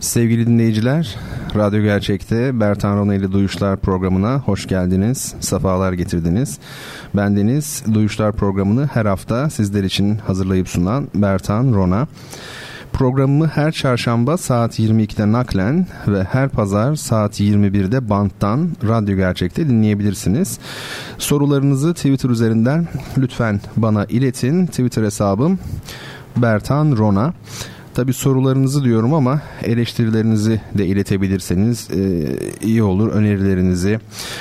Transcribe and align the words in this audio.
Sevgili 0.00 0.46
dinleyiciler, 0.46 1.16
Radyo 1.56 1.82
Gerçek'te 1.82 2.60
Bertan 2.60 2.96
Rona 2.96 3.14
ile 3.14 3.32
Duyuşlar 3.32 3.76
programına 3.76 4.38
hoş 4.38 4.66
geldiniz, 4.66 5.34
sefalar 5.40 5.92
getirdiniz. 5.92 6.58
Bendeniz 7.14 7.84
Duyuşlar 7.94 8.32
programını 8.32 8.86
her 8.86 9.06
hafta 9.06 9.50
sizler 9.50 9.84
için 9.84 10.16
hazırlayıp 10.16 10.68
sunan 10.68 11.08
Bertan 11.14 11.72
Rona. 11.72 12.06
Programımı 12.92 13.46
her 13.46 13.72
çarşamba 13.72 14.36
saat 14.36 14.78
22'de 14.78 15.32
naklen 15.32 15.86
ve 16.08 16.24
her 16.24 16.48
pazar 16.48 16.94
saat 16.96 17.40
21'de 17.40 18.10
banttan 18.10 18.68
Radyo 18.88 19.16
Gerçek'te 19.16 19.68
dinleyebilirsiniz. 19.68 20.58
Sorularınızı 21.18 21.94
Twitter 21.94 22.30
üzerinden 22.30 22.88
lütfen 23.18 23.60
bana 23.76 24.04
iletin. 24.04 24.66
Twitter 24.66 25.02
hesabım 25.02 25.58
Bertan 26.36 26.96
Rona. 26.96 27.32
Tabi 27.94 28.12
sorularınızı 28.12 28.84
diyorum 28.84 29.14
ama 29.14 29.40
eleştirilerinizi 29.62 30.60
de 30.78 30.86
iletebilirseniz 30.86 31.90
e, 31.90 32.28
iyi 32.62 32.82
olur. 32.82 33.12
Önerilerinizi 33.12 34.00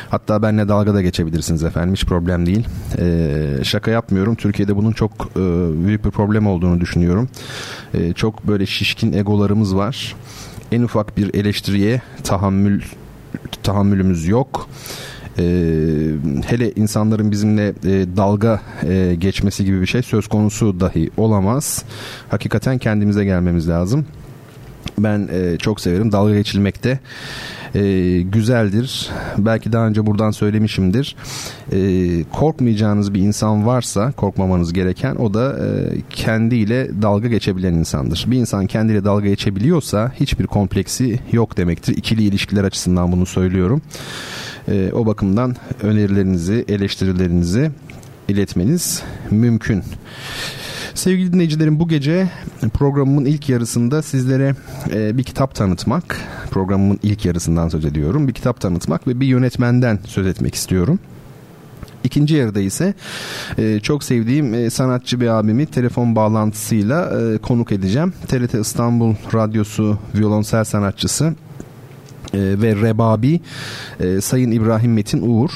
hatta 0.09 0.41
benle 0.41 0.67
dalga 0.67 0.93
da 0.93 1.01
geçebilirsiniz 1.01 1.63
efendim 1.63 1.93
hiç 1.93 2.05
problem 2.05 2.45
değil. 2.45 2.67
E, 2.97 3.63
şaka 3.63 3.91
yapmıyorum. 3.91 4.35
Türkiye'de 4.35 4.75
bunun 4.75 4.91
çok 4.91 5.11
e, 5.11 5.39
büyük 5.85 6.05
bir 6.05 6.11
problem 6.11 6.47
olduğunu 6.47 6.81
düşünüyorum. 6.81 7.29
E, 7.93 8.13
çok 8.13 8.47
böyle 8.47 8.65
şişkin 8.65 9.13
egolarımız 9.13 9.75
var. 9.75 10.15
En 10.71 10.81
ufak 10.81 11.17
bir 11.17 11.33
eleştiriye 11.33 12.01
tahammül 12.23 12.81
tahammülümüz 13.63 14.27
yok 14.27 14.69
e, 15.39 15.43
hele 16.45 16.71
insanların 16.71 17.31
bizimle 17.31 17.67
e, 17.67 18.05
dalga 18.17 18.61
e, 18.87 19.15
geçmesi 19.19 19.65
gibi 19.65 19.81
bir 19.81 19.87
şey 19.87 20.01
söz 20.01 20.27
konusu 20.27 20.79
dahi 20.79 21.09
olamaz. 21.17 21.83
Hakikaten 22.29 22.77
kendimize 22.77 23.25
gelmemiz 23.25 23.69
lazım. 23.69 24.05
Ben 24.97 25.29
e, 25.31 25.57
çok 25.57 25.81
severim 25.81 26.11
dalga 26.11 26.33
geçilmekte 26.33 26.99
e, 27.75 28.21
güzeldir. 28.21 29.09
Belki 29.37 29.71
daha 29.71 29.87
önce 29.87 30.05
buradan 30.05 30.31
söylemişimdir. 30.31 31.15
E, 31.71 31.79
korkmayacağınız 32.23 33.13
bir 33.13 33.19
insan 33.19 33.65
varsa 33.65 34.11
korkmamanız 34.11 34.73
gereken 34.73 35.15
o 35.15 35.33
da 35.33 35.57
e, 35.65 35.67
kendiyle 36.09 37.01
dalga 37.01 37.27
geçebilen 37.27 37.73
insandır. 37.73 38.25
Bir 38.27 38.37
insan 38.37 38.67
kendiyle 38.67 39.05
dalga 39.05 39.27
geçebiliyorsa 39.27 40.11
hiçbir 40.19 40.47
kompleksi 40.47 41.19
yok 41.31 41.57
demektir. 41.57 41.97
İkili 41.97 42.23
ilişkiler 42.23 42.63
açısından 42.63 43.11
bunu 43.11 43.25
söylüyorum. 43.25 43.81
E, 44.67 44.91
o 44.93 45.05
bakımdan 45.05 45.55
önerilerinizi, 45.83 46.65
eleştirilerinizi 46.67 47.71
iletmeniz 48.27 49.03
mümkün. 49.31 49.83
Sevgili 50.93 51.33
dinleyicilerim 51.33 51.79
bu 51.79 51.87
gece 51.87 52.29
programımın 52.73 53.25
ilk 53.25 53.49
yarısında 53.49 54.01
sizlere 54.01 54.55
e, 54.93 55.17
bir 55.17 55.23
kitap 55.23 55.55
tanıtmak, 55.55 56.21
programımın 56.51 56.99
ilk 57.03 57.25
yarısından 57.25 57.69
söz 57.69 57.85
ediyorum. 57.85 58.27
Bir 58.27 58.33
kitap 58.33 58.61
tanıtmak 58.61 59.07
ve 59.07 59.19
bir 59.19 59.27
yönetmenden 59.27 59.99
söz 60.05 60.27
etmek 60.27 60.55
istiyorum. 60.55 60.99
İkinci 62.03 62.35
yarıda 62.35 62.59
ise 62.59 62.93
e, 63.57 63.79
çok 63.79 64.03
sevdiğim 64.03 64.53
e, 64.53 64.69
sanatçı 64.69 65.21
bir 65.21 65.27
abimi 65.27 65.65
telefon 65.65 66.15
bağlantısıyla 66.15 67.21
e, 67.21 67.37
konuk 67.37 67.71
edeceğim. 67.71 68.13
TRT 68.27 68.53
İstanbul 68.53 69.15
Radyosu 69.33 69.97
violonsel 70.15 70.63
sanatçısı 70.63 71.33
e, 72.33 72.61
ve 72.61 72.75
Rebabi 72.75 73.41
e, 73.99 74.21
Sayın 74.21 74.51
İbrahim 74.51 74.93
Metin 74.93 75.21
Uğur 75.21 75.49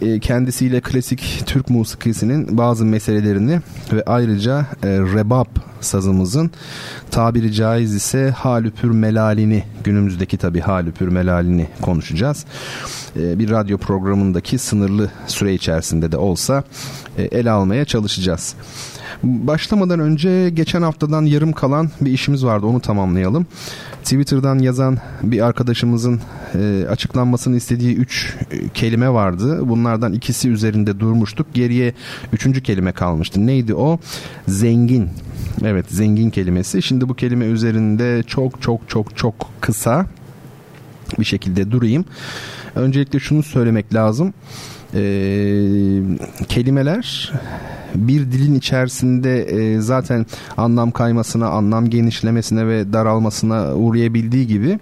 e, 0.00 0.20
kendisiyle 0.20 0.80
klasik 0.80 1.42
Türk 1.46 1.70
musikisinin 1.70 2.58
bazı 2.58 2.84
meselelerini 2.84 3.60
ve 3.92 4.02
ayrıca 4.06 4.66
e, 4.82 4.88
Rebab 4.88 5.46
sazımızın 5.80 6.50
tabiri 7.10 7.52
caiz 7.52 7.94
ise 7.94 8.30
halüpür 8.30 8.90
melalini 8.90 9.64
günümüzdeki 9.84 10.36
tabi 10.36 10.60
halüpür 10.60 11.08
melalini 11.08 11.68
konuşacağız. 11.82 12.44
E, 13.16 13.38
bir 13.38 13.50
radyo 13.50 13.78
programındaki 13.78 14.58
sınırlı 14.58 15.10
süre 15.26 15.54
içerisinde 15.54 16.12
de 16.12 16.16
olsa 16.16 16.64
ele 17.18 17.50
almaya 17.50 17.84
çalışacağız. 17.84 18.54
Başlamadan 19.22 20.00
önce 20.00 20.50
geçen 20.50 20.82
haftadan 20.82 21.22
yarım 21.22 21.52
kalan 21.52 21.90
bir 22.00 22.10
işimiz 22.10 22.44
vardı 22.44 22.66
onu 22.66 22.80
tamamlayalım. 22.80 23.46
Twitter'dan 24.02 24.58
yazan 24.58 24.98
bir 25.22 25.40
arkadaşımızın 25.40 26.20
e, 26.54 26.86
açıklanmasını 26.90 27.56
istediği 27.56 27.96
üç 27.96 28.36
e, 28.50 28.68
kelime 28.68 29.10
vardı. 29.10 29.68
Bunlardan 29.68 30.12
ikisi 30.12 30.50
üzerinde 30.50 31.00
durmuştuk. 31.00 31.46
Geriye 31.54 31.94
üçüncü 32.32 32.62
kelime 32.62 32.92
kalmıştı. 32.92 33.46
Neydi 33.46 33.74
o? 33.74 33.98
Zengin. 34.48 35.08
Evet 35.64 35.86
zengin 35.88 36.30
kelimesi. 36.30 36.82
Şimdi 36.82 37.08
bu 37.08 37.14
kelime 37.14 37.44
üzerinde 37.44 38.22
çok 38.22 38.62
çok 38.62 38.88
çok 38.88 39.16
çok 39.16 39.50
kısa 39.60 40.06
bir 41.18 41.24
şekilde 41.24 41.70
durayım. 41.70 42.04
Öncelikle 42.74 43.18
şunu 43.18 43.42
söylemek 43.42 43.94
lazım. 43.94 44.34
Ee, 44.94 46.02
kelimeler 46.48 47.32
bir 47.94 48.32
dilin 48.32 48.54
içerisinde 48.54 49.42
e, 49.42 49.80
zaten 49.80 50.26
anlam 50.56 50.90
kaymasına, 50.90 51.48
anlam 51.48 51.90
genişlemesine 51.90 52.66
ve 52.66 52.92
daralmasına 52.92 53.74
uğrayabildiği 53.74 54.46
gibi 54.46 54.78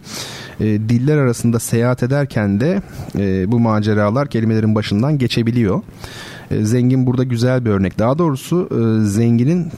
e, 0.60 0.64
diller 0.64 1.16
arasında 1.16 1.58
seyahat 1.58 2.02
ederken 2.02 2.60
de 2.60 2.82
e, 3.18 3.52
bu 3.52 3.58
maceralar 3.58 4.28
kelimelerin 4.28 4.74
başından 4.74 5.18
geçebiliyor. 5.18 5.82
E, 6.50 6.64
zengin 6.64 7.06
burada 7.06 7.24
güzel 7.24 7.64
bir 7.64 7.70
örnek. 7.70 7.98
Daha 7.98 8.18
doğrusu 8.18 8.68
e, 8.70 9.08
zenginin 9.08 9.68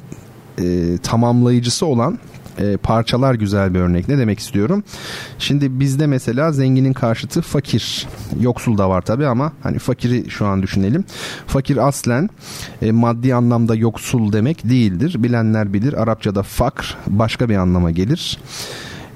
e, 0.59 0.99
tamamlayıcısı 0.99 1.87
olan 1.87 2.19
e, 2.59 2.77
parçalar 2.77 3.35
güzel 3.35 3.75
bir 3.75 3.79
örnek. 3.79 4.09
Ne 4.09 4.19
demek 4.19 4.39
istiyorum? 4.39 4.85
Şimdi 5.39 5.81
bizde 5.81 6.07
mesela 6.07 6.53
zenginin 6.53 6.93
karşıtı 6.93 7.43
fakir. 7.43 8.07
Yoksul 8.41 8.79
da 8.79 8.91
var 8.91 9.01
tabi 9.03 9.27
ama 9.27 9.53
hani 9.63 9.79
fakiri 9.79 10.31
şu 10.31 10.47
an 10.47 10.63
düşünelim. 10.63 11.05
Fakir 11.47 11.89
aslen 11.89 12.31
e, 12.83 12.93
maddi 12.93 13.35
anlamda 13.35 13.75
yoksul 13.75 14.33
demek 14.33 14.69
değildir. 14.69 15.15
Bilenler 15.19 15.73
bilir 15.73 16.03
Arapçada 16.03 16.43
fakr 16.43 16.97
başka 17.07 17.49
bir 17.49 17.57
anlama 17.57 17.91
gelir. 17.91 18.39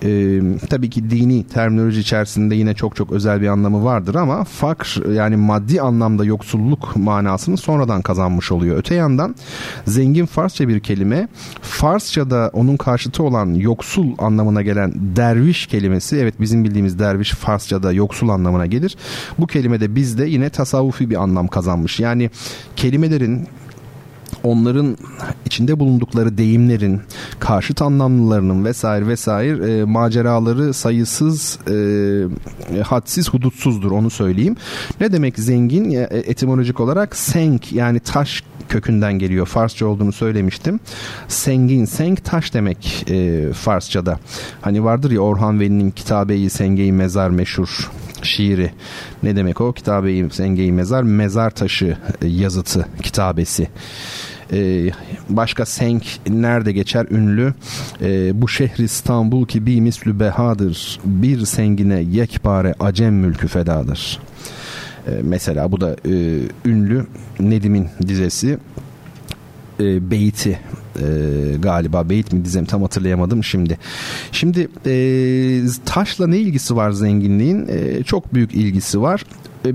E, 0.05 0.41
tabii 0.71 0.91
ki 0.91 1.11
dini 1.11 1.45
terminoloji 1.45 2.01
içerisinde 2.01 2.55
yine 2.55 2.75
çok 2.75 2.97
çok 2.97 3.13
özel 3.13 3.41
bir 3.41 3.49
anlamı 3.49 3.85
vardır 3.85 4.15
ama 4.15 4.45
fakr 4.45 5.13
yani 5.13 5.37
maddi 5.37 5.81
anlamda 5.81 6.25
yoksulluk 6.25 6.97
manasını 6.97 7.57
sonradan 7.57 8.03
kazanmış 8.03 8.53
oluyor. 8.53 8.77
Öte 8.77 8.95
yandan 8.95 9.35
zengin 9.87 10.27
Farsça 10.27 10.69
bir 10.69 10.81
kelime 10.81 11.29
Farsça'da 11.63 12.51
onun 12.53 12.77
karşıtı 12.77 13.23
olan 13.23 13.55
yoksul 13.55 14.07
anlamına 14.19 14.63
gelen 14.63 14.93
derviş 15.17 15.67
kelimesi 15.67 16.17
evet 16.17 16.35
bizim 16.41 16.65
bildiğimiz 16.65 16.99
derviş 16.99 17.31
Farsça'da 17.31 17.93
yoksul 17.93 18.29
anlamına 18.29 18.67
gelir. 18.67 18.97
Bu 19.39 19.47
kelime 19.47 19.81
de 19.81 19.95
bizde 19.95 20.27
yine 20.27 20.51
tasavvufi 20.51 21.11
bir 21.11 21.23
anlam 21.23 21.49
kazanmış. 21.49 22.01
Yani 22.01 22.31
kelimelerin 22.77 23.49
onların 24.47 24.97
içinde 25.47 25.81
bulundukları 25.81 26.39
deyimlerin 26.39 27.01
karşıt 27.39 27.83
anlamlılarının 27.83 28.65
vesaire 28.65 29.07
vesaire 29.07 29.79
e, 29.79 29.85
maceraları 29.85 30.75
sayısız 30.75 31.59
e, 31.71 32.83
hadsiz 32.83 33.29
hudutsuzdur 33.29 33.91
onu 33.91 34.11
söyleyeyim. 34.11 34.57
Ne 35.01 35.13
demek 35.13 35.39
zengin 35.39 35.91
e, 35.91 36.01
etimolojik 36.13 36.81
olarak 36.81 37.17
senk 37.17 37.73
yani 37.73 38.01
taş 38.01 38.43
kökünden 38.69 39.13
geliyor. 39.13 39.47
Farsça 39.47 39.87
olduğunu 39.87 40.13
söylemiştim. 40.13 40.81
Sengin, 41.29 41.85
senk 41.85 42.25
taş 42.25 42.55
demek 42.55 43.05
e, 43.11 43.53
Farsçada. 43.53 44.19
Hani 44.61 44.85
vardır 44.85 45.11
ya 45.11 45.21
Orhan 45.21 45.61
Veli'nin 45.61 45.91
Kitabe-i 45.91 46.51
Sengeyi 46.51 46.93
Mezar 46.93 47.31
meşhur 47.31 47.91
şiiri. 48.23 48.71
Ne 49.23 49.37
demek 49.37 49.61
o? 49.61 49.73
Kitabe-i 49.73 50.31
Sengeyi 50.31 50.73
Mezar, 50.73 51.03
mezar 51.03 51.51
taşı 51.51 51.97
yazıtı 52.23 52.87
kitabesi. 53.03 53.69
Ee, 54.53 54.91
başka 55.29 55.67
senk 55.67 56.05
nerede 56.29 56.73
geçer 56.73 57.07
ünlü 57.11 57.55
ee, 58.03 58.43
bu 58.43 58.49
şehir 58.49 58.85
İstanbul 58.85 59.47
ki 59.47 59.67
bir 59.67 59.81
mislü 59.81 60.21
behadır 60.21 61.01
bir 61.05 61.47
sengine 61.47 62.01
yekpare 62.01 62.75
acem 62.81 63.15
mülkü 63.15 63.49
fedadır 63.49 64.21
ee, 65.09 65.11
mesela 65.23 65.73
bu 65.73 65.81
da 65.81 65.97
e, 66.09 66.41
ünlü 66.65 67.07
Nedim'in 67.41 67.89
dizesi 68.09 68.59
e, 69.81 70.11
beyti 70.11 70.59
e, 70.97 71.07
galiba 71.59 72.09
beyit 72.09 72.33
mi 72.33 72.45
dizem 72.45 72.65
tam 72.65 72.83
hatırlayamadım 72.83 73.45
şimdi. 73.45 73.79
Şimdi 74.33 74.69
e, 74.87 74.95
taşla 75.85 76.27
ne 76.27 76.39
ilgisi 76.39 76.77
var 76.77 76.91
zenginliğin? 76.91 77.69
E, 77.69 78.03
çok 78.03 78.35
büyük 78.35 78.55
ilgisi 78.55 79.01
var. 79.01 79.25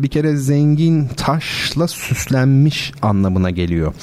Bir 0.04 0.08
kere 0.08 0.36
zengin 0.36 1.08
taşla 1.08 1.88
süslenmiş 1.88 2.94
anlamına 3.02 3.50
geliyor. 3.50 3.94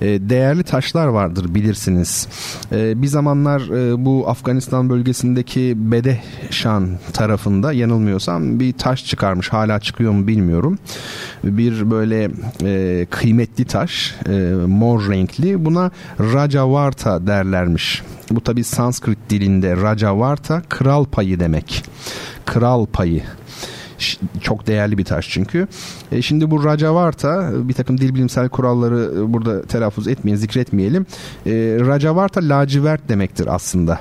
E, 0.00 0.06
değerli 0.06 0.62
taşlar 0.62 1.06
vardır 1.06 1.54
bilirsiniz. 1.54 2.28
E, 2.72 3.02
bir 3.02 3.06
zamanlar 3.06 3.60
e, 3.60 4.04
bu 4.04 4.28
Afganistan 4.28 4.90
bölgesindeki 4.90 5.74
Bedehşan 5.76 6.88
tarafında 7.12 7.72
yanılmıyorsam 7.72 8.60
bir 8.60 8.72
taş 8.72 9.06
çıkarmış. 9.06 9.48
Hala 9.48 9.80
çıkıyor 9.80 10.12
mu 10.12 10.26
bilmiyorum. 10.26 10.78
Bir 11.44 11.90
böyle 11.90 12.30
kıymetli 13.06 13.64
taş 13.64 14.14
mor 14.66 15.08
renkli 15.10 15.64
buna 15.64 15.90
Rajavarta 16.20 17.26
derlermiş. 17.26 18.02
Bu 18.30 18.40
tabi 18.40 18.64
Sanskrit 18.64 19.18
dilinde 19.30 19.76
Rajavarta 19.76 20.62
kral 20.68 21.04
payı 21.04 21.40
demek. 21.40 21.84
Kral 22.44 22.86
payı 22.86 23.22
çok 24.40 24.66
değerli 24.66 24.98
bir 24.98 25.04
taş 25.04 25.28
çünkü. 25.30 25.68
E 26.12 26.22
şimdi 26.22 26.50
bu 26.50 26.64
Rajavarta 26.64 27.50
bir 27.68 27.74
takım 27.74 27.98
dil 28.00 28.14
bilimsel 28.14 28.48
kuralları 28.48 29.10
e, 29.16 29.32
burada 29.32 29.62
telaffuz 29.62 30.08
etmeyin 30.08 30.36
zikretmeyelim. 30.36 31.06
E, 31.46 31.52
Rajavarta 31.80 32.40
lacivert 32.48 33.08
demektir 33.08 33.46
aslında 33.54 34.00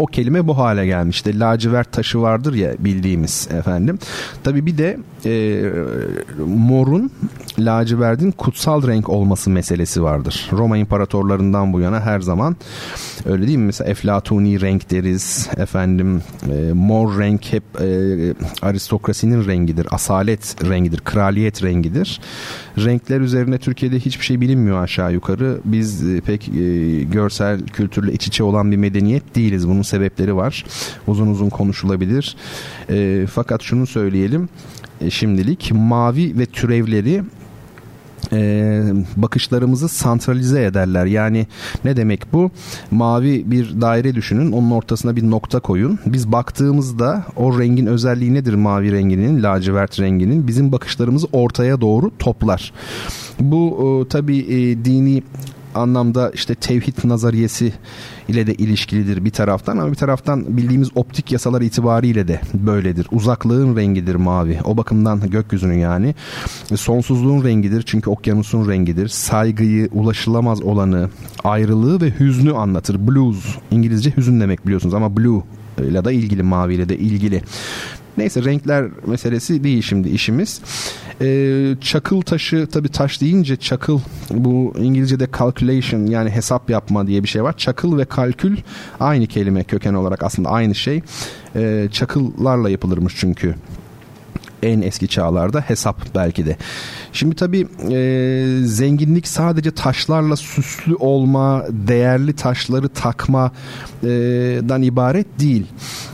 o 0.00 0.06
kelime 0.06 0.46
bu 0.46 0.58
hale 0.58 0.86
gelmişti. 0.86 1.40
Lacivert 1.40 1.92
taşı 1.92 2.20
vardır 2.20 2.54
ya 2.54 2.74
bildiğimiz 2.78 3.48
efendim. 3.58 3.98
Tabii 4.44 4.66
bir 4.66 4.78
de 4.78 4.98
e, 5.26 5.62
morun 6.46 7.10
lacivertin 7.58 8.30
kutsal 8.30 8.86
renk 8.86 9.08
olması 9.08 9.50
meselesi 9.50 10.02
vardır. 10.02 10.50
Roma 10.52 10.76
imparatorlarından 10.76 11.72
bu 11.72 11.80
yana 11.80 12.00
her 12.00 12.20
zaman 12.20 12.56
öyle 13.24 13.46
değil 13.46 13.58
mi? 13.58 13.64
Mesela 13.64 13.90
eflatuni 13.90 14.60
renk 14.60 14.90
deriz. 14.90 15.48
Efendim 15.56 16.22
e, 16.52 16.72
mor 16.72 17.18
renk 17.18 17.52
hep 17.52 17.62
e, 17.80 17.86
aristokrasinin 18.62 19.46
rengidir. 19.46 19.86
Asalet 19.90 20.56
rengidir. 20.68 21.00
Kraliyet 21.00 21.62
rengidir. 21.62 22.20
Renkler 22.78 23.20
üzerine 23.20 23.58
Türkiye'de 23.58 24.00
hiçbir 24.00 24.24
şey 24.24 24.40
bilinmiyor 24.40 24.82
aşağı 24.82 25.12
yukarı. 25.12 25.58
Biz 25.64 26.08
e, 26.08 26.20
pek 26.20 26.48
e, 26.48 27.02
görsel 27.02 27.66
kültürle 27.66 28.12
iç 28.12 28.26
içe 28.26 28.44
olan 28.44 28.70
bir 28.70 28.76
medeniyet 28.76 29.36
değiliz. 29.36 29.68
Bunun 29.68 29.82
sebepleri 29.82 30.36
var. 30.36 30.64
Uzun 31.06 31.26
uzun 31.26 31.48
konuşulabilir. 31.48 32.36
E, 32.90 33.26
fakat 33.32 33.62
şunu 33.62 33.86
söyleyelim. 33.86 34.48
E, 35.00 35.10
şimdilik 35.10 35.72
mavi 35.74 36.38
ve 36.38 36.46
türevleri 36.46 37.22
e, 38.32 38.82
bakışlarımızı 39.16 39.88
santralize 39.88 40.64
ederler. 40.64 41.06
Yani 41.06 41.46
ne 41.84 41.96
demek 41.96 42.32
bu? 42.32 42.50
Mavi 42.90 43.50
bir 43.50 43.80
daire 43.80 44.14
düşünün. 44.14 44.52
Onun 44.52 44.70
ortasına 44.70 45.16
bir 45.16 45.30
nokta 45.30 45.60
koyun. 45.60 45.98
Biz 46.06 46.32
baktığımızda 46.32 47.24
o 47.36 47.60
rengin 47.60 47.86
özelliği 47.86 48.34
nedir 48.34 48.54
mavi 48.54 48.92
renginin, 48.92 49.42
lacivert 49.42 50.00
renginin? 50.00 50.46
Bizim 50.46 50.72
bakışlarımızı 50.72 51.26
ortaya 51.32 51.80
doğru 51.80 52.10
toplar. 52.18 52.72
Bu 53.40 53.78
e, 54.04 54.08
tabii 54.08 54.38
e, 54.38 54.84
dini 54.84 55.22
anlamda 55.74 56.30
işte 56.34 56.54
tevhid 56.54 56.94
nazariyesi 57.04 57.72
ile 58.28 58.46
de 58.46 58.54
ilişkilidir 58.54 59.24
bir 59.24 59.30
taraftan 59.30 59.76
ama 59.76 59.90
bir 59.90 59.96
taraftan 59.96 60.56
bildiğimiz 60.56 60.88
optik 60.94 61.32
yasalar 61.32 61.60
itibariyle 61.60 62.28
de 62.28 62.40
böyledir. 62.54 63.06
Uzaklığın 63.12 63.76
rengidir 63.76 64.14
mavi. 64.14 64.58
O 64.64 64.76
bakımdan 64.76 65.30
gökyüzünün 65.30 65.78
yani. 65.78 66.14
Sonsuzluğun 66.74 67.44
rengidir 67.44 67.82
çünkü 67.82 68.10
okyanusun 68.10 68.68
rengidir. 68.68 69.08
Saygıyı, 69.08 69.88
ulaşılamaz 69.92 70.62
olanı, 70.62 71.10
ayrılığı 71.44 72.00
ve 72.00 72.10
hüznü 72.20 72.52
anlatır. 72.52 73.08
Blues, 73.08 73.56
İngilizce 73.70 74.16
hüzün 74.16 74.40
demek 74.40 74.66
biliyorsunuz 74.66 74.94
ama 74.94 75.16
blue 75.16 75.42
ile 75.78 76.04
de 76.04 76.14
ilgili 76.14 76.42
maviyle 76.42 76.88
de 76.88 76.98
ilgili. 76.98 77.42
Neyse 78.20 78.44
renkler 78.44 78.84
meselesi 79.06 79.64
değil 79.64 79.82
şimdi 79.82 80.08
işimiz. 80.08 80.60
Ee, 81.20 81.76
çakıl 81.80 82.20
taşı 82.20 82.66
tabi 82.66 82.88
taş 82.88 83.20
deyince 83.20 83.56
çakıl 83.56 84.00
bu 84.30 84.74
İngilizce'de 84.78 85.28
calculation 85.38 86.06
yani 86.06 86.30
hesap 86.30 86.70
yapma 86.70 87.06
diye 87.06 87.22
bir 87.22 87.28
şey 87.28 87.42
var. 87.42 87.56
Çakıl 87.56 87.98
ve 87.98 88.04
kalkül 88.04 88.56
aynı 89.00 89.26
kelime 89.26 89.64
köken 89.64 89.94
olarak 89.94 90.22
aslında 90.22 90.48
aynı 90.48 90.74
şey. 90.74 91.02
Ee, 91.56 91.88
çakıllarla 91.92 92.70
yapılırmış 92.70 93.14
çünkü 93.16 93.54
en 94.62 94.80
eski 94.80 95.08
çağlarda 95.08 95.60
hesap 95.60 96.14
belki 96.14 96.46
de. 96.46 96.56
Şimdi 97.12 97.36
tabii 97.36 97.66
e, 97.90 98.60
zenginlik 98.64 99.28
sadece 99.28 99.70
taşlarla 99.70 100.36
süslü 100.36 100.94
olma, 100.94 101.64
değerli 101.70 102.32
taşları 102.32 102.88
takmadan 102.88 104.82
ibaret 104.82 105.26
değil. 105.40 105.66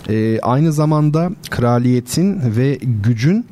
E, 0.09 0.41
aynı 0.41 0.73
zamanda 0.73 1.31
kraliyetin 1.51 2.57
ve 2.57 2.79
gücün 2.83 3.47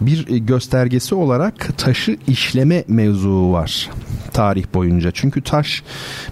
bir 0.00 0.26
göstergesi 0.26 1.14
olarak 1.14 1.78
taşı 1.78 2.16
işleme 2.26 2.84
mevzuu 2.88 3.52
var 3.52 3.90
tarih 4.30 4.64
boyunca. 4.74 5.10
Çünkü 5.10 5.42
taş 5.42 5.82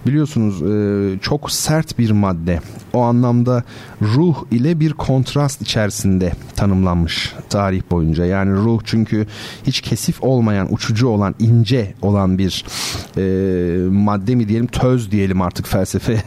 biliyorsunuz 0.07 0.61
e, 0.61 1.19
çok 1.19 1.51
sert 1.51 1.99
bir 1.99 2.11
madde. 2.11 2.59
O 2.93 3.01
anlamda 3.01 3.63
ruh 4.01 4.35
ile 4.51 4.79
bir 4.79 4.93
kontrast 4.93 5.61
içerisinde 5.61 6.33
tanımlanmış 6.55 7.33
tarih 7.49 7.81
boyunca. 7.91 8.25
Yani 8.25 8.51
ruh 8.51 8.81
çünkü 8.85 9.27
hiç 9.67 9.81
kesif 9.81 10.23
olmayan, 10.23 10.73
uçucu 10.73 11.07
olan, 11.07 11.35
ince 11.39 11.93
olan 12.01 12.37
bir 12.37 12.65
e, 13.17 13.21
madde 13.89 14.35
mi 14.35 14.47
diyelim, 14.47 14.67
töz 14.67 15.11
diyelim 15.11 15.41
artık 15.41 15.67
felsefe 15.67 16.23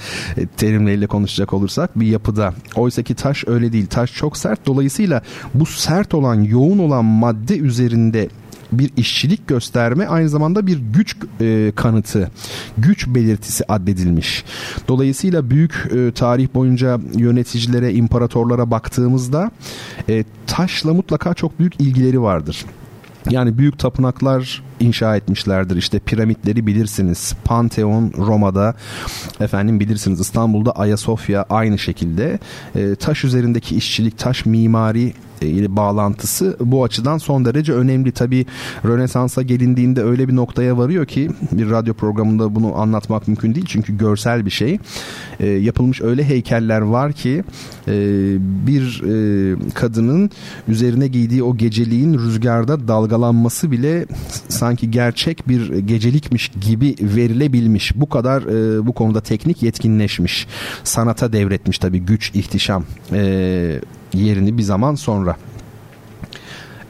terimleriyle 0.56 1.06
konuşacak 1.06 1.52
olursak 1.52 2.00
bir 2.00 2.06
yapıda. 2.06 2.54
Oysa 2.74 3.02
ki 3.02 3.14
taş 3.14 3.44
öyle 3.46 3.72
değil. 3.72 3.86
Taş 3.86 4.12
çok 4.12 4.36
sert. 4.36 4.66
Dolayısıyla 4.66 5.22
bu 5.54 5.66
sert 5.66 6.14
olan, 6.14 6.42
yoğun 6.42 6.78
olan 6.78 6.85
madde 6.88 7.58
üzerinde 7.58 8.28
bir 8.72 8.90
işçilik 8.96 9.48
gösterme 9.48 10.06
aynı 10.06 10.28
zamanda 10.28 10.66
bir 10.66 10.78
güç 10.78 11.16
e, 11.40 11.72
kanıtı, 11.76 12.30
güç 12.78 13.06
belirtisi 13.08 13.64
addedilmiş. 13.68 14.44
Dolayısıyla 14.88 15.50
büyük 15.50 15.88
e, 15.96 16.12
tarih 16.12 16.48
boyunca 16.54 17.00
yöneticilere, 17.14 17.92
imparatorlara 17.92 18.70
baktığımızda 18.70 19.50
e, 20.08 20.24
taşla 20.46 20.94
mutlaka 20.94 21.34
çok 21.34 21.58
büyük 21.58 21.80
ilgileri 21.80 22.22
vardır. 22.22 22.64
Yani 23.30 23.58
büyük 23.58 23.78
tapınaklar 23.78 24.62
inşa 24.80 25.16
etmişlerdir. 25.16 25.76
İşte 25.76 25.98
piramitleri 25.98 26.66
bilirsiniz. 26.66 27.34
Pantheon 27.44 28.12
Roma'da 28.16 28.74
efendim 29.40 29.80
bilirsiniz 29.80 30.20
İstanbul'da 30.20 30.72
Ayasofya 30.72 31.46
aynı 31.50 31.78
şekilde. 31.78 32.38
E, 32.74 32.94
taş 32.94 33.24
üzerindeki 33.24 33.76
işçilik, 33.76 34.18
taş 34.18 34.46
mimari 34.46 35.12
ile 35.40 35.76
bağlantısı 35.76 36.56
bu 36.60 36.84
açıdan 36.84 37.18
son 37.18 37.44
derece 37.44 37.72
önemli. 37.72 38.12
Tabi 38.12 38.46
Rönesans'a 38.84 39.42
gelindiğinde 39.42 40.02
öyle 40.02 40.28
bir 40.28 40.36
noktaya 40.36 40.78
varıyor 40.78 41.06
ki 41.06 41.30
bir 41.52 41.70
radyo 41.70 41.94
programında 41.94 42.54
bunu 42.54 42.76
anlatmak 42.78 43.28
mümkün 43.28 43.54
değil. 43.54 43.66
Çünkü 43.68 43.98
görsel 43.98 44.46
bir 44.46 44.50
şey. 44.50 44.78
E, 45.40 45.46
yapılmış 45.46 46.02
öyle 46.02 46.24
heykeller 46.24 46.80
var 46.80 47.12
ki 47.12 47.44
e, 47.88 47.92
bir 48.66 49.02
e, 49.04 49.56
kadının 49.74 50.30
üzerine 50.68 51.08
giydiği 51.08 51.42
o 51.42 51.56
geceliğin 51.56 52.14
rüzgarda 52.14 52.88
dalgalanması 52.88 53.70
bile 53.70 54.06
sanki 54.48 54.90
gerçek 54.90 55.48
bir 55.48 55.78
gecelikmiş 55.78 56.50
gibi 56.60 56.94
verilebilmiş. 57.00 57.92
Bu 57.96 58.08
kadar 58.08 58.42
e, 58.42 58.86
bu 58.86 58.92
konuda 58.92 59.20
teknik 59.20 59.62
yetkinleşmiş. 59.62 60.46
Sanata 60.84 61.32
devretmiş 61.32 61.78
tabi 61.78 62.00
güç, 62.00 62.30
ihtişam 62.34 62.84
e, 63.12 63.80
yerini 64.14 64.58
bir 64.58 64.62
zaman 64.62 64.94
sonra. 64.94 65.36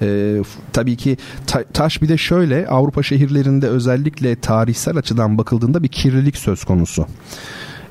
Ee, 0.03 0.43
tabii 0.73 0.97
ki 0.97 1.17
ta, 1.47 1.65
taş 1.65 2.03
bir 2.03 2.09
de 2.09 2.17
şöyle 2.17 2.69
Avrupa 2.69 3.03
şehirlerinde 3.03 3.69
özellikle 3.69 4.37
tarihsel 4.37 4.97
açıdan 4.97 5.39
bakıldığında 5.39 5.83
bir 5.83 5.89
kirlilik 5.89 6.37
söz 6.37 6.65
konusu. 6.65 7.07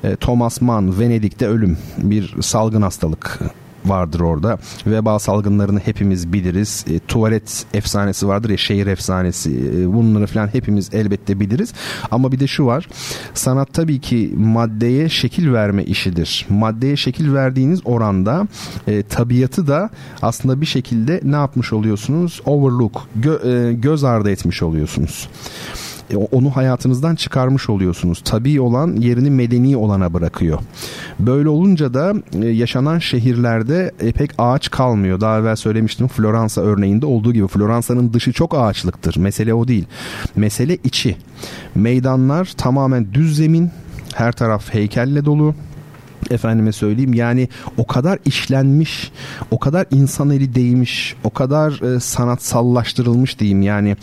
Ee, 0.04 0.16
Thomas 0.16 0.60
Mann 0.60 1.00
Venedik'te 1.00 1.46
ölüm 1.46 1.78
bir 1.98 2.42
salgın 2.42 2.82
hastalık 2.82 3.40
vardır 3.88 4.20
orada. 4.20 4.58
Veba 4.86 5.18
salgınlarını 5.18 5.80
hepimiz 5.80 6.32
biliriz. 6.32 6.84
E, 6.90 6.98
tuvalet 6.98 7.64
efsanesi 7.74 8.28
vardır 8.28 8.50
ya 8.50 8.56
şehir 8.56 8.86
efsanesi. 8.86 9.50
E, 9.50 9.92
bunları 9.92 10.26
falan 10.26 10.54
hepimiz 10.54 10.94
elbette 10.94 11.40
biliriz. 11.40 11.72
Ama 12.10 12.32
bir 12.32 12.40
de 12.40 12.46
şu 12.46 12.66
var. 12.66 12.88
Sanat 13.34 13.72
tabii 13.72 14.00
ki 14.00 14.34
maddeye 14.36 15.08
şekil 15.08 15.52
verme 15.52 15.84
işidir. 15.84 16.46
Maddeye 16.48 16.96
şekil 16.96 17.34
verdiğiniz 17.34 17.80
oranda 17.84 18.48
e, 18.86 19.02
tabiatı 19.02 19.66
da 19.66 19.90
aslında 20.22 20.60
bir 20.60 20.66
şekilde 20.66 21.20
ne 21.24 21.36
yapmış 21.36 21.72
oluyorsunuz? 21.72 22.40
Overlook, 22.44 23.08
gö, 23.16 23.68
e, 23.68 23.72
göz 23.72 24.04
ardı 24.04 24.30
etmiş 24.30 24.62
oluyorsunuz. 24.62 25.28
E, 26.10 26.16
onu 26.16 26.50
hayatınızdan 26.50 27.14
çıkarmış 27.14 27.70
oluyorsunuz. 27.70 28.22
Tabii 28.24 28.60
olan 28.60 28.96
yerini 28.96 29.30
medeni 29.30 29.76
olana 29.76 30.14
bırakıyor. 30.14 30.58
Böyle 31.20 31.48
olunca 31.48 31.94
da 31.94 32.14
e, 32.42 32.46
yaşanan 32.46 32.98
şehirlerde 32.98 33.92
e, 34.00 34.12
pek 34.12 34.30
ağaç 34.38 34.70
kalmıyor. 34.70 35.20
Daha 35.20 35.38
evvel 35.38 35.56
söylemiştim 35.56 36.08
Floransa 36.08 36.60
örneğinde 36.60 37.06
olduğu 37.06 37.32
gibi 37.32 37.46
Floransa'nın 37.46 38.12
dışı 38.12 38.32
çok 38.32 38.54
ağaçlıktır. 38.54 39.16
Mesele 39.16 39.54
o 39.54 39.68
değil. 39.68 39.84
Mesele 40.36 40.78
içi. 40.84 41.16
Meydanlar 41.74 42.52
tamamen 42.56 43.14
düz 43.14 43.36
zemin, 43.36 43.70
her 44.14 44.32
taraf 44.32 44.74
heykelle 44.74 45.24
dolu 45.24 45.54
efendime 46.30 46.72
söyleyeyim 46.72 47.14
yani 47.14 47.48
o 47.76 47.86
kadar 47.86 48.18
işlenmiş 48.24 49.12
o 49.50 49.58
kadar 49.58 49.86
insan 49.90 50.30
eli 50.30 50.54
değmiş 50.54 51.14
o 51.24 51.30
kadar 51.30 51.94
e, 51.96 52.00
sanatsallaştırılmış 52.00 53.38
diyeyim 53.38 53.62
yani 53.62 53.96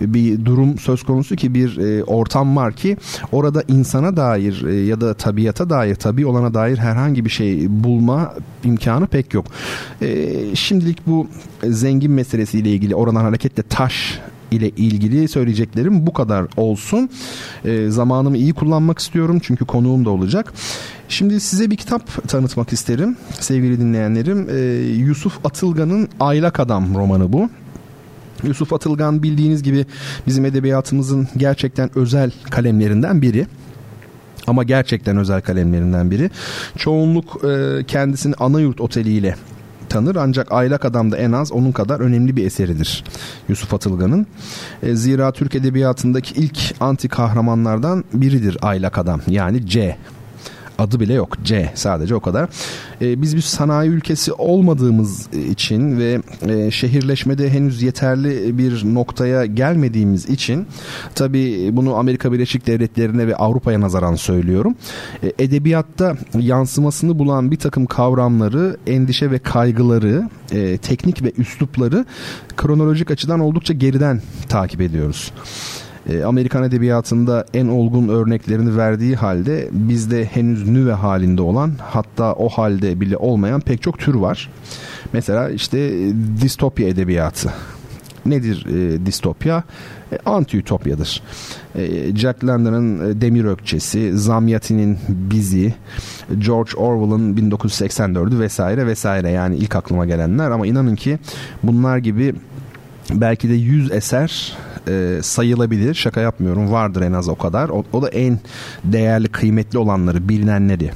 bir 0.00 0.44
durum 0.44 0.78
söz 0.78 1.02
konusu 1.02 1.36
ki 1.36 1.54
bir 1.54 1.76
e, 1.76 2.04
ortam 2.04 2.56
var 2.56 2.72
ki 2.72 2.96
orada 3.32 3.62
insana 3.68 4.16
dair 4.16 4.64
e, 4.64 4.74
ya 4.74 5.00
da 5.00 5.14
tabiata 5.14 5.70
dair 5.70 5.94
tabi 5.94 6.26
olana 6.26 6.54
dair 6.54 6.76
herhangi 6.76 7.24
bir 7.24 7.30
şey 7.30 7.66
bulma 7.68 8.34
imkanı 8.64 9.06
pek 9.06 9.34
yok 9.34 9.46
e, 10.02 10.28
şimdilik 10.54 11.06
bu 11.06 11.28
zengin 11.64 12.12
meselesiyle 12.12 12.70
ilgili 12.70 12.94
oradan 12.94 13.20
hareketle 13.20 13.62
taş 13.62 14.20
ile 14.52 14.70
ilgili 14.70 15.28
söyleyeceklerim 15.28 16.06
bu 16.06 16.12
kadar 16.12 16.46
olsun. 16.56 17.10
E, 17.64 17.88
zamanımı 17.88 18.36
iyi 18.36 18.52
kullanmak 18.52 18.98
istiyorum 18.98 19.38
çünkü 19.42 19.64
konuğum 19.64 20.04
da 20.04 20.10
olacak. 20.10 20.52
Şimdi 21.12 21.40
size 21.40 21.70
bir 21.70 21.76
kitap 21.76 22.28
tanıtmak 22.28 22.72
isterim 22.72 23.16
sevgili 23.40 23.80
dinleyenlerim. 23.80 24.48
E, 24.50 24.58
Yusuf 24.92 25.46
Atılgan'ın 25.46 26.08
Aylak 26.20 26.60
Adam 26.60 26.94
romanı 26.94 27.32
bu. 27.32 27.50
Yusuf 28.42 28.72
Atılgan 28.72 29.22
bildiğiniz 29.22 29.62
gibi 29.62 29.86
bizim 30.26 30.44
edebiyatımızın 30.44 31.28
gerçekten 31.36 31.90
özel 31.98 32.32
kalemlerinden 32.50 33.22
biri 33.22 33.46
ama 34.46 34.64
gerçekten 34.64 35.16
özel 35.16 35.40
kalemlerinden 35.40 36.10
biri. 36.10 36.30
Çoğunluk 36.76 37.44
e, 37.44 37.84
kendisini 37.84 38.34
Anayurt 38.34 38.80
Oteli 38.80 39.12
ile 39.12 39.36
tanır 39.88 40.16
ancak 40.16 40.52
Aylak 40.52 40.84
Adam 40.84 41.12
da 41.12 41.16
en 41.16 41.32
az 41.32 41.52
onun 41.52 41.72
kadar 41.72 42.00
önemli 42.00 42.36
bir 42.36 42.46
eseridir 42.46 43.04
Yusuf 43.48 43.74
Atılgan'ın. 43.74 44.26
E, 44.82 44.96
zira 44.96 45.32
Türk 45.32 45.54
Edebiyatı'ndaki 45.54 46.34
ilk 46.34 46.74
anti 46.80 47.08
kahramanlardan 47.08 48.04
biridir 48.12 48.56
Aylak 48.62 48.98
Adam 48.98 49.20
yani 49.28 49.66
C 49.66 49.96
adı 50.78 51.00
bile 51.00 51.14
yok. 51.14 51.36
C 51.44 51.70
sadece 51.74 52.14
o 52.14 52.20
kadar. 52.20 52.48
E, 53.00 53.22
biz 53.22 53.36
bir 53.36 53.40
sanayi 53.40 53.90
ülkesi 53.90 54.32
olmadığımız 54.32 55.28
için 55.50 55.98
ve 55.98 56.20
e, 56.48 56.70
şehirleşmede 56.70 57.50
henüz 57.50 57.82
yeterli 57.82 58.58
bir 58.58 58.94
noktaya 58.94 59.46
gelmediğimiz 59.46 60.26
için 60.26 60.66
tabi 61.14 61.70
bunu 61.72 61.94
Amerika 61.94 62.32
Birleşik 62.32 62.66
Devletleri'ne 62.66 63.26
ve 63.26 63.36
Avrupa'ya 63.36 63.80
nazaran 63.80 64.14
söylüyorum. 64.14 64.74
E, 65.22 65.32
edebiyatta 65.38 66.16
yansımasını 66.38 67.18
bulan 67.18 67.50
bir 67.50 67.56
takım 67.56 67.86
kavramları, 67.86 68.76
endişe 68.86 69.30
ve 69.30 69.38
kaygıları, 69.38 70.28
e, 70.52 70.78
teknik 70.78 71.22
ve 71.22 71.32
üslupları 71.38 72.04
kronolojik 72.56 73.10
açıdan 73.10 73.40
oldukça 73.40 73.74
geriden 73.74 74.22
takip 74.48 74.80
ediyoruz 74.80 75.32
e, 76.10 76.22
Amerikan 76.24 76.64
edebiyatında 76.64 77.46
en 77.54 77.66
olgun 77.66 78.08
örneklerini 78.08 78.76
verdiği 78.76 79.16
halde 79.16 79.68
bizde 79.72 80.24
henüz 80.24 80.68
nüve 80.68 80.92
halinde 80.92 81.42
olan 81.42 81.72
hatta 81.80 82.32
o 82.32 82.48
halde 82.48 83.00
bile 83.00 83.16
olmayan 83.16 83.60
pek 83.60 83.82
çok 83.82 83.98
tür 83.98 84.14
var. 84.14 84.50
Mesela 85.12 85.50
işte 85.50 85.92
distopya 86.40 86.88
edebiyatı. 86.88 87.52
Nedir 88.26 88.66
e, 88.66 89.06
distopya? 89.06 89.64
E, 90.12 90.16
anti-ütopyadır. 90.16 91.20
E, 91.74 92.16
Jack 92.16 92.44
London'ın 92.44 93.10
e, 93.10 93.20
Demir 93.20 93.44
Ökçesi, 93.44 94.18
Zamyatin'in 94.18 94.98
Bizi, 95.08 95.74
George 96.38 96.76
Orwell'ın 96.76 97.36
1984'ü 97.36 98.38
vesaire 98.38 98.86
vesaire 98.86 99.30
yani 99.30 99.56
ilk 99.56 99.76
aklıma 99.76 100.06
gelenler 100.06 100.50
ama 100.50 100.66
inanın 100.66 100.96
ki 100.96 101.18
bunlar 101.62 101.98
gibi 101.98 102.34
belki 103.10 103.48
de 103.48 103.54
100 103.54 103.92
eser 103.92 104.56
e, 104.88 105.18
sayılabilir. 105.22 105.94
Şaka 105.94 106.20
yapmıyorum. 106.20 106.72
Vardır 106.72 107.02
en 107.02 107.12
az 107.12 107.28
o 107.28 107.34
kadar. 107.34 107.68
O, 107.68 107.84
o 107.92 108.02
da 108.02 108.08
en 108.08 108.38
değerli, 108.84 109.28
kıymetli 109.28 109.78
olanları, 109.78 110.28
bilinenleri. 110.28 110.90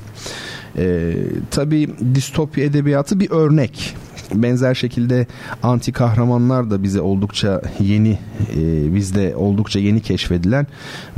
E, 0.79 1.15
tabii 1.51 1.91
distopya 2.15 2.65
edebiyatı 2.65 3.21
bir 3.21 3.31
örnek. 3.31 3.97
Benzer 4.35 4.75
şekilde 4.75 5.27
anti 5.63 5.93
kahramanlar 5.93 6.71
da 6.71 6.83
bize 6.83 7.01
oldukça 7.01 7.63
yeni, 7.81 8.19
e, 8.57 8.95
bizde 8.95 9.37
oldukça 9.37 9.79
yeni 9.79 10.01
keşfedilen 10.01 10.67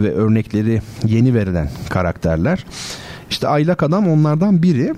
ve 0.00 0.12
örnekleri 0.12 0.82
yeni 1.04 1.34
verilen 1.34 1.70
karakterler. 1.88 2.64
İşte 3.30 3.48
Aylak 3.48 3.82
Adam 3.82 4.08
onlardan 4.08 4.62
biri. 4.62 4.94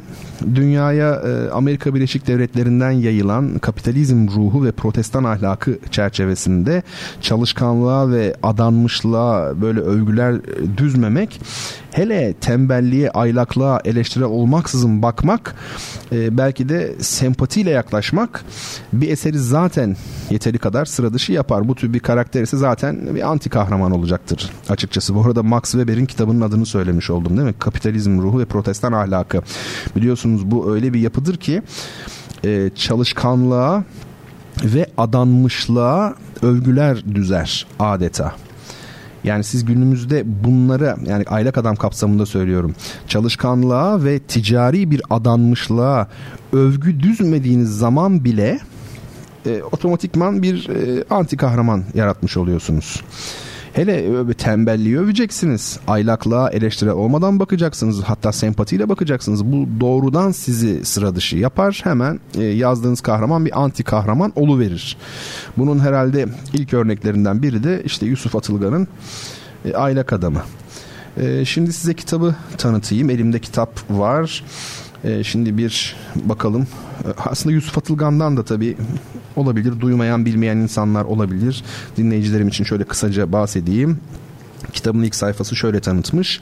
Dünyaya 0.54 1.14
e, 1.14 1.50
Amerika 1.50 1.94
Birleşik 1.94 2.26
Devletleri'nden 2.26 2.90
yayılan 2.90 3.58
kapitalizm 3.58 4.28
ruhu 4.28 4.64
ve 4.64 4.72
protestan 4.72 5.24
ahlakı 5.24 5.78
çerçevesinde 5.90 6.82
çalışkanlığa 7.20 8.10
ve 8.10 8.34
adanmışlığa 8.42 9.60
böyle 9.62 9.80
övgüler 9.80 10.34
düzmemek 10.76 11.40
hele 11.92 12.32
tembelliğe, 12.32 13.10
aylaklığa 13.10 13.80
eleştiri 13.84 14.24
olmaksızın 14.24 15.02
bakmak 15.02 15.54
e, 16.12 16.38
belki 16.38 16.68
de 16.68 16.94
sempatiyle 17.00 17.70
yaklaşmak 17.70 18.44
bir 18.92 19.10
eseri 19.10 19.38
zaten 19.38 19.96
yeteri 20.30 20.58
kadar 20.58 20.84
sıra 20.84 21.12
dışı 21.12 21.32
yapar. 21.32 21.68
Bu 21.68 21.74
tür 21.74 21.92
bir 21.92 22.00
karakter 22.00 22.42
ise 22.42 22.56
zaten 22.56 23.14
bir 23.14 23.30
anti 23.30 23.50
kahraman 23.50 23.92
olacaktır 23.92 24.50
açıkçası. 24.68 25.14
Bu 25.14 25.24
arada 25.24 25.42
Max 25.42 25.62
Weber'in 25.62 26.06
kitabının 26.06 26.40
adını 26.40 26.66
söylemiş 26.66 27.10
oldum 27.10 27.36
değil 27.36 27.48
mi? 27.48 27.54
Kapitalizm 27.58 28.22
ruhu 28.22 28.40
ve 28.40 28.44
protestan 28.44 28.92
ahlakı. 28.92 29.42
Biliyorsunuz 29.96 30.50
bu 30.50 30.74
öyle 30.74 30.92
bir 30.92 31.00
yapıdır 31.00 31.36
ki 31.36 31.62
e, 32.44 32.70
çalışkanlığa 32.74 33.84
ve 34.64 34.86
adanmışlığa 34.98 36.14
övgüler 36.42 37.14
düzer 37.14 37.66
adeta. 37.78 38.34
Yani 39.24 39.44
siz 39.44 39.64
günümüzde 39.64 40.22
bunları 40.44 40.96
yani 41.06 41.24
aylak 41.28 41.58
adam 41.58 41.76
kapsamında 41.76 42.26
söylüyorum. 42.26 42.74
Çalışkanlığa 43.08 44.04
ve 44.04 44.18
ticari 44.18 44.90
bir 44.90 45.02
adanmışlığa 45.10 46.08
övgü 46.52 47.00
düzmediğiniz 47.00 47.78
zaman 47.78 48.24
bile 48.24 48.60
e, 49.46 49.62
otomatikman 49.62 50.42
bir 50.42 50.68
e, 50.68 51.04
anti 51.10 51.36
kahraman 51.36 51.84
yaratmış 51.94 52.36
oluyorsunuz. 52.36 53.02
Hele 53.72 54.34
tembelliği 54.34 54.98
öveceksiniz. 54.98 55.78
Aylaklığa 55.86 56.50
eleştiri 56.50 56.92
olmadan 56.92 57.40
bakacaksınız. 57.40 58.02
Hatta 58.02 58.32
sempatiyle 58.32 58.88
bakacaksınız. 58.88 59.44
Bu 59.44 59.80
doğrudan 59.80 60.30
sizi 60.30 60.84
sıra 60.84 61.14
dışı 61.14 61.36
yapar. 61.36 61.80
Hemen 61.84 62.20
e, 62.38 62.44
yazdığınız 62.44 63.00
kahraman 63.00 63.46
bir 63.46 63.62
anti 63.62 63.84
kahraman 63.84 64.32
verir. 64.58 64.96
Bunun 65.56 65.78
herhalde 65.78 66.26
ilk 66.52 66.74
örneklerinden 66.74 67.42
biri 67.42 67.64
de 67.64 67.82
işte 67.84 68.06
Yusuf 68.06 68.36
Atılgan'ın 68.36 68.88
e, 69.64 69.74
Aylak 69.74 70.12
Adamı. 70.12 70.42
E, 71.16 71.44
şimdi 71.44 71.72
size 71.72 71.94
kitabı 71.94 72.34
tanıtayım. 72.58 73.10
Elimde 73.10 73.38
kitap 73.38 73.90
var. 73.90 74.44
E, 75.04 75.24
şimdi 75.24 75.58
bir 75.58 75.96
bakalım. 76.16 76.66
E, 77.04 77.08
aslında 77.16 77.54
Yusuf 77.54 77.78
Atılgan'dan 77.78 78.36
da 78.36 78.44
tabii 78.44 78.76
olabilir. 79.36 79.80
Duymayan, 79.80 80.26
bilmeyen 80.26 80.56
insanlar 80.56 81.04
olabilir. 81.04 81.64
Dinleyicilerim 81.96 82.48
için 82.48 82.64
şöyle 82.64 82.84
kısaca 82.84 83.32
bahsedeyim. 83.32 83.98
Kitabın 84.72 85.02
ilk 85.02 85.14
sayfası 85.14 85.56
şöyle 85.56 85.80
tanıtmış. 85.80 86.40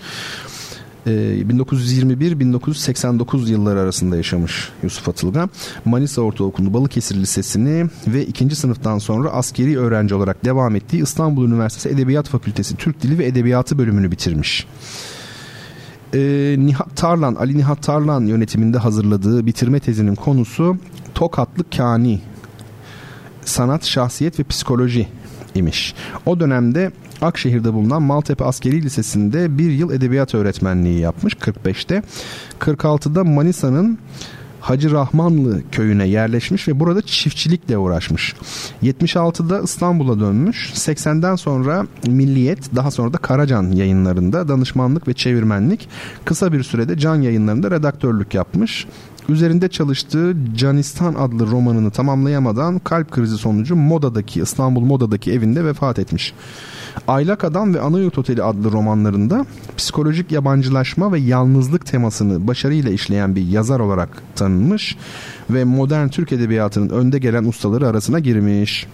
1921-1989 1.06 3.48
e, 3.48 3.50
yılları 3.50 3.80
arasında 3.80 4.16
yaşamış 4.16 4.68
Yusuf 4.82 5.08
Atılgan. 5.08 5.50
Manisa 5.84 6.22
Ortaokulu 6.22 6.74
Balıkesir 6.74 7.16
Lisesi'ni 7.16 7.86
ve 8.06 8.26
ikinci 8.26 8.56
sınıftan 8.56 8.98
sonra 8.98 9.30
askeri 9.30 9.78
öğrenci 9.78 10.14
olarak 10.14 10.44
devam 10.44 10.76
ettiği 10.76 11.02
İstanbul 11.02 11.48
Üniversitesi 11.48 11.88
Edebiyat 11.88 12.28
Fakültesi 12.28 12.76
Türk 12.76 13.02
Dili 13.02 13.18
ve 13.18 13.26
Edebiyatı 13.26 13.78
bölümünü 13.78 14.10
bitirmiş 14.10 14.66
e, 16.14 16.54
Nihat 16.58 16.96
Tarlan, 16.96 17.34
Ali 17.34 17.58
Nihat 17.58 17.82
Tarlan 17.82 18.26
yönetiminde 18.26 18.78
hazırladığı 18.78 19.46
bitirme 19.46 19.80
tezinin 19.80 20.14
konusu 20.14 20.76
Tokatlı 21.14 21.64
Kani 21.76 22.20
Sanat, 23.44 23.84
Şahsiyet 23.84 24.40
ve 24.40 24.44
Psikoloji 24.44 25.08
imiş. 25.54 25.94
O 26.26 26.40
dönemde 26.40 26.92
Akşehir'de 27.22 27.72
bulunan 27.72 28.02
Maltepe 28.02 28.44
Askeri 28.44 28.82
Lisesi'nde 28.82 29.58
bir 29.58 29.70
yıl 29.70 29.92
edebiyat 29.92 30.34
öğretmenliği 30.34 31.00
yapmış 31.00 31.34
45'te. 31.34 32.02
46'da 32.60 33.24
Manisa'nın 33.24 33.98
Hacı 34.68 34.90
Rahmanlı 34.90 35.62
köyüne 35.72 36.08
yerleşmiş 36.08 36.68
ve 36.68 36.80
burada 36.80 37.02
çiftçilikle 37.02 37.78
uğraşmış. 37.78 38.34
76'da 38.82 39.60
İstanbul'a 39.60 40.20
dönmüş. 40.20 40.72
80'den 40.74 41.36
sonra 41.36 41.86
Milliyet 42.06 42.76
daha 42.76 42.90
sonra 42.90 43.12
da 43.12 43.18
Karacan 43.18 43.72
yayınlarında 43.72 44.48
danışmanlık 44.48 45.08
ve 45.08 45.12
çevirmenlik 45.12 45.88
kısa 46.24 46.52
bir 46.52 46.62
sürede 46.62 46.98
Can 46.98 47.22
yayınlarında 47.22 47.70
redaktörlük 47.70 48.34
yapmış. 48.34 48.86
Üzerinde 49.28 49.68
çalıştığı 49.68 50.36
Canistan 50.56 51.14
adlı 51.14 51.46
romanını 51.46 51.90
tamamlayamadan 51.90 52.78
kalp 52.78 53.10
krizi 53.10 53.38
sonucu 53.38 53.76
Moda'daki 53.76 54.40
İstanbul 54.40 54.80
Moda'daki 54.80 55.32
evinde 55.32 55.64
vefat 55.64 55.98
etmiş. 55.98 56.34
Aylak 57.08 57.44
Adam 57.44 57.74
ve 57.74 57.80
Anayurt 57.80 58.18
Oteli 58.18 58.42
adlı 58.42 58.72
romanlarında 58.72 59.46
psikolojik 59.76 60.32
yabancılaşma 60.32 61.12
ve 61.12 61.18
yalnızlık 61.18 61.86
temasını 61.86 62.46
başarıyla 62.46 62.90
işleyen 62.90 63.36
bir 63.36 63.46
yazar 63.46 63.80
olarak 63.80 64.22
tanınmış 64.36 64.96
ve 65.50 65.64
modern 65.64 66.08
Türk 66.08 66.32
edebiyatının 66.32 66.88
önde 66.88 67.18
gelen 67.18 67.44
ustaları 67.44 67.88
arasına 67.88 68.18
girmiş. 68.18 68.86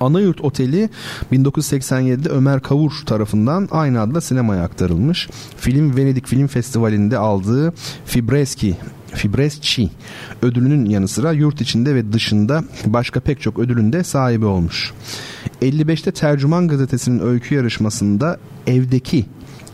Anayurt 0.00 0.40
Oteli 0.40 0.88
1987'de 1.32 2.28
Ömer 2.28 2.60
Kavur 2.60 2.92
tarafından 3.06 3.68
aynı 3.70 4.00
adla 4.00 4.20
sinemaya 4.20 4.62
aktarılmış. 4.62 5.28
Film 5.56 5.96
Venedik 5.96 6.26
Film 6.26 6.46
Festivali'nde 6.46 7.18
aldığı 7.18 7.72
Fibreski 8.04 8.76
Fibresci 9.16 9.90
ödülünün 10.42 10.84
yanı 10.84 11.08
sıra 11.08 11.32
yurt 11.32 11.60
içinde 11.60 11.94
ve 11.94 12.12
dışında 12.12 12.64
başka 12.86 13.20
pek 13.20 13.40
çok 13.40 13.58
ödülün 13.58 13.92
de 13.92 14.04
sahibi 14.04 14.44
olmuş. 14.44 14.92
55'te 15.62 16.12
Tercüman 16.12 16.68
Gazetesi'nin 16.68 17.20
öykü 17.20 17.54
yarışmasında 17.54 18.38
Evdeki 18.66 19.26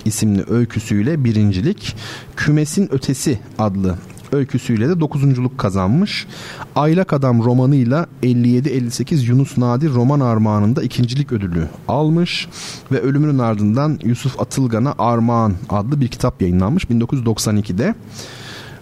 isimli 0.04 0.44
öyküsüyle 0.50 1.24
birincilik, 1.24 1.96
Kümesin 2.36 2.88
Ötesi 2.92 3.38
adlı 3.58 3.98
öyküsüyle 4.32 4.88
de 4.88 5.00
dokuzunculuk 5.00 5.58
kazanmış. 5.58 6.26
Aylak 6.76 7.12
Adam 7.12 7.44
romanıyla 7.44 8.06
57-58 8.22 9.26
Yunus 9.26 9.58
Nadir 9.58 9.90
roman 9.90 10.20
armağanında 10.20 10.82
ikincilik 10.82 11.32
ödülü 11.32 11.68
almış 11.88 12.48
ve 12.92 13.00
ölümünün 13.00 13.38
ardından 13.38 13.98
Yusuf 14.04 14.40
Atılgan'a 14.40 14.94
Armağan 14.98 15.54
adlı 15.68 16.00
bir 16.00 16.08
kitap 16.08 16.42
yayınlanmış 16.42 16.84
1992'de. 16.84 17.94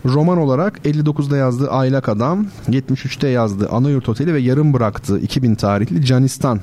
Roman 0.05 0.39
olarak 0.39 0.79
59'da 0.85 1.37
yazdığı 1.37 1.71
Aylak 1.71 2.09
Adam, 2.09 2.47
73'te 2.69 3.29
yazdığı 3.29 3.69
Anayurt 3.69 4.09
Oteli 4.09 4.35
ve 4.35 4.41
yarım 4.41 4.73
bıraktığı 4.73 5.19
2000 5.19 5.55
tarihli 5.55 6.05
Canistan 6.05 6.61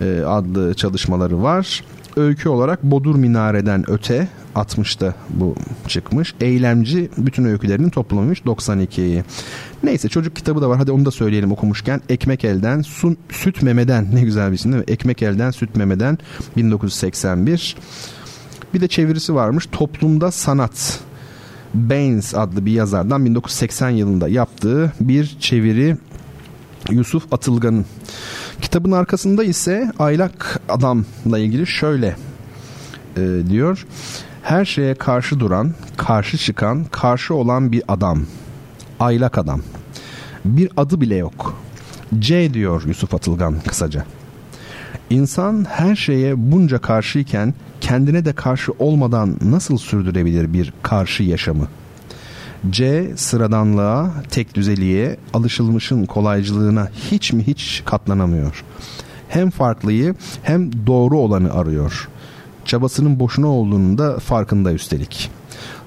e, 0.00 0.20
adlı 0.26 0.74
çalışmaları 0.74 1.42
var. 1.42 1.84
Öykü 2.16 2.48
olarak 2.48 2.82
Bodur 2.82 3.14
Minare'den 3.14 3.90
öte 3.90 4.28
60'ta 4.54 5.14
bu 5.30 5.54
çıkmış. 5.88 6.34
Eylemci 6.40 7.10
bütün 7.16 7.44
öykülerinin 7.44 7.90
toplamıymış 7.90 8.40
92'yi. 8.40 9.24
Neyse 9.82 10.08
çocuk 10.08 10.36
kitabı 10.36 10.62
da 10.62 10.68
var. 10.68 10.78
Hadi 10.78 10.92
onu 10.92 11.04
da 11.04 11.10
söyleyelim 11.10 11.52
okumuşken. 11.52 12.00
Ekmek 12.08 12.44
Elden, 12.44 12.82
Sun, 12.82 13.16
Süt 13.30 13.62
Meme'den 13.62 14.14
ne 14.14 14.20
güzel 14.20 14.48
bir 14.50 14.54
isim 14.54 14.72
değil 14.72 14.84
mi? 14.84 14.92
Ekmek 14.92 15.22
Elden, 15.22 15.50
Süt 15.50 15.76
Meme'den 15.76 16.18
1981. 16.56 17.76
Bir 18.74 18.80
de 18.80 18.88
çevirisi 18.88 19.34
varmış. 19.34 19.68
Toplumda 19.72 20.30
Sanat. 20.30 21.00
Baines 21.74 22.34
adlı 22.34 22.66
bir 22.66 22.72
yazardan 22.72 23.26
1980 23.26 23.90
yılında 23.90 24.28
yaptığı 24.28 24.92
bir 25.00 25.36
çeviri 25.40 25.96
Yusuf 26.90 27.32
Atılgan'ın. 27.32 27.86
Kitabın 28.60 28.92
arkasında 28.92 29.44
ise 29.44 29.92
aylak 29.98 30.60
adamla 30.68 31.38
ilgili 31.38 31.66
şöyle 31.66 32.16
e, 33.16 33.20
diyor. 33.48 33.86
Her 34.42 34.64
şeye 34.64 34.94
karşı 34.94 35.40
duran, 35.40 35.74
karşı 35.96 36.38
çıkan, 36.38 36.84
karşı 36.84 37.34
olan 37.34 37.72
bir 37.72 37.82
adam. 37.88 38.22
Aylak 39.00 39.38
adam. 39.38 39.62
Bir 40.44 40.70
adı 40.76 41.00
bile 41.00 41.16
yok. 41.16 41.56
C 42.18 42.54
diyor 42.54 42.82
Yusuf 42.86 43.14
Atılgan 43.14 43.60
kısaca. 43.66 44.04
İnsan 45.12 45.66
her 45.68 45.96
şeye 45.96 46.52
bunca 46.52 46.78
karşıyken 46.78 47.54
kendine 47.80 48.24
de 48.24 48.32
karşı 48.32 48.72
olmadan 48.78 49.36
nasıl 49.44 49.76
sürdürebilir 49.76 50.52
bir 50.52 50.72
karşı 50.82 51.22
yaşamı? 51.22 51.68
C 52.70 53.12
sıradanlığa, 53.16 54.10
tek 54.30 54.54
düzeliğe, 54.54 55.16
alışılmışın 55.34 56.06
kolaycılığına 56.06 56.88
hiç 57.10 57.32
mi 57.32 57.46
hiç 57.46 57.82
katlanamıyor. 57.84 58.64
Hem 59.28 59.50
farklıyı 59.50 60.14
hem 60.42 60.86
doğru 60.86 61.18
olanı 61.18 61.52
arıyor. 61.52 62.08
Çabasının 62.64 63.20
boşuna 63.20 63.46
olduğunun 63.46 63.98
da 63.98 64.18
farkında 64.18 64.72
üstelik. 64.72 65.30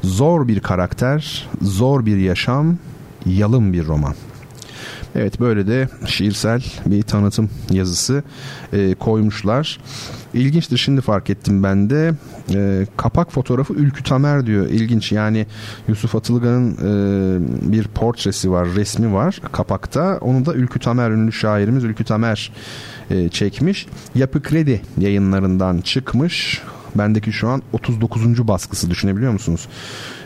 Zor 0.04 0.48
bir 0.48 0.60
karakter, 0.60 1.50
zor 1.62 2.06
bir 2.06 2.18
yaşam, 2.18 2.78
yalın 3.26 3.74
bir 3.74 3.86
roman. 3.86 4.16
Evet 5.16 5.40
böyle 5.40 5.68
de 5.68 5.90
şiirsel 6.06 6.64
bir 6.86 7.02
tanıtım 7.02 7.50
yazısı 7.72 8.24
e, 8.74 8.96
koymuşlar. 8.96 9.80
İlginçtir 10.34 10.78
şimdi 10.78 11.02
fark 11.02 11.30
ettim 11.30 11.64
ben 11.64 11.90
de. 11.90 12.14
E, 12.54 12.88
kapak 12.98 13.32
fotoğrafı 13.32 13.74
Ülkü 13.74 14.04
Tamer 14.04 14.46
diyor. 14.46 14.70
İlginç 14.70 15.12
yani 15.12 15.46
Yusuf 15.88 16.16
Atılgan'ın 16.16 16.72
e, 16.74 17.72
bir 17.72 17.88
portresi 17.88 18.52
var, 18.52 18.68
resmi 18.76 19.14
var 19.14 19.42
kapakta. 19.52 20.18
Onu 20.22 20.46
da 20.46 20.54
Ülkü 20.54 20.80
Tamer 20.80 21.12
ünlü 21.12 21.32
şairimiz 21.32 21.84
Ülkü 21.84 22.04
Tamer 22.04 22.52
e, 23.10 23.30
çekmiş. 23.30 23.88
Yapı 24.16 24.42
Kredi 24.42 24.82
yayınlarından 24.98 25.82
çıkmış. 25.82 26.62
Bendeki 26.96 27.34
şu 27.34 27.48
an 27.48 27.62
39. 27.74 28.48
baskısı 28.48 28.90
düşünebiliyor 28.90 29.32
musunuz? 29.32 29.68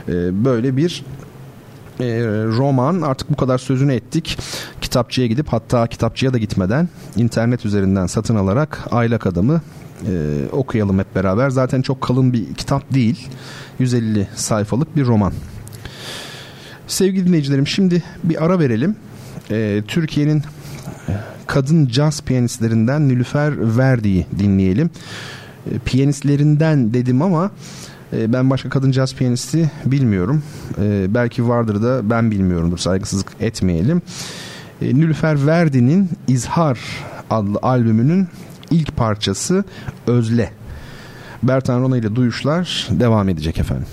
E, 0.07 0.45
böyle 0.45 0.77
bir 0.77 1.03
e, 1.99 2.05
roman 2.57 3.01
artık 3.01 3.29
bu 3.29 3.35
kadar 3.35 3.57
sözünü 3.57 3.93
ettik. 3.93 4.37
Kitapçıya 4.81 5.27
gidip 5.27 5.47
hatta 5.47 5.87
kitapçıya 5.87 6.33
da 6.33 6.37
gitmeden 6.37 6.89
internet 7.15 7.65
üzerinden 7.65 8.07
satın 8.07 8.35
alarak 8.35 8.87
Aylak 8.91 9.27
Adam'ı 9.27 9.61
e, 10.07 10.11
okuyalım 10.51 10.99
hep 10.99 11.15
beraber. 11.15 11.49
Zaten 11.49 11.81
çok 11.81 12.01
kalın 12.01 12.33
bir 12.33 12.53
kitap 12.53 12.93
değil. 12.93 13.27
150 13.79 14.27
sayfalık 14.35 14.95
bir 14.95 15.05
roman. 15.05 15.33
Sevgili 16.87 17.27
dinleyicilerim 17.27 17.67
şimdi 17.67 18.03
bir 18.23 18.45
ara 18.45 18.59
verelim. 18.59 18.95
E, 19.51 19.83
Türkiye'nin 19.87 20.43
kadın 21.47 21.87
caz 21.87 22.21
piyanistlerinden 22.21 23.09
Nilüfer 23.09 23.77
Verdi'yi 23.77 24.25
dinleyelim. 24.39 24.89
E, 25.71 25.79
piyanistlerinden 25.79 26.93
dedim 26.93 27.21
ama 27.21 27.51
ben 28.13 28.49
başka 28.49 28.69
kadın 28.69 28.91
caz 28.91 29.15
piyanisti 29.15 29.71
bilmiyorum. 29.85 30.43
E, 30.81 31.13
belki 31.13 31.49
vardır 31.49 31.83
da 31.83 32.09
ben 32.09 32.31
bilmiyorumdur. 32.31 32.77
Saygısızlık 32.77 33.27
etmeyelim. 33.39 34.01
E, 34.81 34.85
Nilüfer 34.85 35.47
Verdi'nin 35.47 36.09
İzhar 36.27 36.79
adlı 37.29 37.59
albümünün 37.61 38.27
ilk 38.71 38.97
parçası 38.97 39.63
Özle. 40.07 40.51
Bertan 41.43 41.81
Rona 41.81 41.97
ile 41.97 42.15
Duyuşlar 42.15 42.87
devam 42.91 43.29
edecek 43.29 43.59
efendim. 43.59 43.87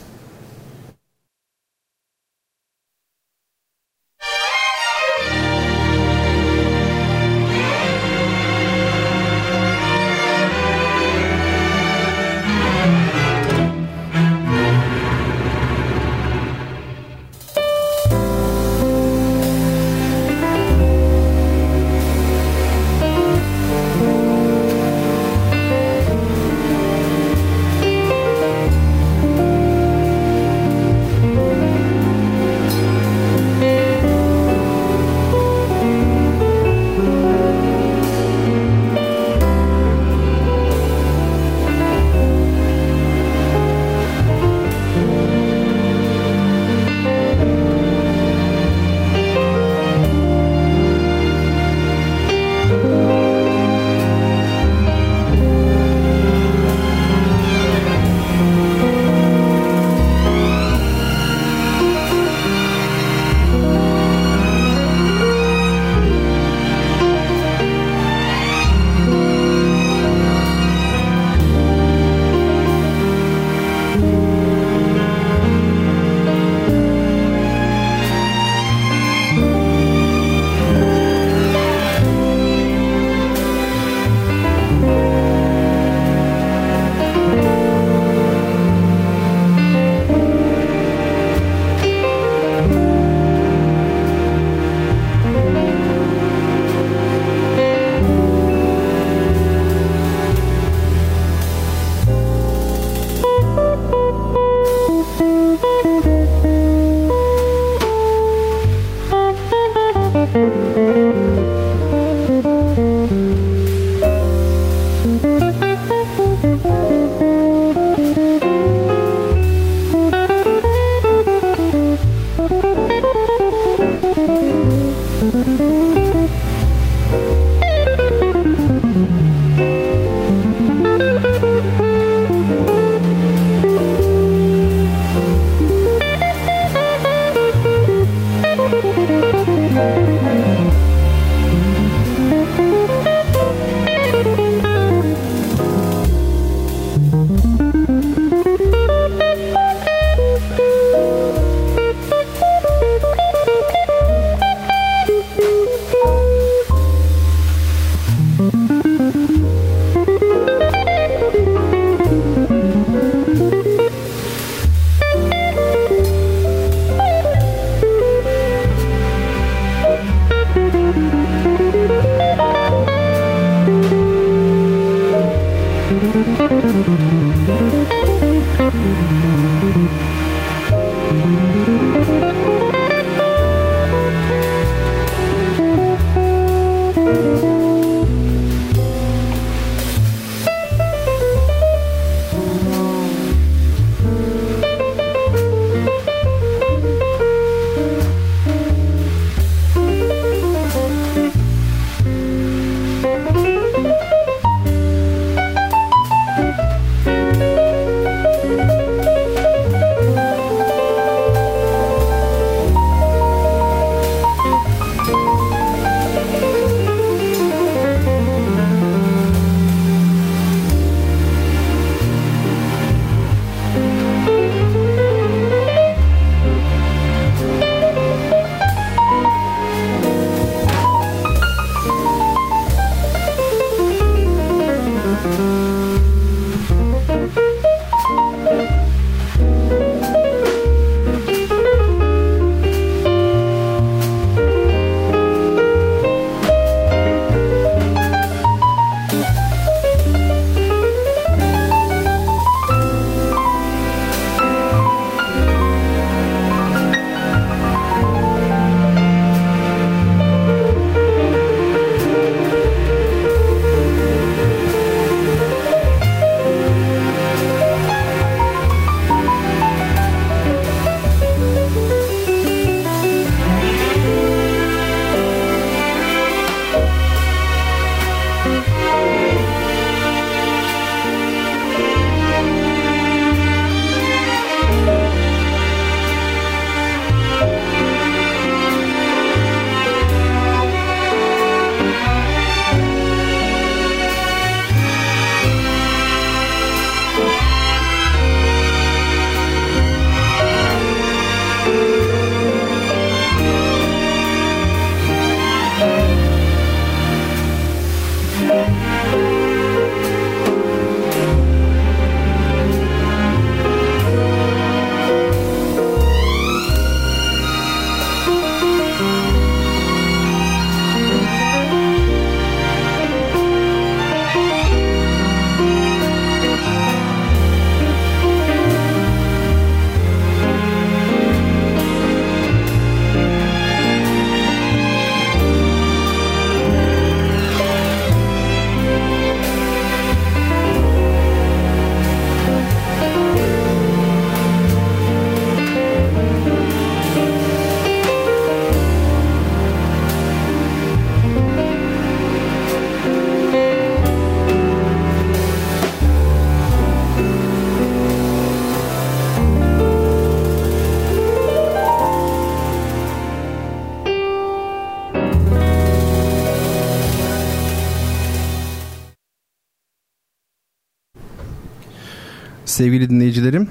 Sevgili 372.77 373.11
dinleyicilerim, 373.11 373.69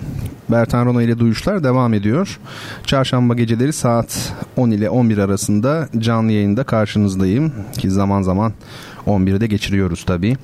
Bertan 0.50 0.86
Rona 0.86 1.04
ile 1.04 1.20
Duyuşlar 1.20 1.64
devam 1.64 1.94
ediyor. 1.94 2.40
Çarşamba 2.84 3.34
geceleri 3.34 3.74
saat 3.74 4.34
10 4.58 4.72
ile 4.72 4.90
11 4.90 5.18
arasında 5.18 5.90
canlı 5.98 6.32
yayında 6.32 6.64
karşınızdayım. 6.64 7.54
Ki 7.78 7.92
zaman 7.92 8.22
zaman 8.22 8.54
11'de 9.08 9.48
geçiriyoruz 9.48 10.04
tabii. 10.06 10.38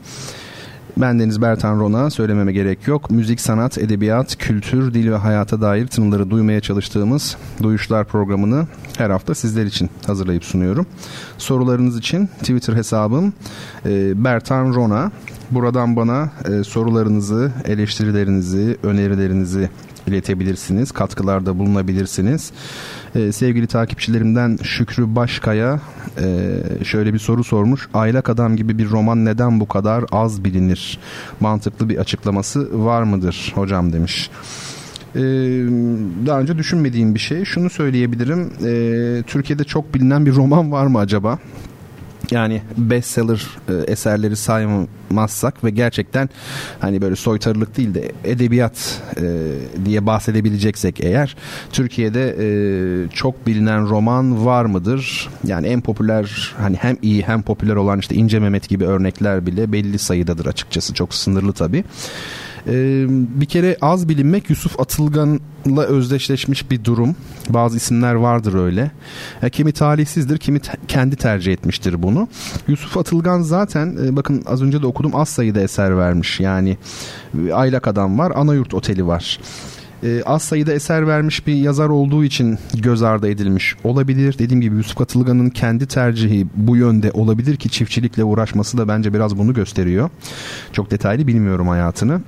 Ben 0.97 1.19
Deniz 1.19 1.41
Bertan 1.41 1.79
Rona, 1.79 2.09
söylememe 2.09 2.53
gerek 2.53 2.87
yok. 2.87 3.11
Müzik, 3.11 3.41
sanat, 3.41 3.77
edebiyat, 3.77 4.37
kültür, 4.37 4.93
dil 4.93 5.11
ve 5.11 5.15
hayata 5.15 5.61
dair 5.61 5.87
tınıları 5.87 6.29
duymaya 6.29 6.61
çalıştığımız 6.61 7.37
Duyuşlar 7.63 8.05
programını 8.05 8.67
her 8.97 9.09
hafta 9.09 9.35
sizler 9.35 9.65
için 9.65 9.89
hazırlayıp 10.07 10.45
sunuyorum. 10.45 10.85
Sorularınız 11.37 11.97
için 11.97 12.27
Twitter 12.27 12.73
hesabım 12.73 13.33
e, 13.85 14.23
Bertan 14.23 14.73
Rona. 14.73 15.11
Buradan 15.51 15.95
bana 15.95 16.29
e, 16.45 16.63
sorularınızı, 16.63 17.51
eleştirilerinizi, 17.65 18.77
önerilerinizi 18.83 19.69
iletebilirsiniz. 20.07 20.91
Katkılarda 20.91 21.59
bulunabilirsiniz. 21.59 22.51
Ee, 23.15 23.31
sevgili 23.31 23.67
takipçilerimden 23.67 24.57
Şükrü 24.63 25.15
Başkaya 25.15 25.79
e, 26.21 26.59
şöyle 26.83 27.13
bir 27.13 27.19
soru 27.19 27.43
sormuş. 27.43 27.89
Aylak 27.93 28.29
Adam 28.29 28.55
gibi 28.55 28.77
bir 28.77 28.89
roman 28.89 29.25
neden 29.25 29.59
bu 29.59 29.67
kadar 29.67 30.05
az 30.11 30.43
bilinir? 30.43 30.99
Mantıklı 31.39 31.89
bir 31.89 31.97
açıklaması 31.97 32.85
var 32.85 33.03
mıdır 33.03 33.51
hocam 33.55 33.93
demiş. 33.93 34.29
Ee, 35.15 35.19
daha 36.25 36.39
önce 36.39 36.57
düşünmediğim 36.57 37.15
bir 37.15 37.19
şey. 37.19 37.45
Şunu 37.45 37.69
söyleyebilirim. 37.69 38.53
Ee, 38.65 39.23
Türkiye'de 39.27 39.63
çok 39.63 39.93
bilinen 39.93 40.25
bir 40.25 40.35
roman 40.35 40.71
var 40.71 40.87
mı 40.87 40.99
acaba? 40.99 41.39
Yani 42.31 42.61
bestseller 42.77 43.47
e, 43.69 43.91
eserleri 43.91 44.35
saymazsak 44.35 45.63
ve 45.63 45.69
gerçekten 45.69 46.29
hani 46.79 47.01
böyle 47.01 47.15
soytarılık 47.15 47.77
değil 47.77 47.93
de 47.93 48.11
edebiyat 48.23 49.01
e, 49.17 49.23
diye 49.85 50.05
bahsedebileceksek 50.05 50.99
eğer 50.99 51.35
Türkiye'de 51.71 52.35
e, 52.39 53.09
çok 53.09 53.47
bilinen 53.47 53.89
roman 53.89 54.45
var 54.45 54.65
mıdır? 54.65 55.29
Yani 55.47 55.67
en 55.67 55.81
popüler 55.81 56.55
hani 56.57 56.75
hem 56.75 56.97
iyi 57.01 57.23
hem 57.23 57.41
popüler 57.41 57.75
olan 57.75 57.99
işte 57.99 58.15
İnce 58.15 58.39
Mehmet 58.39 58.69
gibi 58.69 58.85
örnekler 58.85 59.45
bile 59.45 59.71
belli 59.71 59.99
sayıdadır 59.99 60.45
açıkçası 60.45 60.93
çok 60.93 61.13
sınırlı 61.13 61.53
tabii. 61.53 61.83
Ee, 62.67 63.05
bir 63.09 63.45
kere 63.45 63.77
az 63.81 64.09
bilinmek 64.09 64.49
Yusuf 64.49 64.79
Atılgan'la 64.79 65.83
özdeşleşmiş 65.83 66.71
bir 66.71 66.83
durum. 66.83 67.15
Bazı 67.49 67.77
isimler 67.77 68.13
vardır 68.13 68.53
öyle. 68.53 68.91
E, 69.43 69.49
kimi 69.49 69.71
talihsizdir, 69.71 70.37
kimi 70.37 70.59
te- 70.59 70.77
kendi 70.87 71.15
tercih 71.15 71.53
etmiştir 71.53 72.03
bunu. 72.03 72.27
Yusuf 72.67 72.97
Atılgan 72.97 73.41
zaten 73.41 73.97
e, 74.05 74.15
bakın 74.15 74.43
az 74.45 74.61
önce 74.61 74.81
de 74.81 74.87
okudum 74.87 75.15
az 75.15 75.29
sayıda 75.29 75.61
eser 75.61 75.97
vermiş. 75.97 76.39
Yani 76.39 76.77
e, 77.47 77.53
Aylak 77.53 77.87
Adam 77.87 78.19
var, 78.19 78.31
Anayurt 78.35 78.73
Oteli 78.73 79.07
var 79.07 79.39
e, 80.03 80.23
az 80.25 80.41
sayıda 80.43 80.73
eser 80.73 81.07
vermiş 81.07 81.47
bir 81.47 81.53
yazar 81.53 81.89
olduğu 81.89 82.23
için 82.23 82.59
göz 82.73 83.01
ardı 83.03 83.29
edilmiş 83.29 83.75
olabilir. 83.83 84.35
Dediğim 84.39 84.61
gibi 84.61 84.75
Yusuf 84.75 85.01
Atılgan'ın 85.01 85.49
kendi 85.49 85.87
tercihi 85.87 86.47
bu 86.55 86.75
yönde 86.75 87.11
olabilir 87.11 87.55
ki 87.55 87.69
çiftçilikle 87.69 88.23
uğraşması 88.23 88.77
da 88.77 88.87
bence 88.87 89.13
biraz 89.13 89.37
bunu 89.37 89.53
gösteriyor. 89.53 90.09
Çok 90.73 90.91
detaylı 90.91 91.27
bilmiyorum 91.27 91.67
hayatını. 91.67 92.21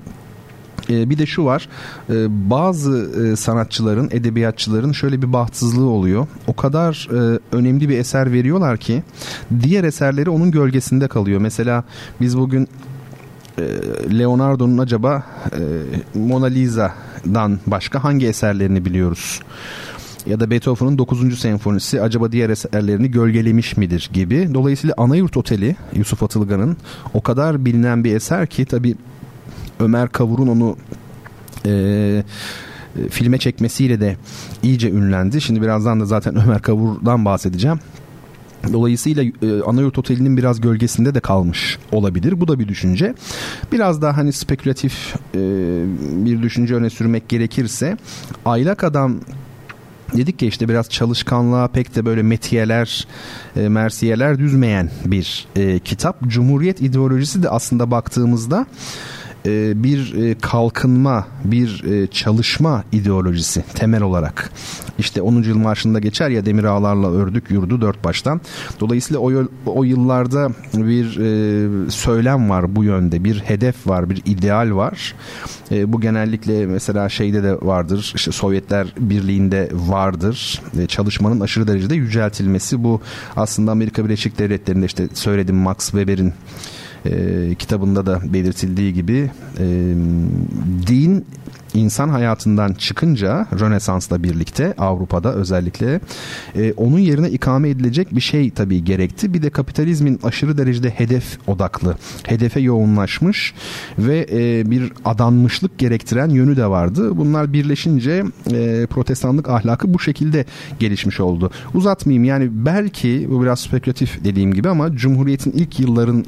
E, 0.90 1.10
bir 1.10 1.18
de 1.18 1.26
şu 1.26 1.46
var 1.46 1.70
e, 2.10 2.50
bazı 2.50 3.12
e, 3.24 3.36
sanatçıların 3.36 4.10
edebiyatçıların 4.12 4.92
şöyle 4.92 5.22
bir 5.22 5.34
bahtsızlığı 5.34 5.90
oluyor 5.90 6.28
o 6.48 6.56
kadar 6.56 7.08
e, 7.12 7.40
önemli 7.52 7.90
bir 7.90 7.98
eser 7.98 8.32
veriyorlar 8.32 8.78
ki 8.78 9.04
diğer 9.62 9.84
eserleri 9.84 10.30
onun 10.30 10.52
gölgesinde 10.52 11.08
kalıyor 11.08 11.42
mesela 11.42 11.84
biz 12.22 12.38
bugün 12.38 12.68
Leonardo'nun 14.20 14.78
acaba 14.78 15.24
Mona 16.14 16.46
Lisa'dan 16.46 17.60
başka 17.68 18.04
hangi 18.04 18.28
eserlerini 18.28 18.86
biliyoruz 18.86 19.40
ya 20.26 20.40
da 20.40 20.50
Beethoven'ın 20.50 20.98
9. 20.98 21.40
senfonisi 21.40 22.02
acaba 22.02 22.32
diğer 22.32 22.50
eserlerini 22.50 23.12
gölgelemiş 23.12 23.78
midir 23.78 24.10
gibi. 24.14 24.50
Dolayısıyla 24.54 24.96
Anayurt 24.98 25.38
Oteli 25.38 25.76
Yusuf 25.94 26.24
Atılgan'ın 26.24 26.78
o 27.14 27.22
kadar 27.22 27.66
bilinen 27.66 28.04
bir 28.04 28.16
eser 28.16 28.48
ki 28.48 28.66
tabi 28.66 28.96
Ömer 29.80 30.10
Kavur'un 30.10 30.48
onu 30.48 30.78
e, 31.66 32.24
filme 33.10 33.38
çekmesiyle 33.38 34.02
de 34.02 34.18
iyice 34.64 34.90
ünlendi. 34.90 35.42
Şimdi 35.42 35.62
birazdan 35.62 36.00
da 36.00 36.06
zaten 36.06 36.36
Ömer 36.36 36.62
Kavur'dan 36.62 37.26
bahsedeceğim. 37.26 37.80
Dolayısıyla 38.74 39.24
e, 39.24 39.62
Anayurt 39.66 40.00
Oteli'nin 40.00 40.38
biraz 40.38 40.62
gölgesinde 40.62 41.16
de 41.16 41.20
kalmış 41.20 41.78
olabilir. 41.92 42.42
Bu 42.42 42.48
da 42.48 42.60
bir 42.60 42.68
düşünce. 42.68 43.14
Biraz 43.72 44.02
daha 44.02 44.18
hani 44.18 44.34
spekülatif 44.34 45.16
e, 45.36 45.40
bir 46.26 46.42
düşünce 46.42 46.76
öne 46.76 46.90
sürmek 46.90 47.30
gerekirse 47.30 47.98
Aylak 48.46 48.84
Adam 48.84 49.16
dedik 50.18 50.40
ki 50.40 50.48
işte 50.48 50.70
biraz 50.70 50.90
çalışkanlığa 50.90 51.68
pek 51.68 51.96
de 51.96 52.06
böyle 52.06 52.24
metiyeler, 52.24 53.08
e, 53.56 53.70
mersiyeler 53.70 54.40
düzmeyen 54.40 54.90
bir 55.06 55.48
e, 55.56 55.80
kitap. 55.80 56.22
Cumhuriyet 56.28 56.82
ideolojisi 56.82 57.44
de 57.44 57.50
aslında 57.50 57.92
baktığımızda 57.92 58.66
e, 59.46 59.84
bir 59.84 60.14
e, 60.14 60.36
kalkınma, 60.42 61.28
bir 61.46 61.84
e, 61.84 62.08
çalışma 62.08 62.84
ideolojisi 62.92 63.64
temel 63.74 64.02
olarak. 64.02 64.52
İşte 65.00 65.22
10. 65.22 65.44
yıl 65.44 65.58
marşında 65.58 66.00
geçer 66.00 66.30
ya 66.30 66.46
demir 66.46 66.64
ağlarla 66.64 67.12
ördük 67.12 67.52
yurdu 67.52 67.82
dört 67.82 68.04
baştan. 68.04 68.42
Dolayısıyla 68.80 69.20
o, 69.20 69.32
o 69.66 69.84
yıllarda 69.84 70.50
bir 70.74 71.14
söylem 71.90 72.50
var 72.50 72.76
bu 72.76 72.84
yönde, 72.84 73.24
bir 73.24 73.40
hedef 73.40 73.88
var, 73.88 74.10
bir 74.10 74.22
ideal 74.26 74.76
var. 74.76 75.16
Bu 75.72 76.02
genellikle 76.02 76.66
mesela 76.66 77.10
şeyde 77.10 77.44
de 77.44 77.62
vardır, 77.62 78.12
işte 78.16 78.32
Sovyetler 78.32 78.94
Birliği'nde 79.00 79.70
vardır. 79.74 80.62
Çalışmanın 80.88 81.40
aşırı 81.40 81.68
derecede 81.68 81.96
yüceltilmesi 81.96 82.84
bu 82.84 83.02
aslında 83.36 83.72
Amerika 83.72 84.06
Birleşik 84.06 84.40
Devletleri'nde 84.40 84.86
işte 84.86 85.08
söyledim 85.14 85.56
Max 85.56 85.78
Weber'in 85.78 86.34
e, 87.06 87.56
kitabında 87.60 88.06
da 88.06 88.22
belirtildiği 88.34 88.94
gibi 88.94 89.32
e, 89.60 89.66
din 90.88 91.26
insan 91.74 92.10
hayatından 92.10 92.74
çıkınca 92.74 93.48
Rönesans'la 93.60 94.24
birlikte 94.24 94.74
Avrupa'da 94.78 95.34
özellikle 95.34 96.00
e, 96.56 96.74
onun 96.74 97.00
yerine 97.00 97.30
ikame 97.30 97.70
edilecek 97.70 98.16
bir 98.16 98.22
şey 98.22 98.52
tabii 98.52 98.84
gerekti. 98.84 99.34
Bir 99.34 99.42
de 99.42 99.50
kapitalizmin 99.50 100.20
aşırı 100.24 100.58
derecede 100.58 100.90
hedef 100.90 101.38
odaklı, 101.48 101.96
hedefe 102.24 102.60
yoğunlaşmış 102.60 103.54
ve 104.00 104.28
e, 104.32 104.72
bir 104.72 104.94
adanmışlık 105.06 105.78
gerektiren 105.78 106.30
yönü 106.30 106.58
de 106.58 106.66
vardı. 106.68 107.18
Bunlar 107.18 107.54
birleşince 107.54 108.24
e, 108.52 108.88
protestanlık 108.90 109.50
ahlakı 109.50 109.94
bu 109.94 110.00
şekilde 110.00 110.46
gelişmiş 110.80 111.20
oldu. 111.20 111.52
Uzatmayayım 111.74 112.24
yani 112.24 112.50
belki 112.52 113.28
bu 113.30 113.44
biraz 113.44 113.60
spekülatif 113.60 114.24
dediğim 114.24 114.54
gibi 114.54 114.70
ama 114.70 114.96
Cumhuriyet'in 114.96 115.52
ilk 115.52 115.80
yılların 115.80 116.26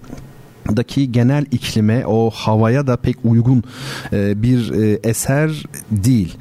daki 0.76 1.12
genel 1.12 1.46
iklime 1.52 2.06
o 2.06 2.30
havaya 2.30 2.88
da 2.88 2.98
pek 2.98 3.16
uygun 3.24 3.64
e, 4.14 4.42
bir 4.44 4.72
e, 4.72 5.00
eser 5.04 5.64
değil 5.92 6.38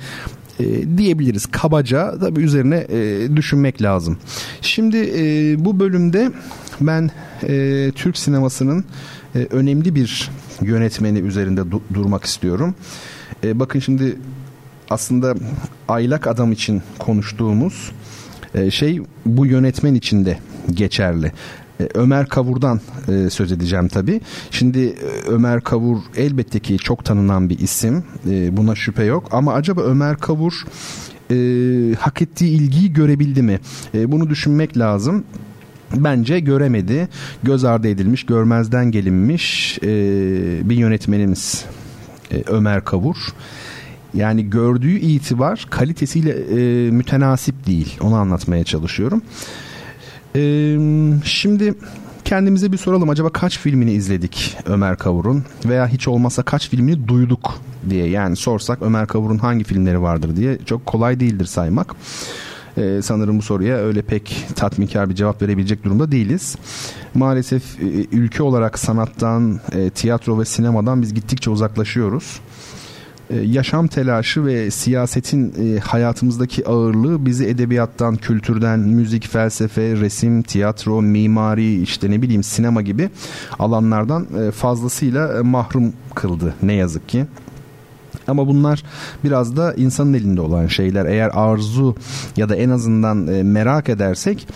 e, 0.60 0.98
diyebiliriz 0.98 1.46
kabaca 1.46 2.18
tabi 2.18 2.40
üzerine 2.40 2.76
e, 2.76 3.28
düşünmek 3.36 3.82
lazım. 3.82 4.18
Şimdi 4.60 4.96
e, 4.96 5.54
bu 5.64 5.80
bölümde 5.80 6.30
ben 6.80 7.10
e, 7.48 7.90
Türk 7.94 8.18
sinemasının 8.18 8.84
e, 9.34 9.38
önemli 9.50 9.94
bir 9.94 10.30
yönetmeni 10.62 11.18
üzerinde 11.18 11.60
du- 11.60 11.94
durmak 11.94 12.24
istiyorum. 12.24 12.74
E, 13.44 13.60
bakın 13.60 13.80
şimdi 13.80 14.16
aslında 14.90 15.34
aylak 15.88 16.26
adam 16.26 16.52
için 16.52 16.82
konuştuğumuz 16.98 17.92
e, 18.54 18.70
şey 18.70 19.00
bu 19.26 19.46
yönetmen 19.46 19.94
için 19.94 20.24
de 20.24 20.38
geçerli. 20.70 21.32
E, 21.80 21.88
Ömer 21.94 22.26
Kavur'dan 22.26 22.80
e, 23.08 23.30
söz 23.30 23.52
edeceğim 23.52 23.88
tabii. 23.88 24.20
Şimdi 24.50 24.78
e, 24.86 25.28
Ömer 25.28 25.60
Kavur 25.60 25.98
elbette 26.16 26.60
ki 26.60 26.78
çok 26.78 27.04
tanınan 27.04 27.50
bir 27.50 27.58
isim. 27.58 28.04
Buna 28.50 28.74
şüphe 28.74 29.04
yok. 29.04 29.28
Ama 29.32 29.54
acaba 29.54 29.82
Ömer 29.82 30.16
Kavur 30.16 30.64
hak 31.98 32.22
ettiği 32.22 32.50
ilgiyi 32.50 32.92
görebildi 32.92 33.42
mi? 33.42 33.60
Bunu 33.94 34.30
düşünmek 34.30 34.78
lazım 34.78 35.24
bence 35.96 36.40
göremedi. 36.40 37.08
Göz 37.42 37.64
ardı 37.64 37.88
edilmiş, 37.88 38.26
görmezden 38.26 38.90
gelinmiş 38.90 39.78
bir 40.62 40.76
yönetmenimiz 40.76 41.64
Ömer 42.46 42.84
Kavur. 42.84 43.16
Yani 44.14 44.50
gördüğü 44.50 44.98
itibar 44.98 45.66
kalitesiyle 45.70 46.32
mütenasip 46.90 47.66
değil. 47.66 47.96
Onu 48.00 48.14
anlatmaya 48.14 48.64
çalışıyorum. 48.64 49.22
Ee, 50.36 50.78
şimdi 51.24 51.74
kendimize 52.24 52.72
bir 52.72 52.76
soralım 52.76 53.10
acaba 53.10 53.28
kaç 53.28 53.58
filmini 53.58 53.92
izledik 53.92 54.56
Ömer 54.66 54.96
Kavur'un 54.96 55.44
veya 55.64 55.88
hiç 55.88 56.08
olmazsa 56.08 56.42
kaç 56.42 56.68
filmini 56.68 57.08
duyduk 57.08 57.54
diye 57.90 58.08
yani 58.08 58.36
sorsak 58.36 58.82
Ömer 58.82 59.06
Kavur'un 59.06 59.38
hangi 59.38 59.64
filmleri 59.64 60.02
vardır 60.02 60.36
diye 60.36 60.58
çok 60.66 60.86
kolay 60.86 61.20
değildir 61.20 61.44
saymak. 61.44 61.94
Ee, 62.78 63.00
sanırım 63.02 63.38
bu 63.38 63.42
soruya 63.42 63.76
öyle 63.76 64.02
pek 64.02 64.46
tatminkar 64.56 65.10
bir 65.10 65.14
cevap 65.14 65.42
verebilecek 65.42 65.84
durumda 65.84 66.12
değiliz. 66.12 66.56
Maalesef 67.14 67.80
e, 67.80 67.84
ülke 68.12 68.42
olarak 68.42 68.78
sanattan, 68.78 69.60
e, 69.72 69.90
tiyatro 69.90 70.40
ve 70.40 70.44
sinemadan 70.44 71.02
biz 71.02 71.14
gittikçe 71.14 71.50
uzaklaşıyoruz. 71.50 72.40
E, 73.34 73.40
yaşam 73.40 73.86
telaşı 73.86 74.44
ve 74.44 74.70
siyasetin 74.70 75.54
e, 75.58 75.80
hayatımızdaki 75.80 76.68
ağırlığı 76.68 77.26
bizi 77.26 77.46
edebiyattan, 77.46 78.16
kültürden, 78.16 78.78
müzik, 78.78 79.28
felsefe, 79.28 79.96
resim, 79.96 80.42
tiyatro, 80.42 81.02
mimari, 81.02 81.82
işte 81.82 82.10
ne 82.10 82.22
bileyim 82.22 82.42
sinema 82.42 82.82
gibi 82.82 83.10
alanlardan 83.58 84.26
e, 84.40 84.50
fazlasıyla 84.50 85.44
mahrum 85.44 85.92
kıldı 86.14 86.54
ne 86.62 86.72
yazık 86.72 87.08
ki. 87.08 87.26
Ama 88.28 88.46
bunlar 88.48 88.82
biraz 89.24 89.56
da 89.56 89.74
insanın 89.74 90.14
elinde 90.14 90.40
olan 90.40 90.66
şeyler. 90.66 91.06
Eğer 91.06 91.30
arzu 91.34 91.96
ya 92.36 92.48
da 92.48 92.56
en 92.56 92.70
azından 92.70 93.16
merak 93.46 93.88
edersek 93.88 94.48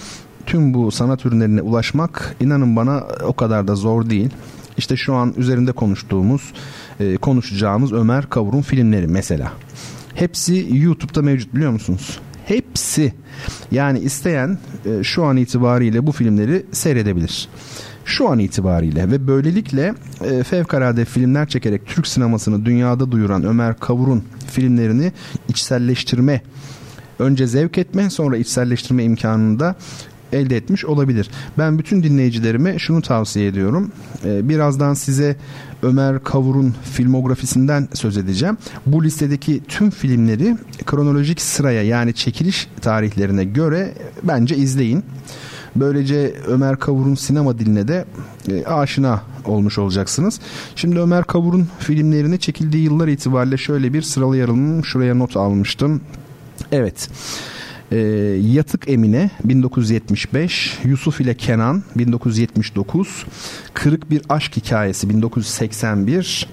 tüm 0.46 0.74
bu 0.74 0.90
sanat 0.90 1.26
ürünlerine 1.26 1.62
ulaşmak 1.62 2.36
inanın 2.40 2.76
bana 2.76 3.04
o 3.24 3.32
kadar 3.32 3.68
da 3.68 3.74
zor 3.74 4.10
değil. 4.10 4.30
İşte 4.78 4.96
şu 4.96 5.14
an 5.14 5.34
üzerinde 5.36 5.72
konuştuğumuz 5.72 6.52
e, 7.00 7.16
konuşacağımız 7.16 7.92
Ömer 7.92 8.30
Kavur'un 8.30 8.62
filmleri 8.62 9.06
mesela. 9.06 9.52
Hepsi 10.14 10.68
YouTube'da 10.72 11.22
mevcut 11.22 11.54
biliyor 11.54 11.70
musunuz? 11.70 12.18
Hepsi. 12.44 13.12
Yani 13.70 13.98
isteyen 13.98 14.58
e, 14.86 15.04
şu 15.04 15.24
an 15.24 15.36
itibariyle 15.36 16.06
bu 16.06 16.12
filmleri 16.12 16.66
seyredebilir. 16.72 17.48
Şu 18.04 18.28
an 18.28 18.38
itibariyle 18.38 19.10
ve 19.10 19.28
böylelikle 19.28 19.94
e, 20.24 20.42
fevkalade 20.42 21.04
filmler 21.04 21.48
çekerek 21.48 21.86
Türk 21.86 22.06
sinemasını 22.06 22.64
dünyada 22.64 23.12
duyuran 23.12 23.44
Ömer 23.44 23.78
Kavur'un 23.78 24.24
filmlerini 24.50 25.12
içselleştirme 25.48 26.42
önce 27.18 27.46
zevk 27.46 27.78
etme 27.78 28.10
sonra 28.10 28.36
içselleştirme 28.36 29.04
imkanını 29.04 29.60
da 29.60 29.76
elde 30.32 30.56
etmiş 30.56 30.84
olabilir. 30.84 31.30
Ben 31.58 31.78
bütün 31.78 32.02
dinleyicilerime 32.02 32.78
şunu 32.78 33.02
tavsiye 33.02 33.46
ediyorum. 33.46 33.92
Ee, 34.24 34.48
birazdan 34.48 34.94
size 34.94 35.36
Ömer 35.82 36.24
Kavur'un 36.24 36.74
filmografisinden 36.92 37.88
söz 37.94 38.16
edeceğim. 38.16 38.56
Bu 38.86 39.04
listedeki 39.04 39.62
tüm 39.68 39.90
filmleri 39.90 40.56
kronolojik 40.86 41.40
sıraya 41.40 41.82
yani 41.82 42.14
çekiliş 42.14 42.68
tarihlerine 42.80 43.44
göre 43.44 43.94
bence 44.22 44.56
izleyin. 44.56 45.04
Böylece 45.76 46.34
Ömer 46.46 46.76
Kavur'un 46.76 47.14
sinema 47.14 47.58
diline 47.58 47.88
de 47.88 48.04
e, 48.50 48.64
aşina 48.64 49.22
olmuş 49.44 49.78
olacaksınız. 49.78 50.40
Şimdi 50.76 51.00
Ömer 51.00 51.24
Kavur'un 51.24 51.68
filmlerini 51.78 52.38
çekildiği 52.38 52.84
yıllar 52.84 53.08
itibariyle 53.08 53.56
şöyle 53.56 53.92
bir 53.92 54.02
sıralayalım. 54.02 54.84
Şuraya 54.84 55.14
not 55.14 55.36
almıştım. 55.36 56.00
Evet. 56.72 57.08
E, 57.92 57.96
Yatık 58.52 58.88
Emine 58.88 59.30
1975, 59.44 60.78
Yusuf 60.84 61.20
ile 61.20 61.34
Kenan 61.34 61.82
1979, 61.96 63.26
Kırık 63.74 64.10
Bir 64.10 64.22
Aşk 64.28 64.56
Hikayesi 64.56 65.08
1981, 65.10 66.46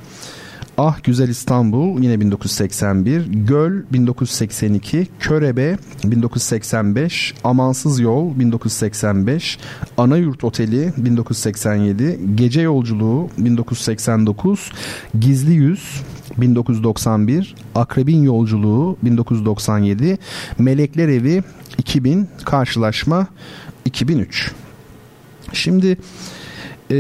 Ah 0.77 1.03
Güzel 1.03 1.29
İstanbul 1.29 2.03
yine 2.03 2.19
1981, 2.19 3.25
Göl 3.25 3.83
1982, 3.91 5.07
Körebe 5.19 5.77
1985, 6.03 7.33
Amansız 7.43 7.99
Yol 7.99 8.39
1985, 8.39 9.59
Anayurt 9.97 10.43
Oteli 10.43 10.93
1987, 10.97 12.19
Gece 12.35 12.61
Yolculuğu 12.61 13.29
1989, 13.37 14.71
Gizli 15.19 15.53
Yüz 15.53 16.01
1991, 16.37 17.55
Akrebin 17.75 18.23
Yolculuğu 18.23 18.97
1997, 19.03 20.17
Melekler 20.59 21.07
Evi 21.07 21.43
2000, 21.77 22.27
Karşılaşma 22.45 23.27
2003. 23.85 24.51
Şimdi 25.53 25.97
e, 26.91 26.95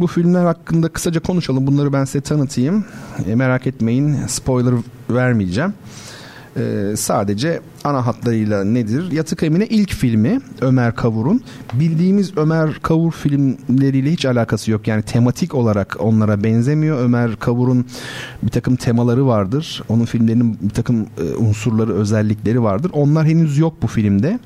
bu 0.00 0.06
filmler 0.06 0.44
hakkında 0.44 0.88
kısaca 0.88 1.20
konuşalım. 1.20 1.66
Bunları 1.66 1.92
ben 1.92 2.04
size 2.04 2.20
tanıtayım. 2.20 2.84
E, 3.26 3.34
merak 3.34 3.66
etmeyin 3.66 4.26
spoiler 4.26 4.74
vermeyeceğim. 5.10 5.74
Ee, 6.56 6.94
sadece 6.96 7.60
ana 7.84 8.06
hatlarıyla 8.06 8.64
nedir? 8.64 9.12
Yatık 9.12 9.42
Emine 9.42 9.66
ilk 9.66 9.92
filmi 9.92 10.40
Ömer 10.60 10.94
Kavur'un. 10.96 11.42
Bildiğimiz 11.74 12.36
Ömer 12.36 12.78
Kavur 12.82 13.12
filmleriyle 13.12 14.12
hiç 14.12 14.24
alakası 14.26 14.70
yok. 14.70 14.88
Yani 14.88 15.02
tematik 15.02 15.54
olarak 15.54 15.96
onlara 16.00 16.44
benzemiyor. 16.44 16.98
Ömer 16.98 17.36
Kavur'un 17.36 17.86
bir 18.42 18.50
takım 18.50 18.76
temaları 18.76 19.26
vardır. 19.26 19.82
Onun 19.88 20.04
filmlerinin 20.04 20.58
bir 20.62 20.70
takım 20.70 21.06
e, 21.18 21.36
unsurları, 21.36 21.94
özellikleri 21.94 22.62
vardır. 22.62 22.90
Onlar 22.94 23.26
henüz 23.26 23.58
yok 23.58 23.74
bu 23.82 23.86
filmde. 23.86 24.38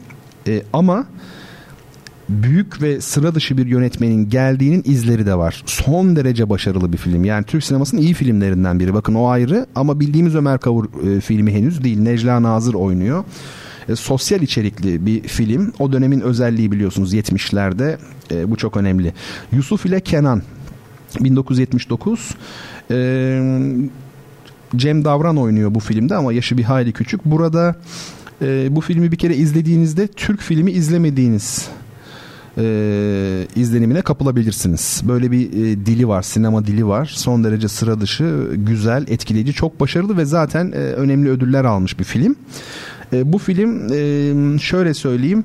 E, 0.49 0.63
ama 0.73 1.07
büyük 2.29 2.83
ve 2.83 3.01
sıra 3.01 3.35
dışı 3.35 3.57
bir 3.57 3.67
yönetmenin 3.67 4.29
geldiğinin 4.29 4.83
izleri 4.87 5.27
de 5.27 5.39
var. 5.39 5.63
Son 5.67 6.17
derece 6.17 6.51
başarılı 6.51 6.93
bir 6.93 6.99
film. 6.99 7.25
Yani 7.25 7.45
Türk 7.45 7.65
sinemasının 7.65 8.01
iyi 8.01 8.15
filmlerinden 8.15 8.81
biri. 8.81 8.95
Bakın 8.95 9.15
o 9.15 9.29
ayrı 9.29 9.67
ama 9.75 10.01
bildiğimiz 10.01 10.35
Ömer 10.35 10.59
Kavur 10.59 11.09
e, 11.09 11.21
filmi 11.21 11.53
henüz 11.53 11.85
değil. 11.85 11.99
Necla 11.99 12.43
Nazır 12.43 12.75
oynuyor. 12.75 13.25
E, 13.89 13.97
sosyal 13.97 14.43
içerikli 14.43 15.07
bir 15.07 15.23
film. 15.23 15.73
O 15.79 15.93
dönemin 15.93 16.21
özelliği 16.21 16.73
biliyorsunuz 16.73 17.15
70'lerde. 17.15 17.97
E, 18.31 18.51
bu 18.51 18.57
çok 18.57 18.77
önemli. 18.77 19.13
Yusuf 19.53 19.87
ile 19.87 20.01
Kenan 20.01 20.43
1979 21.21 22.35
e, 22.91 22.97
Cem 24.77 25.05
Davran 25.05 25.37
oynuyor 25.37 25.75
bu 25.75 25.81
filmde 25.81 26.15
ama 26.15 26.33
yaşı 26.33 26.59
bir 26.59 26.63
hayli 26.63 26.93
küçük. 26.93 27.25
Burada 27.25 27.77
e, 28.43 28.77
bu 28.77 28.81
filmi 28.81 29.13
bir 29.13 29.17
kere 29.17 29.37
izlediğinizde 29.37 30.07
Türk 30.07 30.41
filmi 30.41 30.71
izlemediğiniz 30.71 31.69
e, 32.59 33.47
izlenimine 33.57 34.03
kapılabilirsiniz. 34.03 35.03
Böyle 35.09 35.31
bir 35.31 35.53
e, 35.53 35.87
dili 35.87 36.09
var, 36.09 36.23
sinema 36.23 36.67
dili 36.67 36.87
var. 36.87 37.13
Son 37.15 37.45
derece 37.45 37.69
sıra 37.69 38.01
dışı, 38.01 38.51
güzel, 38.55 39.05
etkileyici, 39.09 39.53
çok 39.53 39.81
başarılı 39.81 40.17
ve 40.17 40.25
zaten 40.25 40.73
e, 40.73 40.77
önemli 40.77 41.31
ödüller 41.31 41.65
almış 41.65 41.99
bir 41.99 42.05
film. 42.05 42.37
E, 43.13 43.33
bu 43.33 43.39
film 43.39 43.93
e, 43.93 44.59
şöyle 44.59 44.95
söyleyeyim 44.95 45.45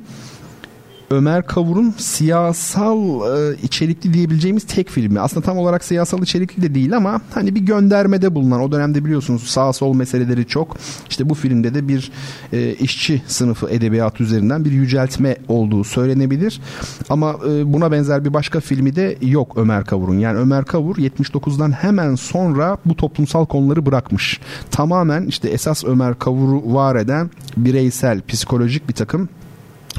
Ömer 1.12 1.46
Kavur'un 1.46 1.94
siyasal 1.98 3.00
e, 3.00 3.56
içerikli 3.64 4.14
diyebileceğimiz 4.14 4.64
tek 4.64 4.90
filmi. 4.90 5.20
Aslında 5.20 5.46
tam 5.46 5.58
olarak 5.58 5.84
siyasal 5.84 6.24
içerikli 6.24 6.62
de 6.62 6.76
değil 6.76 6.98
ama 6.98 7.22
hani 7.32 7.56
bir 7.56 7.60
göndermede 7.60 8.36
bulunan 8.36 8.62
o 8.62 8.72
dönemde 8.72 9.06
biliyorsunuz 9.06 9.44
sağ 9.44 9.74
sol 9.74 9.96
meseleleri 9.96 10.48
çok. 10.48 10.78
İşte 11.10 11.30
bu 11.30 11.34
filmde 11.34 11.74
de 11.74 11.88
bir 11.88 12.12
e, 12.54 12.74
işçi 12.74 13.22
sınıfı 13.28 13.70
edebiyat 13.70 14.22
üzerinden 14.22 14.66
bir 14.66 14.72
yüceltme 14.72 15.38
olduğu 15.48 15.84
söylenebilir. 15.84 16.62
Ama 17.10 17.36
e, 17.50 17.74
buna 17.74 17.92
benzer 17.92 18.26
bir 18.26 18.34
başka 18.34 18.60
filmi 18.60 18.96
de 18.96 19.18
yok 19.22 19.54
Ömer 19.58 19.86
Kavur'un. 19.86 20.20
Yani 20.20 20.38
Ömer 20.38 20.66
Kavur 20.66 20.96
79'dan 20.96 21.72
hemen 21.72 22.16
sonra 22.16 22.78
bu 22.86 22.96
toplumsal 22.96 23.46
konuları 23.46 23.86
bırakmış. 23.86 24.40
Tamamen 24.72 25.26
işte 25.26 25.50
esas 25.50 25.84
Ömer 25.86 26.20
Kavur'u 26.20 26.74
var 26.74 26.96
eden 26.96 27.30
bireysel, 27.58 28.22
psikolojik 28.28 28.90
bir 28.90 28.94
takım 28.94 29.30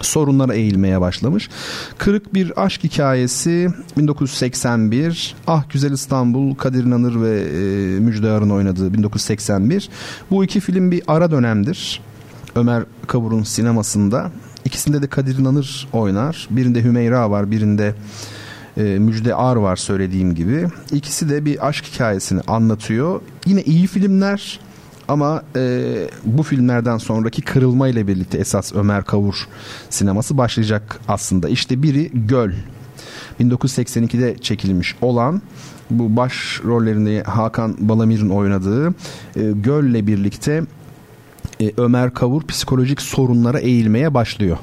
sorunlara 0.01 0.55
eğilmeye 0.55 1.01
başlamış. 1.01 1.49
Kırık 1.99 2.35
bir 2.35 2.65
aşk 2.65 2.85
hikayesi 2.85 3.69
1981. 3.97 5.35
Ah 5.47 5.65
Güzel 5.71 5.93
İstanbul 5.93 6.55
Kadir 6.55 6.85
İnanır 6.85 7.23
ve 7.23 7.41
e, 7.41 8.01
Müjde 8.01 8.31
Arın 8.31 8.51
oynadığı 8.51 8.95
1981. 8.95 9.89
Bu 10.31 10.45
iki 10.45 10.61
film 10.61 10.91
bir 10.91 11.03
ara 11.07 11.31
dönemdir. 11.31 12.01
Ömer 12.57 12.85
Kavur'un 13.07 13.43
sinemasında. 13.43 14.31
İkisinde 14.65 15.03
de 15.03 15.07
Kadir 15.07 15.39
İnanır 15.39 15.89
oynar. 15.93 16.49
Birinde 16.51 16.85
Hümeyra 16.85 17.31
var, 17.31 17.51
birinde 17.51 17.95
e, 18.77 18.83
Müjde 18.83 19.35
Ar 19.35 19.57
var 19.57 19.77
söylediğim 19.77 20.35
gibi. 20.35 20.67
İkisi 20.93 21.29
de 21.29 21.45
bir 21.45 21.69
aşk 21.69 21.85
hikayesini 21.85 22.41
anlatıyor. 22.41 23.21
Yine 23.47 23.63
iyi 23.63 23.87
filmler 23.87 24.61
ama 25.09 25.43
e, 25.57 25.93
bu 26.25 26.43
filmlerden 26.43 26.99
sonraki 26.99 27.43
kırılma 27.43 27.89
ile 27.89 28.07
birlikte 28.07 28.39
esas 28.39 28.75
Ömer 28.75 29.05
Kavur 29.05 29.49
sineması 29.91 30.39
başlayacak 30.39 31.01
aslında. 31.09 31.49
İşte 31.49 31.83
biri 31.83 32.11
Göl. 32.15 32.53
1982'de 33.41 34.39
çekilmiş 34.39 34.97
olan 35.01 35.43
bu 35.91 36.17
baş 36.17 36.61
rollerinde 36.65 37.23
Hakan 37.23 37.77
Balamir'in 37.79 38.29
oynadığı 38.29 38.89
e, 38.89 38.93
Göl'le 39.53 40.07
birlikte 40.07 40.63
e, 41.61 41.73
Ömer 41.77 42.15
Kavur 42.15 42.43
psikolojik 42.43 43.03
sorunlara 43.03 43.59
eğilmeye 43.59 44.15
başlıyor. 44.15 44.59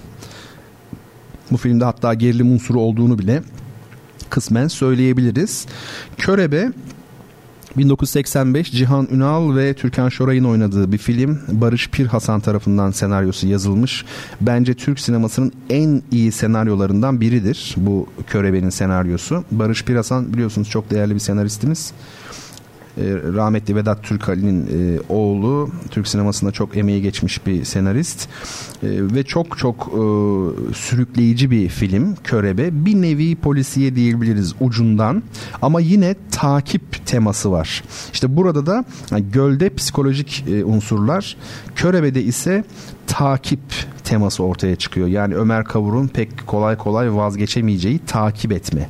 Bu 1.51 1.57
filmde 1.57 1.85
hatta 1.85 2.13
gerilim 2.13 2.51
unsuru 2.51 2.79
olduğunu 2.79 3.19
bile 3.19 3.43
kısmen 4.29 4.67
söyleyebiliriz. 4.67 5.65
Körebe 6.17 6.71
1985 7.77 8.71
Cihan 8.71 9.07
Ünal 9.11 9.55
ve 9.55 9.73
Türkan 9.73 10.09
Şoray'ın 10.09 10.43
oynadığı 10.43 10.91
bir 10.91 10.97
film. 10.97 11.39
Barış 11.47 11.89
Pir 11.89 12.05
Hasan 12.05 12.39
tarafından 12.39 12.91
senaryosu 12.91 13.47
yazılmış. 13.47 14.05
Bence 14.41 14.73
Türk 14.73 14.99
sinemasının 14.99 15.51
en 15.69 16.01
iyi 16.11 16.31
senaryolarından 16.31 17.21
biridir 17.21 17.75
bu 17.77 18.07
Körebe'nin 18.27 18.69
senaryosu. 18.69 19.43
Barış 19.51 19.85
Pir 19.85 19.95
Hasan 19.95 20.33
biliyorsunuz 20.33 20.69
çok 20.69 20.89
değerli 20.89 21.15
bir 21.15 21.19
senaristimiz. 21.19 21.93
E, 22.99 23.33
rahmetli 23.33 23.75
Vedat 23.75 24.03
Türkali'nin 24.03 24.67
e, 24.67 24.99
oğlu 25.09 25.69
Türk 25.91 26.07
sinemasında 26.07 26.51
çok 26.51 26.77
emeği 26.77 27.01
geçmiş 27.01 27.45
bir 27.45 27.65
senarist. 27.65 28.29
E, 28.83 28.87
ve 29.15 29.23
çok 29.23 29.57
çok 29.57 29.87
e, 29.87 30.01
sürükleyici 30.73 31.51
bir 31.51 31.69
film 31.69 32.15
Körebe. 32.23 32.85
Bir 32.85 33.01
nevi 33.01 33.35
polisiye 33.35 33.95
diyebiliriz 33.95 34.55
ucundan. 34.59 35.23
Ama 35.61 35.79
yine 35.79 36.15
takip 36.31 37.05
teması 37.05 37.51
var. 37.51 37.83
İşte 38.13 38.37
burada 38.37 38.65
da 38.65 38.85
yani 39.11 39.25
gölde 39.31 39.69
psikolojik 39.69 40.45
e, 40.47 40.65
unsurlar. 40.65 41.37
Körebe'de 41.75 42.23
ise 42.23 42.63
takip 43.07 43.59
teması 44.03 44.43
ortaya 44.43 44.75
çıkıyor. 44.75 45.07
Yani 45.07 45.35
Ömer 45.35 45.63
Kavur'un 45.63 46.07
pek 46.07 46.47
kolay 46.47 46.77
kolay 46.77 47.15
vazgeçemeyeceği 47.15 47.99
takip 47.99 48.51
etme 48.51 48.89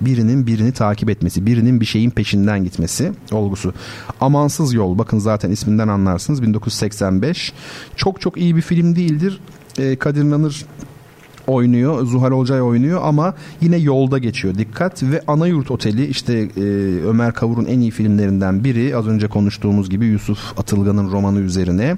birinin 0.00 0.46
birini 0.46 0.72
takip 0.72 1.10
etmesi, 1.10 1.46
birinin 1.46 1.80
bir 1.80 1.86
şeyin 1.86 2.10
peşinden 2.10 2.64
gitmesi 2.64 3.12
olgusu. 3.32 3.74
Amansız 4.20 4.74
Yol 4.74 4.98
bakın 4.98 5.18
zaten 5.18 5.50
isminden 5.50 5.88
anlarsınız 5.88 6.42
1985. 6.42 7.52
Çok 7.96 8.20
çok 8.20 8.36
iyi 8.36 8.56
bir 8.56 8.62
film 8.62 8.96
değildir. 8.96 9.40
E, 9.78 9.96
Kadir 9.96 10.24
Nanır 10.24 10.66
oynuyor. 11.46 12.06
Zuhal 12.06 12.30
Olcay 12.30 12.62
oynuyor 12.62 13.00
ama 13.04 13.34
yine 13.60 13.76
yolda 13.76 14.18
geçiyor. 14.18 14.54
Dikkat 14.58 15.02
ve 15.02 15.22
Anayurt 15.26 15.70
Oteli 15.70 16.06
işte 16.06 16.48
e, 16.56 16.60
Ömer 17.06 17.32
Kavur'un 17.32 17.64
en 17.64 17.80
iyi 17.80 17.90
filmlerinden 17.90 18.64
biri. 18.64 18.96
Az 18.96 19.06
önce 19.06 19.28
konuştuğumuz 19.28 19.90
gibi 19.90 20.06
Yusuf 20.06 20.58
Atılgan'ın 20.58 21.10
romanı 21.10 21.40
üzerine. 21.40 21.96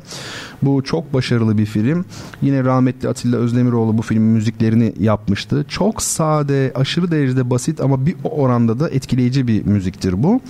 Bu 0.63 0.83
çok 0.85 1.15
başarılı 1.15 1.59
bir 1.59 1.67
film. 1.67 2.05
Yine 2.43 2.65
rahmetli 2.65 3.09
Atilla 3.09 3.37
Özdemiroğlu 3.37 3.99
bu 3.99 4.03
filmin 4.03 4.29
müziklerini 4.29 4.93
yapmıştı. 5.01 5.65
Çok 5.69 6.03
sade, 6.03 6.73
aşırı 6.75 7.11
derecede 7.11 7.51
basit 7.51 7.81
ama 7.81 8.07
bir 8.07 8.17
oranda 8.25 8.81
da 8.81 8.91
etkileyici 8.91 9.49
bir 9.49 9.67
müziktir 9.67 10.23
bu. 10.23 10.41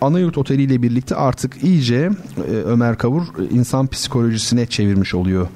Anayurt 0.00 0.38
Oteli 0.38 0.62
ile 0.62 0.82
birlikte 0.82 1.16
artık 1.16 1.64
iyice 1.64 2.10
e, 2.48 2.52
Ömer 2.52 2.98
Kavur 2.98 3.22
insan 3.50 3.86
psikolojisine 3.86 4.66
çevirmiş 4.66 5.14
oluyor 5.14 5.48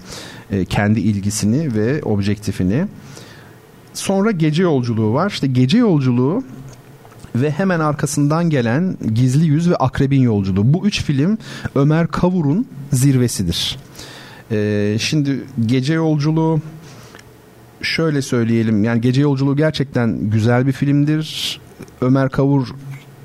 e, 0.50 0.64
kendi 0.64 1.00
ilgisini 1.00 1.74
ve 1.74 2.02
objektifini. 2.02 2.86
Sonra 3.94 4.30
gece 4.30 4.62
yolculuğu 4.62 5.14
var. 5.14 5.30
İşte 5.30 5.46
gece 5.46 5.78
yolculuğu 5.78 6.44
ve 7.34 7.50
hemen 7.50 7.80
arkasından 7.80 8.50
gelen 8.50 8.96
Gizli 9.14 9.46
Yüz 9.46 9.70
ve 9.70 9.76
Akrebin 9.76 10.20
Yolculuğu. 10.20 10.74
Bu 10.74 10.86
üç 10.86 11.02
film 11.02 11.38
Ömer 11.74 12.06
Kavur'un 12.06 12.66
zirvesidir. 12.92 13.78
Ee, 14.50 14.96
şimdi 15.00 15.40
gece 15.66 15.94
yolculuğu 15.94 16.60
şöyle 17.82 18.22
söyleyelim 18.22 18.84
yani 18.84 19.00
gece 19.00 19.20
yolculuğu 19.20 19.56
gerçekten 19.56 20.30
güzel 20.30 20.66
bir 20.66 20.72
filmdir. 20.72 21.60
Ömer 22.00 22.28
Kavur 22.28 22.74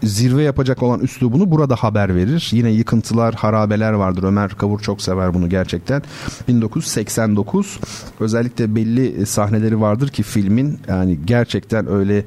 zirve 0.03 0.43
yapacak 0.43 0.83
olan 0.83 0.99
üslubunu 0.99 1.51
burada 1.51 1.75
haber 1.75 2.15
verir. 2.15 2.49
Yine 2.51 2.69
yıkıntılar, 2.69 3.35
harabeler 3.35 3.93
vardır. 3.93 4.23
Ömer 4.23 4.51
Kavur 4.51 4.79
çok 4.79 5.01
sever 5.01 5.33
bunu 5.33 5.49
gerçekten. 5.49 6.03
1989 6.47 7.79
özellikle 8.19 8.75
belli 8.75 9.25
sahneleri 9.25 9.81
vardır 9.81 10.07
ki 10.07 10.23
filmin 10.23 10.79
yani 10.87 11.19
gerçekten 11.25 11.87
öyle 11.91 12.25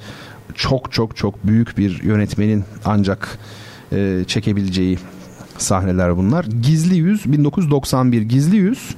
çok 0.55 0.93
çok 0.93 1.17
çok 1.17 1.47
büyük 1.47 1.79
bir 1.79 2.03
yönetmenin 2.03 2.65
ancak 2.85 3.39
e, 3.93 4.25
çekebileceği 4.27 4.99
sahneler 5.59 6.17
bunlar. 6.17 6.45
Gizli 6.63 6.97
Yüz 6.97 7.33
1991 7.33 8.23
Gizli 8.23 8.57
Yüz 8.57 8.95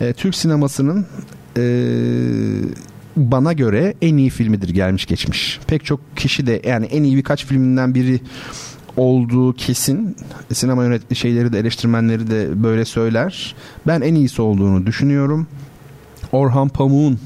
e, 0.00 0.12
Türk 0.12 0.34
sinemasının 0.34 1.06
e, 1.56 1.62
bana 3.16 3.52
göre 3.52 3.94
en 4.02 4.16
iyi 4.16 4.30
filmidir 4.30 4.68
gelmiş 4.68 5.06
geçmiş. 5.06 5.60
Pek 5.66 5.84
çok 5.84 6.16
kişi 6.16 6.46
de 6.46 6.62
yani 6.66 6.86
en 6.86 7.02
iyi 7.02 7.16
birkaç 7.16 7.46
filminden 7.46 7.94
biri 7.94 8.20
olduğu 8.96 9.52
kesin. 9.52 10.16
Sinema 10.52 10.84
yönettiği 10.84 11.16
şeyleri 11.16 11.52
de 11.52 11.58
eleştirmenleri 11.58 12.30
de 12.30 12.62
böyle 12.62 12.84
söyler. 12.84 13.54
Ben 13.86 14.00
en 14.00 14.14
iyisi 14.14 14.42
olduğunu 14.42 14.86
düşünüyorum. 14.86 15.46
Orhan 16.32 16.68
Pamuk'un 16.68 17.18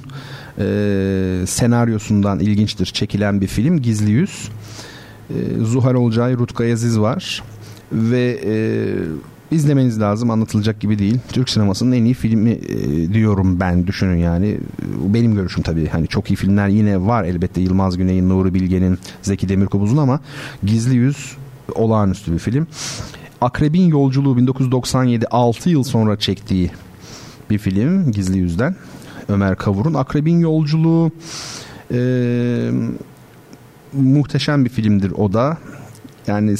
e, 0.58 1.46
senaryosundan 1.46 2.40
ilginçtir 2.40 2.86
çekilen 2.86 3.40
bir 3.40 3.46
film 3.46 3.82
Gizli 3.82 4.10
Yüz. 4.10 4.48
E, 5.30 5.34
Zuhal 5.62 5.94
Olcay, 5.94 6.34
Rutkay 6.34 6.72
Aziz 6.72 7.00
var 7.00 7.42
ve 7.92 8.40
e, 8.44 8.54
izlemeniz 9.50 10.00
lazım 10.00 10.30
anlatılacak 10.30 10.80
gibi 10.80 10.98
değil. 10.98 11.18
Türk 11.32 11.50
sinemasının 11.50 11.92
en 11.92 12.04
iyi 12.04 12.14
filmi 12.14 12.50
e, 12.50 13.12
diyorum 13.12 13.60
ben 13.60 13.86
düşünün 13.86 14.16
yani. 14.16 14.58
Benim 15.04 15.34
görüşüm 15.34 15.62
tabii. 15.62 15.88
Hani 15.88 16.08
çok 16.08 16.30
iyi 16.30 16.36
filmler 16.36 16.68
yine 16.68 17.06
var 17.06 17.24
elbette 17.24 17.60
Yılmaz 17.60 17.96
Güney'in, 17.96 18.28
Nuri 18.28 18.54
Bilge'nin, 18.54 18.98
Zeki 19.22 19.48
Demirkubuz'un 19.48 19.96
ama 19.96 20.20
Gizli 20.64 20.94
Yüz 20.94 21.36
olağanüstü 21.74 22.32
bir 22.32 22.38
film. 22.38 22.66
Akrebin 23.40 23.88
Yolculuğu 23.88 24.36
1997 24.36 25.26
6 25.26 25.70
yıl 25.70 25.82
sonra 25.82 26.18
çektiği 26.18 26.70
bir 27.50 27.58
film 27.58 28.12
Gizli 28.12 28.38
Yüz'den. 28.38 28.76
Ömer 29.28 29.56
Kavur'un 29.56 29.94
Akrebin 29.94 30.40
Yolculuğu 30.40 31.10
e, 31.92 32.70
muhteşem 33.92 34.64
bir 34.64 34.70
filmdir 34.70 35.10
o 35.10 35.32
da. 35.32 35.58
Yani 36.28 36.54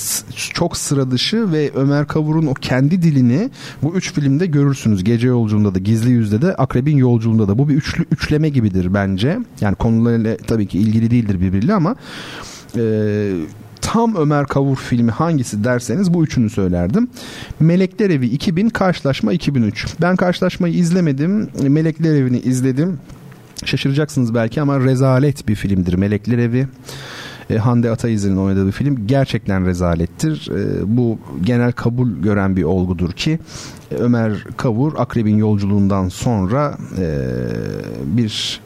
çok 0.55 0.77
sıra 0.77 1.11
dışı 1.11 1.53
ve 1.53 1.71
Ömer 1.75 2.07
Kavur'un 2.07 2.47
o 2.47 2.55
kendi 2.55 3.03
dilini 3.03 3.51
bu 3.83 3.95
üç 3.95 4.13
filmde 4.13 4.47
görürsünüz. 4.47 5.05
Gece 5.05 5.27
Yolculuğunda 5.27 5.75
da, 5.75 5.79
Gizli 5.79 6.11
Yüz'de 6.11 6.43
de, 6.43 6.55
Akrebin 6.55 6.97
Yolculuğunda 6.97 7.49
da. 7.49 7.59
Bu 7.59 7.69
bir 7.69 7.75
üçlü, 7.75 8.05
üçleme 8.11 8.49
gibidir 8.49 8.95
bence. 8.95 9.39
Yani 9.61 9.75
konularıyla 9.75 10.37
tabii 10.37 10.67
ki 10.67 10.79
ilgili 10.79 11.11
değildir 11.11 11.41
birbiriyle 11.41 11.75
ama 11.75 11.97
e, 12.77 13.33
tam 13.81 14.17
Ömer 14.17 14.47
Kavur 14.47 14.77
filmi 14.77 15.11
hangisi 15.11 15.65
derseniz 15.65 16.15
bu 16.15 16.25
üçünü 16.25 16.51
söylerdim. 16.51 17.09
Melekler 17.61 18.11
Evi 18.11 18.27
2000, 18.27 18.69
Karşılaşma 18.69 19.33
2003. 19.33 19.87
Ben 20.01 20.17
Karşılaşmayı 20.17 20.75
izlemedim. 20.75 21.49
Melekler 21.63 22.15
Evi'ni 22.15 22.39
izledim. 22.39 22.99
Şaşıracaksınız 23.65 24.35
belki 24.35 24.61
ama 24.61 24.81
rezalet 24.81 25.49
bir 25.49 25.55
filmdir 25.55 25.95
Melekler 25.95 26.39
Evi. 26.39 26.67
E, 27.51 27.59
Hande 27.59 27.91
Atayiz'in 27.91 28.37
oynadığı 28.37 28.67
bir 28.67 28.73
film 28.73 29.07
gerçekten 29.07 29.67
rezalettir. 29.67 30.51
E, 30.51 30.97
bu 30.97 31.19
genel 31.43 31.73
kabul 31.73 32.11
gören 32.11 32.57
bir 32.57 32.63
olgudur 32.63 33.13
ki 33.13 33.39
e, 33.91 33.95
Ömer 33.95 34.45
Kavur 34.57 34.93
Akrebin 34.97 35.37
yolculuğundan 35.37 36.09
sonra 36.09 36.79
e, 36.99 37.27
bir 38.05 38.61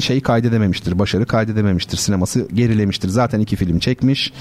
şey 0.00 0.20
kaydedememiştir, 0.20 0.98
başarı 0.98 1.26
kaydedememiştir. 1.26 1.96
Sineması 1.96 2.48
gerilemiştir. 2.54 3.08
Zaten 3.08 3.40
iki 3.40 3.56
film 3.56 3.78
çekmiş. 3.78 4.32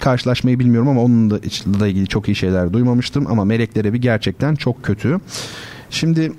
Karşılaşmayı 0.00 0.58
bilmiyorum 0.58 0.88
ama 0.88 1.02
onun 1.02 1.30
da, 1.30 1.40
da 1.80 1.86
ilgili 1.86 2.06
çok 2.06 2.28
iyi 2.28 2.34
şeyler 2.34 2.72
duymamıştım 2.72 3.26
ama 3.26 3.44
Melekler 3.44 3.92
bir 3.92 3.98
gerçekten 3.98 4.54
çok 4.54 4.82
kötü. 4.82 5.20
Şimdi 5.90 6.32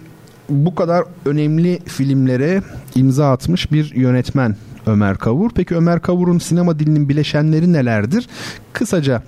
bu 0.49 0.75
kadar 0.75 1.03
önemli 1.25 1.79
filmlere 1.85 2.61
imza 2.95 3.31
atmış 3.31 3.71
bir 3.71 3.95
yönetmen 3.95 4.55
Ömer 4.89 5.17
Kavur. 5.17 5.51
Peki 5.55 5.75
Ömer 5.75 6.01
Kavur'un 6.01 6.39
sinema 6.39 6.79
dilinin 6.79 7.09
bileşenleri 7.09 7.73
nelerdir? 7.73 8.27
Kısaca 8.73 9.23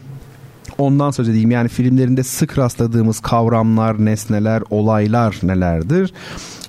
ondan 0.78 1.12
söz 1.12 1.30
edeyim. 1.30 1.52
Yani 1.52 1.70
filmlerinde 1.70 2.24
sık 2.24 2.58
rastladığımız 2.58 3.20
kavramlar, 3.20 4.06
nesneler, 4.06 4.64
olaylar 4.70 5.40
nelerdir? 5.44 6.14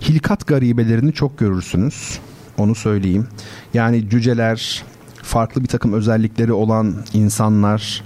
Hilkat 0.09 0.47
garibelerini 0.47 1.13
çok 1.13 1.39
görürsünüz. 1.39 2.19
Onu 2.59 2.75
söyleyeyim. 2.75 3.27
Yani 3.75 4.09
cüceler, 4.09 4.85
farklı 5.23 5.63
bir 5.63 5.69
takım 5.69 5.93
özellikleri 5.93 6.53
olan 6.53 6.95
insanlar, 7.15 8.05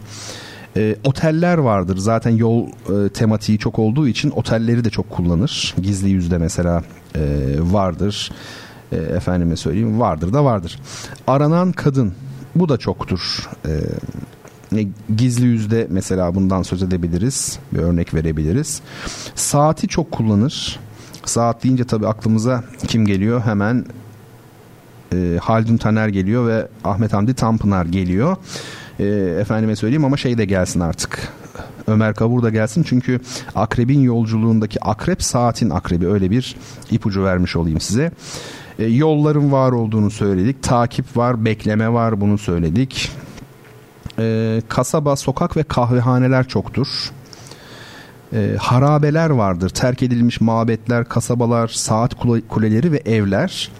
e, 0.76 0.96
oteller 1.04 1.58
vardır. 1.58 1.96
Zaten 1.96 2.30
yol 2.30 2.66
e, 2.66 3.08
tematiği 3.08 3.58
çok 3.58 3.78
olduğu 3.78 4.08
için 4.08 4.30
otelleri 4.30 4.84
de 4.84 4.90
çok 4.90 5.10
kullanır. 5.10 5.74
Gizli 5.82 6.10
yüzde 6.10 6.38
mesela 6.38 6.82
e, 7.14 7.20
vardır 7.60 8.30
e, 8.92 8.96
efendime 8.96 9.56
söyleyeyim 9.56 10.00
vardır 10.00 10.32
da 10.32 10.44
vardır. 10.44 10.78
Aranan 11.26 11.72
kadın 11.72 12.12
bu 12.54 12.68
da 12.68 12.76
çoktur. 12.76 13.48
E, 13.66 13.72
gizli 15.16 15.44
yüzde 15.46 15.86
mesela 15.90 16.34
bundan 16.34 16.62
söz 16.62 16.82
edebiliriz. 16.82 17.58
Bir 17.72 17.78
örnek 17.78 18.14
verebiliriz. 18.14 18.82
Saati 19.34 19.88
çok 19.88 20.10
kullanır. 20.10 20.80
Saat 21.24 21.64
deyince 21.64 21.84
tabii 21.84 22.06
aklımıza 22.06 22.64
kim 22.88 23.06
geliyor? 23.06 23.40
Hemen 23.40 23.84
e, 25.12 25.38
Haldun 25.42 25.76
Taner 25.76 26.08
geliyor 26.08 26.48
ve 26.48 26.68
Ahmet 26.84 27.12
Hamdi 27.12 27.34
Tanpınar 27.34 27.86
geliyor. 27.86 28.36
E, 29.00 29.04
efendime 29.40 29.76
söyleyeyim 29.76 30.04
ama 30.04 30.16
şey 30.16 30.38
de 30.38 30.44
gelsin 30.44 30.80
artık. 30.80 31.32
Ömer 31.86 32.14
Kavur 32.14 32.42
da 32.42 32.50
gelsin 32.50 32.82
çünkü 32.82 33.20
akrebin 33.54 34.00
yolculuğundaki 34.00 34.84
akrep 34.84 35.22
saatin 35.22 35.70
akrebi 35.70 36.06
öyle 36.06 36.30
bir 36.30 36.56
ipucu 36.90 37.24
vermiş 37.24 37.56
olayım 37.56 37.80
size. 37.80 38.12
E, 38.78 38.84
yolların 38.84 39.52
var 39.52 39.72
olduğunu 39.72 40.10
söyledik. 40.10 40.62
Takip 40.62 41.16
var, 41.16 41.44
bekleme 41.44 41.92
var 41.92 42.20
bunu 42.20 42.38
söyledik. 42.38 43.10
E, 44.18 44.62
kasaba, 44.68 45.16
sokak 45.16 45.56
ve 45.56 45.62
kahvehaneler 45.62 46.48
çoktur. 46.48 46.88
E, 48.32 48.56
harabeler 48.58 49.30
vardır. 49.30 49.68
Terk 49.68 50.02
edilmiş 50.02 50.40
mabetler, 50.40 51.04
kasabalar, 51.04 51.68
saat 51.68 52.14
kuleleri 52.48 52.92
ve 52.92 53.02
evler. 53.06 53.70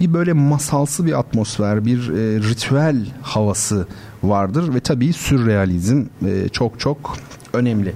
Bir 0.00 0.14
böyle 0.14 0.32
masalsı 0.32 1.06
bir 1.06 1.18
atmosfer, 1.18 1.84
bir 1.84 1.98
e, 1.98 2.40
ritüel 2.40 3.06
havası 3.22 3.86
vardır 4.22 4.74
ve 4.74 4.80
tabii 4.80 5.12
sürrealizm 5.12 6.04
e, 6.26 6.48
çok 6.48 6.80
çok 6.80 7.16
önemli. 7.52 7.92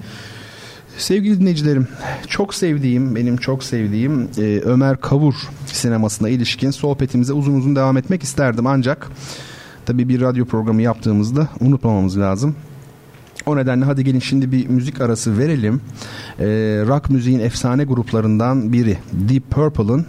Sevgili 0.98 1.40
dinleyicilerim, 1.40 1.88
çok 2.28 2.54
sevdiğim, 2.54 3.16
benim 3.16 3.36
çok 3.36 3.64
sevdiğim 3.64 4.28
e, 4.38 4.60
Ömer 4.64 5.00
Kavur 5.00 5.34
sinemasına 5.66 6.28
ilişkin 6.28 6.70
sohbetimize 6.70 7.32
uzun 7.32 7.54
uzun 7.54 7.76
devam 7.76 7.96
etmek 7.96 8.22
isterdim. 8.22 8.66
Ancak 8.66 9.10
tabii 9.86 10.08
bir 10.08 10.20
radyo 10.20 10.44
programı 10.44 10.82
yaptığımızda 10.82 11.48
unutmamamız 11.60 12.18
lazım. 12.18 12.56
O 13.46 13.56
nedenle 13.56 13.84
hadi 13.84 14.04
gelin 14.04 14.18
şimdi 14.18 14.52
bir 14.52 14.68
müzik 14.68 15.00
arası 15.00 15.38
verelim. 15.38 15.80
E, 16.38 16.46
rock 16.86 17.10
müziğin 17.10 17.40
efsane 17.40 17.84
gruplarından 17.84 18.72
biri 18.72 18.98
Deep 19.12 19.50
Purple'ın 19.50 20.06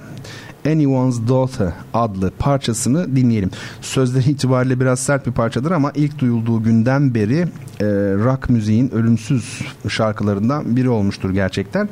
Anyone's 0.65 1.27
Daughter 1.27 1.73
adlı 1.93 2.31
parçasını 2.39 3.15
dinleyelim. 3.15 3.51
Sözleri 3.81 4.29
itibariyle 4.31 4.79
biraz 4.79 4.99
sert 4.99 5.27
bir 5.27 5.31
parçadır 5.31 5.71
ama 5.71 5.91
ilk 5.95 6.19
duyulduğu 6.19 6.63
günden 6.63 7.15
beri 7.15 7.47
e, 7.79 7.85
rock 8.25 8.49
müziğin 8.49 8.89
ölümsüz 8.89 9.61
şarkılarından 9.87 10.75
biri 10.75 10.89
olmuştur 10.89 11.29
gerçekten. 11.29 11.89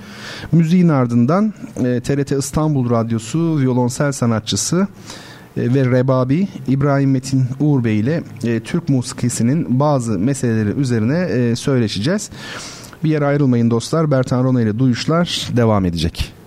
Müziğin 0.52 0.90
ardından 0.90 1.54
e, 1.86 2.02
TRT 2.02 2.32
İstanbul 2.32 2.90
Radyosu 2.90 3.60
violonsel 3.60 4.12
sanatçısı 4.12 4.88
e, 5.58 5.74
ve 5.74 5.86
Rebabi 5.86 6.48
İbrahim 6.68 7.12
Metin 7.12 7.46
Uğur 7.60 7.84
Bey 7.84 8.00
ile 8.00 8.24
e, 8.44 8.60
Türk 8.60 8.90
musikisinin 8.90 9.80
bazı 9.80 10.20
meseleleri 10.20 10.70
üzerine 10.70 11.20
e, 11.20 11.56
söyleşeceğiz. 11.56 12.30
Bir 13.04 13.10
yere 13.10 13.26
ayrılmayın 13.26 13.72
dostlar. 13.72 14.12
Bertan 14.12 14.44
Rona 14.44 14.62
ile 14.62 14.80
Duyuşlar 14.80 15.50
devam 15.56 15.86
edecek. 15.86 16.39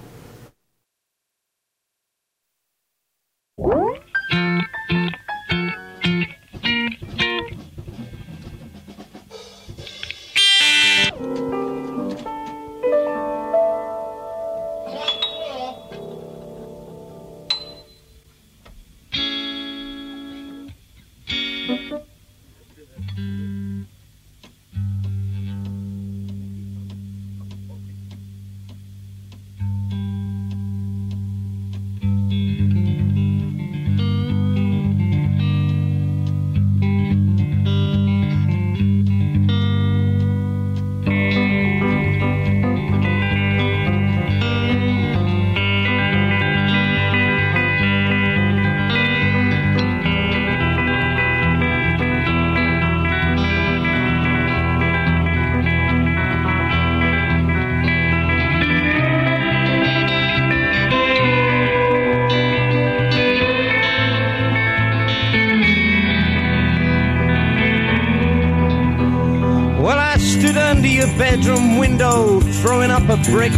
Your 71.02 71.06
bedroom 71.18 71.78
window, 71.78 72.40
throwing 72.60 72.90
up 72.90 73.08
a 73.08 73.16
brick. 73.30 73.52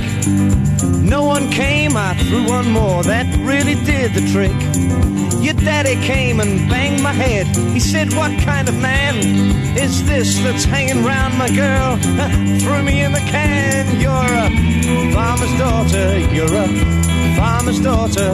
No 1.03 1.25
one 1.25 1.51
came, 1.51 1.97
I 1.97 2.15
threw 2.15 2.47
one 2.47 2.71
more, 2.71 3.03
that 3.03 3.27
really 3.41 3.75
did 3.85 4.15
the 4.15 4.25
trick. 4.33 4.55
Your 5.43 5.55
daddy 5.55 5.97
came 6.07 6.41
and 6.41 6.69
banged 6.71 7.03
my 7.03 7.13
head. 7.13 7.47
He 7.75 7.81
said, 7.81 8.15
What 8.15 8.31
kind 8.45 8.69
of 8.69 8.77
man 8.81 9.17
is 9.77 10.07
this 10.07 10.39
that's 10.39 10.65
hanging 10.65 11.05
round 11.05 11.37
my 11.37 11.51
girl? 11.51 11.97
threw 12.61 12.83
me 12.83 13.03
in 13.03 13.13
the 13.13 13.21
can. 13.21 14.01
You're 14.01 14.13
a 14.15 15.13
farmer's 15.13 15.59
daughter, 15.59 16.19
you're 16.33 16.47
a 16.47 17.37
farmer's 17.37 17.81
daughter. 17.81 18.33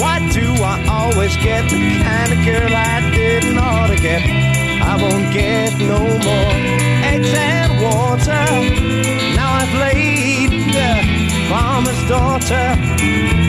Why 0.00 0.18
do 0.32 0.46
I 0.62 0.84
always 0.88 1.36
get 1.36 1.68
the 1.70 2.02
kind 2.02 2.32
of 2.32 2.44
girl 2.44 2.74
I 2.74 3.10
didn't 3.14 3.58
ought 3.58 3.88
to 3.88 3.96
get? 3.96 4.22
I 4.82 4.96
won't 4.96 5.32
get 5.32 5.78
no 5.78 5.98
more 5.98 6.69
eggs 7.20 7.34
and 7.34 7.82
water. 7.82 8.44
Now 9.36 9.54
I've 9.60 9.74
laid 9.74 10.50
the 10.72 11.48
farmer's 11.48 12.08
daughter. 12.08 13.39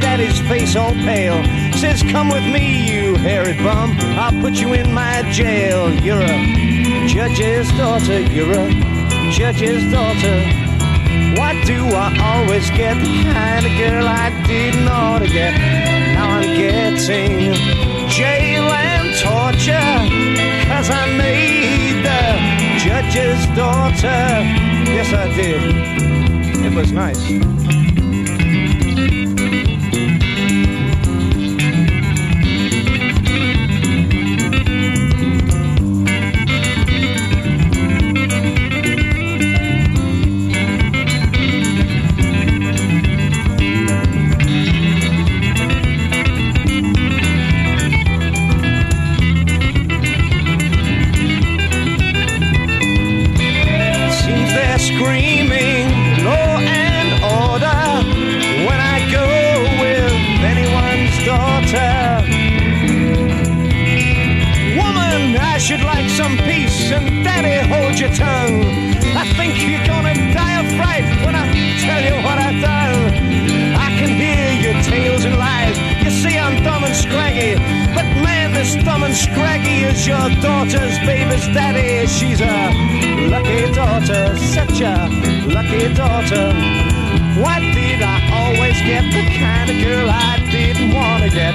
Daddy's 0.00 0.40
face 0.48 0.76
all 0.76 0.92
pale. 0.92 1.42
Says, 1.74 2.02
Come 2.02 2.28
with 2.28 2.44
me, 2.44 2.90
you 2.90 3.16
hairy 3.16 3.54
bum. 3.54 3.96
I'll 4.18 4.40
put 4.40 4.54
you 4.54 4.72
in 4.74 4.92
my 4.92 5.22
jail. 5.30 5.92
You're 5.92 6.22
a 6.22 7.06
judge's 7.08 7.68
daughter, 7.72 8.20
you're 8.20 8.52
a 8.52 8.70
judge's 9.30 9.90
daughter. 9.90 10.66
Why 11.38 11.62
do 11.64 11.84
I 11.94 12.16
always 12.20 12.70
get 12.70 12.94
the 12.94 13.24
kind 13.32 13.66
of 13.66 13.72
girl 13.76 14.06
I 14.06 14.30
didn't 14.46 14.88
ought 14.88 15.20
to 15.20 15.28
get? 15.28 15.52
Now 16.14 16.30
I'm 16.30 16.56
getting 16.56 17.54
jail 18.08 18.64
and 18.64 19.08
torture. 19.20 20.26
Cause 20.68 20.90
I 20.90 21.06
made 21.16 22.02
the 22.02 22.78
judge's 22.78 23.46
daughter. 23.56 24.44
Yes, 24.88 25.12
I 25.12 25.28
did. 25.34 26.64
It 26.64 26.74
was 26.74 26.92
nice. 26.92 27.65
lucky 85.56 85.88
daughter. 85.94 86.52
Why 87.40 87.60
did 87.60 88.02
I 88.02 88.16
always 88.40 88.76
get 88.82 89.04
the 89.16 89.24
kind 89.40 89.70
of 89.70 89.76
girl 89.82 90.08
I 90.10 90.36
didn't 90.50 90.92
want 90.92 91.22
to 91.24 91.30
get? 91.30 91.54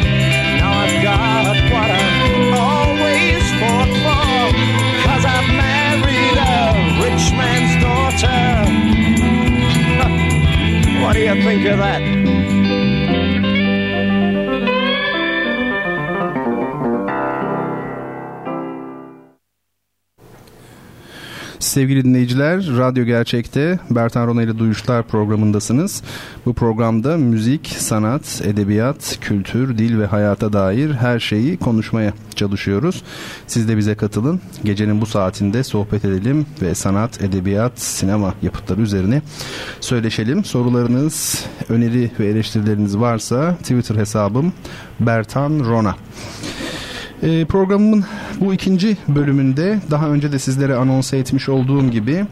Now 0.58 0.72
I've 0.84 1.04
got 1.04 1.56
what 1.74 1.90
I 1.92 2.10
always 2.66 3.46
fought 3.62 3.94
for. 4.06 4.50
Cause 5.06 5.24
I've 5.36 5.50
married 5.54 6.38
a 6.58 6.66
rich 7.04 7.26
man's 7.38 7.74
daughter. 7.86 8.42
what 11.06 11.14
do 11.14 11.20
you 11.20 11.36
think 11.44 11.64
of 11.68 11.78
that? 11.78 12.61
Sevgili 21.72 22.04
dinleyiciler, 22.04 22.78
Radyo 22.78 23.06
Gerçek'te 23.06 23.80
Bertan 23.90 24.28
Rona 24.28 24.44
ile 24.44 24.60
Duyuşlar 24.60 25.04
programındasınız. 25.04 26.04
Bu 26.46 26.54
programda 26.54 27.18
müzik, 27.18 27.68
sanat, 27.68 28.42
edebiyat, 28.46 29.18
kültür, 29.22 29.78
dil 29.78 30.00
ve 30.00 30.06
hayata 30.06 30.54
dair 30.54 30.92
her 30.92 31.20
şeyi 31.20 31.58
konuşmaya 31.58 32.14
çalışıyoruz. 32.36 33.04
Siz 33.48 33.68
de 33.68 33.78
bize 33.78 33.96
katılın. 33.96 34.42
Gecenin 34.64 35.02
bu 35.02 35.06
saatinde 35.06 35.64
sohbet 35.64 36.06
edelim 36.06 36.46
ve 36.62 36.76
sanat, 36.76 37.22
edebiyat, 37.22 37.80
sinema 37.80 38.34
yapıtları 38.42 38.82
üzerine 38.82 39.22
söyleşelim. 39.80 40.46
Sorularınız, 40.46 41.46
öneri 41.70 42.12
ve 42.20 42.28
eleştirileriniz 42.28 42.98
varsa 42.98 43.56
Twitter 43.56 43.96
hesabım 43.96 44.54
Bertan 45.00 45.60
Rona. 45.60 45.96
E, 47.24 47.46
programımın 47.46 48.04
bu 48.40 48.54
ikinci 48.54 48.98
bölümünde 49.08 49.80
daha 49.92 50.10
önce 50.10 50.32
de 50.32 50.40
sizlere 50.40 50.76
anons 50.76 51.14
etmiş 51.14 51.50
olduğum 51.50 51.90
gibi 51.90 52.26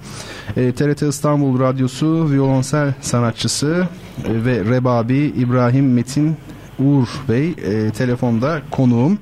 e, 0.57 0.71
TRT 0.71 1.01
İstanbul 1.01 1.59
Radyosu 1.59 2.31
violonsel 2.31 2.93
sanatçısı 3.01 3.87
e, 4.25 4.45
ve 4.45 4.59
rebabi 4.59 5.17
İbrahim 5.17 5.93
Metin 5.93 6.35
Uğur 6.79 7.07
Bey 7.29 7.49
e, 7.49 7.91
telefonda 7.91 8.61
konuğum. 8.71 9.19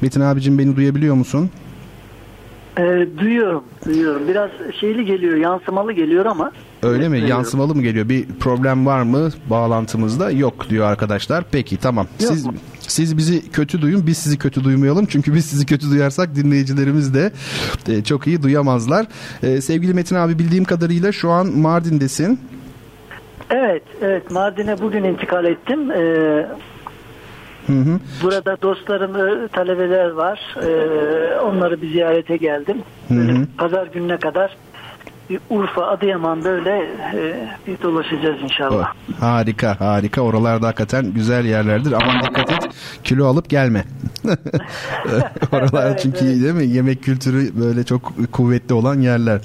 Metin 0.00 0.20
abicim 0.20 0.58
beni 0.58 0.76
duyabiliyor 0.76 1.14
musun? 1.14 1.50
E, 2.78 3.06
duyuyorum, 3.18 3.64
duyuyorum. 3.86 4.28
Biraz 4.28 4.50
şeyli 4.80 5.04
geliyor, 5.04 5.36
yansımalı 5.36 5.92
geliyor 5.92 6.26
ama. 6.26 6.52
Öyle 6.82 7.08
mi? 7.08 7.28
Yansımalı 7.28 7.74
mı 7.74 7.82
geliyor? 7.82 8.08
Bir 8.08 8.26
problem 8.40 8.86
var 8.86 9.02
mı 9.02 9.30
bağlantımızda? 9.50 10.30
Yok 10.30 10.70
diyor 10.70 10.86
arkadaşlar. 10.86 11.44
Peki 11.50 11.76
tamam. 11.76 12.06
Siz? 12.18 12.46
Siz 12.80 13.16
bizi 13.16 13.50
kötü 13.50 13.82
duyun, 13.82 14.06
biz 14.06 14.18
sizi 14.18 14.38
kötü 14.38 14.64
duymayalım. 14.64 15.06
Çünkü 15.06 15.34
biz 15.34 15.44
sizi 15.44 15.66
kötü 15.66 15.90
duyarsak 15.90 16.34
dinleyicilerimiz 16.34 17.14
de 17.14 17.32
e, 17.88 18.04
çok 18.04 18.26
iyi 18.26 18.42
duyamazlar. 18.42 19.06
E, 19.42 19.60
sevgili 19.60 19.94
Metin 19.94 20.16
abi 20.16 20.38
bildiğim 20.38 20.64
kadarıyla 20.64 21.12
şu 21.12 21.30
an 21.30 21.46
Mardin'desin. 21.46 22.40
Evet, 23.50 23.82
evet 24.02 24.30
Mardin'e 24.30 24.80
bugün 24.80 25.04
intikal 25.04 25.44
ettim. 25.44 25.90
Ee, 25.90 26.46
Hı 27.66 27.72
hı. 27.72 27.98
Burada 28.22 28.56
dostlarım, 28.62 29.44
e, 29.44 29.48
talebeler 29.48 30.10
var. 30.10 30.56
Ee, 30.62 31.40
onları 31.40 31.82
bir 31.82 31.90
ziyarete 31.90 32.36
geldim. 32.36 32.82
Hı 33.08 33.14
hı. 33.14 33.46
Pazar 33.58 33.86
gününe 33.86 34.16
kadar 34.18 34.56
Urfa, 35.50 35.86
Adıyaman 35.86 36.44
böyle 36.44 36.70
e, 37.14 37.48
bir 37.66 37.82
dolaşacağız 37.82 38.42
inşallah. 38.42 38.94
Oh, 39.10 39.20
harika 39.20 39.80
harika 39.80 40.20
oralarda 40.20 40.66
hakikaten 40.66 41.12
güzel 41.14 41.44
yerlerdir. 41.44 41.92
Aman 41.92 42.22
dikkat 42.22 42.50
et 42.52 42.68
kilo 43.04 43.26
alıp 43.26 43.48
gelme. 43.48 43.84
Oralar 45.52 45.86
evet, 45.86 46.00
çünkü 46.02 46.24
evet. 46.24 46.42
değil 46.42 46.54
mi 46.54 46.66
yemek 46.66 47.02
kültürü 47.02 47.60
böyle 47.60 47.84
çok 47.84 48.32
kuvvetli 48.32 48.74
olan 48.74 49.00
yerler. 49.00 49.40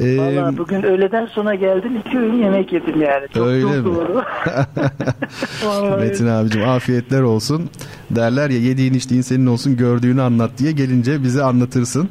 Ee, 0.00 0.18
Valla 0.18 0.58
bugün 0.58 0.82
öğleden 0.82 1.26
sonra 1.26 1.54
geldim 1.54 1.96
iki 2.06 2.18
öğün 2.18 2.42
yemek 2.42 2.72
yedim 2.72 3.02
yani. 3.02 3.26
Çok 3.34 3.46
öyle 3.46 3.62
çok 3.62 3.70
mi? 3.70 3.84
doğru. 3.84 4.22
Metin 6.00 6.26
abicim 6.26 6.68
afiyetler 6.68 7.22
olsun. 7.22 7.70
Derler 8.10 8.50
ya 8.50 8.58
yediğin 8.58 8.94
içtiğin 8.94 9.22
senin 9.22 9.46
olsun 9.46 9.76
gördüğünü 9.76 10.22
anlat 10.22 10.50
diye 10.58 10.72
gelince 10.72 11.22
bize 11.22 11.42
anlatırsın. 11.42 12.08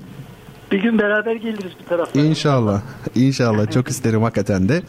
Bir 0.71 0.81
gün 0.81 0.99
beraber 0.99 1.35
geliriz 1.35 1.71
bu 1.83 1.89
taraftan. 1.89 2.23
İnşallah. 2.23 2.81
İnşallah. 3.15 3.71
Çok 3.71 3.87
isterim 3.87 4.21
hakikaten 4.21 4.69
de. 4.69 4.81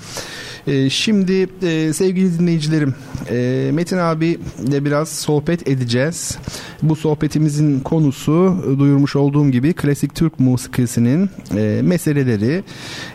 Ee, 0.67 0.91
şimdi 0.91 1.49
e, 1.63 1.93
sevgili 1.93 2.39
dinleyicilerim 2.39 2.95
e, 3.31 3.71
Metin 3.73 3.99
abi 3.99 4.39
de 4.59 4.85
biraz 4.85 5.09
sohbet 5.09 5.69
edeceğiz. 5.69 6.39
Bu 6.83 6.97
sohbetimizin 6.97 7.81
konusu 7.81 8.65
duyurmuş 8.79 9.17
olduğum 9.17 9.51
gibi 9.51 9.73
klasik 9.73 10.15
Türk 10.15 10.41
musikisinin 10.41 11.31
e, 11.57 11.81
meseleleri. 11.83 12.65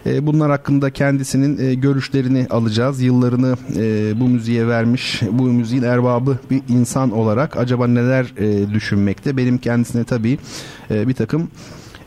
E, 0.06 0.28
bunlar 0.28 0.52
hakkında 0.52 0.90
kendisinin 0.90 1.70
e, 1.70 1.74
görüşlerini 1.74 2.48
alacağız. 2.50 3.02
Yıllarını 3.02 3.56
e, 3.76 4.20
bu 4.20 4.28
müziğe 4.28 4.68
vermiş, 4.68 5.22
bu 5.32 5.44
müziğin 5.44 5.84
erbabı 5.84 6.38
bir 6.52 6.62
insan 6.70 7.12
olarak 7.12 7.58
acaba 7.58 7.88
neler 7.88 8.26
e, 8.38 8.74
düşünmekte? 8.74 9.38
Benim 9.38 9.58
kendisine 9.58 10.04
tabii 10.04 10.38
e, 10.92 11.08
bir 11.08 11.14
takım 11.14 11.50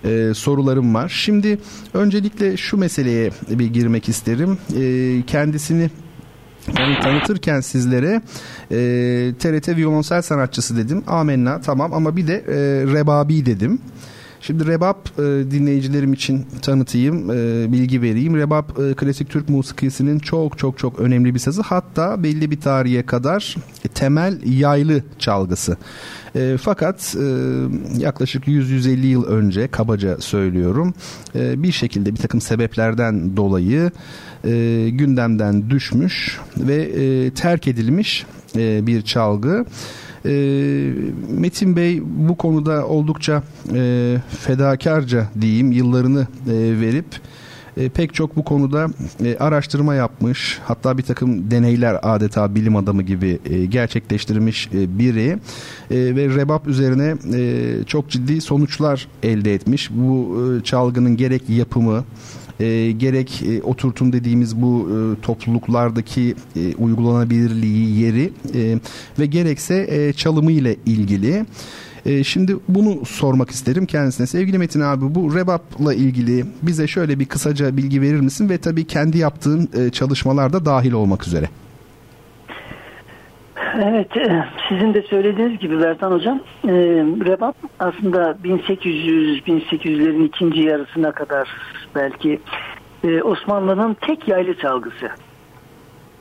e, 0.05 0.33
sorularım 0.35 0.95
var. 0.95 1.09
Şimdi 1.09 1.59
öncelikle 1.95 2.57
şu 2.57 2.77
meseleye 2.77 3.31
bir 3.51 3.67
girmek 3.67 4.09
isterim. 4.09 4.59
E, 4.77 5.23
kendisini 5.27 5.91
yani 6.79 7.01
tanıtırken 7.03 7.61
sizlere 7.61 8.23
e, 8.71 8.79
TRT 9.39 9.69
violonsel 9.69 10.23
sanatçısı 10.23 10.77
dedim. 10.77 11.05
Amenna 11.07 11.61
tamam 11.61 11.93
ama 11.93 12.17
bir 12.17 12.27
de 12.27 12.35
e, 12.35 12.57
rebabi 12.95 13.47
dedim. 13.47 13.79
Şimdi 14.41 14.67
rebap 14.67 15.19
e, 15.19 15.23
dinleyicilerim 15.23 16.13
için 16.13 16.47
tanıtayım, 16.63 17.31
e, 17.31 17.73
bilgi 17.73 18.03
vereyim. 18.03 18.37
Rebap 18.37 18.79
e, 18.79 18.95
klasik 18.95 19.31
Türk 19.31 19.49
musikisinin 19.49 20.19
çok 20.19 20.59
çok 20.59 20.79
çok 20.79 21.01
önemli 21.01 21.35
bir 21.35 21.39
sazı. 21.39 21.63
Hatta 21.63 22.23
belli 22.23 22.51
bir 22.51 22.61
tarihe 22.61 23.03
kadar 23.03 23.57
temel 23.95 24.39
yaylı 24.45 25.03
çalgısı. 25.19 25.77
E, 26.37 26.57
fakat 26.63 27.17
e, 27.21 27.27
yaklaşık 27.99 28.45
100-150 28.45 29.07
yıl 29.07 29.25
önce 29.25 29.69
kabaca 29.69 30.19
söylüyorum 30.21 30.95
e, 31.35 31.63
bir 31.63 31.73
şekilde 31.73 32.13
bir 32.13 32.21
takım 32.21 32.41
sebeplerden 32.41 33.37
dolayı 33.37 33.91
e, 34.45 34.89
gündemden 34.93 35.71
düşmüş 35.71 36.39
ve 36.57 36.75
e, 36.75 37.31
terk 37.31 37.69
edilmiş 37.69 38.27
e, 38.57 38.87
bir 38.87 39.03
çalgı. 39.03 39.65
E, 40.27 40.93
Metin 41.29 41.77
Bey 41.77 42.03
bu 42.05 42.37
konuda 42.37 42.87
oldukça 42.87 43.43
e, 43.75 44.17
fedakarca 44.29 45.29
diyeyim 45.41 45.73
yıllarını 45.73 46.27
e, 46.47 46.81
verip 46.81 47.07
e, 47.77 47.89
pek 47.89 48.15
çok 48.15 48.37
bu 48.37 48.45
konuda 48.45 48.87
e, 49.25 49.37
araştırma 49.37 49.95
yapmış 49.95 50.59
hatta 50.65 50.99
bir 50.99 51.03
takım 51.03 51.51
deneyler 51.51 51.99
adeta 52.03 52.55
bilim 52.55 52.77
adamı 52.77 53.03
gibi 53.03 53.39
e, 53.45 53.65
gerçekleştirmiş 53.65 54.69
e, 54.75 54.99
biri 54.99 55.39
e, 55.91 56.17
ve 56.17 56.29
rebap 56.29 56.69
üzerine 56.69 57.15
e, 57.35 57.85
çok 57.87 58.09
ciddi 58.09 58.41
sonuçlar 58.41 59.09
elde 59.23 59.55
etmiş. 59.55 59.91
Bu 59.91 60.39
e, 60.61 60.65
çalgının 60.65 61.17
gerek 61.17 61.51
yapımı 61.51 62.05
e, 62.61 62.93
gerek 62.93 63.43
e, 63.43 63.63
oturtum 63.63 64.13
dediğimiz 64.13 64.63
bu 64.63 64.89
e, 64.91 65.21
topluluklardaki 65.23 66.35
e, 66.57 66.75
uygulanabilirliği 66.75 68.01
yeri 68.01 68.33
e, 68.55 68.79
ve 69.19 69.27
gerekse 69.27 69.87
e, 69.91 70.13
çalımı 70.13 70.53
ile 70.53 70.77
ilgili 70.87 71.47
e, 72.07 72.25
şimdi 72.25 72.57
bunu 72.69 73.07
sormak 73.07 73.51
isterim 73.51 73.87
kendisine. 73.87 74.27
Sevgili 74.27 74.59
Metin 74.59 74.81
abi 74.81 75.15
bu 75.15 75.35
rebapla 75.35 75.95
ilgili 75.95 76.45
bize 76.63 76.87
şöyle 76.87 77.19
bir 77.19 77.27
kısaca 77.27 77.77
bilgi 77.77 78.03
verir 78.03 78.21
misin? 78.21 78.49
Ve 78.49 78.59
tabii 78.59 78.85
kendi 78.85 79.19
yaptığın 79.19 79.69
e, 79.75 79.91
çalışmalarda 79.91 80.65
dahil 80.65 80.93
olmak 80.93 81.27
üzere. 81.27 81.49
Evet, 83.75 84.17
e, 84.17 84.45
sizin 84.69 84.95
de 84.95 85.03
söylediğiniz 85.03 85.59
gibi 85.59 85.81
Bertan 85.81 86.13
Hocam, 86.13 86.41
e, 86.65 86.73
Rebap 87.27 87.57
aslında 87.79 88.31
1800-1800'lerin 88.45 90.25
ikinci 90.25 90.61
yarısına 90.61 91.13
kadar 91.13 91.49
belki 91.95 92.41
e, 93.05 93.23
Osmanlı'nın 93.23 93.95
tek 93.95 94.29
yaylı 94.29 94.55
çalgısı. 94.55 95.09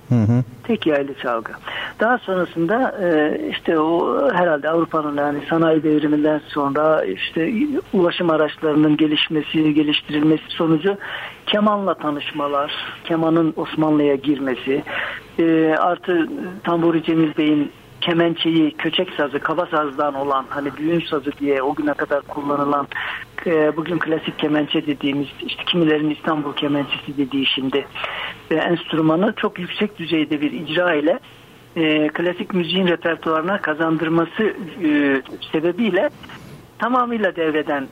Hı 0.10 0.16
hı. 0.16 0.44
Tek 0.64 0.88
yaylı 0.88 1.14
çalgı. 1.14 1.52
Daha 2.00 2.18
sonrasında 2.18 2.96
e, 3.02 3.40
işte 3.50 3.80
o 3.80 4.24
herhalde 4.34 4.70
Avrupa'nın 4.70 5.18
yani 5.18 5.40
sanayi 5.50 5.84
devriminden 5.84 6.42
sonra 6.48 7.06
işte 7.06 7.54
ulaşım 7.94 8.30
araçlarının 8.30 8.98
gelişmesi, 8.98 9.74
geliştirilmesi 9.74 10.44
sonucu 10.48 10.98
kemanla 11.52 11.94
tanışmalar, 11.94 12.72
kemanın 13.04 13.54
Osmanlı'ya 13.56 14.16
girmesi, 14.16 14.84
e, 15.40 15.76
artı 15.80 16.30
Tamburi 16.64 17.04
Cemil 17.04 17.38
Bey'in 17.38 17.72
kemençeyi, 18.02 18.72
köçek 18.72 19.10
sazı, 19.10 19.40
kaba 19.40 19.66
sazdan 19.66 20.14
olan 20.14 20.46
hani 20.50 20.78
düğün 20.78 21.00
sazı 21.00 21.32
diye 21.40 21.62
o 21.62 21.76
güne 21.76 21.94
kadar 21.94 22.22
kullanılan 22.22 22.88
e, 23.46 23.78
bugün 23.78 24.00
klasik 24.00 24.40
kemençe 24.40 24.86
dediğimiz 24.88 25.28
işte 25.46 25.64
kimilerin 25.66 26.10
İstanbul 26.10 26.54
kemençesi 26.54 27.18
dediği 27.18 27.46
şimdi 27.46 27.86
e, 28.52 28.56
enstrümanı 28.56 29.34
çok 29.36 29.60
yüksek 29.60 30.00
düzeyde 30.00 30.42
bir 30.42 30.52
icra 30.52 30.94
ile 30.94 31.20
e, 31.76 32.08
klasik 32.08 32.54
müziğin 32.54 32.88
repertuarına 32.88 33.62
kazandırması 33.62 34.44
e, 34.84 35.22
sebebiyle 35.52 36.10
tamamıyla 36.80 37.36
devreden 37.36 37.88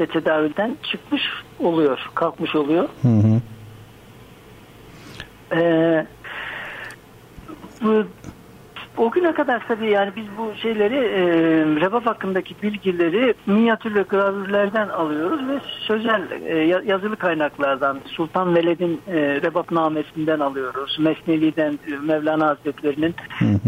ve 0.00 0.06
tedavülden 0.06 0.76
çıkmış 0.90 1.22
oluyor, 1.60 2.10
kalkmış 2.14 2.54
oluyor. 2.54 2.88
Hı 3.02 3.08
hı. 3.08 3.40
E, 5.56 6.06
bu 7.82 8.04
o 8.98 9.10
güne 9.10 9.32
kadar 9.32 9.62
tabii 9.68 9.90
yani 9.90 10.12
biz 10.16 10.24
bu 10.38 10.52
şeyleri 10.62 10.94
e, 10.94 11.20
rebap 11.80 12.06
hakkındaki 12.06 12.54
bilgileri 12.62 13.34
minyatür 13.46 13.94
ve 13.94 14.02
gravürlerden 14.02 14.88
alıyoruz 14.88 15.48
ve 15.48 15.60
sözel 15.86 16.22
e, 16.46 16.58
yazılı 16.86 17.16
kaynaklardan 17.16 17.98
Sultan 18.06 18.54
Veled'in 18.54 19.00
e, 19.08 19.16
rebap 19.16 19.70
namesinden 19.70 20.40
alıyoruz. 20.40 20.98
Mesnevi'den 21.00 21.78
e, 21.92 21.96
Mevlana 22.02 22.46
Hazretleri'nin 22.46 23.14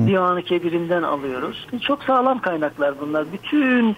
Divanı 0.06 0.42
Kebir'inden 0.42 1.02
alıyoruz. 1.02 1.68
Çok 1.80 2.02
sağlam 2.02 2.40
kaynaklar 2.40 2.94
bunlar. 3.00 3.24
Bütün 3.32 3.96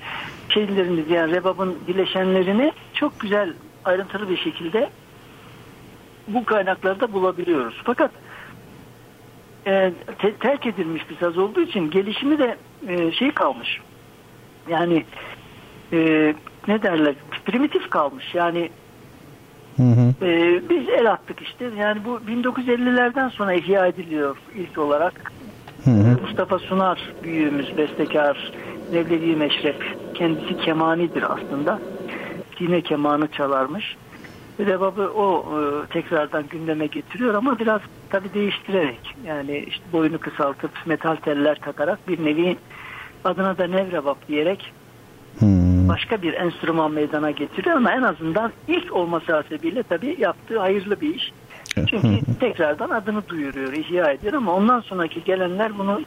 şeylerimiz 0.55 1.11
yani 1.11 1.33
rebabın 1.33 1.79
bileşenlerini 1.89 2.73
çok 2.95 3.21
güzel 3.21 3.53
ayrıntılı 3.85 4.31
bir 4.31 4.37
şekilde 4.37 4.91
bu 6.29 6.45
kaynaklarda 6.45 7.13
bulabiliyoruz. 7.13 7.81
Fakat 7.85 8.11
e, 9.67 9.93
te- 10.19 10.35
terk 10.35 10.67
edilmiş 10.67 11.11
bir 11.11 11.17
saz 11.17 11.39
olduğu 11.39 11.61
için 11.61 11.91
gelişimi 11.91 12.39
de 12.39 12.57
e, 12.89 13.13
şey 13.13 13.31
kalmış. 13.31 13.81
Yani 14.69 15.05
e, 15.93 16.35
ne 16.69 16.83
derler 16.83 17.15
primitif 17.45 17.91
kalmış. 17.91 18.35
Yani 18.35 18.71
hı 19.77 19.83
hı. 19.83 20.27
E, 20.27 20.61
biz 20.69 20.89
el 20.89 21.11
attık 21.11 21.43
işte. 21.43 21.71
Yani 21.79 22.05
bu 22.05 22.21
1950'lerden 22.29 23.29
sonra 23.29 23.53
ihya 23.55 23.87
ediliyor 23.87 24.37
ilk 24.55 24.79
olarak. 24.79 25.33
Hı 25.85 25.91
hı. 25.91 26.21
Mustafa 26.23 26.59
Sunar 26.59 27.15
büyüğümüz, 27.23 27.77
bestekar, 27.77 28.53
Nevlevi 28.93 29.37
Meşrep. 29.37 29.97
Kendisi 30.15 30.57
kemanidir 30.57 31.25
aslında. 31.33 31.81
Yine 32.61 32.81
kemanı 32.81 33.29
çalarmış. 33.29 33.97
Rebabı 34.61 35.13
o 35.13 35.45
e, 35.61 35.87
tekrardan 35.87 36.45
gündeme 36.51 36.87
getiriyor 36.87 37.35
ama 37.35 37.59
biraz 37.59 37.81
tabi 38.11 38.35
değiştirerek 38.35 39.17
yani 39.27 39.65
işte 39.69 39.85
boyunu 39.93 40.19
kısaltıp 40.19 40.71
metal 40.87 41.17
teller 41.17 41.55
takarak 41.61 42.09
bir 42.09 42.25
nevi 42.25 42.57
adına 43.25 43.59
da 43.59 43.67
nevrebab 43.67 44.17
diyerek 44.29 44.73
hmm. 45.39 45.89
başka 45.89 46.23
bir 46.23 46.35
enstrüman 46.35 46.93
meydana 46.93 47.31
getiriyor 47.31 47.77
ama 47.77 47.93
en 47.93 48.03
azından 48.03 48.53
ilk 48.69 48.93
olması 48.93 49.33
hasebiyle 49.33 49.83
tabi 49.83 50.17
yaptığı 50.19 50.59
hayırlı 50.59 51.01
bir 51.01 51.15
iş. 51.15 51.33
Çünkü 51.75 52.39
tekrardan 52.41 52.91
adını 52.91 53.29
duyuruyor, 53.29 53.73
ihya 53.73 54.11
ediyor 54.11 54.33
ama 54.33 54.55
ondan 54.55 54.81
sonraki 54.81 55.25
gelenler 55.25 55.79
bunu 55.79 56.01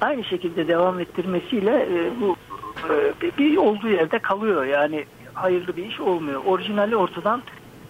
aynı 0.00 0.24
şekilde 0.24 0.68
devam 0.68 1.00
ettirmesiyle 1.00 1.70
e, 1.70 2.20
bu 2.20 2.36
e, 2.88 3.38
bir 3.38 3.56
olduğu 3.56 3.88
yerde 3.88 4.18
kalıyor. 4.18 4.64
Yani 4.64 5.04
hayırlı 5.34 5.76
bir 5.76 5.86
iş 5.86 6.00
olmuyor. 6.00 6.44
Orijinali 6.44 6.96
ortadan 6.96 7.42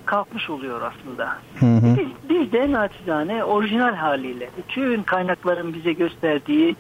kalkmış 0.05 0.51
oluyor 0.51 0.81
aslında. 0.83 1.29
Hı 1.59 1.67
hı. 1.67 1.97
Biz, 1.99 2.09
biz 2.31 2.53
de 2.53 2.73
naçizane 2.73 3.45
orijinal 3.45 3.95
haliyle 3.95 4.51
bütün 4.59 5.03
kaynakların 5.03 5.75
bize 5.75 5.93
gösterdiği, 5.93 6.77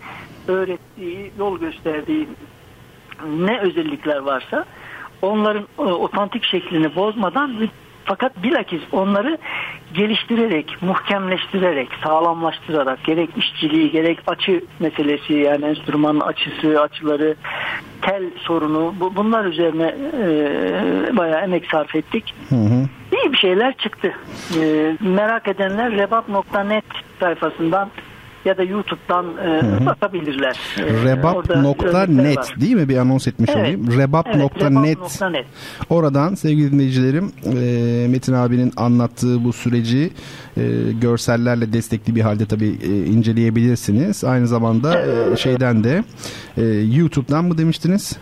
öğrettiği, 0.49 1.33
yol 1.39 1.59
gösterdiği 1.59 2.29
ne 3.27 3.61
özellikler 3.61 4.19
varsa 4.19 4.65
onların 5.23 5.67
e, 5.79 5.83
otantik 5.83 6.45
şeklini 6.45 6.97
bozmadan 6.97 7.61
fakat 8.11 8.43
bilakis 8.43 8.81
onları 8.93 9.39
geliştirerek, 9.95 10.83
muhkemleştirerek, 10.83 11.89
sağlamlaştırarak 12.05 13.05
gerek 13.05 13.31
işçiliği 13.37 13.91
gerek 13.91 14.19
açı 14.27 14.65
meselesi 14.81 15.33
yani 15.33 15.65
enstrümanın 15.65 16.21
açısı, 16.21 16.81
açıları, 16.81 17.35
tel 18.03 18.23
sorunu 18.37 18.95
bu, 19.01 19.17
bunlar 19.17 19.45
üzerine 19.45 19.95
e, 20.23 21.17
bayağı 21.17 21.45
emek 21.45 21.71
sarf 21.71 21.95
ettik. 21.95 22.35
Hı 22.49 22.55
hı. 22.55 22.89
İyi 23.13 23.33
bir 23.33 23.39
şeyler 23.39 23.77
çıktı. 23.77 24.13
E, 24.61 24.97
merak 25.01 25.49
edenler 25.49 25.93
rebat.net 25.93 26.85
sayfasından 27.21 27.91
ya 28.45 28.59
da 28.59 28.63
YouTube'dan 28.63 29.27
e, 29.27 29.87
bakabilirler. 29.87 30.59
E, 30.79 30.83
Rebap.net 30.83 32.61
değil 32.61 32.75
mi? 32.75 32.89
Bir 32.89 32.97
anons 32.97 33.29
etmiş 33.29 33.51
evet. 33.51 33.61
olayım. 33.61 33.99
Rebap.net 33.99 34.53
evet, 34.61 35.23
Rebap 35.23 35.45
Oradan 35.91 36.35
sevgili 36.35 36.73
dinleyicilerim 36.73 37.33
e, 37.45 38.09
Metin 38.09 38.33
abinin 38.33 38.73
anlattığı 38.77 39.45
bu 39.45 39.53
süreci 39.53 40.11
e, 40.57 40.63
görsellerle 41.01 41.73
destekli 41.73 42.15
bir 42.15 42.21
halde 42.21 42.47
tabii 42.47 42.79
e, 42.83 43.05
inceleyebilirsiniz. 43.07 44.25
Aynı 44.25 44.47
zamanda 44.47 45.03
e, 45.03 45.37
şeyden 45.37 45.85
de 45.85 46.05
e, 46.57 46.63
YouTube'dan 46.67 47.45
mı 47.45 47.59
demiştiniz? 47.59 48.19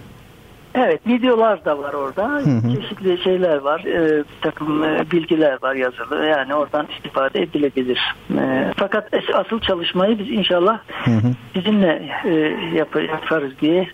Evet 0.78 1.06
videolar 1.06 1.64
da 1.64 1.78
var 1.78 1.92
orada. 1.92 2.28
Hı 2.28 2.36
hı. 2.36 2.74
Çeşitli 2.74 3.22
şeyler 3.24 3.56
var. 3.56 3.80
E, 3.80 4.24
takım 4.42 4.84
e, 4.84 5.10
bilgiler 5.10 5.58
var 5.62 5.74
yazılı. 5.74 6.24
Yani 6.24 6.54
oradan 6.54 6.86
istifade 6.96 7.42
edilebilir. 7.42 8.00
E, 8.30 8.72
fakat 8.76 9.08
asıl 9.34 9.60
çalışmayı 9.60 10.18
biz 10.18 10.30
inşallah 10.30 10.78
hı 11.04 11.10
hı. 11.10 11.32
sizinle 11.54 12.08
e, 12.24 12.30
yap 12.76 12.96
yaparız 12.96 13.52
diye 13.60 13.88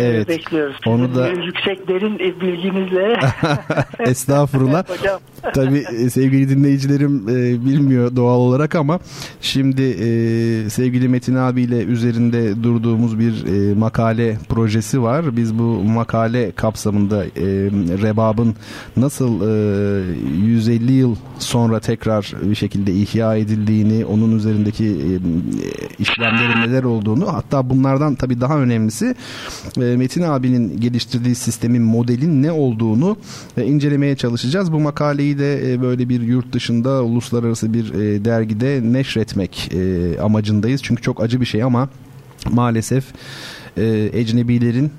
Evet. 0.00 0.28
Bekliyoruz. 0.28 0.76
Onu 0.86 1.14
da 1.14 1.28
yüksek 1.28 1.88
derin 1.88 2.18
bilginizle. 2.18 3.16
Estağfurullah. 3.98 4.88
Hocam. 4.88 5.20
Tabii 5.54 5.84
e, 5.98 6.10
sevgili 6.10 6.48
dinleyicilerim 6.48 7.28
e, 7.28 7.64
bilmiyor 7.66 8.16
doğal 8.16 8.38
olarak 8.38 8.74
ama 8.74 9.00
şimdi 9.40 9.82
e, 9.82 10.70
sevgili 10.70 11.08
Metin 11.08 11.34
abiyle 11.34 11.82
üzerinde 11.84 12.62
durduğumuz 12.62 13.18
bir 13.18 13.46
e, 13.46 13.74
makale 13.74 14.38
projesi 14.48 15.02
var. 15.02 15.36
Biz 15.36 15.58
bu 15.58 15.62
makale 15.84 16.52
kapsamında 16.52 17.24
e, 17.24 17.30
Rebab'ın 18.02 18.54
nasıl 18.96 19.40
e, 19.40 20.46
150 20.46 20.92
yıl 20.92 21.16
sonra 21.38 21.80
tekrar 21.80 22.32
bir 22.42 22.54
şekilde 22.54 22.92
ihya 22.92 23.36
edildiğini, 23.36 24.04
onun 24.04 24.36
üzerindeki 24.36 24.86
e, 24.86 25.12
işlemlerin 25.98 26.60
neler 26.60 26.82
olduğunu 26.82 27.32
hatta 27.32 27.70
bunlardan 27.70 28.14
tabii 28.14 28.40
daha 28.40 28.58
önemlisi 28.58 29.14
e, 29.76 29.80
Metin 29.80 30.22
abinin 30.22 30.80
geliştirdiği 30.80 31.34
sistemin 31.34 31.82
modelin 31.82 32.42
ne 32.42 32.52
olduğunu 32.52 33.16
e, 33.56 33.64
incelemeye 33.64 34.16
çalışacağız. 34.16 34.72
Bu 34.72 34.80
makaleyi 34.80 35.29
de 35.38 35.72
e, 35.72 35.82
böyle 35.82 36.08
bir 36.08 36.20
yurt 36.20 36.52
dışında 36.52 37.04
uluslararası 37.04 37.74
bir 37.74 37.94
e, 37.94 38.24
dergide 38.24 38.80
neşretmek 38.82 39.70
amacındayız. 40.22 40.82
Çünkü 40.82 41.02
çok 41.02 41.22
acı 41.22 41.40
bir 41.40 41.46
şey 41.46 41.62
ama 41.62 41.88
maalesef 42.50 43.04
ecnebilerin 44.12 44.90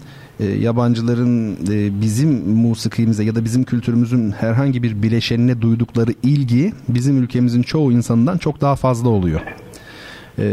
yabancıların 0.60 1.58
bizim 2.02 2.50
musikimize 2.50 3.24
ya 3.24 3.36
da 3.36 3.46
bizim 3.46 3.64
kültürümüzün 3.64 4.32
herhangi 4.32 4.84
bir 4.84 5.04
bileşenine 5.04 5.62
duydukları 5.62 6.14
ilgi 6.24 6.74
bizim 6.88 7.24
ülkemizin 7.24 7.62
çoğu 7.62 7.92
insanından 7.92 8.38
çok 8.38 8.62
daha 8.62 8.76
fazla 8.76 9.10
oluyor. 9.10 9.42
E, 10.40 10.44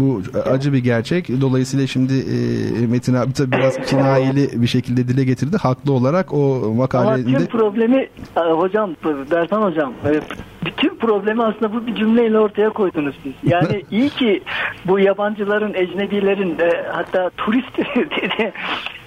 bu 0.00 0.22
acı 0.50 0.72
bir 0.72 0.78
gerçek. 0.78 1.40
Dolayısıyla 1.40 1.86
şimdi 1.86 2.14
e, 2.14 2.86
Metin 2.86 3.14
abi 3.14 3.32
tabii 3.32 3.52
biraz 3.52 3.76
kinayeli 3.86 4.62
bir 4.62 4.66
şekilde 4.66 5.08
dile 5.08 5.24
getirdi. 5.24 5.56
Haklı 5.56 5.92
olarak 5.92 6.34
o 6.34 6.72
makalede... 6.76 7.28
Ama 7.28 7.38
tüm 7.38 7.46
problemi 7.46 8.08
e, 8.36 8.40
hocam, 8.40 8.90
Bertan 9.30 9.62
hocam 9.62 9.92
e, 10.04 10.20
bütün 10.66 10.96
problemi 10.96 11.42
aslında 11.42 11.72
bu 11.72 11.86
bir 11.86 11.94
cümleyle 11.94 12.38
ortaya 12.38 12.70
koydunuz 12.70 13.14
siz. 13.22 13.32
Yani 13.42 13.82
iyi 13.90 14.08
ki 14.08 14.42
bu 14.84 14.98
yabancıların, 14.98 15.74
ecnebilerin 15.74 16.58
e, 16.58 16.86
hatta 16.92 17.30
turist 17.36 17.76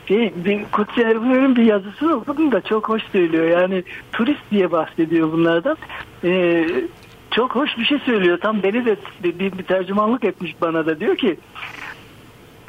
şey, 0.08 0.34
bir 0.46 0.66
Kutsi 0.72 1.02
Erbil'in 1.02 1.56
bir 1.56 1.64
yazısı 1.64 2.16
okudum 2.16 2.52
da 2.52 2.62
çok 2.62 2.90
hoş 2.90 3.04
söylüyor. 3.12 3.46
Yani 3.46 3.84
turist 4.12 4.52
diye 4.52 4.72
bahsediyor 4.72 5.32
bunlardan. 5.32 5.78
Ee, 6.24 6.68
çok 7.32 7.56
hoş 7.56 7.78
bir 7.78 7.86
şey 7.86 8.00
söylüyor. 8.00 8.38
Tam 8.42 8.64
beni 8.64 8.86
de 8.86 8.96
bir, 9.24 9.40
bir, 9.40 9.64
tercümanlık 9.64 10.24
etmiş 10.24 10.56
bana 10.62 10.86
da. 10.86 11.00
Diyor 11.00 11.16
ki 11.16 11.38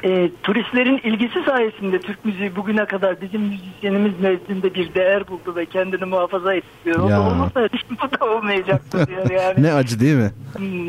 e, 0.03 0.29
turistlerin 0.43 0.97
ilgisi 0.97 1.43
sayesinde 1.45 1.99
Türk 1.99 2.25
müziği 2.25 2.55
bugüne 2.55 2.85
kadar 2.85 3.21
bizim 3.21 3.41
müzisyenimiz 3.41 4.19
nezdinde 4.19 4.73
bir 4.73 4.93
değer 4.93 5.27
buldu 5.27 5.55
ve 5.55 5.65
kendini 5.65 6.05
muhafaza 6.05 6.53
etti 6.53 6.67
diyor. 6.85 6.99
O 6.99 7.09
da 7.09 7.21
olmasa 7.21 7.69
bu 7.89 8.19
da 8.19 8.25
olmayacaktı 8.25 9.07
diyor 9.07 9.29
yani. 9.29 9.63
ne 9.63 9.73
acı 9.73 9.99
değil 9.99 10.15
mi? 10.15 10.31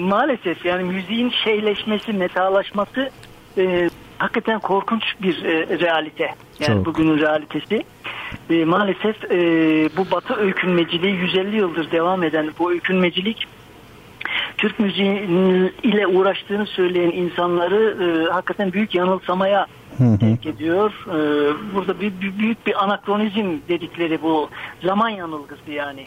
Maalesef 0.00 0.64
yani 0.64 0.84
müziğin 0.84 1.32
şeyleşmesi, 1.44 2.12
metalaşması 2.12 3.10
e, 3.58 3.90
hakikaten 4.18 4.60
korkunç 4.60 5.02
bir 5.22 5.44
e, 5.44 5.78
realite. 5.78 6.34
Yani 6.60 6.76
Çok. 6.76 6.86
bugünün 6.86 7.18
realitesi. 7.18 7.84
E, 8.50 8.64
maalesef 8.64 9.24
e, 9.30 9.38
bu 9.96 10.10
batı 10.10 10.34
öykünmeciliği 10.34 11.14
150 11.14 11.56
yıldır 11.56 11.90
devam 11.90 12.22
eden 12.22 12.50
bu 12.58 12.70
öykünmecilik 12.70 13.46
Türk 14.62 14.78
müziği 14.78 15.22
ile 15.82 16.06
uğraştığını 16.06 16.66
söyleyen 16.66 17.10
insanları 17.10 17.96
e, 18.04 18.32
hakikaten 18.32 18.72
büyük 18.72 18.94
yanılsamaya 18.94 19.66
terk 20.20 20.46
ediyor. 20.46 20.92
E, 21.06 21.18
burada 21.74 22.00
bir, 22.00 22.12
bir, 22.20 22.38
büyük 22.38 22.66
bir 22.66 22.84
anakronizm 22.84 23.56
dedikleri 23.68 24.22
bu 24.22 24.48
zaman 24.84 25.08
yanılgısı 25.08 25.70
yani 25.70 26.04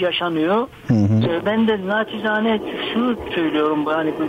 yaşanıyor. 0.00 0.68
Hı 0.86 0.94
hı. 0.94 1.30
E, 1.30 1.46
ben 1.46 1.68
de 1.68 1.86
naçizane 1.86 2.60
şunu 2.92 3.16
söylüyorum 3.34 3.84
yani 3.90 4.12
bu 4.18 4.28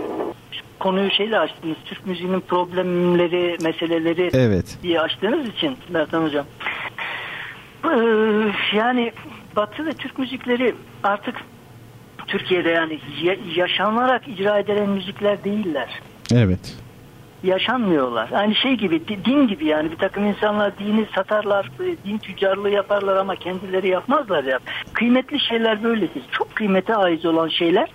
konuyu 0.78 1.10
şeyle 1.10 1.38
açtınız. 1.38 1.76
Türk 1.84 2.06
müziğinin 2.06 2.40
problemleri, 2.40 3.56
meseleleri 3.62 4.30
evet. 4.32 4.78
diye 4.82 5.00
açtığınız 5.00 5.48
için 5.48 5.76
Bertan 5.94 6.24
Hocam. 6.24 6.46
E, 7.84 7.94
yani 8.76 9.12
Batı 9.56 9.86
ve 9.86 9.92
Türk 9.92 10.18
müzikleri 10.18 10.74
artık 11.02 11.34
Türkiye'de 12.30 12.70
yani 12.70 12.98
yaşanarak 13.56 14.28
icra 14.28 14.58
edilen 14.58 14.88
müzikler 14.88 15.44
değiller. 15.44 16.00
Evet. 16.34 16.76
Yaşanmıyorlar. 17.42 18.30
Aynı 18.32 18.54
şey 18.54 18.74
gibi 18.74 19.08
din 19.24 19.48
gibi 19.48 19.66
yani 19.66 19.90
bir 19.90 19.96
takım 19.96 20.26
insanlar 20.26 20.78
dini 20.78 21.06
satarlar, 21.14 21.70
din 22.04 22.18
tüccarlığı 22.18 22.70
yaparlar 22.70 23.16
ama 23.16 23.36
kendileri 23.36 23.88
yapmazlar 23.88 24.44
ya. 24.44 24.58
Kıymetli 24.92 25.40
şeyler 25.40 25.82
böyledir. 25.82 26.22
Çok 26.32 26.56
kıymete 26.56 26.96
ait 26.96 27.26
olan 27.26 27.48
şeyler 27.48 27.88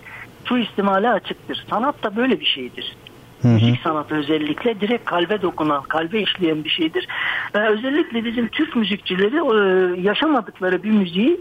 suistimale 0.46 1.10
açıktır. 1.10 1.66
Sanat 1.70 2.04
da 2.04 2.16
böyle 2.16 2.40
bir 2.40 2.46
şeydir. 2.46 2.96
Hı 3.42 3.48
hı. 3.48 3.54
Müzik 3.54 3.82
sanatı 3.84 4.16
özellikle 4.16 4.82
direkt 4.82 5.06
kalbe 5.06 5.42
dokunan, 5.42 5.84
kalbe 5.84 6.22
işleyen 6.22 6.64
bir 6.64 6.70
şeydir. 6.70 7.08
Ee, 7.56 7.60
özellikle 7.60 8.26
bizim 8.26 8.48
Türk 8.48 8.76
müzikçileri 8.76 9.36
e, 9.36 10.02
yaşamadıkları 10.02 10.84
bir 10.84 10.92
müziği 10.92 11.40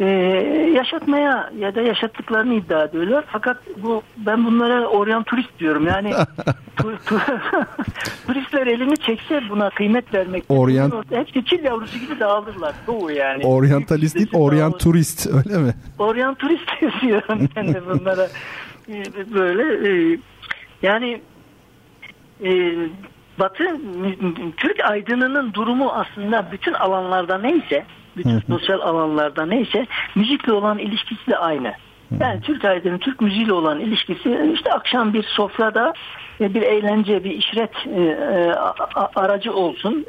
e, 0.00 0.06
yaşatmaya 0.74 1.50
ya 1.58 1.74
da 1.74 1.80
yaşattıklarını 1.80 2.54
iddia 2.54 2.84
ediyorlar. 2.84 3.24
Fakat 3.28 3.56
bu 3.82 4.02
ben 4.16 4.46
bunlara 4.46 4.86
oryan 4.86 5.22
turist 5.22 5.58
diyorum. 5.58 5.86
Yani 5.86 6.12
tu, 6.76 6.98
tu, 7.06 7.18
turistler 8.26 8.66
elini 8.66 8.96
çekse 8.96 9.42
buna 9.50 9.70
kıymet 9.70 10.14
vermek. 10.14 10.44
Oryan 10.48 10.92
hepsi 11.10 11.44
çil 11.44 11.64
yavrusu 11.64 11.98
gibi 11.98 12.20
dağılırlar. 12.20 12.74
Doğu 12.86 13.10
yani. 13.10 13.46
Oryantalist 13.46 14.16
değil, 14.16 14.30
oryan 14.32 14.78
turist 14.78 15.26
öyle 15.46 15.58
mi? 15.58 15.74
Oryan 15.98 16.34
turist 16.34 16.70
diyorum 17.02 17.48
ben 17.56 17.74
de 17.74 17.82
bunlara. 17.86 18.28
Böyle 19.34 19.88
e, 19.88 20.18
yani 20.82 21.20
e, 22.44 22.72
Batı 23.38 23.64
Türk 24.56 24.90
aydınının 24.90 25.54
durumu 25.54 25.90
aslında 25.90 26.48
bütün 26.52 26.72
alanlarda 26.72 27.38
neyse 27.38 27.84
bütün 28.16 28.40
sosyal 28.40 28.80
alanlarda 28.80 29.46
neyse 29.46 29.86
müzikle 30.14 30.52
olan 30.52 30.78
ilişkisi 30.78 31.30
de 31.30 31.36
aynı. 31.36 31.72
Yani 32.20 32.40
Türk 32.40 32.64
aydının 32.64 32.98
Türk 32.98 33.20
müziğiyle 33.20 33.52
olan 33.52 33.80
ilişkisi 33.80 34.52
işte 34.54 34.72
akşam 34.72 35.12
bir 35.14 35.22
sofrada 35.22 35.92
e, 36.40 36.54
bir 36.54 36.62
eğlence, 36.62 37.24
bir 37.24 37.30
işret 37.30 37.86
e, 37.86 38.00
e, 38.00 38.52
aracı 39.14 39.52
olsun. 39.52 40.06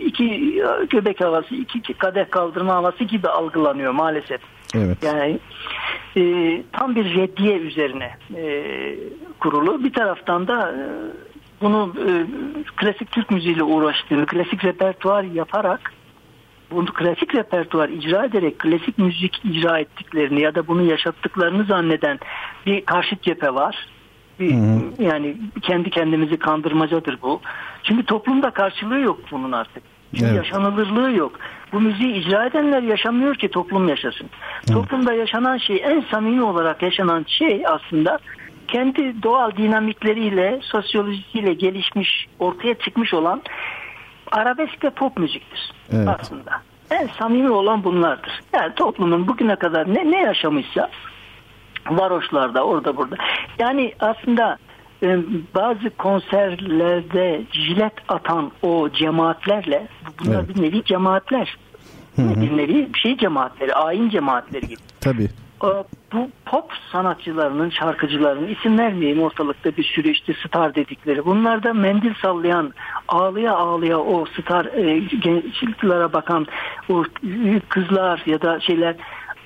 iki 0.00 0.54
göbek 0.90 1.20
havası, 1.20 1.54
iki 1.54 1.94
kadeh 1.94 2.30
kaldırma 2.30 2.74
havası 2.74 3.04
gibi 3.04 3.28
algılanıyor 3.28 3.92
maalesef. 3.92 4.40
Evet. 4.74 4.98
Yani 5.02 5.38
tam 6.72 6.94
bir 6.94 7.14
reddiye 7.14 7.56
üzerine 7.56 8.10
kurulu. 9.40 9.84
Bir 9.84 9.92
taraftan 9.92 10.48
da 10.48 10.74
bunu 11.60 11.94
klasik 12.76 13.10
Türk 13.12 13.30
müziğiyle 13.30 13.62
uğraştığını, 13.62 14.26
klasik 14.26 14.64
repertuar 14.64 15.22
yaparak 15.22 15.92
bunu 16.70 16.86
klasik 16.86 17.34
repertuar 17.34 17.88
icra 17.88 18.24
ederek 18.24 18.58
klasik 18.58 18.98
müzik 18.98 19.44
icra 19.44 19.78
ettiklerini 19.78 20.40
ya 20.40 20.54
da 20.54 20.66
bunu 20.66 20.82
yaşattıklarını 20.82 21.64
zanneden 21.64 22.18
bir 22.66 22.84
karşıt 22.84 23.22
cephe 23.22 23.54
var. 23.54 23.86
Bir, 24.40 24.54
hı. 24.54 24.80
Yani 24.98 25.36
kendi 25.62 25.90
kendimizi 25.90 26.36
kandırmacadır 26.36 27.18
bu. 27.22 27.40
Çünkü 27.82 28.04
toplumda 28.04 28.50
karşılığı 28.50 29.00
yok 29.00 29.20
bunun 29.30 29.52
artık. 29.52 29.82
Çünkü 30.14 30.24
Evet. 30.24 30.36
yaşanılırlığı 30.36 31.12
yok. 31.12 31.32
Bu 31.72 31.80
müziği 31.80 32.12
icra 32.12 32.46
edenler 32.46 32.82
yaşamıyor 32.82 33.34
ki 33.34 33.48
toplum 33.48 33.88
yaşasın. 33.88 34.30
Toplumda 34.72 35.12
yaşanan 35.12 35.58
şey 35.58 35.82
en 35.84 36.04
samimi 36.10 36.42
olarak 36.42 36.82
yaşanan 36.82 37.24
şey 37.28 37.62
aslında 37.66 38.18
kendi 38.68 39.22
doğal 39.22 39.56
dinamikleriyle, 39.56 40.60
sosyolojisiyle 40.62 41.54
gelişmiş, 41.54 42.26
ortaya 42.38 42.74
çıkmış 42.74 43.14
olan 43.14 43.42
arabesk 44.32 44.84
ve 44.84 44.90
pop 44.90 45.18
müziktir 45.18 45.72
Evet. 45.92 46.08
aslında. 46.08 46.50
En 46.90 47.08
samimi 47.18 47.50
olan 47.50 47.84
bunlardır. 47.84 48.40
Yani 48.52 48.74
toplumun 48.74 49.28
bugüne 49.28 49.56
kadar 49.56 49.94
ne, 49.94 50.10
ne 50.10 50.20
yaşamışsa 50.20 50.90
varoşlarda 51.90 52.64
orada 52.64 52.96
burada. 52.96 53.16
Yani 53.58 53.92
aslında 54.00 54.58
e, 55.02 55.18
bazı 55.54 55.90
konserlerde 55.90 57.42
jilet 57.52 57.92
atan 58.08 58.52
o 58.62 58.88
cemaatlerle 58.90 59.86
bunlar 60.20 60.44
Evet. 60.44 60.56
bir 60.56 60.62
nevi 60.62 60.84
cemaatler. 60.84 61.56
Bir 62.18 62.56
nevi 62.56 62.88
şey 63.02 63.16
cemaatleri, 63.16 63.74
ayin 63.74 64.10
cemaatleri 64.10 64.68
gibi. 64.68 64.80
Tabii. 65.00 65.28
E, 65.64 65.68
Bu 66.12 66.28
pop 66.44 66.72
sanatçılarının, 66.92 67.70
şarkıcılarının 67.70 68.48
isim 68.48 68.78
vermeyeyim 68.78 69.22
ortalıkta 69.22 69.76
bir 69.76 69.84
sürü 69.84 70.10
işte 70.10 70.34
star 70.46 70.74
dedikleri. 70.74 71.24
Bunlar 71.24 71.62
da 71.62 71.74
mendil 71.74 72.14
sallayan, 72.22 72.72
ağlıya 73.08 73.56
ağlıya 73.56 73.98
o 73.98 74.24
star 74.26 74.64
e, 74.64 74.98
gençlere 74.98 76.12
bakan 76.12 76.46
o 76.88 77.04
kızlar 77.68 78.22
ya 78.26 78.42
da 78.42 78.60
şeyler 78.60 78.96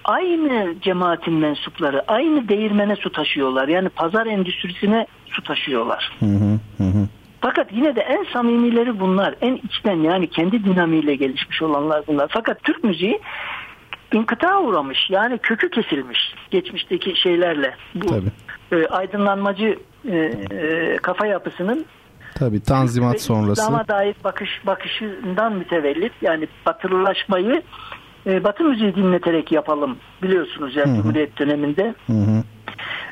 aynı 0.04 0.74
cemaatin 0.80 1.34
mensupları, 1.34 2.04
aynı 2.08 2.48
değirmene 2.48 2.96
su 2.96 3.12
taşıyorlar. 3.12 3.68
Yani 3.68 3.88
pazar 3.88 4.26
endüstrisine 4.26 5.06
su 5.26 5.42
taşıyorlar. 5.42 6.12
Hı 6.20 6.26
hı, 6.26 6.58
hı 6.78 6.84
hı. 6.84 7.08
Fakat 7.40 7.72
yine 7.72 7.96
de 7.96 8.00
en 8.00 8.24
samimileri 8.32 9.00
bunlar. 9.00 9.34
En 9.40 9.56
içten 9.56 9.96
yani 9.96 10.26
kendi 10.26 10.64
dinamiğiyle 10.64 11.14
gelişmiş 11.14 11.62
olanlar 11.62 12.02
bunlar. 12.06 12.28
Fakat 12.30 12.62
Türk 12.62 12.84
müziği 12.84 13.20
inkıta 14.14 14.60
uğramış. 14.60 15.10
Yani 15.10 15.38
kökü 15.38 15.70
kesilmiş 15.70 16.34
geçmişteki 16.50 17.20
şeylerle. 17.20 17.74
Bu 17.94 18.06
Tabii. 18.06 18.30
e, 18.72 18.86
aydınlanmacı 18.86 19.78
e, 20.08 20.16
e, 20.50 20.96
kafa 20.96 21.26
yapısının 21.26 21.86
Tabii 22.34 22.60
Tanzimat 22.60 23.20
sonrası. 23.20 23.62
İslam'a 23.62 23.88
dair 23.88 24.14
bakış 24.24 24.66
bakışından 24.66 25.52
mütevellit 25.52 26.12
yani 26.22 26.48
batılılaşmayı 26.66 27.62
e, 28.26 28.44
Batı 28.44 28.64
müziği 28.64 28.94
dinleterek 28.94 29.52
yapalım 29.52 29.96
biliyorsunuz 30.22 30.76
yani 30.76 30.96
Cumhuriyet 30.96 31.38
döneminde. 31.38 31.94
Hı 32.06 32.12
hı. 32.12 32.42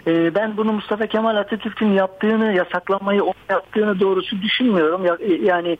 E, 0.07 0.35
ben 0.35 0.57
bunu 0.57 0.73
Mustafa 0.73 1.07
Kemal 1.07 1.37
Atatürk'ün 1.37 1.93
yaptığını, 1.93 2.53
yasaklamayı 2.53 3.23
o 3.25 3.33
yaptığını 3.51 4.01
doğrusu 4.01 4.43
düşünmüyorum. 4.43 5.07
E, 5.07 5.35
Yani 5.35 5.79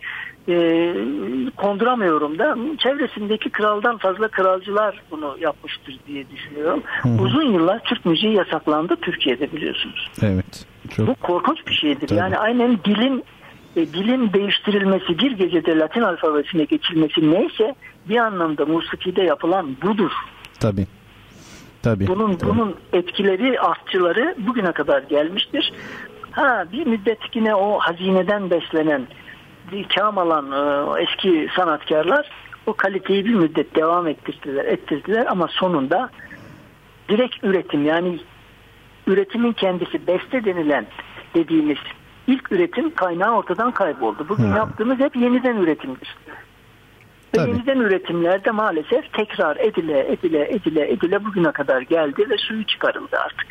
e, 0.49 0.95
konduramıyorum 1.57 2.39
da 2.39 2.57
çevresindeki 2.79 3.51
kraldan 3.51 3.99
fazla 3.99 4.29
kralcılar 4.29 5.03
bunu 5.11 5.37
yapmıştır 5.41 5.99
diye 6.07 6.31
düşünüyorum. 6.31 6.83
Uzun 7.21 7.53
yıllar 7.53 7.79
Türk 7.85 8.07
müziği 8.07 8.35
yasaklandı 8.37 8.97
Türkiye'de 8.97 9.53
biliyorsunuz. 9.53 10.11
Evet. 10.23 10.67
Çok 10.97 11.07
Bu 11.07 11.15
korkunç 11.15 11.67
bir 11.67 11.75
şeydir. 11.75 12.07
Tabii. 12.09 12.19
Yani 12.19 12.39
aynen 12.39 12.79
dilin 12.85 13.25
e, 13.77 13.87
dilin 13.87 14.33
değiştirilmesi 14.33 15.19
bir 15.19 15.33
gecede 15.33 15.79
Latin 15.79 16.03
alfabesine 16.03 16.65
geçilmesi 16.65 17.31
neyse 17.31 17.75
bir 18.09 18.17
anlamda 18.17 18.67
musikide 18.67 19.23
yapılan 19.23 19.77
budur. 19.83 20.13
tabii. 20.61 20.87
Tabii. 21.83 22.07
Bunun 22.07 22.35
Tabii. 22.35 22.51
bunun 22.51 22.77
etkileri, 22.93 23.61
artçıları 23.61 24.35
bugüne 24.39 24.73
kadar 24.73 25.03
gelmiştir. 25.03 25.73
Ha 26.31 26.65
bir 26.73 26.87
müddet 26.87 27.19
yine 27.35 27.55
o 27.55 27.79
hazineden 27.79 28.51
beslenen, 28.51 29.07
ikam 29.73 30.19
alan 30.19 30.53
e, 30.53 31.03
eski 31.03 31.49
sanatkarlar 31.57 32.31
o 32.67 32.73
kaliteyi 32.73 33.25
bir 33.25 33.35
müddet 33.35 33.77
devam 33.77 34.09
ettirdiler, 34.09 34.65
ettirdiler 34.65 35.27
ama 35.27 35.49
sonunda 35.49 36.11
direkt 37.09 37.45
üretim 37.45 37.85
yani 37.85 38.19
üretimin 39.07 39.53
kendisi 39.53 40.07
beste 40.07 40.45
denilen 40.45 40.87
dediğimiz 41.35 41.79
ilk 42.27 42.53
üretim 42.53 42.95
kaynağı 42.95 43.37
ortadan 43.37 43.71
kayboldu. 43.71 44.27
Bugün 44.29 44.53
Hı. 44.53 44.57
yaptığımız 44.57 44.99
hep 44.99 45.17
yeniden 45.17 45.57
üretimdir. 45.57 46.17
Ve 47.35 47.39
Tabii. 47.39 47.51
yeniden 47.51 47.77
üretimlerde 47.77 48.51
maalesef 48.51 49.13
tekrar 49.13 49.57
edile 49.57 50.13
edile 50.13 50.49
edile 50.51 50.93
edile 50.93 51.25
bugüne 51.25 51.53
kadar 51.53 51.81
geldi 51.81 52.31
ve 52.31 52.37
suyu 52.39 52.67
çıkarıldı 52.67 53.17
artık. 53.25 53.47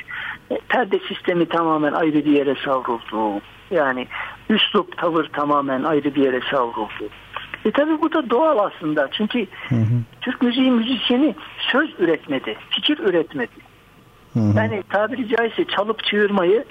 E, 0.52 0.58
perde 0.70 1.00
sistemi 1.08 1.46
tamamen 1.46 1.94
ayrı 1.94 2.26
bir 2.26 2.32
yere 2.32 2.56
savruldu. 2.66 3.42
Yani 3.72 4.08
üslup 4.50 4.98
tavır 4.98 5.26
tamamen 5.26 5.84
ayrı 5.84 6.16
bir 6.16 6.24
yere 6.24 6.40
savruldu. 6.52 7.10
E 7.66 7.72
tabi 7.72 8.02
bu 8.02 8.14
da 8.14 8.30
doğal 8.30 8.58
aslında. 8.58 9.10
Çünkü 9.12 9.48
Türk 10.22 10.42
müziği 10.42 10.72
müzisyeni 10.72 11.36
söz 11.72 11.90
üretmedi, 12.00 12.56
fikir 12.70 13.00
üretmedi. 13.00 13.72
Yani 14.36 14.84
tabiri 14.90 15.28
caizse 15.28 15.66
çalıp 15.66 16.04
çığırmayı 16.04 16.66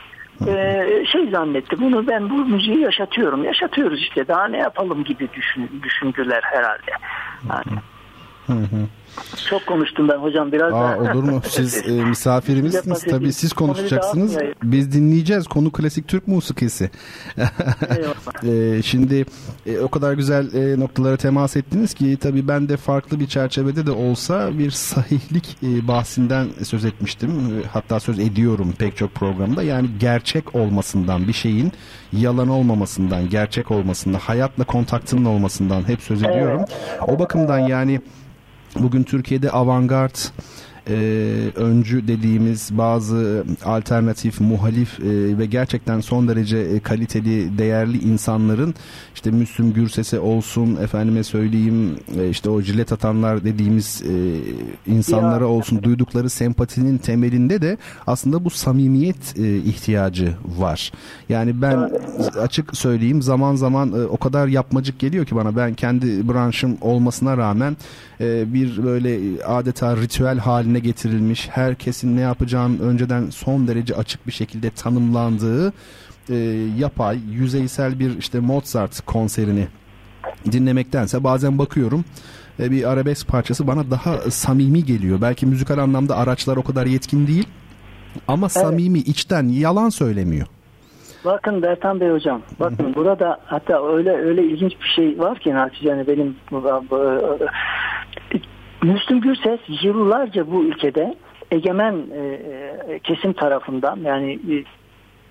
e, 0.49 1.05
şey 1.07 1.30
zannetti. 1.30 1.80
Bunu 1.80 2.07
ben 2.07 2.30
bu 2.30 2.34
müziği 2.34 2.80
yaşatıyorum. 2.80 3.45
Yaşatıyoruz 3.45 4.01
işte 4.01 4.28
daha 4.28 4.49
ne 4.49 4.59
yapalım 4.59 5.05
gibi 5.05 5.28
düşün, 5.32 5.82
düşündüler 5.82 6.43
herhalde. 6.43 6.91
Yani. 7.49 7.80
Çok 9.50 9.66
konuştum 9.66 10.08
ben 10.08 10.16
hocam 10.18 10.52
biraz 10.52 10.72
Aa, 10.72 10.76
daha. 10.76 10.98
olur 10.98 11.22
mu? 11.22 11.42
Siz 11.48 11.88
e, 11.88 11.90
misafirimizsiniz. 11.90 13.04
Tabii 13.04 13.32
siz 13.32 13.52
konuşacaksınız. 13.52 14.36
Biz 14.62 14.92
dinleyeceğiz. 14.92 15.46
Konu 15.46 15.72
klasik 15.72 16.08
Türk 16.08 16.28
musikisi. 16.28 16.90
E, 18.44 18.82
şimdi 18.82 19.26
e, 19.66 19.78
o 19.78 19.88
kadar 19.88 20.12
güzel 20.12 20.54
e, 20.54 20.80
noktalara 20.80 21.16
temas 21.16 21.56
ettiniz 21.56 21.94
ki 21.94 22.16
tabii 22.20 22.48
ben 22.48 22.68
de 22.68 22.76
farklı 22.76 23.20
bir 23.20 23.26
çerçevede 23.26 23.86
de 23.86 23.90
olsa 23.90 24.58
bir 24.58 24.70
sahihlik 24.70 25.56
e, 25.62 25.88
bahsinden 25.88 26.46
söz 26.64 26.84
etmiştim. 26.84 27.30
E, 27.30 27.68
Hatta 27.68 28.00
söz 28.00 28.18
ediyorum 28.18 28.74
pek 28.78 28.96
çok 28.96 29.14
programda. 29.14 29.62
Yani 29.62 29.88
gerçek 30.00 30.54
olmasından 30.54 31.28
bir 31.28 31.32
şeyin 31.32 31.72
yalan 32.12 32.48
olmamasından, 32.48 33.28
gerçek 33.28 33.70
olmasından, 33.70 34.18
hayatla 34.18 34.64
kontaktının 34.64 35.24
olmasından 35.24 35.88
hep 35.88 36.00
söz 36.02 36.22
ediyorum. 36.22 36.64
O 37.08 37.18
bakımdan 37.18 37.58
yani 37.58 38.00
Bugün 38.79 39.03
Türkiye'de 39.03 39.51
avantgard 39.51 40.16
e, 40.89 40.95
öncü 41.57 42.09
dediğimiz 42.09 42.79
bazı 42.79 43.45
alternatif, 43.64 44.41
muhalif 44.41 45.01
e, 45.01 45.39
ve 45.39 45.47
gerçekten 45.47 46.01
son 46.01 46.29
derece 46.29 46.59
e, 46.59 46.81
kaliteli, 46.81 47.59
değerli 47.59 47.99
insanların 47.99 48.75
işte 49.14 49.31
Müslüm 49.31 49.73
Gürses'e 49.73 50.21
olsun, 50.21 50.77
efendime 50.77 51.25
söyleyeyim 51.25 51.99
e, 52.18 52.29
işte 52.29 52.51
o 52.51 52.61
jilet 52.61 52.93
atanlar 52.93 53.45
dediğimiz 53.45 54.03
e, 54.03 54.14
insanlara 54.93 55.47
olsun 55.47 55.83
duydukları 55.83 56.31
sempatinin 56.31 56.99
temelinde 56.99 57.62
de 57.62 57.79
aslında 58.07 58.45
bu 58.45 58.51
samimiyet 58.51 59.39
e, 59.39 59.57
ihtiyacı 59.57 60.35
var. 60.59 60.93
Yani 61.29 61.62
ben 61.62 61.91
açık 62.41 62.77
söyleyeyim 62.77 63.23
zaman 63.23 63.55
zaman 63.55 63.93
e, 63.93 64.07
o 64.07 64.16
kadar 64.16 64.47
yapmacık 64.47 64.99
geliyor 64.99 65.27
ki 65.27 65.37
bana 65.37 65.57
ben 65.57 65.75
kendi 65.75 66.29
branşım 66.29 66.79
olmasına 66.81 67.37
rağmen 67.37 67.77
e, 68.21 68.55
bir 68.55 68.83
böyle 68.85 69.45
adeta 69.45 69.97
ritüel 69.97 70.39
haline 70.39 70.79
getirilmiş 70.79 71.49
herkesin 71.53 72.16
ne 72.16 72.21
yapacağını 72.21 72.83
önceden 72.83 73.31
son 73.31 73.68
derece 73.68 73.95
açık 73.95 74.27
bir 74.27 74.33
şekilde 74.33 74.71
tanımlandığı 74.71 75.73
e, 76.31 76.35
yapay 76.79 77.18
yüzeysel 77.31 77.99
bir 77.99 78.18
işte 78.18 78.41
Mozart 78.41 79.01
konserini 79.01 79.66
dinlemektense 80.53 81.25
bazen 81.25 81.59
bakıyorum 81.59 82.05
e, 82.61 82.71
bir 82.71 82.91
arabesk 82.91 83.29
parçası 83.29 83.66
bana 83.66 83.91
daha 83.91 84.16
samimi 84.31 84.85
geliyor. 84.85 85.18
Belki 85.23 85.47
müzikal 85.47 85.79
anlamda 85.79 86.16
araçlar 86.16 86.57
o 86.57 86.62
kadar 86.62 86.87
yetkin 86.87 87.27
değil 87.27 87.49
ama 88.29 88.49
samimi 88.49 88.99
içten 88.99 89.49
yalan 89.49 89.89
söylemiyor. 89.89 90.47
Bakın 91.25 91.62
Bertan 91.62 92.01
Bey 92.01 92.11
hocam. 92.11 92.43
Bakın 92.61 92.95
burada 92.95 93.41
hatta 93.45 93.89
öyle 93.89 94.11
öyle 94.11 94.45
ilginç 94.45 94.73
bir 94.83 94.89
şey 94.97 95.18
var 95.18 95.39
ki 95.39 95.55
naçizane 95.55 96.07
benim 96.07 96.37
bu- 96.51 96.62
bu- 96.91 97.39
Müslüm 98.83 99.20
Gürses 99.20 99.61
yıllarca 99.83 100.51
bu 100.51 100.64
ülkede 100.64 101.14
egemen 101.51 101.95
e, 102.14 102.18
e, 102.18 102.99
kesim 102.99 103.33
tarafından 103.33 103.97
yani 103.97 104.33
e, 104.33 104.64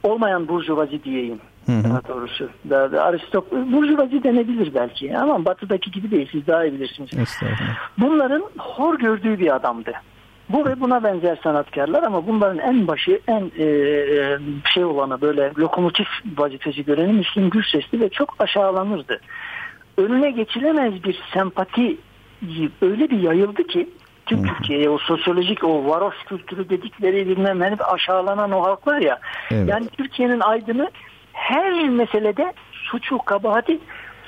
olmayan 0.04 0.48
burjuvazi 0.48 1.04
diyeyim 1.04 1.40
daha 1.68 2.08
doğrusu. 2.08 2.50
Daha, 2.70 2.92
da 2.92 3.04
aristok 3.04 3.52
burjuvazi 3.52 4.24
denebilir 4.24 4.74
belki 4.74 5.18
ama 5.18 5.46
batıdaki 5.46 5.92
gibi 5.92 6.12
değil 6.12 6.30
siz 6.32 6.48
daha 6.48 6.66
iyi 6.66 6.74
bilirsiniz. 6.74 7.10
Bunların 7.98 8.44
hor 8.58 9.00
gördüğü 9.00 9.40
bir 9.40 9.56
adamdı. 9.56 9.92
Bu 10.50 10.66
ve 10.66 10.80
buna 10.80 11.04
benzer 11.04 11.40
sanatkarlar 11.44 12.04
ama 12.04 12.28
bunların 12.28 12.58
en 12.58 12.88
başı 12.88 13.20
en 13.28 13.52
e, 13.58 13.64
e, 13.66 14.40
şey 14.74 14.86
olanı 14.86 15.22
böyle 15.22 15.52
lokomotif 15.58 16.08
vazifesi 16.38 16.86
göreni 16.86 17.14
Müslüm 17.14 17.50
Gürses'ti 17.50 18.02
ve 18.02 18.10
çok 18.10 18.36
aşağılanırdı. 18.40 19.20
Önüne 19.98 20.32
geçilemez 20.32 21.04
bir 21.04 21.20
sempati 21.34 21.98
öyle 22.82 23.10
bir 23.10 23.20
yayıldı 23.20 23.64
ki 23.64 23.90
tüm 24.26 24.44
Türkiye'ye 24.44 24.90
o 24.90 24.98
sosyolojik 24.98 25.64
o 25.64 25.86
varoş 25.86 26.16
kültürü 26.26 26.70
dedikleri 26.70 27.28
bilmem 27.28 27.60
ne 27.60 27.76
aşağılanan 27.76 28.52
o 28.52 28.64
halk 28.64 28.88
var 28.88 29.02
ya 29.02 29.20
Evet. 29.52 29.70
yani 29.70 29.88
Türkiye'nin 29.88 30.40
aydını 30.40 30.92
her 31.34 31.90
meselede 31.90 32.54
suçu 32.72 33.18
kabahati 33.18 33.80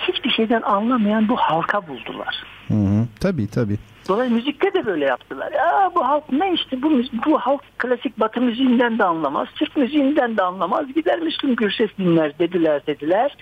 hiçbir 0.07 0.29
şeyden 0.29 0.61
anlamayan 0.61 1.29
bu 1.29 1.35
halka 1.35 1.87
buldular. 1.87 2.43
Hı 2.67 2.73
hı. 2.73 3.07
Tabii 3.19 3.47
tabii. 3.47 3.77
Dolayısıyla 4.07 4.37
müzikte 4.37 4.73
de 4.73 4.85
böyle 4.85 5.05
yaptılar. 5.05 5.51
Ya 5.51 5.91
bu 5.95 6.07
halk 6.07 6.23
ne 6.31 6.53
işte 6.53 6.81
bu, 6.81 7.01
bu 7.25 7.39
halk 7.39 7.61
klasik 7.77 8.19
batı 8.19 8.41
müziğinden 8.41 8.99
de 8.99 9.03
anlamaz. 9.03 9.47
Türk 9.55 9.77
müziğinden 9.77 10.37
de 10.37 10.43
anlamaz. 10.43 10.93
Gider 10.95 11.19
Müslüm 11.19 11.55
Gürses 11.55 11.89
dinler 11.97 12.39
dediler 12.39 12.85
dediler. 12.87 13.37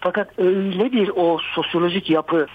Fakat 0.00 0.38
öyle 0.38 0.92
bir 0.92 1.10
o 1.16 1.38
sosyolojik 1.54 2.10
yapı 2.10 2.46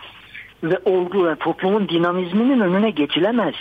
ve 0.64 0.80
olgu 0.86 1.26
yani 1.26 1.38
toplumun 1.40 1.90
dinamizminin 1.90 2.60
önüne 2.60 2.90
geçilemez. 2.90 3.56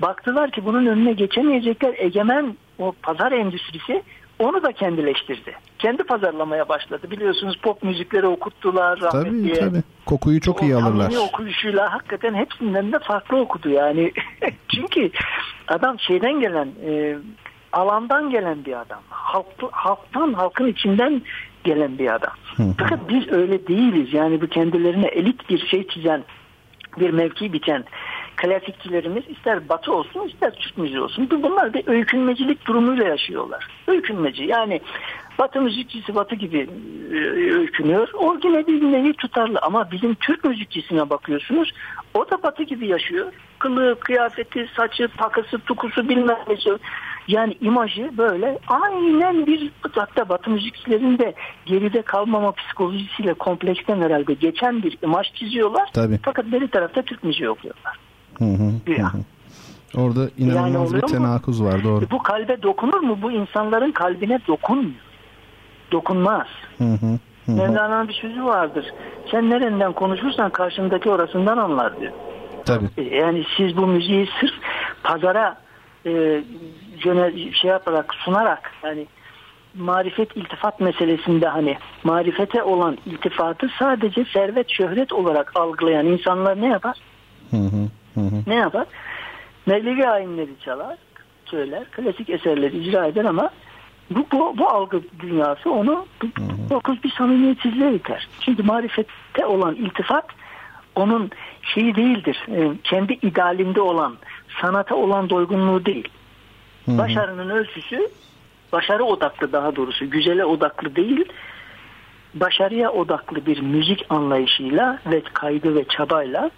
Baktılar 0.00 0.50
ki 0.50 0.64
bunun 0.64 0.86
önüne 0.86 1.12
geçemeyecekler 1.12 1.94
egemen 1.98 2.56
o 2.78 2.92
pazar 3.02 3.32
endüstrisi 3.32 4.02
onu 4.38 4.62
da 4.62 4.72
kendileştirdi. 4.72 5.54
Kendi 5.78 6.02
pazarlamaya 6.02 6.68
başladı. 6.68 7.10
Biliyorsunuz 7.10 7.56
pop 7.62 7.82
müzikleri 7.82 8.26
okuttular. 8.26 8.98
Tabii 9.12 9.52
tabii. 9.52 9.82
Kokuyu 10.06 10.40
çok 10.40 10.62
iyi 10.62 10.76
alırlar. 10.76 11.12
okuyuşuyla 11.28 11.92
hakikaten 11.92 12.34
hepsinden 12.34 12.92
de 12.92 12.98
farklı 12.98 13.36
okudu 13.36 13.68
yani. 13.68 14.12
Çünkü 14.74 15.10
adam 15.68 16.00
şeyden 16.00 16.40
gelen 16.40 16.68
e, 16.86 17.16
alandan 17.72 18.30
gelen 18.30 18.64
bir 18.64 18.80
adam. 18.80 19.00
Halk, 19.08 19.46
halktan, 19.70 20.32
halkın 20.32 20.66
içinden 20.66 21.22
gelen 21.64 21.98
bir 21.98 22.14
adam. 22.14 22.32
Fakat 22.78 23.08
biz 23.08 23.28
öyle 23.28 23.66
değiliz. 23.66 24.14
Yani 24.14 24.40
bu 24.40 24.46
kendilerine 24.46 25.06
elit 25.06 25.48
bir 25.50 25.66
şey 25.66 25.88
çizen, 25.88 26.24
bir 27.00 27.10
mevki 27.10 27.52
biçen 27.52 27.84
klasikçilerimiz 28.36 29.24
ister 29.28 29.68
batı 29.68 29.92
olsun 29.92 30.28
ister 30.28 30.54
Türk 30.54 30.78
müziği 30.78 31.00
olsun. 31.00 31.28
Bunlar 31.30 31.74
bir 31.74 31.88
öykünmecilik 31.88 32.66
durumuyla 32.66 33.04
yaşıyorlar. 33.04 33.68
Öykünmeci 33.86 34.44
yani 34.44 34.80
batı 35.38 35.60
müzikçisi 35.60 36.14
batı 36.14 36.34
gibi 36.34 36.68
e, 37.12 37.16
öykünüyor. 37.54 38.08
O 38.14 38.38
yine 38.44 38.66
bir 38.66 38.82
nevi 38.82 39.12
tutarlı 39.12 39.58
ama 39.62 39.90
bizim 39.90 40.14
Türk 40.14 40.44
müzikçisine 40.44 41.10
bakıyorsunuz 41.10 41.72
o 42.14 42.30
da 42.30 42.42
batı 42.42 42.62
gibi 42.62 42.86
yaşıyor. 42.86 43.32
Kılığı, 43.58 44.00
kıyafeti, 44.00 44.68
saçı, 44.76 45.08
takısı, 45.08 45.58
tukusu 45.58 46.08
bilmem 46.08 46.38
ne. 46.48 46.78
Yani 47.28 47.56
imajı 47.60 48.10
böyle 48.18 48.58
aynen 48.68 49.46
bir 49.46 49.70
hatta 49.92 50.28
batı 50.28 50.50
müzikçilerin 50.50 51.18
de 51.18 51.34
geride 51.66 52.02
kalmama 52.02 52.52
psikolojisiyle 52.52 53.34
kompleksten 53.34 54.00
herhalde 54.00 54.34
geçen 54.34 54.82
bir 54.82 54.98
imaj 55.02 55.32
çiziyorlar. 55.32 55.90
Tabii. 55.92 56.18
Fakat 56.22 56.52
beri 56.52 56.68
tarafta 56.68 57.02
Türk 57.02 57.24
müziği 57.24 57.50
okuyorlar. 57.50 57.98
Hı 58.38 58.44
hı, 58.44 58.92
hı. 58.92 59.20
Orada 59.96 60.30
inanılmaz 60.38 60.92
yani 60.92 61.02
bir 61.02 61.06
tenakuz 61.06 61.62
var 61.62 61.84
doğru. 61.84 62.10
Bu 62.10 62.18
kalbe 62.18 62.62
dokunur 62.62 63.00
mu? 63.00 63.18
Bu 63.22 63.32
insanların 63.32 63.92
kalbine 63.92 64.38
dokunmuyor. 64.48 65.06
Dokunmaz. 65.92 66.46
Hı 66.78 66.84
hı, 66.84 67.18
hı. 67.46 67.52
Mevlana'nın 67.52 68.08
bir 68.08 68.14
sözü 68.14 68.44
vardır. 68.44 68.86
Sen 69.30 69.50
nereden 69.50 69.92
konuşursan 69.92 70.50
karşındaki 70.50 71.10
orasından 71.10 71.58
anlar 71.58 72.00
diyor. 72.00 72.12
Tabii. 72.64 72.86
E, 72.96 73.16
yani 73.16 73.44
siz 73.56 73.76
bu 73.76 73.86
müziği 73.86 74.28
sırf 74.40 74.54
pazara 75.02 75.56
e, 76.06 76.42
şey 77.52 77.70
yaparak 77.70 78.14
sunarak 78.14 78.70
yani 78.82 79.06
marifet 79.74 80.36
iltifat 80.36 80.80
meselesinde 80.80 81.48
hani 81.48 81.76
marifete 82.04 82.62
olan 82.62 82.98
iltifatı 83.06 83.70
sadece 83.78 84.24
servet 84.32 84.70
şöhret 84.70 85.12
olarak 85.12 85.52
algılayan 85.56 86.06
insanlar 86.06 86.60
ne 86.60 86.66
yapar? 86.66 86.98
Hı 87.50 87.56
hı. 87.56 87.88
Hı. 88.14 88.20
Ne 88.46 88.54
yapar? 88.54 88.86
Mevlevi 89.66 90.08
ayinleri 90.08 90.50
çalar, 90.64 90.96
söyler, 91.44 91.84
klasik 91.84 92.30
eserleri 92.30 92.78
icra 92.78 93.06
eder 93.06 93.24
ama 93.24 93.50
bu, 94.10 94.26
bu, 94.32 94.58
bu 94.58 94.68
algı 94.68 95.00
dünyası 95.20 95.70
onu 95.70 96.06
dokuz 96.70 97.04
bir 97.04 97.10
samimiyetsizliğe 97.10 97.94
iter. 97.94 98.28
Çünkü 98.40 98.62
marifette 98.62 99.46
olan 99.46 99.74
iltifat 99.74 100.26
onun 100.94 101.30
şeyi 101.62 101.96
değildir. 101.96 102.46
E, 102.48 102.70
kendi 102.84 103.12
idealinde 103.12 103.80
olan, 103.80 104.16
sanata 104.60 104.94
olan 104.94 105.30
doygunluğu 105.30 105.84
değil. 105.84 106.08
Başarının 106.88 107.50
ölçüsü 107.50 108.08
başarı 108.72 109.04
odaklı 109.04 109.52
daha 109.52 109.76
doğrusu 109.76 110.10
güzele 110.10 110.44
odaklı 110.44 110.96
değil 110.96 111.24
başarıya 112.34 112.90
odaklı 112.90 113.46
bir 113.46 113.60
müzik 113.60 114.06
anlayışıyla 114.08 114.98
ve 115.06 115.22
kaydı 115.32 115.74
ve 115.74 115.84
çabayla 115.84 116.50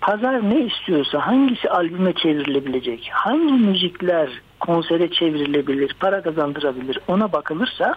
pazar 0.00 0.50
ne 0.50 0.60
istiyorsa 0.60 1.26
hangisi 1.26 1.70
albüme 1.70 2.12
çevrilebilecek, 2.12 3.10
hangi 3.12 3.52
müzikler 3.52 4.28
konsere 4.60 5.10
çevrilebilir, 5.10 5.96
para 6.00 6.22
kazandırabilir 6.22 6.98
ona 7.08 7.32
bakılırsa 7.32 7.94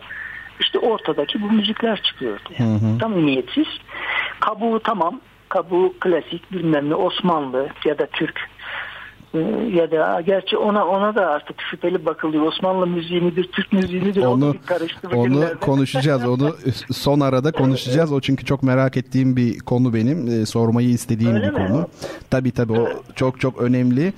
işte 0.60 0.80
ortadaki 0.80 1.42
bu 1.42 1.52
müzikler 1.52 2.02
çıkıyor. 2.02 2.40
Yani. 2.60 2.82
Hı 2.82 2.86
hı. 2.86 2.98
Tam 2.98 3.14
ümiyetsiz. 3.14 3.68
Kabuğu 4.40 4.80
tamam. 4.80 5.22
Kabuğu 5.50 5.94
klasik 6.00 6.52
bilmem 6.52 6.90
ne 6.90 6.96
Osmanlı 6.96 7.68
ya 7.86 8.00
da 8.00 8.06
Türk 8.06 8.50
ya 9.74 9.92
da 9.92 10.22
gerçi 10.22 10.58
ona 10.58 10.86
ona 10.86 11.16
da 11.16 11.28
artık 11.28 11.62
şüpheli 11.72 12.06
bakılıyor. 12.06 12.44
Osmanlı 12.46 12.88
müziği 12.88 13.22
midir, 13.22 13.50
Türk 13.52 13.74
müziği 13.74 14.02
midir 14.02 14.24
onu, 14.24 14.46
onu 14.46 14.56
karıştı 14.66 15.08
Onu 15.16 15.46
konuşacağız. 15.62 16.28
Onu 16.28 16.56
son 16.92 17.20
arada 17.20 17.52
konuşacağız. 17.52 18.12
O 18.12 18.22
çünkü 18.22 18.46
çok 18.46 18.64
merak 18.64 18.98
ettiğim 18.98 19.36
bir 19.36 19.60
konu 19.60 19.94
benim. 19.94 20.28
E, 20.42 20.46
sormayı 20.46 20.90
istediğim 20.90 21.36
Öyle 21.36 21.48
bir 21.48 21.60
mi? 21.60 21.68
konu. 21.68 21.88
Tabii 22.30 22.52
tabii 22.52 22.74
o 22.74 22.88
çok 23.16 23.40
çok 23.40 23.62
önemli. 23.62 24.14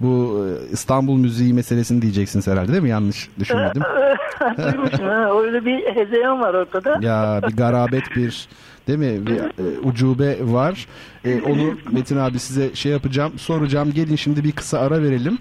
Bu 0.00 0.44
e, 0.46 0.72
İstanbul 0.72 1.16
müziği 1.16 1.54
meselesini 1.54 2.02
diyeceksiniz 2.02 2.46
herhalde 2.46 2.72
değil 2.72 2.82
mi? 2.82 2.88
Yanlış 2.88 3.28
düşünmedim. 3.38 3.82
Duymuşum 4.58 5.06
ha. 5.08 5.40
Öyle 5.40 5.64
bir 5.64 5.94
hezeyan 5.96 6.40
var 6.40 6.54
ortada. 6.54 6.98
Ya 7.02 7.40
bir 7.48 7.56
garabet 7.56 8.16
bir 8.16 8.48
Değil 8.86 8.98
mi? 8.98 9.26
Bir 9.26 9.36
e, 9.36 9.78
ucube 9.82 10.38
var. 10.42 10.86
E, 11.24 11.40
onu 11.42 11.78
Metin 11.92 12.16
abi 12.16 12.38
size 12.38 12.74
şey 12.74 12.92
yapacağım, 12.92 13.38
soracağım. 13.38 13.92
Gelin 13.92 14.16
şimdi 14.16 14.44
bir 14.44 14.52
kısa 14.52 14.78
ara 14.78 15.02
verelim. 15.02 15.38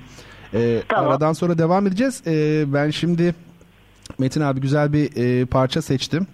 E, 0.54 0.82
tamam. 0.90 1.12
Aradan 1.12 1.34
sonra 1.34 1.58
devam 1.58 1.88
edeceğiz. 1.88 2.22
E, 2.28 2.64
ben 2.74 2.90
şimdi 2.90 3.36
Metin 4.20 4.42
abi 4.42 4.60
güzel 4.62 4.94
bir 4.94 5.10
e, 5.16 5.46
parça 5.46 5.82
seçtim. 5.82 6.28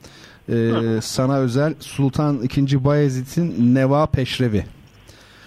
E, 0.50 0.72
sana 1.02 1.38
özel 1.38 1.74
Sultan 1.80 2.44
II. 2.58 2.84
Bayezid'in 2.86 3.76
Neva 3.76 4.06
Peşrevi. 4.06 4.66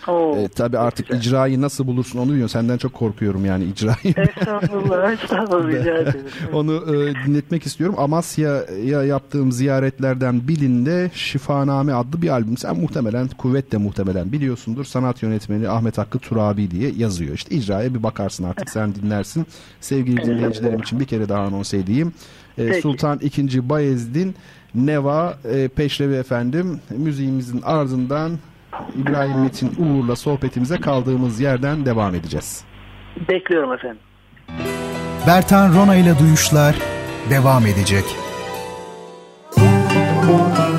Oo, 0.08 0.36
e, 0.36 0.48
tabii 0.48 0.78
artık 0.78 1.08
güzel. 1.08 1.20
icrayı 1.20 1.60
nasıl 1.60 1.86
bulursun 1.86 2.18
onu 2.18 2.34
diyor. 2.34 2.48
Senden 2.48 2.78
çok 2.78 2.92
korkuyorum 2.92 3.44
yani 3.44 3.64
icrayı. 3.64 4.14
Estağfurullah, 4.16 5.12
estağfurullah. 5.12 6.14
onu 6.52 6.74
e, 6.74 7.14
dinletmek 7.26 7.66
istiyorum. 7.66 7.96
Amasya'ya 7.98 9.02
yaptığım 9.04 9.52
ziyaretlerden 9.52 10.48
birinde 10.48 11.10
Şifaname 11.14 11.92
adlı 11.92 12.22
bir 12.22 12.28
albüm. 12.28 12.56
Sen 12.56 12.80
muhtemelen, 12.80 13.28
kuvvetle 13.28 13.78
muhtemelen 13.78 14.32
biliyorsundur. 14.32 14.84
Sanat 14.84 15.22
yönetmeni 15.22 15.68
Ahmet 15.68 15.98
Hakkı 15.98 16.18
Turabi 16.18 16.70
diye 16.70 16.92
yazıyor. 16.96 17.34
İşte 17.34 17.56
icraya 17.56 17.94
bir 17.94 18.02
bakarsın 18.02 18.44
artık 18.44 18.70
sen 18.70 18.94
dinlersin. 18.94 19.46
Sevgili 19.80 20.16
dinleyicilerim 20.26 20.80
için 20.80 21.00
bir 21.00 21.04
kere 21.04 21.28
daha 21.28 21.40
anons 21.40 21.74
edeyim. 21.74 22.12
E, 22.58 22.80
Sultan 22.80 23.20
II. 23.20 23.68
Bayezid'in 23.68 24.34
Neva 24.74 25.38
e, 25.44 25.68
Peşrevi 25.68 26.14
efendim 26.14 26.80
müziğimizin 26.90 27.62
ardından 27.62 28.38
İbrahim 28.96 29.40
Metin 29.40 29.72
Uğur'la 29.78 30.16
sohbetimize 30.16 30.80
kaldığımız 30.80 31.40
yerden 31.40 31.86
devam 31.86 32.14
edeceğiz. 32.14 32.64
Bekliyorum 33.28 33.72
efendim. 33.72 33.98
Bertan 35.26 35.74
Rona 35.74 35.94
ile 35.96 36.18
Duyuşlar 36.18 36.74
devam 37.30 37.66
edecek. 37.66 38.04
dinleyiciler. 39.56 40.73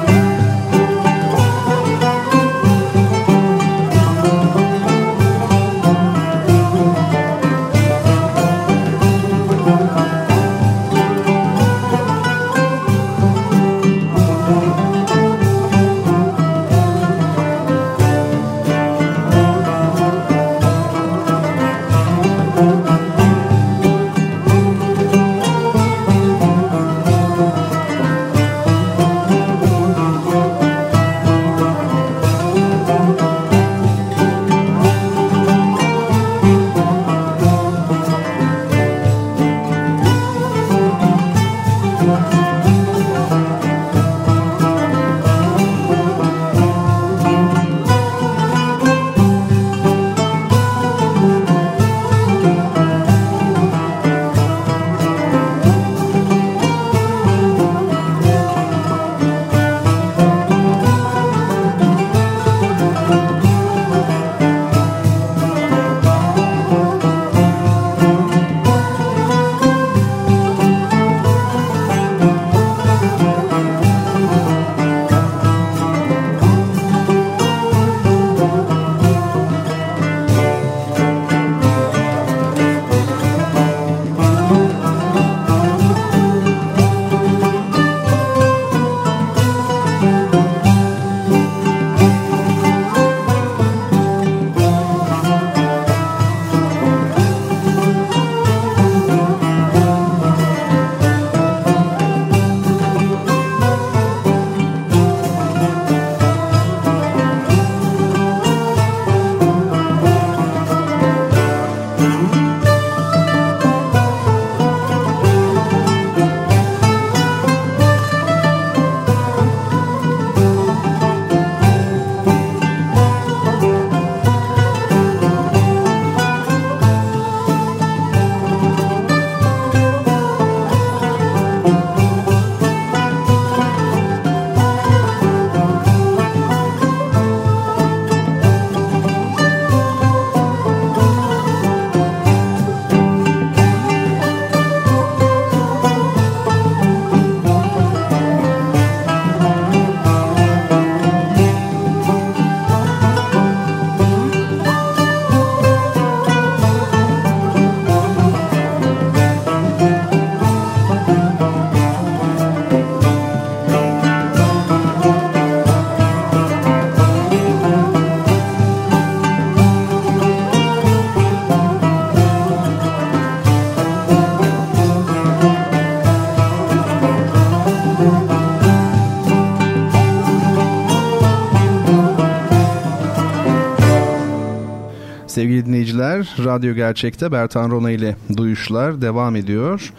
Radyo 186.44 186.74
Gerçek'te 186.74 187.32
Bertan 187.32 187.72
Rona 187.72 187.92
ile 187.92 188.16
duyuşlar 188.38 189.02
devam 189.02 189.36
ediyor. 189.36 189.94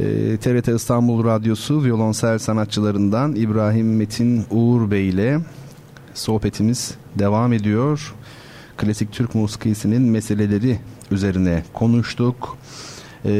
E, 0.00 0.04
ee, 0.04 0.36
TRT 0.36 0.68
İstanbul 0.68 1.24
Radyosu 1.24 1.84
violonsel 1.84 2.38
sanatçılarından 2.38 3.34
İbrahim 3.34 3.96
Metin 3.96 4.44
Uğur 4.50 4.90
Bey 4.90 5.08
ile 5.08 5.40
sohbetimiz 6.14 6.94
devam 7.18 7.52
ediyor. 7.52 8.14
Klasik 8.76 9.12
Türk 9.12 9.34
musikisinin 9.34 10.02
meseleleri 10.02 10.78
üzerine 11.10 11.62
konuştuk. 11.72 12.58
E, 13.24 13.30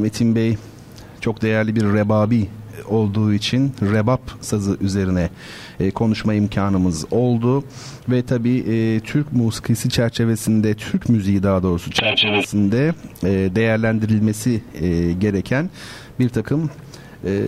Metin 0.00 0.34
Bey 0.34 0.56
çok 1.20 1.42
değerli 1.42 1.76
bir 1.76 1.84
rebabi 1.84 2.48
olduğu 2.88 3.32
için 3.32 3.72
rebap 3.82 4.20
sazı 4.40 4.76
üzerine 4.80 5.30
e, 5.80 5.90
konuşma 5.90 6.34
imkanımız 6.34 7.04
oldu 7.10 7.64
ve 8.08 8.22
tabi 8.22 8.58
e, 8.58 9.00
Türk 9.00 9.32
musikisi 9.32 9.90
çerçevesinde 9.90 10.74
Türk 10.74 11.08
müziği 11.08 11.42
daha 11.42 11.62
doğrusu 11.62 11.90
çerçevesinde 11.90 12.94
e, 13.22 13.28
değerlendirilmesi 13.54 14.62
e, 14.80 15.12
gereken 15.12 15.70
bir 16.18 16.28
takım 16.28 16.70
e, 17.24 17.40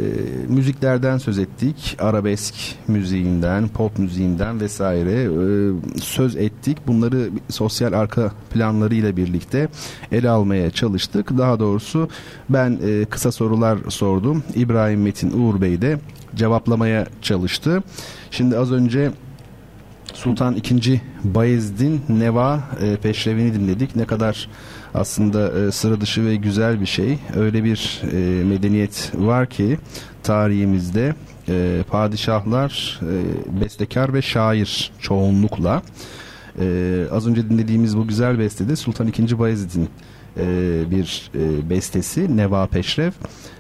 müziklerden 0.49 1.19
söz 1.19 1.39
ettik. 1.39 1.97
Arabesk 2.01 2.55
müziğinden, 2.89 3.69
pop 3.69 3.99
müziğinden 3.99 4.61
vesaire 4.61 5.23
e, 5.23 5.31
söz 6.01 6.37
ettik. 6.37 6.79
Bunları 6.87 7.31
sosyal 7.51 7.93
arka 7.93 8.33
planlarıyla 8.51 9.17
birlikte 9.17 9.69
ele 10.13 10.31
almaya 10.31 10.71
çalıştık. 10.71 11.39
Daha 11.39 11.61
doğrusu 11.61 12.09
ben 12.49 12.79
e, 12.87 13.05
kısa 13.05 13.33
sorular 13.33 13.79
sordum. 13.89 14.43
İbrahim 14.55 15.03
Metin 15.03 15.31
Uğur 15.41 15.61
Bey 15.61 15.83
de 15.83 15.99
cevaplamaya 16.35 17.07
çalıştı. 17.23 17.83
Şimdi 18.31 18.59
az 18.59 18.73
önce 18.73 19.11
Sultan 20.17 20.57
II. 20.57 21.01
Bayezid'in 21.25 22.03
Neva 22.09 22.61
e, 22.81 22.97
peşrevini 22.97 23.55
dinledik. 23.55 23.97
Ne 23.97 24.05
kadar 24.05 24.49
aslında 24.95 25.59
e, 25.61 25.73
sıra 25.73 26.01
dışı 26.01 26.25
ve 26.25 26.37
güzel 26.37 26.81
bir 26.81 26.87
şey. 26.87 27.19
Öyle 27.37 27.65
bir 27.65 28.03
e, 28.13 28.45
medeniyet 28.45 29.13
var 29.15 29.47
ki 29.47 29.79
tarihimizde 30.23 31.15
e, 31.49 31.85
padişahlar 31.91 33.01
e, 33.03 33.61
bestekar 33.61 34.15
ve 34.15 34.23
şair 34.23 34.93
çoğunlukla. 35.01 35.83
E, 36.61 37.05
az 37.13 37.27
önce 37.27 37.51
dinlediğimiz 37.51 37.97
bu 37.97 38.07
güzel 38.07 38.39
bestede 38.39 38.77
Sultan 38.77 39.07
II. 39.07 39.39
Bayezid'in 39.39 39.89
e, 40.37 40.45
bir 40.91 41.31
e, 41.35 41.71
bestesi 41.71 42.37
Neva 42.37 42.67
Peşrev. 42.67 43.13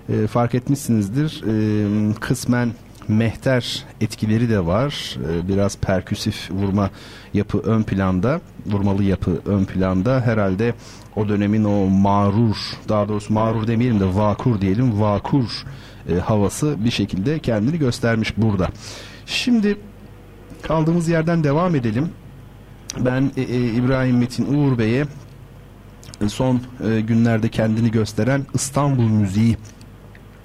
E, 0.09 0.27
fark 0.27 0.55
etmişsinizdir 0.55 1.45
e, 1.47 2.15
kısmen 2.21 2.73
mehter 3.09 3.85
etkileri 4.01 4.49
de 4.49 4.67
var. 4.67 5.17
Ee, 5.17 5.49
biraz 5.49 5.79
perküsif 5.79 6.51
vurma 6.51 6.91
yapı 7.35 7.59
ön 7.59 7.83
planda, 7.83 8.41
vurmalı 8.67 9.05
yapı 9.05 9.41
ön 9.47 9.65
planda. 9.65 10.21
Herhalde 10.21 10.75
o 11.17 11.29
dönemin 11.29 11.65
o 11.65 11.87
mağrur, 11.87 12.57
daha 12.89 13.09
doğrusu 13.09 13.33
mağrur 13.33 13.67
demeyelim 13.67 14.01
de 14.01 14.15
vakur 14.15 14.61
diyelim, 14.61 15.01
vakur 15.01 15.65
e, 16.09 16.15
havası 16.15 16.85
bir 16.85 16.91
şekilde 16.91 17.39
kendini 17.39 17.79
göstermiş 17.79 18.37
burada. 18.37 18.69
Şimdi 19.27 19.79
kaldığımız 20.63 21.09
yerden 21.09 21.45
devam 21.45 21.75
edelim. 21.75 22.09
Ben 22.99 23.31
e, 23.37 23.43
e, 23.43 23.73
İbrahim 23.73 24.19
Metin 24.19 24.55
Uğur 24.55 24.79
Bey'e 24.79 25.07
son 26.29 26.61
günlerde 27.07 27.49
kendini 27.49 27.91
gösteren 27.91 28.47
İstanbul 28.55 29.09
müziği 29.09 29.57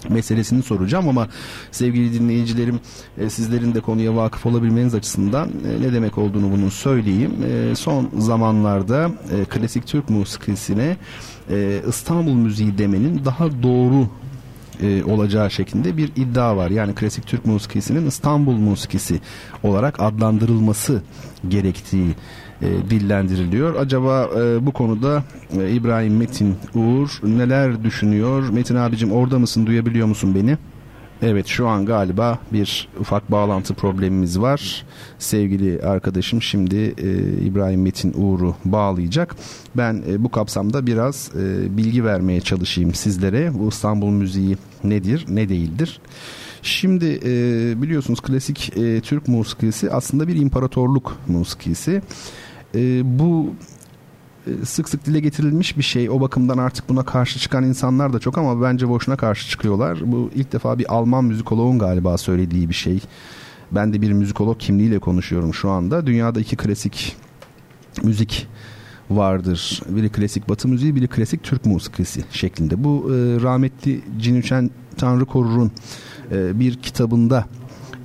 meselesini 0.09 0.63
soracağım 0.63 1.09
ama 1.09 1.27
sevgili 1.71 2.13
dinleyicilerim 2.13 2.79
e, 3.17 3.29
sizlerin 3.29 3.73
de 3.73 3.79
konuya 3.79 4.15
vakıf 4.15 4.45
olabilmeniz 4.45 4.95
açısından 4.95 5.49
e, 5.49 5.81
ne 5.81 5.93
demek 5.93 6.17
olduğunu 6.17 6.51
bunu 6.51 6.71
söyleyeyim. 6.71 7.31
E, 7.45 7.75
son 7.75 8.09
zamanlarda 8.17 9.11
e, 9.31 9.45
klasik 9.45 9.87
Türk 9.87 10.09
musikisine 10.09 10.97
e, 11.49 11.81
İstanbul 11.89 12.33
müziği 12.33 12.77
demenin 12.77 13.25
daha 13.25 13.63
doğru 13.63 14.07
e, 14.81 15.03
olacağı 15.03 15.51
şeklinde 15.51 15.97
bir 15.97 16.11
iddia 16.15 16.57
var. 16.57 16.69
Yani 16.69 16.95
klasik 16.95 17.27
Türk 17.27 17.45
musikisinin 17.45 18.07
İstanbul 18.07 18.55
musikisi 18.55 19.19
olarak 19.63 19.99
adlandırılması 19.99 21.01
gerektiği 21.47 22.15
e, 22.61 22.89
dillendiriliyor. 22.89 23.75
Acaba 23.75 24.29
e, 24.39 24.65
bu 24.65 24.71
konuda 24.71 25.23
e, 25.59 25.71
İbrahim 25.71 26.17
Metin 26.17 26.55
Uğur 26.75 27.19
neler 27.23 27.83
düşünüyor? 27.83 28.49
Metin 28.49 28.75
abicim 28.75 29.11
orada 29.11 29.39
mısın? 29.39 29.65
Duyabiliyor 29.65 30.07
musun 30.07 30.35
beni? 30.35 30.57
Evet 31.23 31.47
şu 31.47 31.67
an 31.67 31.85
galiba 31.85 32.39
bir 32.53 32.87
ufak 32.99 33.31
bağlantı 33.31 33.73
problemimiz 33.73 34.39
var. 34.39 34.85
Sevgili 35.19 35.81
arkadaşım 35.81 36.41
şimdi 36.41 36.75
e, 36.97 37.19
İbrahim 37.45 37.81
Metin 37.81 38.13
Uğur'u 38.17 38.55
bağlayacak. 38.65 39.35
Ben 39.77 40.03
e, 40.09 40.23
bu 40.23 40.31
kapsamda 40.31 40.87
biraz 40.87 41.31
e, 41.35 41.77
bilgi 41.77 42.05
vermeye 42.05 42.41
çalışayım 42.41 42.93
sizlere. 42.93 43.51
Bu 43.53 43.69
İstanbul 43.69 44.09
müziği 44.09 44.57
nedir, 44.83 45.25
ne 45.29 45.49
değildir? 45.49 46.01
Şimdi 46.61 47.19
e, 47.25 47.81
biliyorsunuz 47.81 48.21
klasik 48.21 48.77
e, 48.77 49.01
Türk 49.01 49.27
musikisi 49.27 49.91
aslında 49.91 50.27
bir 50.27 50.35
imparatorluk 50.35 51.17
musikisi 51.27 52.01
e, 52.75 53.01
bu 53.19 53.53
sık 54.63 54.89
sık 54.89 55.05
dile 55.05 55.19
getirilmiş 55.19 55.77
bir 55.77 55.83
şey. 55.83 56.09
O 56.09 56.21
bakımdan 56.21 56.57
artık 56.57 56.89
buna 56.89 57.03
karşı 57.03 57.39
çıkan 57.39 57.63
insanlar 57.63 58.13
da 58.13 58.19
çok 58.19 58.37
ama 58.37 58.61
bence 58.61 58.89
boşuna 58.89 59.17
karşı 59.17 59.49
çıkıyorlar. 59.49 59.99
Bu 60.05 60.29
ilk 60.35 60.51
defa 60.53 60.79
bir 60.79 60.93
Alman 60.93 61.25
müzikoloğun 61.25 61.79
galiba 61.79 62.17
söylediği 62.17 62.69
bir 62.69 62.73
şey. 62.73 62.99
Ben 63.71 63.93
de 63.93 64.01
bir 64.01 64.11
müzikolog 64.11 64.59
kimliğiyle 64.59 64.99
konuşuyorum 64.99 65.53
şu 65.53 65.69
anda. 65.69 66.07
Dünyada 66.07 66.39
iki 66.39 66.55
klasik 66.55 67.15
müzik 68.03 68.47
vardır. 69.09 69.81
Biri 69.89 70.09
klasik 70.09 70.49
batı 70.49 70.67
müziği, 70.67 70.95
biri 70.95 71.07
klasik 71.07 71.43
Türk 71.43 71.65
musikisi 71.65 72.23
şeklinde. 72.31 72.83
Bu 72.83 73.09
e, 73.09 73.41
rahmetli 73.41 74.01
Cinüçen 74.19 74.69
Tanrı 74.97 75.25
Korur'un 75.25 75.71
e, 76.31 76.59
bir 76.59 76.75
kitabında 76.75 77.45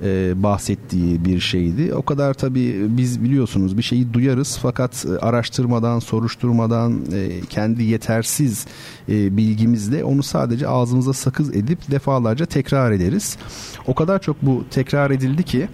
e, 0.03 0.43
bahsettiği 0.43 1.25
bir 1.25 1.39
şeydi. 1.39 1.93
O 1.93 2.01
kadar 2.01 2.33
tabii 2.33 2.75
biz 2.97 3.23
biliyorsunuz 3.23 3.77
bir 3.77 3.83
şeyi 3.83 4.13
duyarız 4.13 4.59
fakat 4.61 5.05
e, 5.05 5.19
araştırmadan, 5.19 5.99
soruşturmadan, 5.99 7.01
e, 7.13 7.41
kendi 7.49 7.83
yetersiz 7.83 8.65
e, 9.09 9.37
bilgimizle 9.37 10.03
onu 10.03 10.23
sadece 10.23 10.67
ağzımıza 10.67 11.13
sakız 11.13 11.55
edip 11.55 11.91
defalarca 11.91 12.45
tekrar 12.45 12.91
ederiz. 12.91 13.37
O 13.87 13.95
kadar 13.95 14.21
çok 14.21 14.41
bu 14.41 14.65
tekrar 14.71 15.11
edildi 15.11 15.43
ki 15.43 15.67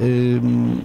e, 0.00 0.36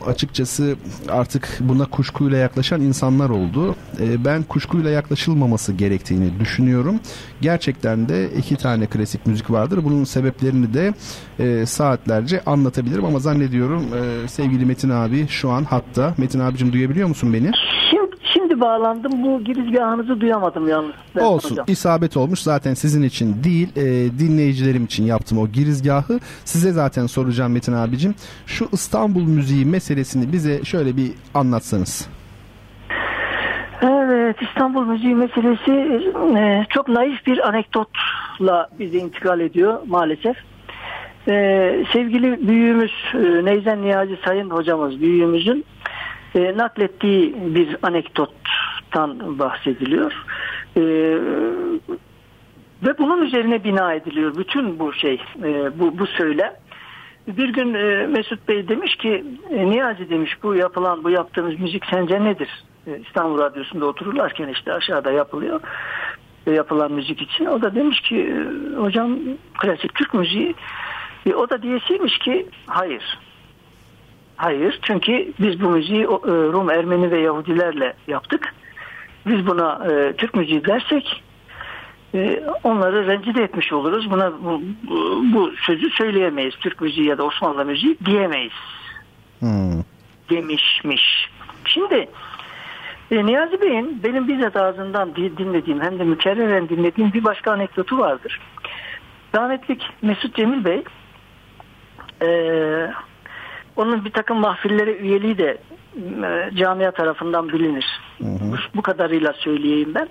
açıkçası 0.06 0.76
artık 1.10 1.57
buna 1.60 1.86
kuşkuyla 1.86 2.38
yaklaşan 2.38 2.82
insanlar 2.82 3.30
oldu. 3.30 3.76
E, 3.99 4.26
ben 4.26 4.44
kuşkuyla 4.44 4.90
yaklaşılmaması 4.90 5.74
gerektiğini 5.74 6.40
düşünüyorum. 6.40 6.99
Gerçekten 7.45 8.09
de 8.09 8.30
iki 8.38 8.55
tane 8.55 8.85
klasik 8.85 9.26
müzik 9.26 9.51
vardır. 9.51 9.80
Bunun 9.84 10.03
sebeplerini 10.03 10.73
de 10.73 10.93
e, 11.39 11.65
saatlerce 11.65 12.41
anlatabilirim 12.45 13.05
ama 13.05 13.19
zannediyorum 13.19 13.84
e, 13.84 14.27
sevgili 14.27 14.65
Metin 14.65 14.89
abi 14.89 15.27
şu 15.27 15.49
an 15.49 15.63
hatta. 15.63 16.13
Metin 16.17 16.39
abicim 16.39 16.73
duyabiliyor 16.73 17.07
musun 17.07 17.34
beni? 17.34 17.51
Şimdi 18.34 18.59
bağlandım. 18.61 19.23
Bu 19.23 19.43
girizgahınızı 19.43 20.22
duyamadım 20.22 20.67
yalnız. 20.67 20.93
Ben 21.15 21.22
Olsun. 21.22 21.51
Hocam. 21.51 21.65
isabet 21.69 22.17
olmuş. 22.17 22.39
Zaten 22.39 22.73
sizin 22.73 23.03
için 23.03 23.43
değil 23.43 23.67
e, 23.76 23.84
dinleyicilerim 24.19 24.85
için 24.85 25.03
yaptım 25.03 25.38
o 25.38 25.47
girizgahı. 25.47 26.19
Size 26.45 26.72
zaten 26.72 27.07
soracağım 27.07 27.51
Metin 27.51 27.73
abicim. 27.73 28.15
Şu 28.45 28.69
İstanbul 28.72 29.23
müziği 29.23 29.65
meselesini 29.65 30.34
bize 30.34 30.63
şöyle 30.63 30.97
bir 30.97 31.11
anlatsanız. 31.34 32.07
Evet 33.81 34.41
İstanbul 34.41 34.85
müziği 34.85 35.15
meselesi 35.15 35.72
e, 36.38 36.65
çok 36.69 36.88
naif 36.88 37.26
bir 37.27 37.47
anekdotla 37.47 38.69
bize 38.80 38.97
intikal 38.97 39.39
ediyor 39.39 39.80
maalesef. 39.88 40.38
Ee, 41.27 41.85
sevgili 41.93 42.47
büyüğümüz 42.47 42.91
e, 43.14 43.45
Neyzen 43.45 43.81
Niyazi 43.81 44.18
Sayın 44.26 44.49
hocamız 44.49 45.02
büyüğümüzün 45.02 45.65
e, 46.35 46.57
naklettiği 46.57 47.35
bir 47.56 47.77
anekdottan 47.81 49.39
bahsediliyor. 49.39 50.14
E, 50.77 50.81
ve 52.84 52.97
bunun 52.97 53.22
üzerine 53.22 53.64
bina 53.64 53.93
ediliyor 53.93 54.38
bütün 54.38 54.80
bu 54.80 54.93
şey, 54.93 55.22
e, 55.43 55.80
bu, 55.80 55.99
bu 55.99 56.07
söylem. 56.07 56.53
Bir 57.27 57.49
gün 57.49 57.73
e, 57.73 58.07
Mesut 58.07 58.47
Bey 58.47 58.68
demiş 58.68 58.95
ki 58.95 59.26
e, 59.49 59.69
Niyazi 59.69 60.10
demiş 60.10 60.38
bu 60.43 60.56
yapılan 60.56 61.03
bu 61.03 61.10
yaptığımız 61.10 61.60
müzik 61.60 61.84
sence 61.85 62.23
nedir? 62.23 62.64
E, 62.88 62.99
İstanbul 63.07 63.39
Radyosu'nda 63.39 63.85
otururlarken 63.85 64.47
işte 64.47 64.73
aşağıda 64.73 65.11
yapılıyor 65.11 65.61
e, 66.47 66.52
yapılan 66.52 66.91
müzik 66.91 67.22
için. 67.22 67.45
O 67.45 67.61
da 67.61 67.76
demiş 67.76 68.02
ki 68.02 68.45
hocam 68.77 69.19
klasik 69.61 69.95
Türk 69.95 70.14
müziği 70.14 70.56
e, 71.26 71.34
o 71.34 71.49
da 71.49 71.61
diyesiymiş 71.61 72.18
ki 72.18 72.45
hayır 72.68 73.18
Hayır 74.38 74.80
çünkü 74.81 75.34
biz 75.39 75.61
bu 75.61 75.69
müziği 75.69 76.07
Rum, 76.27 76.69
Ermeni 76.69 77.11
ve 77.11 77.19
Yahudilerle 77.19 77.93
yaptık. 78.07 78.53
Biz 79.26 79.47
buna 79.47 79.88
e, 79.91 80.14
Türk 80.14 80.35
müziği 80.35 80.65
dersek 80.65 81.23
onları 82.64 83.08
rencide 83.08 83.44
etmiş 83.44 83.74
oluruz. 83.74 84.12
Buna 84.12 84.32
bu, 84.44 84.62
bu, 84.90 85.24
bu 85.34 85.52
sözü 85.52 85.90
söyleyemeyiz. 85.90 86.56
Türk 86.56 86.82
müziği 86.82 87.08
ya 87.08 87.18
da 87.18 87.24
Osmanlı 87.24 87.66
müziği 87.66 87.98
diyemeyiz. 88.06 88.54
Hmm. 89.40 89.82
Demişmiş. 90.30 91.30
Şimdi 91.66 92.08
E, 93.12 93.26
Niyazi 93.26 93.62
Bey'in 93.62 94.04
benim 94.04 94.28
bizzat 94.28 94.56
ağzından 94.56 95.16
dinlediğim 95.16 95.82
hem 95.82 96.00
de 96.00 96.04
mükerreren 96.04 96.70
dinlediğim 96.70 97.14
bir 97.14 97.24
başka 97.24 97.52
anekdotu 97.52 97.98
vardır. 97.98 98.40
Rahmetlik 99.36 99.90
Mesut 100.02 100.36
Cemil 100.36 100.66
Bey 100.66 100.84
e, 102.22 102.30
onun 103.76 104.06
bir 104.06 104.12
takım 104.12 104.40
mahfillere 104.40 104.98
üyeliği 104.98 105.38
de 105.38 105.58
e, 106.24 106.56
camia 106.56 106.92
tarafından 106.92 107.50
bilinir. 107.50 107.86
Hı 108.18 108.24
hı. 108.24 108.58
Bu, 108.76 108.82
kadarıyla 108.82 109.34
söyleyeyim 109.34 109.92
ben. 109.96 110.08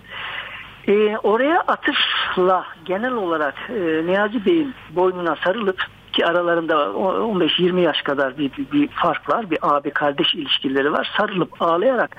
E, 0.88 1.16
oraya 1.22 1.60
atıfla 1.60 2.64
genel 2.84 3.12
olarak 3.12 3.54
e, 3.68 4.06
Niyazi 4.06 4.46
Bey'in 4.46 4.74
boynuna 4.90 5.36
sarılıp 5.44 5.86
ki 6.12 6.26
aralarında 6.26 6.74
15-20 6.74 7.80
yaş 7.80 8.02
kadar 8.02 8.38
bir, 8.38 8.50
bir, 8.52 8.72
bir 8.72 8.88
fark 8.88 9.30
var. 9.30 9.50
Bir 9.50 9.58
abi 9.62 9.90
kardeş 9.90 10.34
ilişkileri 10.34 10.92
var. 10.92 11.12
Sarılıp 11.16 11.62
ağlayarak 11.62 12.16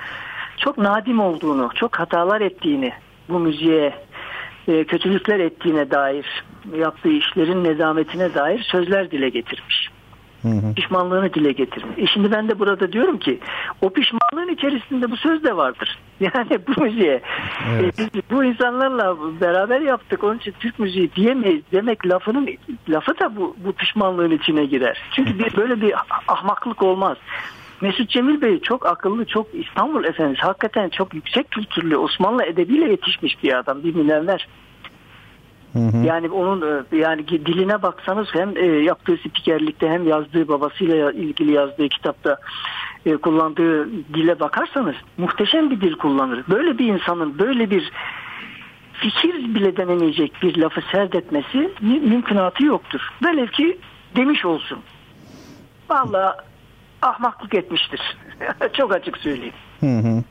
çok 0.57 0.77
nadim 0.77 1.19
olduğunu, 1.19 1.69
çok 1.75 1.99
hatalar 1.99 2.41
ettiğini 2.41 2.93
bu 3.29 3.39
müziğe 3.39 3.93
e, 4.67 4.83
kötülükler 4.83 5.39
ettiğine 5.39 5.91
dair 5.91 6.43
yaptığı 6.77 7.09
işlerin 7.09 7.63
nezametine 7.63 8.33
dair 8.33 8.63
sözler 8.63 9.11
dile 9.11 9.29
getirmiş. 9.29 9.89
Hı 10.45 10.49
hı. 10.49 10.73
Pişmanlığını 10.73 11.33
dile 11.33 11.51
getirmiş. 11.51 11.97
E 11.97 12.07
şimdi 12.07 12.31
ben 12.31 12.49
de 12.49 12.59
burada 12.59 12.91
diyorum 12.91 13.17
ki 13.19 13.39
o 13.81 13.89
pişmanlığın 13.89 14.53
içerisinde 14.53 15.11
bu 15.11 15.17
söz 15.17 15.43
de 15.43 15.57
vardır. 15.57 15.99
Yani 16.19 16.59
bu 16.67 16.81
müziğe 16.81 17.21
evet. 17.69 17.99
e, 17.99 18.09
biz 18.13 18.21
bu 18.31 18.43
insanlarla 18.43 19.17
beraber 19.41 19.81
yaptık 19.81 20.23
onun 20.23 20.37
için 20.37 20.53
Türk 20.59 20.79
müziği 20.79 21.11
diyemeyiz 21.15 21.63
demek 21.71 22.07
lafının 22.07 22.49
lafı 22.89 23.19
da 23.19 23.35
bu, 23.35 23.55
bu 23.65 23.71
pişmanlığın 23.71 24.31
içine 24.31 24.65
girer. 24.65 25.01
Çünkü 25.15 25.39
bir, 25.39 25.57
böyle 25.57 25.81
bir 25.81 25.93
ahmaklık 26.27 26.83
olmaz. 26.83 27.17
Mesut 27.81 28.09
Cemil 28.09 28.41
Bey 28.41 28.59
çok 28.61 28.85
akıllı, 28.85 29.25
çok 29.25 29.47
İstanbul 29.53 30.03
efendisi. 30.03 30.41
Hakikaten 30.41 30.89
çok 30.89 31.13
yüksek 31.13 31.51
kültürlü, 31.51 31.97
Osmanlı 31.97 32.43
edebiyle 32.43 32.89
yetişmiş 32.89 33.43
bir 33.43 33.59
adam, 33.59 33.83
bir 33.83 33.95
münevver. 33.95 34.47
Hı. 35.75 35.97
Yani 36.05 36.29
onun 36.29 36.61
e, 36.61 36.97
yani 36.97 37.27
diline 37.27 37.81
baksanız 37.81 38.27
hem 38.31 38.57
e, 38.57 38.65
yaptığı 38.65 39.17
spikerlikte 39.17 39.89
hem 39.89 40.07
yazdığı 40.07 40.47
babasıyla 40.47 41.11
ilgili 41.11 41.53
yazdığı 41.53 41.89
kitapta 41.89 42.37
e, 43.05 43.17
kullandığı 43.17 43.89
dile 44.13 44.39
bakarsanız 44.39 44.95
muhteşem 45.17 45.69
bir 45.69 45.81
dil 45.81 45.93
kullanır. 45.93 46.43
Böyle 46.49 46.77
bir 46.77 46.85
insanın 46.85 47.39
böyle 47.39 47.69
bir 47.69 47.91
fikir 48.93 49.55
bile 49.55 49.77
denemeyecek 49.77 50.31
bir 50.41 50.57
lafı 50.57 50.81
serdetmesi 50.91 51.69
mümkünatı 51.81 52.63
yoktur. 52.63 53.01
Velev 53.25 53.47
ki 53.47 53.77
demiş 54.15 54.45
olsun. 54.45 54.79
Vallahi 55.89 56.37
ahmaklık 57.05 57.53
etmiştir. 57.55 58.17
Çok 58.73 58.93
açık 58.93 59.17
söyleyeyim. 59.17 59.53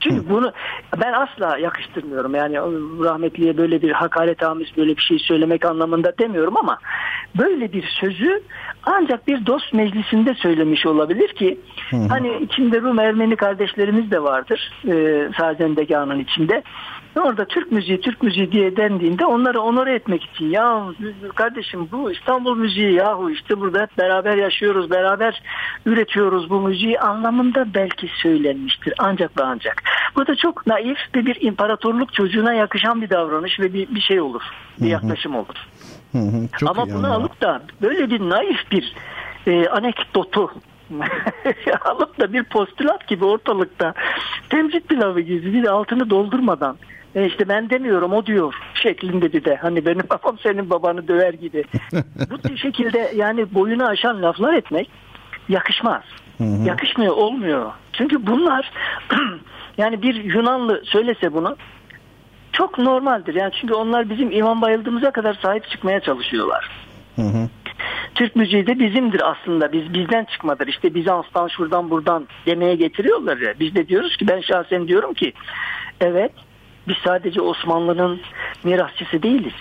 Çünkü 0.01 0.29
bunu 0.29 0.53
ben 1.01 1.13
asla 1.13 1.59
yakıştırmıyorum. 1.59 2.35
Yani 2.35 2.57
rahmetliye 3.05 3.57
böyle 3.57 3.83
bir 3.83 3.91
hakaret 3.91 4.43
amiz 4.43 4.69
böyle 4.77 4.97
bir 4.97 5.03
şey 5.03 5.19
söylemek 5.19 5.65
anlamında 5.65 6.19
demiyorum 6.19 6.57
ama 6.57 6.79
böyle 7.39 7.73
bir 7.73 7.85
sözü 8.01 8.43
ancak 8.83 9.29
bir 9.29 9.47
dost 9.47 9.73
meclisinde 9.73 10.35
söylemiş 10.35 10.87
olabilir 10.87 11.29
ki 11.29 11.59
hani 12.09 12.37
içinde 12.41 12.81
Rum 12.81 12.99
Ermeni 12.99 13.37
kardeşlerimiz 13.37 14.11
de 14.11 14.23
vardır. 14.23 14.73
E, 14.89 15.29
Sazendegan'ın 15.39 16.21
içinde. 16.21 16.63
Orada 17.16 17.45
Türk 17.45 17.73
müziği, 17.73 18.01
Türk 18.01 18.23
müziği 18.23 18.53
diye 18.53 18.77
dendiğinde 18.77 19.27
onları 19.27 19.61
onore 19.61 19.95
etmek 19.95 20.24
için 20.24 20.51
ya 20.51 20.85
kardeşim 21.35 21.89
bu 21.93 22.11
İstanbul 22.11 22.57
müziği 22.57 22.93
yahu 22.93 23.31
işte 23.31 23.61
burada 23.61 23.82
hep 23.82 23.99
beraber 23.99 24.36
yaşıyoruz, 24.36 24.91
beraber 24.91 25.43
üretiyoruz 25.86 26.51
bu 26.51 26.61
müziği 26.61 27.01
anlamında 27.01 27.74
belki 27.74 28.09
söylenmiştir. 28.23 28.95
Ancak 28.99 29.39
ve 29.39 29.43
ancak. 29.45 29.82
Bu 30.16 30.27
da 30.27 30.36
çok 30.36 30.66
naif 30.66 30.99
ve 31.15 31.27
bir 31.27 31.41
imparatorluk 31.41 32.15
çocuğuna 32.15 32.55
yakışan 32.55 33.03
bir 33.03 33.11
davranış 33.11 33.61
ve 33.61 33.73
bir, 33.73 33.95
bir 33.95 34.01
şey 34.01 34.20
olur. 34.20 34.43
Bir 34.81 34.89
yaklaşım 34.89 35.36
olur. 35.36 35.69
Hı 36.12 36.19
hı, 36.19 36.49
çok 36.59 36.70
Ama 36.70 36.86
bunu 36.86 37.12
alıp 37.12 37.41
da 37.41 37.62
böyle 37.82 38.11
bir 38.11 38.20
naif 38.20 38.70
bir 38.70 38.95
e, 39.47 39.69
anekdotu 39.69 40.51
alıp 41.85 42.20
da 42.20 42.32
bir 42.32 42.45
postulat 42.45 43.09
gibi 43.09 43.24
ortalıkta 43.24 43.95
temcit 44.51 44.89
pilavı 44.89 45.20
gibi 45.20 45.53
bir 45.53 45.66
altını 45.66 46.11
doldurmadan 46.11 46.77
e 47.15 47.27
işte 47.27 47.49
ben 47.49 47.70
demiyorum 47.70 48.12
o 48.12 48.27
diyor 48.27 48.55
şeklinde 48.74 49.32
bir 49.32 49.45
de 49.45 49.57
hani 49.57 49.86
benim 49.86 50.03
babam 50.11 50.39
senin 50.43 50.70
babanı 50.70 51.09
döver 51.09 51.35
gibi. 51.35 51.65
Bu 52.31 52.57
şekilde 52.57 53.12
yani 53.16 53.55
boyunu 53.55 53.86
aşan 53.86 54.23
laflar 54.23 54.55
etmek 54.55 54.91
yakışmaz. 55.49 56.03
Hı 56.39 56.45
hı. 56.45 56.69
Yakışmıyor 56.69 57.16
olmuyor. 57.16 57.73
Çünkü 57.93 58.27
bunlar 58.27 58.73
yani 59.78 60.03
bir 60.03 60.15
Yunanlı 60.15 60.82
söylese 60.85 61.32
bunu 61.32 61.57
çok 62.53 62.78
normaldir. 62.78 63.35
Yani 63.35 63.53
çünkü 63.61 63.74
onlar 63.74 64.11
bizim 64.11 64.32
İmam 64.32 64.62
Bayıldığımıza 64.62 65.11
kadar 65.11 65.39
sahip 65.43 65.70
çıkmaya 65.70 66.01
çalışıyorlar. 66.01 66.70
Hı 67.16 67.23
hı. 67.23 67.49
Türk 68.15 68.36
müziği 68.36 68.66
de 68.66 68.78
bizimdir 68.78 69.31
aslında. 69.31 69.73
Biz 69.73 69.95
bizden 69.95 70.24
çıkmadır. 70.24 70.66
İşte 70.66 70.95
Bizans'tan 70.95 71.49
şuradan 71.49 71.91
buradan 71.91 72.28
demeye 72.47 72.74
getiriyorlar 72.74 73.36
ya. 73.36 73.55
Biz 73.61 73.74
de 73.74 73.89
diyoruz 73.89 74.16
ki 74.16 74.28
ben 74.28 74.41
şahsen 74.41 74.89
diyorum 74.89 75.15
ki 75.15 75.32
evet 76.01 76.32
biz 76.89 76.97
sadece 77.05 77.40
Osmanlı'nın 77.40 78.20
mirasçısı 78.65 79.23
değiliz. 79.23 79.55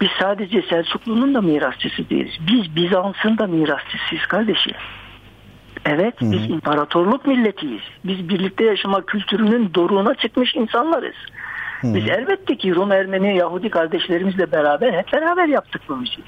Biz 0.00 0.08
sadece 0.20 0.62
Selçuklu'nun 0.62 1.34
da 1.34 1.40
mirasçısı 1.40 2.10
değiliz. 2.10 2.34
Biz 2.40 2.76
Bizans'ın 2.76 3.38
da 3.38 3.46
mirasçısıyız 3.46 4.26
kardeşim. 4.26 4.74
Evet 5.86 6.14
biz 6.20 6.50
imparatorluk 6.50 7.26
milletiyiz. 7.26 7.82
Biz 8.04 8.28
birlikte 8.28 8.64
yaşama 8.64 9.06
kültürünün 9.06 9.74
doruğuna 9.74 10.14
çıkmış 10.14 10.54
insanlarız. 10.54 11.16
Biz 11.82 12.08
elbette 12.08 12.56
ki 12.56 12.74
Rum, 12.74 12.92
Ermeni, 12.92 13.36
Yahudi 13.36 13.70
kardeşlerimizle 13.70 14.52
beraber 14.52 14.92
hep 14.92 15.12
beraber 15.12 15.48
yaptık 15.48 15.82
bu 15.88 15.96
müziği. 15.96 16.24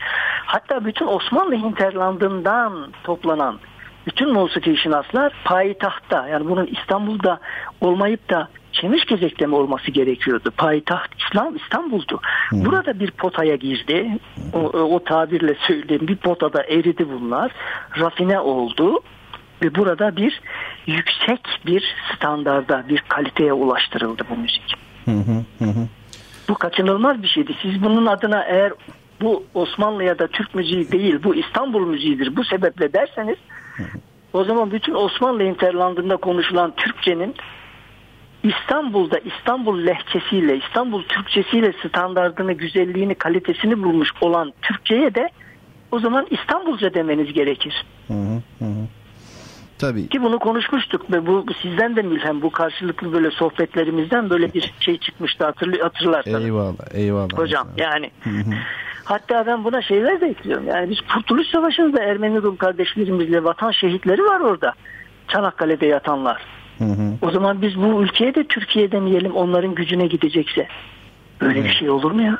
Hatta 0.46 0.84
bütün 0.84 1.06
Osmanlı 1.06 1.54
hinterlandından 1.54 2.92
toplanan 3.04 3.58
bütün 4.06 4.32
musiki 4.32 4.76
şinaslar 4.76 5.32
payitahtta 5.44 6.28
yani 6.28 6.48
bunun 6.48 6.66
İstanbul'da 6.66 7.40
olmayıp 7.80 8.30
da 8.30 8.48
Çemişgezek'te 8.72 9.46
mi 9.46 9.54
olması 9.54 9.90
gerekiyordu? 9.90 10.50
Payitaht 10.56 11.08
İslam 11.18 11.56
İstanbul'du. 11.56 12.20
Hmm. 12.48 12.64
Burada 12.64 13.00
bir 13.00 13.10
potaya 13.10 13.56
girdi. 13.56 14.18
O, 14.52 14.58
o 14.58 15.04
tabirle 15.04 15.56
söyleyeyim 15.66 16.08
bir 16.08 16.16
potada 16.16 16.62
eridi 16.62 17.06
bunlar. 17.10 17.52
Rafine 17.98 18.40
oldu 18.40 19.00
ve 19.62 19.74
burada 19.74 20.16
bir 20.16 20.40
yüksek 20.86 21.40
bir 21.66 21.94
standarda 22.16 22.84
bir 22.88 23.04
kaliteye 23.08 23.52
ulaştırıldı 23.52 24.22
bu 24.30 24.36
müzik. 24.36 24.74
Bu 26.48 26.54
kaçınılmaz 26.54 27.22
bir 27.22 27.28
şeydi. 27.28 27.54
Siz 27.62 27.82
bunun 27.82 28.06
adına 28.06 28.44
eğer 28.44 28.72
bu 29.20 29.44
Osmanlı 29.54 30.04
ya 30.04 30.18
da 30.18 30.26
Türk 30.26 30.54
müziği 30.54 30.92
değil 30.92 31.18
bu 31.24 31.34
İstanbul 31.34 31.86
müziğidir 31.86 32.36
bu 32.36 32.44
sebeple 32.44 32.92
derseniz 32.92 33.36
o 34.32 34.44
zaman 34.44 34.70
bütün 34.70 34.94
Osmanlı 34.94 35.42
interlandında 35.42 36.16
konuşulan 36.16 36.72
Türkçenin 36.76 37.34
İstanbul'da 38.42 39.18
İstanbul 39.18 39.86
lehçesiyle, 39.86 40.56
İstanbul 40.56 41.02
Türkçesiyle 41.02 41.72
standartını, 41.88 42.52
güzelliğini, 42.52 43.14
kalitesini 43.14 43.82
bulmuş 43.82 44.08
olan 44.20 44.52
Türkçe'ye 44.62 45.14
de 45.14 45.30
o 45.90 45.98
zaman 45.98 46.26
İstanbulca 46.30 46.94
demeniz 46.94 47.32
gerekir. 47.32 47.84
Hı 48.08 48.14
hı 48.14 48.64
hı. 48.64 48.86
Tabii. 49.78 50.08
Ki 50.08 50.22
bunu 50.22 50.38
konuşmuştuk 50.38 51.12
ve 51.12 51.26
bu, 51.26 51.46
bu 51.48 51.54
sizden 51.54 51.96
de 51.96 52.02
Milhem 52.02 52.42
bu 52.42 52.50
karşılıklı 52.50 53.12
böyle 53.12 53.30
sohbetlerimizden 53.30 54.30
böyle 54.30 54.54
bir 54.54 54.74
şey 54.80 54.98
çıkmıştı 54.98 55.44
hatırlı, 55.44 55.82
hatırlarsanız. 55.82 56.44
Eyvallah 56.44 56.94
eyvallah. 56.94 57.38
Hocam 57.38 57.68
yani. 57.76 58.10
Hatta 59.04 59.46
ben 59.46 59.64
buna 59.64 59.82
şeyler 59.82 60.20
de 60.20 60.26
ekliyorum. 60.26 60.66
Yani 60.66 60.90
biz 60.90 61.00
Kurtuluş 61.00 61.46
Savaşı'nda 61.48 62.02
Ermeni 62.02 62.42
Rum 62.42 62.56
kardeşlerimizle 62.56 63.44
vatan 63.44 63.70
şehitleri 63.70 64.22
var 64.22 64.40
orada. 64.40 64.72
Çanakkale'de 65.28 65.86
yatanlar. 65.86 66.42
Hı 66.82 66.92
hı. 66.92 67.12
O 67.22 67.30
zaman 67.30 67.62
biz 67.62 67.76
bu 67.76 68.02
ülkeye 68.02 68.34
de 68.34 68.44
Türkiye 68.44 68.92
demeyelim 68.92 69.32
onların 69.32 69.74
gücüne 69.74 70.06
gidecekse. 70.06 70.68
Böyle 71.40 71.60
hı. 71.60 71.64
bir 71.64 71.70
şey 71.70 71.90
olur 71.90 72.10
mu 72.10 72.22
ya? 72.22 72.38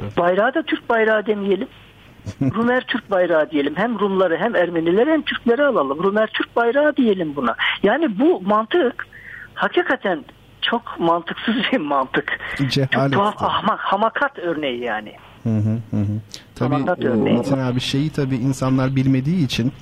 Evet. 0.00 0.18
Bayrağı 0.18 0.54
da 0.54 0.62
Türk 0.62 0.88
bayrağı 0.88 1.26
demeyelim. 1.26 1.68
Rumer 2.54 2.84
Türk 2.86 3.10
bayrağı 3.10 3.50
diyelim. 3.50 3.76
Hem 3.76 3.98
Rumları 3.98 4.36
hem 4.36 4.56
Ermenileri 4.56 5.10
hem 5.10 5.22
Türkleri 5.22 5.64
alalım. 5.64 6.02
Rumer 6.02 6.26
Türk 6.26 6.56
bayrağı 6.56 6.96
diyelim 6.96 7.36
buna. 7.36 7.54
Yani 7.82 8.18
bu 8.18 8.40
mantık 8.40 9.06
hakikaten 9.54 10.24
çok 10.62 10.82
mantıksız 10.98 11.54
bir 11.72 11.78
mantık. 11.78 12.40
Cehalet. 12.68 12.92
Çok 12.92 13.12
tuhaf 13.12 13.42
ahmak, 13.42 13.80
hamakat 13.80 14.38
örneği 14.38 14.80
yani. 14.80 15.12
Hı 15.42 15.48
hı 15.48 15.96
hı. 15.96 16.06
Tabii 16.54 16.76
Metin 17.16 17.58
abi 17.58 17.80
şeyi 17.80 18.10
tabii 18.10 18.36
insanlar 18.36 18.96
bilmediği 18.96 19.44
için 19.44 19.72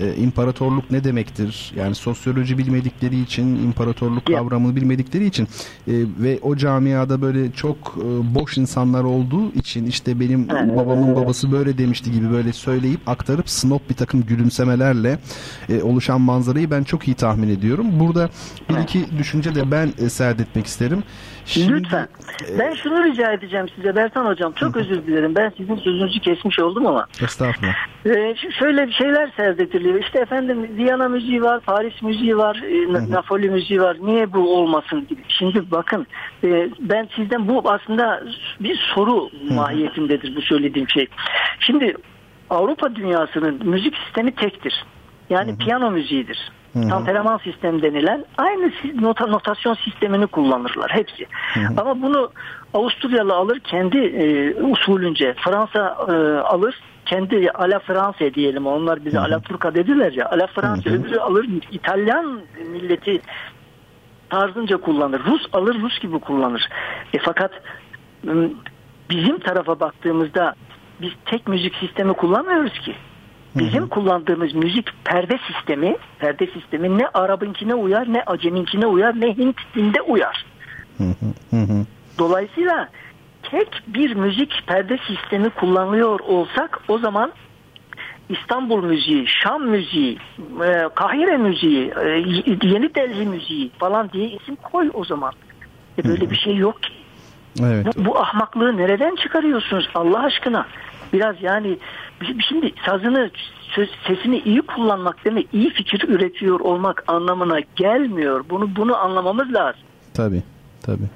e, 0.00 0.14
imparatorluk 0.14 0.90
ne 0.90 1.04
demektir? 1.04 1.72
Yani 1.76 1.94
sosyoloji 1.94 2.58
bilmedikleri 2.58 3.20
için, 3.20 3.46
imparatorluk 3.64 4.30
Ya. 4.30 4.38
kavramını 4.38 4.76
bilmedikleri 4.76 5.26
için 5.26 5.44
e, 5.44 5.48
ve 6.20 6.38
o 6.42 6.56
camiada 6.56 7.22
böyle 7.22 7.52
çok 7.52 7.76
e, 7.98 8.34
boş 8.34 8.58
insanlar 8.58 9.04
olduğu 9.04 9.52
için 9.52 9.86
işte 9.86 10.20
benim 10.20 10.48
babamın 10.48 11.16
babası 11.16 11.52
böyle 11.52 11.78
demişti 11.78 12.12
gibi 12.12 12.30
böyle 12.30 12.52
söyleyip 12.52 13.00
aktarıp 13.08 13.50
snob 13.50 13.80
bir 13.90 13.94
takım 13.94 14.22
gülümsemelerle 14.26 15.18
e, 15.68 15.82
oluşan 15.82 16.20
manzarayı 16.20 16.70
ben 16.70 16.84
çok 16.84 17.08
iyi 17.08 17.14
tahmin 17.14 17.48
ediyorum. 17.48 17.86
Burada 18.00 18.30
bir 18.70 18.76
iki 18.78 19.18
düşünce 19.18 19.54
de 19.54 19.70
ben 19.70 19.92
e, 19.98 20.08
serdetmek 20.08 20.66
isterim. 20.66 21.02
Şimdi- 21.46 21.72
Lütfen. 21.72 22.08
Ben 22.58 22.74
şunu 22.74 23.04
rica 23.04 23.32
edeceğim 23.32 23.66
size 23.76 23.96
Bertan 23.96 24.26
Hocam. 24.26 24.52
Çok 24.52 24.76
özür 24.76 25.06
dilerim. 25.06 25.34
Ben 25.34 25.52
sizin 25.56 25.76
sözünüzü 25.76 26.20
kesmiş 26.20 26.58
oldum 26.58 26.86
ama. 26.86 27.06
Estağfurullah. 27.22 27.74
Ş- 28.36 28.50
şöyle 28.58 28.86
bir 28.86 28.92
şeyler 28.92 29.30
serdediliyor. 29.36 30.00
İşte 30.00 30.18
efendim 30.18 30.76
Viyana 30.76 31.08
müziği 31.08 31.42
var, 31.42 31.60
Paris 31.60 32.02
müziği 32.02 32.36
var, 32.36 32.56
e, 32.68 32.92
Na- 32.92 33.10
Napoli 33.10 33.50
müziği 33.50 33.80
var. 33.82 33.96
Niye 34.02 34.32
bu 34.32 34.56
olmasın 34.58 35.06
gibi. 35.08 35.20
Şimdi 35.28 35.70
bakın 35.70 36.06
e, 36.44 36.68
ben 36.80 37.08
sizden 37.16 37.48
bu 37.48 37.70
aslında 37.70 38.22
bir 38.60 38.76
soru 38.94 39.30
mahiyetindedir 39.50 40.36
bu 40.36 40.42
söylediğim 40.42 40.88
şey. 40.88 41.06
Şimdi 41.60 41.96
Avrupa 42.50 42.94
dünyasının 42.96 43.60
müzik 43.68 43.94
sistemi 43.96 44.34
tektir. 44.34 44.84
Yani 45.30 45.58
piyano 45.58 45.90
müziğidir. 45.90 46.52
Tamperaman 46.88 47.38
sistem 47.38 47.82
denilen 47.82 48.24
aynı 48.38 48.72
nota, 49.00 49.26
notasyon 49.26 49.74
sistemini 49.74 50.26
kullanırlar 50.26 50.90
hepsi. 50.90 51.26
Ama 51.76 52.02
bunu 52.02 52.30
Avusturyalı 52.74 53.34
alır 53.34 53.60
kendi 53.60 53.98
e, 53.98 54.54
usulünce, 54.62 55.34
Fransa 55.34 55.96
e, 56.08 56.12
alır 56.40 56.80
kendi 57.06 57.50
ala 57.50 57.78
Fransa 57.78 58.34
diyelim 58.34 58.66
onlar 58.66 59.04
bize 59.04 59.18
ala 59.20 59.40
Turca 59.40 59.74
dediler 59.74 60.12
ya 60.12 60.30
ala 60.30 60.46
Fransa 60.46 60.90
öbürü 60.90 61.18
alır 61.18 61.46
İtalyan 61.72 62.40
milleti 62.72 63.20
tarzınca 64.30 64.76
kullanır. 64.76 65.20
Rus 65.24 65.46
alır 65.52 65.80
Rus 65.82 66.00
gibi 66.00 66.18
kullanır. 66.18 66.68
E 67.14 67.18
fakat 67.18 67.50
bizim 69.10 69.38
tarafa 69.38 69.80
baktığımızda 69.80 70.54
biz 71.00 71.10
tek 71.24 71.48
müzik 71.48 71.74
sistemi 71.74 72.12
kullanmıyoruz 72.12 72.78
ki. 72.78 72.94
Bizim 73.58 73.88
kullandığımız 73.88 74.54
müzik 74.54 75.04
perde 75.04 75.38
sistemi, 75.46 75.96
perde 76.18 76.46
sistemi 76.46 76.98
ne 76.98 77.08
Arap'ınkine 77.14 77.74
uyar, 77.74 78.12
ne 78.12 78.22
Aceminkine 78.22 78.86
uyar, 78.86 79.20
ne 79.20 79.36
Hint'inde 79.36 80.00
uyar. 80.02 80.46
Dolayısıyla 82.18 82.88
tek 83.42 83.68
bir 83.86 84.14
müzik 84.14 84.66
perde 84.66 84.98
sistemi 85.06 85.50
kullanıyor 85.50 86.20
olsak 86.20 86.80
o 86.88 86.98
zaman 86.98 87.32
İstanbul 88.28 88.84
müziği, 88.84 89.26
Şam 89.28 89.62
müziği, 89.62 90.18
e, 90.64 90.88
Kahire 90.94 91.36
müziği, 91.36 91.92
e, 92.04 92.08
Yeni 92.62 92.94
Delhi 92.94 93.26
müziği 93.26 93.70
falan 93.78 94.10
diye 94.10 94.28
isim 94.28 94.56
koy 94.56 94.90
o 94.94 95.04
zaman. 95.04 95.32
E 95.98 96.04
böyle 96.04 96.30
bir 96.30 96.36
şey 96.36 96.56
yok 96.56 96.82
ki. 96.82 96.92
Evet. 97.60 97.86
Bu, 97.86 98.04
bu 98.04 98.18
ahmaklığı 98.18 98.76
nereden 98.76 99.16
çıkarıyorsunuz 99.16 99.88
Allah 99.94 100.22
aşkına? 100.22 100.66
Biraz 101.12 101.42
yani 101.42 101.78
şimdi 102.48 102.72
sazını 102.86 103.30
söz, 103.62 103.88
sesini 104.06 104.38
iyi 104.38 104.62
kullanmak 104.62 105.24
demek 105.24 105.48
iyi 105.52 105.70
fikir 105.70 106.08
üretiyor 106.08 106.60
olmak 106.60 107.04
anlamına 107.08 107.60
gelmiyor. 107.76 108.44
Bunu 108.50 108.76
bunu 108.76 108.96
anlamamız 108.96 109.54
lazım. 109.54 109.80
Tabii. 110.14 110.42
Tabii. 110.82 111.08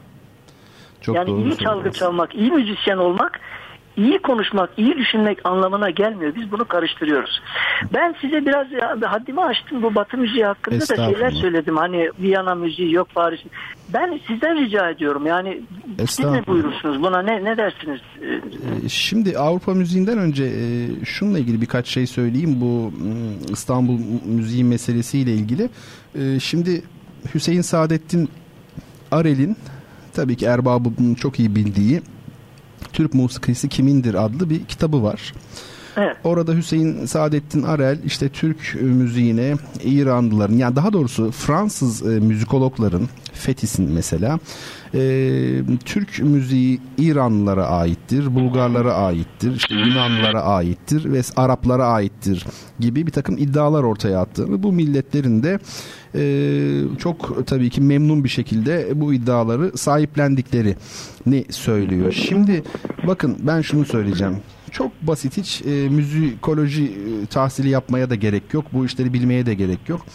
Çok 1.00 1.16
yani 1.16 1.28
doğru 1.28 1.40
iyi 1.40 1.56
çalgı 1.56 1.92
çalmak, 1.92 2.34
iyi 2.34 2.50
müzisyen 2.50 2.96
olmak, 2.96 3.40
iyi 4.00 4.18
konuşmak, 4.18 4.70
iyi 4.76 4.96
düşünmek 4.96 5.38
anlamına 5.44 5.90
gelmiyor. 5.90 6.34
Biz 6.36 6.52
bunu 6.52 6.64
karıştırıyoruz. 6.64 7.40
Ben 7.94 8.14
size 8.20 8.46
biraz 8.46 8.66
haddimi 9.02 9.40
aştım 9.40 9.82
bu 9.82 9.94
Batı 9.94 10.16
müziği 10.18 10.44
hakkında 10.44 10.80
da 10.80 10.96
şeyler 10.96 11.30
söyledim. 11.30 11.76
Hani 11.76 12.10
Viyana 12.20 12.54
müziği 12.54 12.92
yok 12.94 13.08
Paris. 13.14 13.40
Ben 13.94 14.20
sizden 14.26 14.64
rica 14.64 14.90
ediyorum. 14.90 15.26
Yani 15.26 15.60
siz 16.08 16.24
ne 16.24 16.46
buyurursunuz 16.46 17.02
buna 17.02 17.22
ne 17.22 17.44
ne 17.44 17.56
dersiniz? 17.56 18.00
Ee, 18.22 18.26
Ee, 18.84 18.88
Şimdi 18.88 19.38
Avrupa 19.38 19.74
müziğinden 19.74 20.18
önce 20.18 20.44
e, 20.44 21.04
şununla 21.04 21.38
ilgili 21.38 21.60
birkaç 21.60 21.86
şey 21.86 22.06
söyleyeyim. 22.06 22.56
Bu 22.60 22.92
m, 23.04 23.52
İstanbul 23.52 23.98
müziği 24.24 24.64
meselesiyle 24.64 25.32
ilgili. 25.32 25.68
E, 26.14 26.40
Şimdi 26.40 26.82
Hüseyin 27.34 27.60
Saadettin 27.60 28.28
Arel'in 29.12 29.56
tabii 30.14 30.36
ki 30.36 30.46
erbabının 30.46 31.14
çok 31.14 31.40
iyi 31.40 31.54
bildiği 31.54 32.00
Türk 32.92 33.14
Musikisi 33.14 33.68
Kimindir 33.68 34.24
adlı 34.24 34.50
bir 34.50 34.64
kitabı 34.64 35.02
var. 35.02 35.32
Evet. 35.96 36.16
Orada 36.24 36.52
Hüseyin 36.52 37.06
Saadettin 37.06 37.62
Arel 37.62 37.98
işte 38.04 38.28
Türk 38.28 38.76
müziğine 38.80 39.54
İranlıların 39.84 40.56
yani 40.56 40.76
daha 40.76 40.92
doğrusu 40.92 41.30
Fransız 41.30 42.02
e, 42.02 42.20
müzikologların 42.20 43.08
Fetis'in 43.32 43.90
mesela 43.92 44.38
e, 44.94 45.00
Türk 45.84 46.18
müziği 46.18 46.80
İranlılara 46.98 47.66
aittir, 47.66 48.34
Bulgarlara 48.34 48.94
aittir, 48.94 49.56
işte 49.56 49.74
Yunanlılara 49.74 50.42
aittir 50.42 51.12
ve 51.12 51.20
Araplara 51.36 51.86
aittir 51.86 52.46
gibi 52.80 53.06
bir 53.06 53.12
takım 53.12 53.38
iddialar 53.38 53.82
ortaya 53.82 54.20
attığını 54.20 54.62
bu 54.62 54.72
milletlerin 54.72 55.42
de 55.42 55.52
e, 55.52 55.58
çok 56.98 57.46
tabii 57.46 57.70
ki 57.70 57.80
memnun 57.80 58.24
bir 58.24 58.28
şekilde 58.28 58.88
bu 58.94 59.14
iddiaları 59.14 59.78
sahiplendiklerini 59.78 61.44
söylüyor. 61.50 62.12
Şimdi 62.12 62.62
bakın 63.06 63.36
ben 63.42 63.60
şunu 63.60 63.84
söyleyeceğim. 63.84 64.36
Çok 64.70 65.02
basit 65.02 65.36
hiç 65.36 65.62
e, 65.62 65.88
müzikoloji 65.88 66.84
e, 66.84 67.26
tahsili 67.26 67.68
yapmaya 67.68 68.10
da 68.10 68.14
gerek 68.14 68.54
yok. 68.54 68.64
Bu 68.72 68.86
işleri 68.86 69.12
bilmeye 69.12 69.46
de 69.46 69.54
gerek 69.54 69.88
yok. 69.88 70.06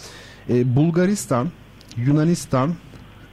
E, 0.50 0.76
Bulgaristan, 0.76 1.48
Yunanistan, 1.96 2.74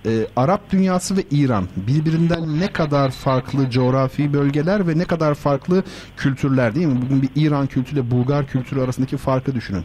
e, 0.06 0.28
Arap 0.36 0.72
dünyası 0.72 1.18
ve 1.18 1.24
İran 1.32 1.68
birbirinden 1.88 2.60
ne 2.60 2.72
kadar 2.72 3.12
farklı 3.12 3.70
coğrafi 3.70 4.34
bölgeler 4.34 4.88
ve 4.88 4.98
ne 4.98 5.06
kadar 5.06 5.34
farklı 5.36 5.84
kültürler 6.18 6.76
değil 6.76 6.88
mi? 6.88 7.02
Bugün 7.02 7.22
bir 7.22 7.30
İran 7.36 7.68
kültürüyle 7.68 8.12
Bulgar 8.12 8.48
kültürü 8.48 8.82
arasındaki 8.82 9.18
farkı 9.18 9.56
düşünün. 9.56 9.84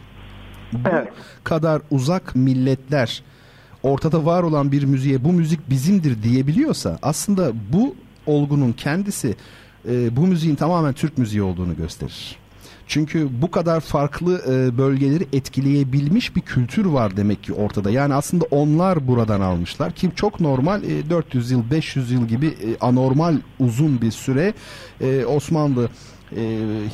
Bu 0.73 0.89
Evet. 0.91 1.07
kadar 1.43 1.81
uzak 1.91 2.35
milletler 2.35 3.23
ortada 3.83 4.25
var 4.25 4.43
olan 4.43 4.71
bir 4.71 4.83
müziğe 4.83 5.23
bu 5.23 5.33
müzik 5.33 5.69
bizimdir 5.69 6.23
diyebiliyorsa 6.23 6.99
aslında 7.01 7.51
bu 7.73 7.95
olgunun 8.25 8.71
kendisi 8.71 9.35
e, 9.89 10.15
bu 10.15 10.27
müziğin 10.27 10.55
tamamen 10.55 10.93
Türk 10.93 11.17
müziği 11.17 11.43
olduğunu 11.43 11.75
gösterir. 11.75 12.35
Çünkü 12.87 13.27
bu 13.41 13.51
kadar 13.51 13.79
farklı 13.79 14.41
e, 14.47 14.77
bölgeleri 14.77 15.27
etkileyebilmiş 15.33 16.35
bir 16.35 16.41
kültür 16.41 16.85
var 16.85 17.17
demek 17.17 17.43
ki 17.43 17.53
ortada. 17.53 17.89
Yani 17.91 18.13
aslında 18.13 18.45
onlar 18.51 19.07
buradan 19.07 19.41
almışlar 19.41 19.91
ki 19.91 20.11
çok 20.15 20.39
normal 20.39 20.83
e, 20.83 21.09
400 21.09 21.51
yıl 21.51 21.71
500 21.71 22.11
yıl 22.11 22.27
gibi 22.27 22.47
e, 22.47 22.77
anormal 22.81 23.35
uzun 23.59 24.01
bir 24.01 24.11
süre 24.11 24.53
e, 25.01 25.25
Osmanlı 25.25 25.89
e, 26.35 26.41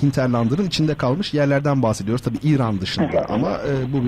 hinterlandların 0.04 0.66
içinde 0.66 0.96
kalmış 0.96 1.34
yerlerden 1.34 1.84
bahsediyoruz. 1.84 2.22
Tabi 2.24 2.38
İran 2.44 2.82
dışında 2.82 3.26
ama 3.30 3.52
e, 3.52 3.94
bu, 3.94 4.02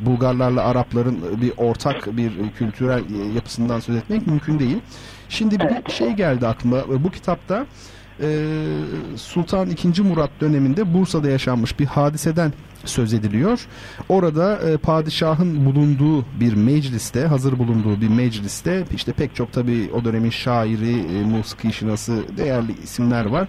Bulgarlarla 0.00 0.64
Arapların 0.64 1.40
bir 1.40 1.52
ortak 1.56 2.16
bir 2.16 2.32
kültürel 2.58 2.98
e, 2.98 3.34
yapısından 3.34 3.80
söz 3.80 3.96
etmek 3.96 4.26
mümkün 4.26 4.58
değil. 4.58 4.78
Şimdi 5.28 5.58
bir 5.60 5.92
şey 5.92 6.12
geldi 6.12 6.46
aklıma. 6.46 6.76
E, 6.78 7.04
Bu 7.04 7.10
kitapta 7.10 7.66
e, 8.22 8.46
Sultan 9.16 9.70
II. 9.70 10.02
Murat 10.02 10.30
döneminde 10.40 10.94
Bursa'da 10.94 11.28
yaşanmış 11.28 11.78
bir 11.80 11.86
hadiseden 11.86 12.52
söz 12.84 13.14
ediliyor. 13.14 13.66
Orada 14.08 14.58
e, 14.58 14.76
padişahın 14.76 15.66
bulunduğu 15.66 16.24
bir 16.40 16.54
mecliste, 16.54 17.26
hazır 17.26 17.58
bulunduğu 17.58 18.00
bir 18.00 18.08
mecliste 18.08 18.84
işte 18.94 19.12
pek 19.12 19.34
çok 19.34 19.52
tabi 19.52 19.90
o 19.94 20.04
dönemin 20.04 20.30
şairi, 20.30 21.18
e, 21.18 21.22
musiki 21.22 21.72
şinası 21.72 22.22
değerli 22.36 22.72
isimler 22.82 23.24
var. 23.24 23.48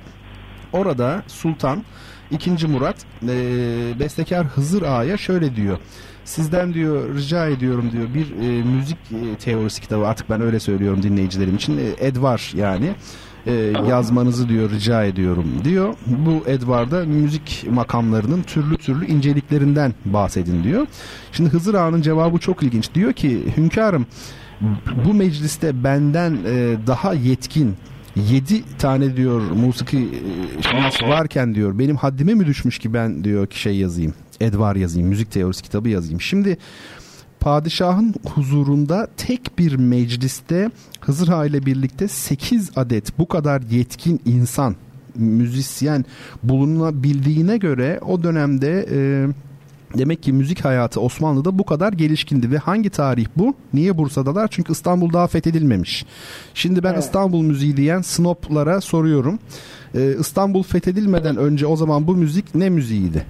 Orada 0.73 1.23
Sultan 1.27 1.83
II. 2.31 2.67
Murat 2.67 2.95
e, 3.23 3.99
bestekar 3.99 4.45
Hızır 4.47 4.81
Ağa'ya 4.81 5.17
şöyle 5.17 5.55
diyor. 5.55 5.77
Sizden 6.25 6.73
diyor 6.73 7.15
rica 7.15 7.47
ediyorum 7.47 7.91
diyor 7.91 8.13
bir 8.13 8.31
e, 8.31 8.63
müzik 8.63 8.97
e, 9.11 9.35
teorisi 9.35 9.81
kitabı 9.81 10.07
artık 10.07 10.29
ben 10.29 10.41
öyle 10.41 10.59
söylüyorum 10.59 11.03
dinleyicilerim 11.03 11.55
için 11.55 11.77
e, 11.77 12.07
Edvar 12.07 12.51
yani 12.55 12.91
e, 13.47 13.53
yazmanızı 13.89 14.49
diyor 14.49 14.69
rica 14.69 15.03
ediyorum 15.03 15.45
diyor. 15.63 15.93
Bu 16.05 16.43
Edvar'da 16.47 17.05
müzik 17.05 17.65
makamlarının 17.69 18.43
türlü 18.43 18.77
türlü 18.77 19.05
inceliklerinden 19.05 19.93
bahsedin 20.05 20.63
diyor. 20.63 20.87
Şimdi 21.31 21.49
Hızır 21.49 21.73
Ağa'nın 21.73 22.01
cevabı 22.01 22.37
çok 22.37 22.63
ilginç. 22.63 22.93
Diyor 22.93 23.13
ki 23.13 23.43
hünkârım 23.57 24.05
bu 25.05 25.13
mecliste 25.13 25.83
benden 25.83 26.37
e, 26.45 26.75
daha 26.87 27.13
yetkin 27.13 27.75
7 28.15 28.63
tane 28.77 29.17
diyor 29.17 29.41
musiki 29.41 29.97
e, 29.97 30.61
şinas 30.61 31.03
varken 31.03 31.55
diyor 31.55 31.79
benim 31.79 31.95
haddime 31.95 32.33
mi 32.33 32.45
düşmüş 32.45 32.79
ki 32.79 32.93
ben 32.93 33.23
diyor 33.23 33.47
ki 33.47 33.59
şey 33.59 33.75
yazayım. 33.75 34.13
Edvar 34.41 34.75
yazayım, 34.75 35.09
müzik 35.09 35.31
teorisi 35.31 35.63
kitabı 35.63 35.89
yazayım. 35.89 36.21
Şimdi 36.21 36.57
padişahın 37.39 38.15
huzurunda 38.33 39.07
tek 39.17 39.59
bir 39.59 39.75
mecliste 39.75 40.71
Hızır 41.01 41.27
Ağa 41.27 41.45
ile 41.45 41.65
birlikte 41.65 42.07
8 42.07 42.71
adet 42.75 43.19
bu 43.19 43.27
kadar 43.27 43.61
yetkin 43.61 44.21
insan, 44.25 44.75
müzisyen 45.15 46.05
bulunabildiğine 46.43 47.57
göre 47.57 47.99
o 48.07 48.23
dönemde 48.23 48.85
e, 48.91 49.27
Demek 49.97 50.23
ki 50.23 50.33
müzik 50.33 50.65
hayatı 50.65 51.01
Osmanlı'da 51.01 51.59
bu 51.59 51.65
kadar 51.65 51.93
gelişkindi 51.93 52.51
ve 52.51 52.57
hangi 52.57 52.89
tarih 52.89 53.25
bu? 53.37 53.55
Niye 53.73 53.97
Bursa'dalar? 53.97 54.47
Çünkü 54.51 54.71
İstanbul 54.71 55.13
daha 55.13 55.27
fethedilmemiş. 55.27 56.05
Şimdi 56.53 56.83
ben 56.83 56.93
evet. 56.93 57.03
İstanbul 57.03 57.41
müziği 57.41 57.77
diyen 57.77 58.01
snoplara 58.01 58.81
soruyorum. 58.81 59.39
Ee, 59.95 60.15
İstanbul 60.19 60.63
fethedilmeden 60.63 61.37
önce 61.37 61.65
o 61.65 61.75
zaman 61.75 62.07
bu 62.07 62.15
müzik 62.15 62.55
ne 62.55 62.69
müziğiydi? 62.69 63.25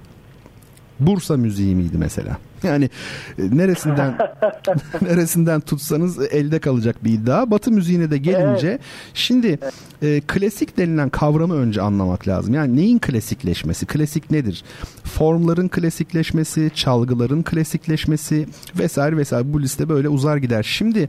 Bursa 1.00 1.36
müziği 1.36 1.74
miydi 1.76 1.96
mesela? 1.98 2.38
Yani 2.62 2.90
e, 3.38 3.56
neresinden 3.56 4.18
neresinden 5.02 5.60
tutsanız 5.60 6.18
elde 6.18 6.58
kalacak 6.58 7.04
bir 7.04 7.12
iddia. 7.12 7.50
Batı 7.50 7.70
müziğine 7.70 8.10
de 8.10 8.18
gelince 8.18 8.68
evet. 8.68 8.80
şimdi 9.14 9.58
e, 10.02 10.20
klasik 10.20 10.78
denilen 10.78 11.08
kavramı 11.08 11.54
önce 11.54 11.82
anlamak 11.82 12.28
lazım. 12.28 12.54
Yani 12.54 12.76
neyin 12.76 12.98
klasikleşmesi? 12.98 13.86
Klasik 13.86 14.30
nedir? 14.30 14.64
Formların 15.04 15.68
klasikleşmesi, 15.68 16.70
çalgıların 16.74 17.42
klasikleşmesi 17.42 18.46
vesaire 18.78 19.16
vesaire 19.16 19.52
bu 19.52 19.62
liste 19.62 19.88
böyle 19.88 20.08
uzar 20.08 20.36
gider. 20.36 20.62
Şimdi 20.62 21.08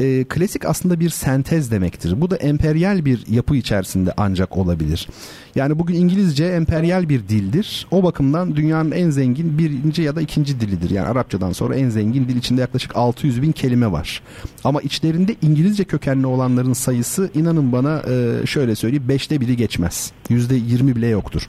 e, 0.00 0.24
klasik 0.24 0.64
aslında 0.64 1.00
bir 1.00 1.10
sentez 1.10 1.70
demektir. 1.70 2.20
Bu 2.20 2.30
da 2.30 2.36
emperyal 2.36 3.04
bir 3.04 3.26
yapı 3.28 3.56
içerisinde 3.56 4.12
ancak 4.16 4.56
olabilir. 4.56 5.08
Yani 5.54 5.78
bugün 5.78 5.94
İngilizce 5.94 6.44
emperyal 6.44 7.08
bir 7.08 7.28
dildir. 7.28 7.86
O 7.90 8.02
bakımdan 8.02 8.56
dünyanın 8.56 8.90
en 8.90 9.10
zengin 9.10 9.58
birinci 9.58 10.02
ya 10.02 10.16
da 10.16 10.20
ikinci 10.20 10.60
dilidir. 10.60 10.90
Yani 10.90 11.08
Arapçadan 11.08 11.52
sonra 11.52 11.74
en 11.76 11.88
zengin 11.88 12.28
dil 12.28 12.36
içinde 12.36 12.60
yaklaşık 12.60 12.96
600 12.96 13.42
bin 13.42 13.52
kelime 13.52 13.92
var. 13.92 14.22
Ama 14.64 14.80
içlerinde 14.80 15.36
İngilizce 15.42 15.84
kökenli 15.84 16.26
olanların 16.26 16.72
sayısı 16.72 17.30
inanın 17.34 17.72
bana 17.72 18.02
e, 18.08 18.46
şöyle 18.46 18.74
söyleyeyim 18.74 19.08
beşte 19.08 19.40
biri 19.40 19.56
geçmez. 19.56 20.12
Yüzde 20.28 20.54
yirmi 20.54 20.96
bile 20.96 21.06
yoktur. 21.06 21.48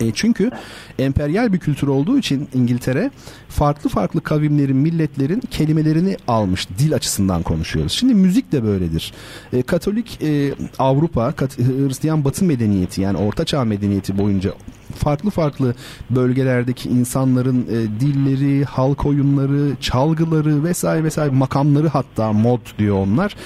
E 0.00 0.12
çünkü 0.14 0.50
emperyal 0.98 1.52
bir 1.52 1.58
kültür 1.58 1.88
olduğu 1.88 2.18
için 2.18 2.48
İngiltere 2.54 3.10
farklı 3.48 3.90
farklı 3.90 4.20
kavimlerin, 4.20 4.76
milletlerin 4.76 5.40
kelimelerini 5.40 6.16
almış. 6.28 6.68
Dil 6.78 6.94
açısından 6.94 7.42
konuşuyoruz. 7.42 7.92
Şimdi 7.92 8.14
müzik 8.14 8.52
de 8.52 8.64
böyledir. 8.64 9.12
E, 9.52 9.62
Katolik 9.62 10.22
e, 10.22 10.54
Avrupa, 10.78 11.32
Kat, 11.32 11.58
Hristiyan 11.58 12.24
Batı 12.24 12.44
medeniyeti 12.44 13.00
yani 13.00 13.18
Orta 13.18 13.44
Çağ 13.44 13.64
medeniyeti 13.64 14.18
boyunca 14.18 14.52
farklı 15.00 15.30
farklı 15.30 15.74
bölgelerdeki 16.10 16.88
insanların 16.88 17.66
e, 17.70 18.00
dilleri, 18.00 18.64
halk 18.64 19.06
oyunları, 19.06 19.76
çalgıları 19.80 20.64
vesaire 20.64 21.04
vesaire 21.04 21.30
makamları 21.34 21.88
hatta 21.88 22.32
mod 22.32 22.60
diyor 22.78 22.96
onlar. 22.96 23.36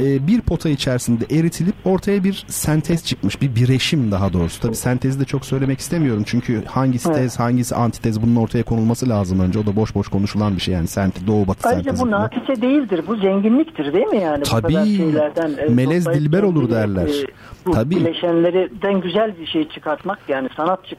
E, 0.00 0.26
bir 0.26 0.40
pota 0.40 0.68
içerisinde 0.68 1.24
eritilip 1.30 1.74
ortaya 1.84 2.24
bir 2.24 2.44
sentez 2.48 3.04
çıkmış. 3.04 3.42
Bir 3.42 3.54
bireşim 3.56 4.10
daha 4.10 4.32
doğrusu. 4.32 4.60
Tabii 4.60 4.76
sentezi 4.76 5.20
de 5.20 5.24
çok 5.24 5.44
söylemek 5.44 5.78
istemiyorum. 5.80 6.22
Çünkü 6.26 6.64
hangisi 6.64 7.08
evet. 7.08 7.18
tez, 7.18 7.38
hangisi 7.38 7.74
antitez 7.74 8.22
bunun 8.22 8.36
ortaya 8.36 8.62
konulması 8.62 9.08
lazım 9.08 9.40
önce. 9.40 9.58
O 9.58 9.66
da 9.66 9.76
boş 9.76 9.94
boş 9.94 10.08
konuşulan 10.08 10.56
bir 10.56 10.60
şey 10.60 10.74
yani. 10.74 10.86
Sent, 10.86 11.26
doğu 11.26 11.48
batı 11.48 11.68
Ayrıca 11.68 11.90
sentezi. 11.90 12.02
bu 12.02 12.10
nakise 12.10 12.62
değildir. 12.62 13.04
Bu 13.06 13.16
zenginliktir 13.16 13.92
değil 13.92 14.06
mi 14.06 14.20
yani? 14.20 14.42
Tabii. 14.42 14.62
Bu 14.62 14.68
kadar 14.68 14.86
şeylerden, 14.86 15.50
e, 15.58 15.68
melez 15.68 16.06
dilber 16.06 16.42
olur 16.42 16.70
derler. 16.70 17.06
E, 17.06 17.26
bu 17.66 17.70
Tabii. 17.70 17.96
bileşenlerden 17.96 19.00
güzel 19.00 19.38
bir 19.40 19.46
şey 19.46 19.68
çıkartmak 19.68 20.18
yani 20.28 20.48
sanat 20.56 20.78
çıkartmak. 20.84 20.95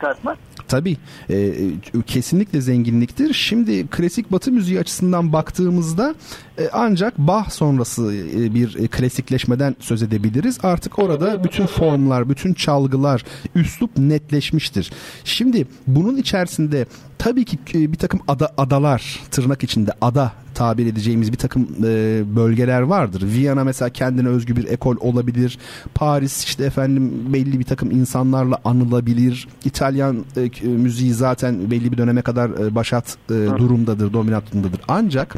Tabii 0.68 0.98
e, 1.30 1.56
kesinlikle 2.07 2.61
zenginliktir. 2.61 3.34
Şimdi 3.34 3.88
klasik 3.88 4.32
batı 4.32 4.52
müziği 4.52 4.80
açısından 4.80 5.34
baktığımızda 5.34 6.15
e, 6.60 6.69
ancak 6.74 7.18
Bach 7.18 7.49
sonrası 7.49 8.14
e, 8.15 8.53
bir 8.53 8.76
e, 8.76 8.88
klasikleşmeden 8.88 9.76
söz 9.80 10.03
edebiliriz. 10.03 10.57
Artık 10.64 10.99
orada 10.99 11.44
bütün 11.44 11.65
formlar, 11.65 12.30
bütün 12.30 12.53
çalgılar, 12.53 13.24
üslup 13.56 13.98
netleşmiştir. 13.98 14.91
Şimdi 15.24 15.68
bunun 15.88 16.18
içerisinde 16.18 16.86
tabii 17.18 17.45
ki 17.45 17.57
e, 17.74 17.91
bir 17.91 17.98
takım 17.98 18.19
ada, 18.28 18.53
adalar 18.57 19.19
tırnak 19.32 19.64
içinde 19.64 19.91
ada 20.02 20.32
tabir 20.58 20.86
edeceğimiz 20.86 21.32
bir 21.32 21.38
takım 21.38 21.68
e, 21.84 22.24
bölgeler 22.36 22.82
vardır. 22.82 23.24
Viyana 23.26 23.64
mesela 23.64 23.90
kendine 23.90 24.28
özgü 24.28 24.56
bir 24.56 24.68
ekol 24.68 24.96
olabilir. 25.00 25.58
Paris 25.96 26.44
işte 26.44 26.64
efendim 26.64 27.34
belli 27.34 27.60
bir 27.60 27.64
takım 27.64 27.92
insanlarla 27.92 28.58
anılabilir. 28.66 29.48
İtalyan 29.66 30.26
e, 30.38 30.68
müziği 30.68 31.14
zaten 31.14 31.72
belli 31.72 31.92
bir 31.92 31.98
döneme 31.98 32.22
kadar 32.22 32.50
e, 32.50 32.76
başat 32.76 33.18
e, 33.30 33.34
durumdadır, 33.34 34.14
dominantındadır. 34.14 34.82
Ancak 34.88 35.36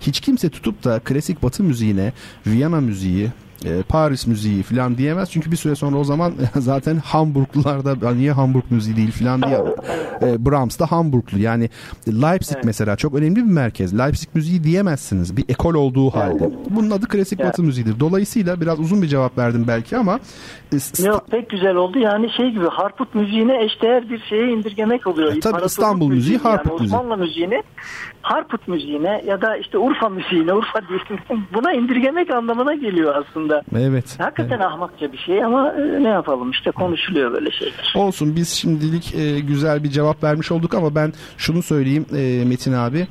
hiç 0.00 0.20
kimse 0.20 0.48
tutup 0.48 0.84
da 0.84 1.00
klasik 1.04 1.42
batı 1.42 1.62
müziğine 1.62 2.12
Viyana 2.46 2.80
müziği 2.80 3.30
e, 3.64 3.82
Paris 3.82 4.26
müziği 4.26 4.62
falan 4.62 4.98
diyemez. 4.98 5.30
Çünkü 5.30 5.50
bir 5.52 5.56
süre 5.56 5.74
sonra 5.74 5.96
o 5.96 6.04
zaman 6.04 6.32
zaten 6.56 6.96
Hamburglular 6.96 7.84
da 7.84 8.14
niye 8.14 8.32
Hamburg 8.32 8.64
müziği 8.70 8.96
değil 8.96 9.12
falan 9.12 9.42
diye 9.42 9.58
e, 10.22 10.46
Brahms 10.46 10.78
da 10.78 10.86
Hamburglu. 10.86 11.38
Yani 11.38 11.70
Leipzig 12.08 12.56
evet. 12.56 12.64
mesela 12.64 12.96
çok 12.96 13.14
önemli 13.14 13.36
bir 13.36 13.42
merkez. 13.42 13.98
Leipzig 13.98 14.28
müziği 14.34 14.64
diyemezsiniz. 14.64 15.36
Bir 15.36 15.44
ekol 15.48 15.74
olduğu 15.74 16.10
halde. 16.10 16.50
Bunun 16.70 16.90
adı 16.90 17.08
klasik 17.08 17.40
evet. 17.40 17.48
batı 17.50 17.62
müziğidir. 17.62 18.00
Dolayısıyla 18.00 18.60
biraz 18.60 18.80
uzun 18.80 19.02
bir 19.02 19.06
cevap 19.06 19.38
verdim 19.38 19.64
belki 19.68 19.96
ama 19.96 20.20
e, 20.72 21.06
Yok 21.06 21.26
pek 21.30 21.50
güzel 21.50 21.74
oldu. 21.74 21.98
Yani 21.98 22.30
şey 22.36 22.50
gibi 22.50 22.66
Harput 22.66 23.14
müziğine 23.14 23.64
eşdeğer 23.64 24.10
bir 24.10 24.22
şeye 24.28 24.48
indirgemek 24.48 25.06
oluyor. 25.06 25.36
E, 25.36 25.40
tabii 25.40 25.66
İstanbul 25.66 26.08
müziği, 26.08 26.38
Harput 26.38 26.66
yani 26.66 26.80
müziği. 26.80 26.98
Osmanlı 26.98 27.16
müziğini 27.16 27.62
Harput 28.22 28.68
müziğine 28.68 29.22
ya 29.26 29.42
da 29.42 29.56
işte 29.56 29.78
Urfa 29.78 30.08
müziğine, 30.08 30.52
Urfa 30.52 30.80
diyelim 30.88 31.46
buna 31.54 31.72
indirgemek 31.72 32.30
anlamına 32.30 32.74
geliyor 32.74 33.14
aslında. 33.14 33.51
Evet. 33.76 34.20
Hakikaten 34.20 34.56
evet. 34.56 34.66
ahmakça 34.66 35.12
bir 35.12 35.18
şey 35.18 35.44
ama 35.44 35.72
e, 35.72 36.02
ne 36.02 36.08
yapalım 36.08 36.50
işte 36.50 36.70
konuşuluyor 36.70 37.32
böyle 37.32 37.50
şeyler. 37.50 37.92
Olsun 37.96 38.36
biz 38.36 38.48
şimdilik 38.48 39.14
e, 39.14 39.40
güzel 39.40 39.84
bir 39.84 39.90
cevap 39.90 40.24
vermiş 40.24 40.52
olduk 40.52 40.74
ama 40.74 40.94
ben 40.94 41.12
şunu 41.36 41.62
söyleyeyim 41.62 42.06
e, 42.16 42.44
Metin 42.44 42.72
abi. 42.72 43.06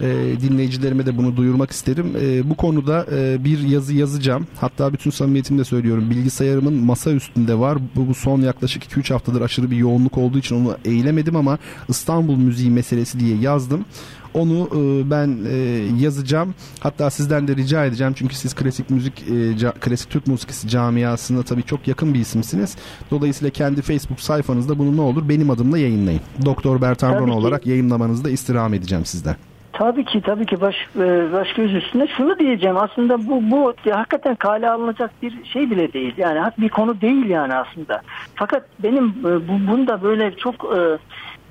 E, 0.00 0.06
dinleyicilerime 0.40 1.06
de 1.06 1.16
bunu 1.16 1.36
duyurmak 1.36 1.70
isterim. 1.70 2.16
E, 2.20 2.50
bu 2.50 2.54
konuda 2.54 3.06
e, 3.12 3.44
bir 3.44 3.58
yazı 3.58 3.94
yazacağım. 3.94 4.46
Hatta 4.60 4.92
bütün 4.92 5.10
samimiyetimle 5.10 5.64
söylüyorum. 5.64 6.10
Bilgisayarımın 6.10 6.74
masa 6.74 7.10
üstünde 7.10 7.58
var. 7.58 7.78
Bu, 7.96 8.08
bu 8.08 8.14
son 8.14 8.40
yaklaşık 8.40 8.84
2-3 8.84 9.12
haftadır 9.12 9.40
aşırı 9.40 9.70
bir 9.70 9.76
yoğunluk 9.76 10.18
olduğu 10.18 10.38
için 10.38 10.64
onu 10.64 10.76
eğilemedim 10.84 11.36
ama 11.36 11.58
İstanbul 11.88 12.36
müziği 12.36 12.70
meselesi 12.70 13.20
diye 13.20 13.36
yazdım. 13.36 13.84
Onu 14.34 14.68
e, 14.72 15.10
ben 15.10 15.38
e, 15.50 15.56
yazacağım. 16.00 16.54
Hatta 16.80 17.10
sizden 17.10 17.48
de 17.48 17.56
rica 17.56 17.84
edeceğim 17.84 18.12
çünkü 18.16 18.34
siz 18.34 18.54
klasik 18.54 18.90
müzik 18.90 19.22
e, 19.30 19.58
ca, 19.58 19.72
klasik 19.72 20.10
Türk 20.10 20.26
musikisi 20.26 20.68
camiasına 20.68 21.42
tabii 21.42 21.62
çok 21.62 21.88
yakın 21.88 22.14
bir 22.14 22.20
isimsiniz. 22.20 22.76
Dolayısıyla 23.10 23.50
kendi 23.50 23.82
Facebook 23.82 24.20
sayfanızda 24.20 24.78
bunu 24.78 24.96
ne 24.96 25.00
olur 25.00 25.28
benim 25.28 25.50
adımla 25.50 25.78
yayınlayın. 25.78 26.20
Doktor 26.44 26.82
Bertan 26.82 27.20
Ron 27.20 27.28
olarak 27.28 27.66
yayınlamanızı 27.66 28.24
da 28.24 28.30
istirham 28.30 28.74
edeceğim 28.74 29.04
sizden. 29.04 29.36
Tabii 29.72 30.04
ki 30.04 30.20
tabii 30.20 30.46
ki 30.46 30.60
baş 30.60 30.76
e, 30.96 31.32
baş 31.32 31.52
göz 31.52 31.74
üstünde 31.74 32.06
şunu 32.16 32.38
diyeceğim 32.38 32.76
aslında 32.76 33.26
bu 33.26 33.50
bu 33.50 33.74
hakikaten 33.90 34.34
kale 34.34 34.70
alınacak 34.70 35.10
bir 35.22 35.44
şey 35.44 35.70
bile 35.70 35.92
değil 35.92 36.14
yani 36.16 36.52
bir 36.58 36.68
konu 36.68 37.00
değil 37.00 37.26
yani 37.26 37.54
aslında 37.54 38.02
fakat 38.34 38.62
benim 38.82 39.14
bu 39.24 39.72
bunda 39.72 40.02
böyle 40.02 40.36
çok 40.36 40.54
e, 40.54 40.98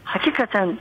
hakikaten 0.03 0.77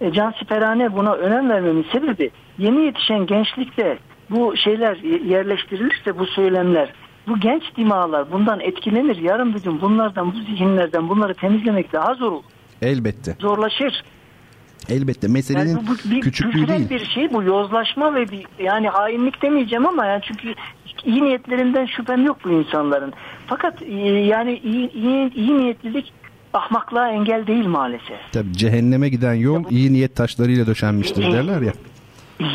e, 0.00 0.12
cansiperane 0.12 0.96
buna 0.96 1.14
önem 1.14 1.50
vermemin 1.50 1.86
sebebi 1.92 2.30
yeni 2.58 2.84
yetişen 2.84 3.26
gençlikte 3.26 3.98
bu 4.30 4.56
şeyler 4.56 4.96
yerleştirilirse 5.24 6.18
bu 6.18 6.26
söylemler 6.26 6.92
bu 7.28 7.40
genç 7.40 7.62
dimağlar 7.76 8.32
bundan 8.32 8.60
etkilenir. 8.60 9.16
Yarın 9.16 9.54
bir 9.54 9.62
gün 9.62 9.80
bunlardan, 9.80 10.32
bu 10.32 10.38
zihinlerden 10.38 11.08
bunları 11.08 11.34
temizlemek 11.34 11.92
daha 11.92 12.14
zor 12.14 12.32
olur. 12.32 12.44
Elbette. 12.82 13.36
Zorlaşır. 13.40 14.02
Elbette 14.88 15.28
meselenin 15.28 15.70
yani 15.70 15.86
bu, 15.86 15.90
bu 15.90 16.10
bir 16.10 16.20
küçüklüğü 16.20 16.68
değil. 16.68 16.90
bir 16.90 17.06
şey 17.06 17.32
bu 17.32 17.42
yozlaşma 17.42 18.14
ve 18.14 18.28
bir 18.28 18.46
yani 18.58 18.88
hainlik 18.88 19.42
demeyeceğim 19.42 19.86
ama 19.86 20.06
yani 20.06 20.22
çünkü 20.28 20.54
iyi 21.04 21.24
niyetlerinden 21.24 21.86
şüphem 21.86 22.24
yok 22.24 22.38
bu 22.44 22.50
insanların. 22.50 23.12
Fakat 23.46 23.82
e, 23.82 23.94
yani 24.08 24.58
iyi, 24.58 24.92
iyi, 24.92 25.34
iyi 25.34 25.58
niyetlilik 25.58 26.12
ahmaklığa 26.52 27.08
engel 27.08 27.46
değil 27.46 27.66
maalesef. 27.66 28.18
Tabii 28.32 28.52
cehenneme 28.52 29.08
giden 29.08 29.34
yol 29.34 29.64
bu, 29.64 29.70
iyi 29.70 29.92
niyet 29.92 30.16
taşlarıyla 30.16 30.66
döşenmiştir 30.66 31.24
e, 31.24 31.32
derler 31.32 31.60
ya. 31.60 31.72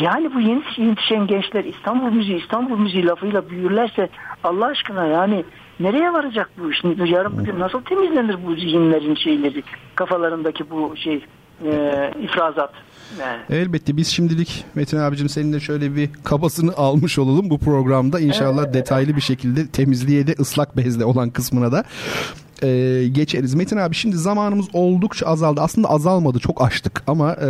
Yani 0.02 0.34
bu 0.34 0.40
yeni 0.40 0.64
yetişen 0.78 1.28
gençler 1.28 1.64
İstanbul 1.64 2.12
müziği 2.12 2.42
İstanbul 2.42 2.78
müziği 2.78 3.06
lafıyla 3.06 3.50
büyürlerse 3.50 4.10
Allah 4.44 4.66
aşkına 4.66 5.06
yani 5.06 5.46
nereye 5.80 6.14
varacak 6.14 6.50
bu 6.58 6.72
iş? 6.72 6.84
Yarın 7.12 7.38
bugün 7.38 7.60
nasıl 7.60 7.82
temizlenir 7.82 8.38
bu 8.46 8.56
zihinlerin 8.56 9.16
şeyleri 9.16 9.64
kafalarındaki 9.96 10.70
bu 10.70 10.98
şey 10.98 11.26
e, 11.66 12.12
ifrazat. 12.24 12.74
Yani. 13.20 13.42
Elbette 13.50 13.98
biz 13.98 14.08
şimdilik 14.08 14.66
Metin 14.76 14.98
abicim 14.98 15.30
seninle 15.30 15.60
şöyle 15.60 15.96
bir 15.96 16.10
kabasını 16.24 16.74
almış 16.74 17.20
olalım 17.20 17.50
bu 17.50 17.60
programda. 17.60 18.20
İnşallah 18.20 18.64
evet. 18.64 18.74
detaylı 18.74 19.16
bir 19.16 19.22
şekilde 19.22 19.68
temizliğe 19.68 20.28
de 20.28 20.36
ıslak 20.40 20.78
bezle 20.78 21.06
olan 21.06 21.30
kısmına 21.30 21.72
da 21.72 21.84
e, 22.64 23.08
geçeriz. 23.12 23.54
Metin 23.54 23.78
abi 23.78 23.96
şimdi 23.96 24.18
zamanımız 24.18 24.66
oldukça 24.74 25.26
azaldı. 25.26 25.62
Aslında 25.62 25.90
azalmadı 25.90 26.40
çok 26.40 26.62
açtık 26.62 27.04
ama 27.08 27.34
e, 27.34 27.48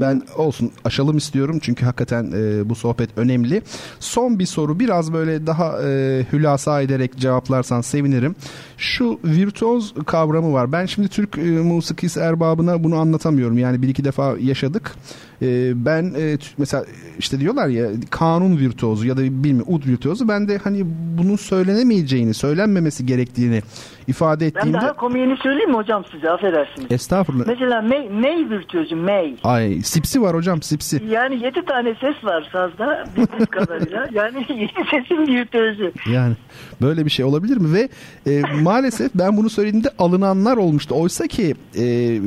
ben 0.00 0.22
olsun 0.36 0.70
aşalım 0.84 1.16
istiyorum. 1.16 1.58
Çünkü 1.62 1.84
hakikaten 1.84 2.32
e, 2.34 2.68
bu 2.68 2.74
sohbet 2.74 3.10
önemli. 3.16 3.62
Son 4.00 4.38
bir 4.38 4.46
soru 4.46 4.80
biraz 4.80 5.12
böyle 5.12 5.46
daha 5.46 5.82
e, 5.82 6.22
hülasa 6.32 6.80
ederek 6.80 7.16
cevaplarsan 7.18 7.80
sevinirim. 7.80 8.34
Şu 8.78 9.18
virtüoz 9.24 9.94
kavramı 10.06 10.52
var. 10.52 10.72
Ben 10.72 10.86
şimdi 10.86 11.08
Türk 11.08 11.38
e, 11.38 11.42
musikisi 11.42 12.20
erbabına 12.20 12.84
bunu 12.84 12.96
anlatamıyorum. 12.96 13.58
Yani 13.58 13.82
bir 13.82 13.88
iki 13.88 14.04
defa 14.04 14.34
yaşadık. 14.40 14.94
E, 15.42 15.72
ben 15.84 16.14
e, 16.18 16.36
mesela 16.58 16.84
işte 17.18 17.40
diyorlar 17.40 17.68
ya 17.68 17.88
kanun 18.10 18.56
virtüozu 18.56 19.06
ya 19.06 19.16
da 19.16 19.22
bilmiyorum 19.22 19.74
ud 19.74 19.86
virtüozu. 19.86 20.28
Ben 20.28 20.48
de 20.48 20.58
hani 20.58 20.82
bunun 21.18 21.36
söylenemeyeceğini, 21.36 22.34
söylenmemesi 22.34 23.06
gerektiğini 23.06 23.62
ifade 24.08 24.46
ettiğimde... 24.46 24.74
Ben 24.74 24.82
daha 24.82 24.96
komiğini 24.96 25.36
söyleyeyim 25.36 25.70
mi 25.70 25.76
hocam 25.76 26.04
size 26.12 26.30
affedersiniz. 26.30 26.92
Estağfurullah. 26.92 27.46
Mesela 27.46 27.82
May, 27.82 28.08
May 28.08 28.50
virtüözü 28.50 28.94
May. 28.94 29.36
Ay 29.44 29.82
sipsi 29.82 30.22
var 30.22 30.36
hocam 30.36 30.62
sipsi. 30.62 31.02
Yani 31.08 31.44
yedi 31.44 31.64
tane 31.64 31.94
ses 32.00 32.24
var 32.24 32.48
sazda 32.52 33.04
bildiğim 33.16 33.46
kadarıyla. 33.46 34.06
Yani 34.16 34.46
yedi 34.48 34.72
sesin 34.90 35.26
virtüözü. 35.26 35.92
Yani 36.12 36.34
böyle 36.80 37.04
bir 37.04 37.10
şey 37.10 37.24
olabilir 37.24 37.56
mi? 37.56 37.72
Ve 37.72 37.88
e, 38.26 38.42
maalesef 38.62 39.10
ben 39.14 39.36
bunu 39.36 39.50
söylediğimde 39.50 39.90
alınanlar 39.98 40.56
olmuştu. 40.56 40.94
Oysa 40.94 41.26
ki 41.26 41.54
e, 41.78 42.18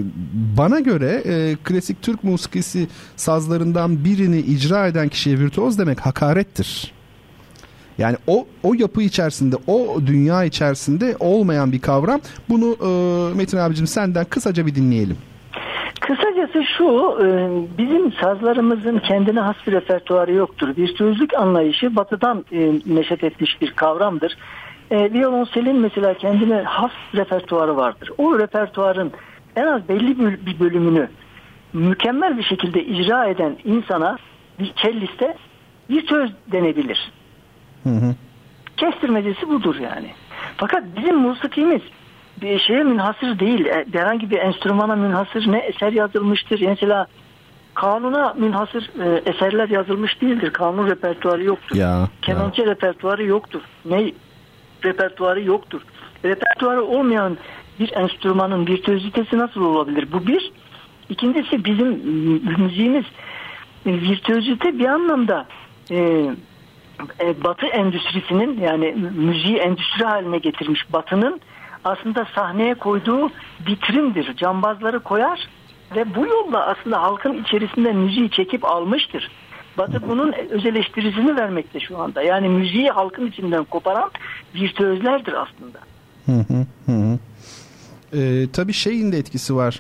bana 0.58 0.80
göre 0.80 1.24
e, 1.26 1.56
klasik 1.64 2.02
Türk 2.02 2.24
musikisi 2.24 2.88
sazlarından 3.16 4.04
birini 4.06 4.40
icra 4.40 4.88
eden 4.88 5.10
kişiye 5.10 5.40
virtüoz 5.40 5.80
demek 5.80 6.00
hakarettir. 6.00 6.94
Yani 7.98 8.18
o 8.28 8.48
o 8.64 8.74
yapı 8.74 9.02
içerisinde, 9.02 9.56
o 9.68 10.02
dünya 10.06 10.44
içerisinde 10.44 11.18
olmayan 11.20 11.72
bir 11.72 11.80
kavram. 11.80 12.22
Bunu 12.50 12.78
e, 12.82 13.36
Metin 13.36 13.58
abicim 13.58 13.88
senden 13.88 14.26
kısaca 14.26 14.66
bir 14.66 14.76
dinleyelim. 14.76 15.18
Kısacası 16.10 16.64
şu, 16.78 17.18
e, 17.22 17.28
bizim 17.78 18.14
sazlarımızın 18.14 19.00
kendine 19.00 19.40
has 19.40 19.56
bir 19.68 19.72
repertuarı 19.72 20.34
yoktur. 20.34 20.78
Virtüözlük 20.78 21.34
anlayışı 21.34 21.96
batıdan 21.96 22.46
e, 22.52 22.72
neşet 22.86 23.24
etmiş 23.24 23.62
bir 23.62 23.72
kavramdır. 23.72 24.38
E, 24.92 25.14
Violonselin 25.14 25.76
mesela 25.76 26.14
kendine 26.14 26.62
has 26.62 26.92
repertuarı 27.16 27.78
vardır. 27.78 28.12
O 28.18 28.40
repertuarın 28.40 29.12
en 29.56 29.66
az 29.66 29.90
belli 29.90 30.20
bir 30.46 30.60
bölümünü 30.60 31.10
mükemmel 31.74 32.38
bir 32.38 32.44
şekilde 32.44 32.86
icra 32.86 33.26
eden 33.26 33.58
insana 33.64 34.18
bir 34.60 34.74
celliste 34.76 35.38
virtüöz 35.90 36.32
denebilir. 36.52 37.12
Hı 37.84 37.90
hı. 37.90 38.16
Kestirmecesi 38.78 39.50
budur 39.50 39.76
yani. 39.76 40.10
Fakat 40.58 40.84
bizim 40.98 41.16
musikimiz 41.18 41.82
bir 42.42 42.60
şeye 42.60 42.84
münhasır 42.84 43.40
değil. 43.40 43.66
E, 43.66 43.86
herhangi 43.94 44.32
bir 44.32 44.38
enstrümana 44.38 44.96
münhasır 44.96 45.52
ne 45.52 45.58
eser 45.58 45.92
yazılmıştır. 45.92 46.62
Mesela 46.62 47.08
kanuna 47.74 48.34
münhasır 48.38 48.90
e, 49.00 49.22
eserler 49.26 49.70
yazılmış 49.70 50.22
değildir. 50.22 50.54
Kanun 50.54 50.90
repertuarı 50.90 51.44
yoktur. 51.44 51.76
Ya, 51.76 52.08
Kemençe 52.22 52.62
ya. 52.62 52.68
repertuarı 52.68 53.24
yoktur. 53.24 53.62
Ne 53.86 54.12
repertuarı 54.86 55.44
yoktur. 55.44 55.82
Repertuarı 56.26 56.84
olmayan 56.84 57.38
bir 57.80 57.92
enstrümanın 57.94 58.68
virtüözitesi 58.68 59.38
nasıl 59.38 59.62
olabilir? 59.62 60.08
Bu 60.12 60.28
bir. 60.28 60.52
İkincisi 61.10 61.66
bizim 61.66 61.88
müziğimiz 62.58 63.06
e, 63.86 63.92
virtüözite 63.94 64.80
bir 64.80 64.86
anlamda 64.86 65.46
e, 65.92 65.98
e, 67.22 67.44
Batı 67.44 67.66
endüstrisinin 67.66 68.62
yani 68.62 68.92
müziği 69.16 69.58
endüstri 69.58 70.06
haline 70.06 70.38
getirmiş 70.38 70.94
Batı'nın 70.94 71.42
aslında 71.84 72.28
sahneye 72.36 72.74
koyduğu 72.76 73.30
vitrindir. 73.68 74.36
Cambazları 74.36 75.00
koyar 75.00 75.48
ve 75.96 76.16
bu 76.16 76.28
yolla 76.28 76.66
aslında 76.66 77.02
halkın 77.02 77.44
içerisinde 77.44 77.94
müziği 77.94 78.32
çekip 78.32 78.66
almıştır. 78.66 79.32
Batı 79.78 80.10
bunun 80.10 80.34
öz 80.50 80.66
eleştirisini 80.66 81.36
vermekte 81.36 81.80
şu 81.80 81.98
anda. 81.98 82.22
Yani 82.22 82.50
müziği 82.50 82.90
halkın 82.90 83.28
içinden 83.28 83.64
koparan 83.64 84.12
virtüözlerdir 84.56 85.34
aslında. 85.34 85.80
Hı. 86.26 87.18
Ee, 88.14 88.48
tabii 88.54 88.74
şeyin 88.74 89.12
de 89.12 89.18
etkisi 89.18 89.56
var. 89.56 89.80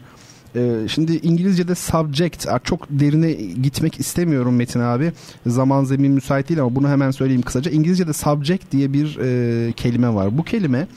Ee, 0.55 0.87
şimdi 0.87 1.15
İngilizce'de 1.15 1.75
subject 1.75 2.47
çok 2.63 2.89
derine 2.89 3.31
gitmek 3.33 3.99
istemiyorum 3.99 4.55
Metin 4.55 4.79
abi. 4.79 5.11
Zaman 5.45 5.83
zemin 5.83 6.11
müsait 6.11 6.49
değil 6.49 6.61
ama 6.61 6.75
bunu 6.75 6.89
hemen 6.89 7.11
söyleyeyim 7.11 7.41
kısaca. 7.41 7.71
İngilizce'de 7.71 8.13
subject 8.13 8.71
diye 8.71 8.93
bir 8.93 9.17
e, 9.19 9.71
kelime 9.71 10.13
var. 10.13 10.37
Bu 10.37 10.43
kelime 10.43 10.87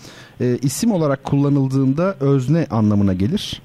e, 0.43 0.59
isim 0.63 0.93
olarak 0.93 1.25
kullanıldığında 1.25 2.17
özne 2.21 2.67
anlamına 2.71 3.13
gelir. 3.13 3.63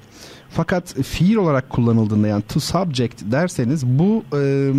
Fakat 0.50 0.94
fiil 1.02 1.36
olarak 1.36 1.70
kullanıldığında 1.70 2.28
yani 2.28 2.42
to 2.42 2.60
subject 2.60 3.22
derseniz 3.24 3.86
bu 3.86 4.24
e, 4.36 4.72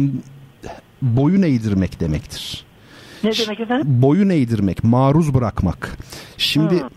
boyun 1.02 1.42
eğdirmek 1.42 2.00
demektir. 2.00 2.66
Ne 3.24 3.32
demek 3.32 3.60
efendim? 3.60 4.02
Boyun 4.02 4.30
eğdirmek, 4.30 4.84
maruz 4.84 5.34
bırakmak. 5.34 5.98
Şimdi 6.38 6.80
hmm. 6.82 6.90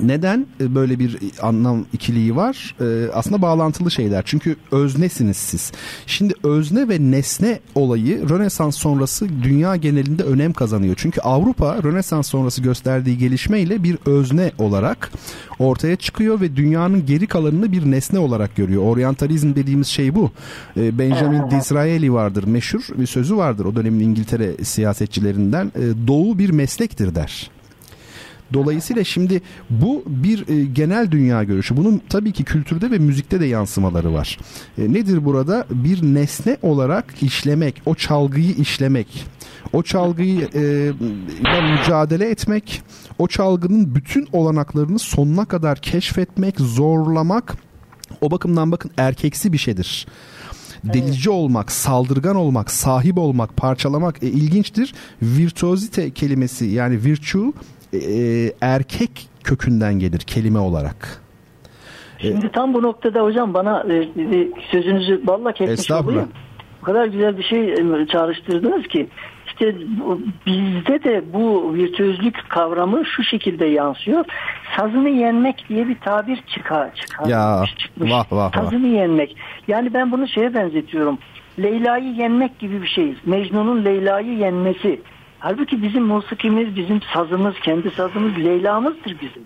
Neden 0.00 0.46
e, 0.60 0.74
böyle 0.74 0.98
bir 0.98 1.18
anlam 1.42 1.84
ikiliği 1.92 2.36
var? 2.36 2.74
Ee, 2.80 3.10
aslında 3.14 3.42
bağlantılı 3.42 3.90
şeyler. 3.90 4.22
Çünkü 4.26 4.56
öznesiniz 4.72 5.36
siz. 5.36 5.72
Şimdi 6.06 6.34
özne 6.42 6.88
ve 6.88 6.98
nesne 7.00 7.60
olayı 7.74 8.28
Rönesans 8.28 8.76
sonrası 8.76 9.28
dünya 9.42 9.76
genelinde 9.76 10.22
önem 10.22 10.52
kazanıyor. 10.52 10.94
Çünkü 10.98 11.20
Avrupa 11.20 11.82
Rönesans 11.82 12.28
sonrası 12.28 12.62
gösterdiği 12.62 13.18
gelişmeyle 13.18 13.82
bir 13.82 13.98
özne 14.06 14.52
olarak 14.58 15.10
ortaya 15.58 15.96
çıkıyor 15.96 16.40
ve 16.40 16.56
dünyanın 16.56 17.06
geri 17.06 17.26
kalanını 17.26 17.72
bir 17.72 17.90
nesne 17.90 18.18
olarak 18.18 18.56
görüyor. 18.56 18.82
Oryantalizm 18.82 19.54
dediğimiz 19.54 19.86
şey 19.86 20.14
bu. 20.14 20.30
Ee, 20.76 20.98
Benjamin 20.98 21.50
Disraeli 21.50 22.12
vardır 22.12 22.44
meşhur 22.44 22.82
bir 22.98 23.06
sözü 23.06 23.36
vardır 23.36 23.64
o 23.64 23.76
dönemin 23.76 24.00
İngiltere 24.00 24.64
siyasetçilerinden. 24.64 25.72
Doğu 26.06 26.38
bir 26.38 26.50
meslektir 26.50 27.14
der. 27.14 27.53
Dolayısıyla 28.54 29.04
şimdi 29.04 29.42
bu 29.70 30.02
bir 30.06 30.48
e, 30.48 30.64
genel 30.64 31.10
dünya 31.10 31.44
görüşü. 31.44 31.76
Bunun 31.76 32.02
tabii 32.08 32.32
ki 32.32 32.44
kültürde 32.44 32.90
ve 32.90 32.98
müzikte 32.98 33.40
de 33.40 33.46
yansımaları 33.46 34.14
var. 34.14 34.38
E, 34.78 34.92
nedir 34.92 35.24
burada? 35.24 35.66
Bir 35.70 36.02
nesne 36.02 36.56
olarak 36.62 37.22
işlemek, 37.22 37.82
o 37.86 37.94
çalgıyı 37.94 38.52
işlemek, 38.52 39.24
o 39.72 39.82
çalgıyı 39.82 40.48
e, 40.54 40.92
mücadele 41.72 42.30
etmek, 42.30 42.82
o 43.18 43.28
çalgının 43.28 43.94
bütün 43.94 44.28
olanaklarını 44.32 44.98
sonuna 44.98 45.44
kadar 45.44 45.78
keşfetmek, 45.78 46.60
zorlamak 46.60 47.56
o 48.20 48.30
bakımdan 48.30 48.72
bakın 48.72 48.90
erkeksi 48.96 49.52
bir 49.52 49.58
şeydir. 49.58 50.06
Delici 50.84 51.30
olmak, 51.30 51.72
saldırgan 51.72 52.36
olmak, 52.36 52.70
sahip 52.70 53.18
olmak, 53.18 53.56
parçalamak 53.56 54.22
e, 54.22 54.26
ilginçtir. 54.26 54.94
Virtuosite 55.22 56.10
kelimesi 56.10 56.66
yani 56.66 57.04
virtue 57.04 57.52
e, 57.94 58.52
erkek 58.60 59.28
kökünden 59.44 59.94
gelir 59.98 60.18
kelime 60.18 60.58
olarak. 60.58 61.22
Şimdi 62.18 62.52
tam 62.52 62.74
bu 62.74 62.82
noktada 62.82 63.20
hocam 63.20 63.54
bana 63.54 63.80
e, 63.80 64.08
sözünüzü 64.70 65.26
balla 65.26 65.52
kesmiş 65.52 65.90
olayım. 65.90 66.28
O 66.82 66.84
kadar 66.84 67.06
güzel 67.06 67.38
bir 67.38 67.42
şey 67.42 67.72
e, 67.72 68.06
çağrıştırdınız 68.06 68.86
ki 68.86 69.08
işte 69.46 69.74
bizde 70.46 71.04
de 71.04 71.32
bu 71.32 71.74
virtüözlük 71.74 72.50
kavramı 72.50 73.06
şu 73.06 73.24
şekilde 73.24 73.66
yansıyor. 73.66 74.24
Sazını 74.76 75.08
yenmek 75.08 75.68
diye 75.68 75.88
bir 75.88 76.00
tabir 76.00 76.42
çıkar, 76.54 76.94
çıkar 76.94 77.26
ya, 77.26 77.64
çıkmış. 77.78 78.12
Vah, 78.12 78.32
vah, 78.32 78.52
Sazını 78.52 78.88
vah. 78.88 78.92
yenmek. 78.92 79.36
Yani 79.68 79.94
ben 79.94 80.12
bunu 80.12 80.28
şeye 80.28 80.54
benzetiyorum. 80.54 81.18
Leyla'yı 81.58 82.14
yenmek 82.14 82.58
gibi 82.58 82.82
bir 82.82 82.88
şey. 82.88 83.14
Mecnun'un 83.26 83.84
Leyla'yı 83.84 84.38
yenmesi. 84.38 85.00
Halbuki 85.38 85.82
bizim 85.82 86.04
musikimiz, 86.04 86.76
bizim 86.76 87.00
sazımız, 87.14 87.54
kendi 87.62 87.90
sazımız 87.90 88.44
Leyla'mızdır 88.44 89.16
bizim. 89.20 89.42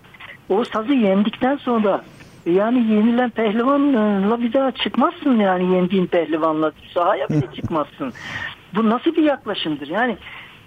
O 0.49 0.63
sazı 0.63 0.93
yendikten 0.93 1.55
sonra 1.55 2.03
yani 2.45 2.93
yenilen 2.93 3.29
pehlivanla 3.29 4.41
bir 4.41 4.53
daha 4.53 4.71
çıkmazsın 4.71 5.39
yani 5.39 5.75
yendiğin 5.75 6.05
pehlivanla 6.05 6.71
sahaya 6.93 7.29
bile 7.29 7.55
çıkmazsın. 7.55 8.13
Bu 8.75 8.89
nasıl 8.89 9.15
bir 9.15 9.23
yaklaşımdır? 9.23 9.87
Yani 9.87 10.17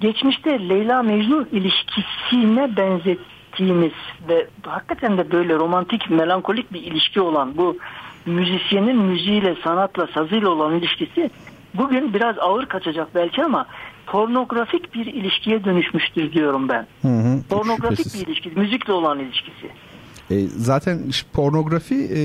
geçmişte 0.00 0.68
Leyla 0.68 1.02
Mecnun 1.02 1.48
ilişkisine 1.52 2.76
benzettiğimiz 2.76 3.92
ve 4.28 4.46
hakikaten 4.66 5.18
de 5.18 5.32
böyle 5.32 5.54
romantik, 5.54 6.10
melankolik 6.10 6.72
bir 6.72 6.82
ilişki 6.82 7.20
olan 7.20 7.56
bu 7.56 7.76
müzisyenin 8.26 8.96
müziğiyle, 8.96 9.56
sanatla, 9.64 10.06
sazıyla 10.06 10.48
olan 10.48 10.74
ilişkisi 10.74 11.30
bugün 11.74 12.14
biraz 12.14 12.38
ağır 12.38 12.66
kaçacak 12.66 13.14
belki 13.14 13.44
ama 13.44 13.66
pornografik 14.06 14.94
bir 14.94 15.06
ilişkiye 15.06 15.64
dönüşmüştür 15.64 16.32
diyorum 16.32 16.68
ben. 16.68 16.86
Hı 17.02 17.08
hı, 17.08 17.42
pornografik 17.48 17.96
şüphesiz. 17.96 18.20
bir 18.20 18.26
ilişki, 18.26 18.50
müzikle 18.56 18.92
olan 18.92 19.18
ilişkisi. 19.18 19.70
E, 20.30 20.40
zaten 20.56 20.98
pornografi 21.32 21.94
e, 21.94 22.20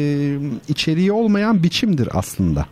içeriği 0.67 1.11
olmayan 1.11 1.63
biçimdir 1.63 2.09
aslında. 2.13 2.65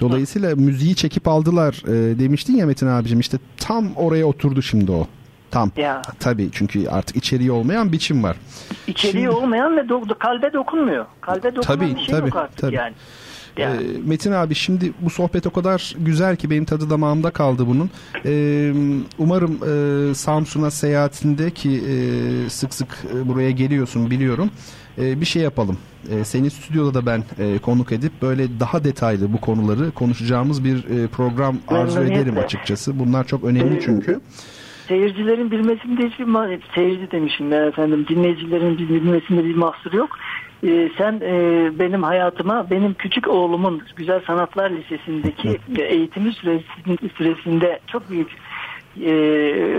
Dolayısıyla 0.00 0.50
Hı. 0.50 0.56
müziği 0.56 0.94
çekip 0.94 1.28
aldılar 1.28 1.82
e, 1.86 2.18
demiştin 2.18 2.56
ya 2.56 2.66
Metin 2.66 2.86
abicim 2.86 3.20
işte 3.20 3.38
tam 3.56 3.92
oraya 3.96 4.26
oturdu 4.26 4.62
şimdi 4.62 4.92
o. 4.92 5.06
Tam. 5.50 5.70
Ya. 5.76 6.02
Tabii 6.20 6.48
çünkü 6.52 6.88
artık 6.88 7.16
içeriği 7.16 7.52
olmayan 7.52 7.92
biçim 7.92 8.22
var. 8.22 8.36
İçeriği 8.86 9.24
Şimdi... 9.24 9.36
olmayan 9.36 9.76
ve 9.76 9.80
do- 9.80 10.18
kalbe 10.18 10.52
dokunmuyor. 10.52 11.06
Kalbe 11.20 11.56
dokunan 11.56 11.78
tabii, 11.78 11.94
bir 11.94 12.00
şey 12.00 12.06
tabii, 12.06 12.28
yok 12.28 12.36
artık 12.36 12.58
tabii. 12.58 12.74
yani. 12.74 12.94
Ee, 13.58 13.68
Metin 14.06 14.32
abi 14.32 14.54
şimdi 14.54 14.92
bu 15.00 15.10
sohbet 15.10 15.46
o 15.46 15.50
kadar 15.50 15.94
güzel 15.98 16.36
ki 16.36 16.50
benim 16.50 16.64
tadı 16.64 16.90
damağımda 16.90 17.30
kaldı 17.30 17.66
bunun. 17.66 17.90
Ee, 18.24 18.72
umarım 19.18 19.58
e, 20.10 20.14
Samsun'a 20.14 20.70
seyahatinde 20.70 21.50
ki 21.50 21.82
e, 21.88 22.50
sık 22.50 22.74
sık 22.74 22.88
e, 23.14 23.28
buraya 23.28 23.50
geliyorsun 23.50 24.10
biliyorum. 24.10 24.50
E, 24.98 25.20
bir 25.20 25.26
şey 25.26 25.42
yapalım. 25.42 25.78
E, 26.10 26.24
seni 26.24 26.50
stüdyoda 26.50 26.94
da 26.94 27.06
ben 27.06 27.24
e, 27.38 27.58
konuk 27.58 27.92
edip 27.92 28.12
böyle 28.22 28.60
daha 28.60 28.84
detaylı 28.84 29.32
bu 29.32 29.40
konuları 29.40 29.90
konuşacağımız 29.90 30.64
bir 30.64 30.76
e, 30.76 31.06
program 31.06 31.58
arzu 31.68 32.00
ederim 32.00 32.38
açıkçası. 32.38 32.98
Bunlar 32.98 33.26
çok 33.26 33.44
önemli 33.44 33.80
çünkü 33.84 34.20
seyircilerin 34.90 35.50
bilmesinde 35.50 36.08
hiçbir 36.08 36.26
seyirci 36.74 37.10
demişim 37.10 37.52
ya 37.52 37.66
efendim 37.66 38.06
dinleyicilerin 38.08 38.78
bilmesinde 38.78 39.44
bir 39.44 39.54
mahsur 39.54 39.92
yok. 39.92 40.10
Ee, 40.64 40.90
sen 40.98 41.20
e, 41.22 41.32
benim 41.78 42.02
hayatıma 42.02 42.70
benim 42.70 42.94
küçük 42.94 43.28
oğlumun 43.28 43.82
Güzel 43.96 44.20
Sanatlar 44.26 44.70
Lisesi'ndeki 44.70 45.58
eğitimi 45.78 46.32
süresinde 47.16 47.80
çok 47.86 48.10
büyük 48.10 48.30
e, 48.96 49.12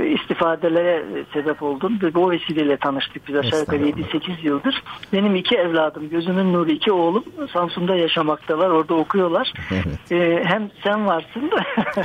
istifadelere 0.08 1.04
sebep 1.34 1.64
oldum. 1.64 2.00
Ve 2.02 2.14
bu 2.14 2.32
vesileyle 2.32 2.78
tanıştık 2.78 3.28
biz 3.28 3.36
aşağı 3.36 3.60
yukarı 3.60 3.84
7-8 3.84 4.46
yıldır. 4.46 4.84
Benim 5.14 5.36
iki 5.36 5.56
evladım, 5.56 6.10
gözümün 6.10 6.54
nuru 6.54 6.72
iki 6.72 6.92
oğlum 6.92 7.24
Samsun'da 7.54 7.96
yaşamaktalar. 7.96 8.70
Orada 8.70 8.94
okuyorlar. 8.94 9.54
Evet. 9.72 10.12
E, 10.12 10.44
hem 10.46 10.70
sen 10.84 11.08
varsın 11.08 11.52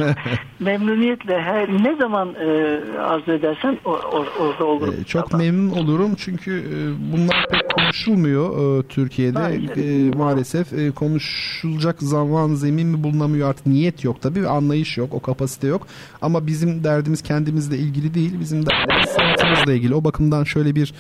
memnuniyetle 0.60 1.40
her 1.40 1.68
ne 1.68 1.96
zaman 1.96 2.34
e, 2.34 2.80
arzu 3.00 3.32
edersen 3.32 3.78
or, 3.84 3.98
or, 3.98 4.26
orada 4.40 4.64
olurum. 4.64 4.94
E, 5.00 5.04
çok 5.04 5.30
tamam. 5.30 5.46
memnun 5.46 5.70
olurum 5.70 6.14
çünkü 6.14 6.52
e, 6.58 6.76
bunlar 7.12 7.46
pek 7.50 7.70
konuşulmuyor 7.70 8.78
e, 8.78 8.82
Türkiye'de. 8.82 9.38
Maalesef, 9.38 9.78
e, 9.78 10.18
maalesef 10.18 10.72
e, 10.72 10.90
konuşulacak 10.90 12.02
zaman 12.02 12.54
zemin 12.54 12.86
mi 12.86 13.02
bulunamıyor 13.04 13.50
artık 13.50 13.66
niyet 13.66 14.04
yok 14.04 14.22
tabii 14.22 14.48
anlayış 14.48 14.98
yok 14.98 15.14
o 15.14 15.20
kapasite 15.20 15.66
yok 15.66 15.86
ama 16.22 16.46
bizim 16.46 16.84
der 16.84 16.95
derdimiz 16.96 17.22
kendimizle 17.22 17.78
ilgili 17.78 18.14
değil. 18.14 18.40
Bizim 18.40 18.66
derdimiz 18.66 19.10
sanatımızla 19.10 19.72
ilgili. 19.72 19.94
O 19.94 20.04
bakımdan 20.04 20.44
şöyle 20.44 20.74
bir 20.74 20.94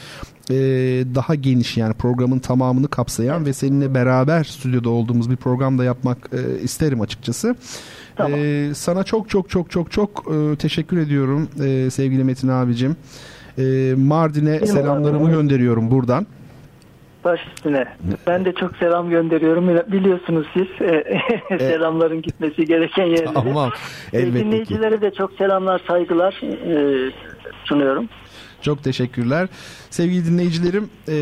e, 0.50 0.54
daha 1.14 1.34
geniş 1.34 1.76
yani 1.76 1.94
programın 1.94 2.38
tamamını 2.38 2.88
kapsayan 2.88 3.46
ve 3.46 3.52
seninle 3.52 3.94
beraber 3.94 4.44
stüdyoda 4.44 4.90
olduğumuz 4.90 5.30
bir 5.30 5.36
programda 5.36 5.84
yapmak 5.84 6.30
e, 6.32 6.62
isterim 6.62 7.00
açıkçası. 7.00 7.56
Tamam. 8.16 8.40
E, 8.40 8.74
sana 8.74 9.04
çok 9.04 9.30
çok 9.30 9.50
çok 9.50 9.70
çok 9.70 9.92
çok 9.92 10.24
e, 10.34 10.56
teşekkür 10.56 10.98
ediyorum 10.98 11.48
e, 11.64 11.90
sevgili 11.90 12.24
Metin 12.24 12.48
abicim. 12.48 12.96
E, 13.58 13.94
Mardin'e 13.96 14.66
selamlarımı 14.66 15.30
gönderiyorum 15.30 15.90
buradan. 15.90 16.26
Baş 17.26 17.40
üstüne. 17.56 17.84
Ben 18.26 18.44
de 18.44 18.52
çok 18.52 18.76
selam 18.76 19.10
gönderiyorum. 19.10 19.92
Biliyorsunuz 19.92 20.46
siz 20.54 20.66
e, 20.88 21.04
selamların 21.58 22.22
gitmesi 22.22 22.64
gereken 22.64 23.04
yerlere. 23.04 23.32
Tamam. 23.34 23.70
E, 24.12 24.18
Elbette 24.18 24.44
Dinleyicilere 24.44 24.94
ki. 24.96 25.02
de 25.02 25.10
çok 25.10 25.32
selamlar, 25.32 25.82
saygılar 25.88 26.40
e, 26.42 27.10
sunuyorum. 27.64 28.08
Çok 28.62 28.84
teşekkürler. 28.84 29.48
Sevgili 29.90 30.26
dinleyicilerim, 30.26 30.84
e, 31.08 31.14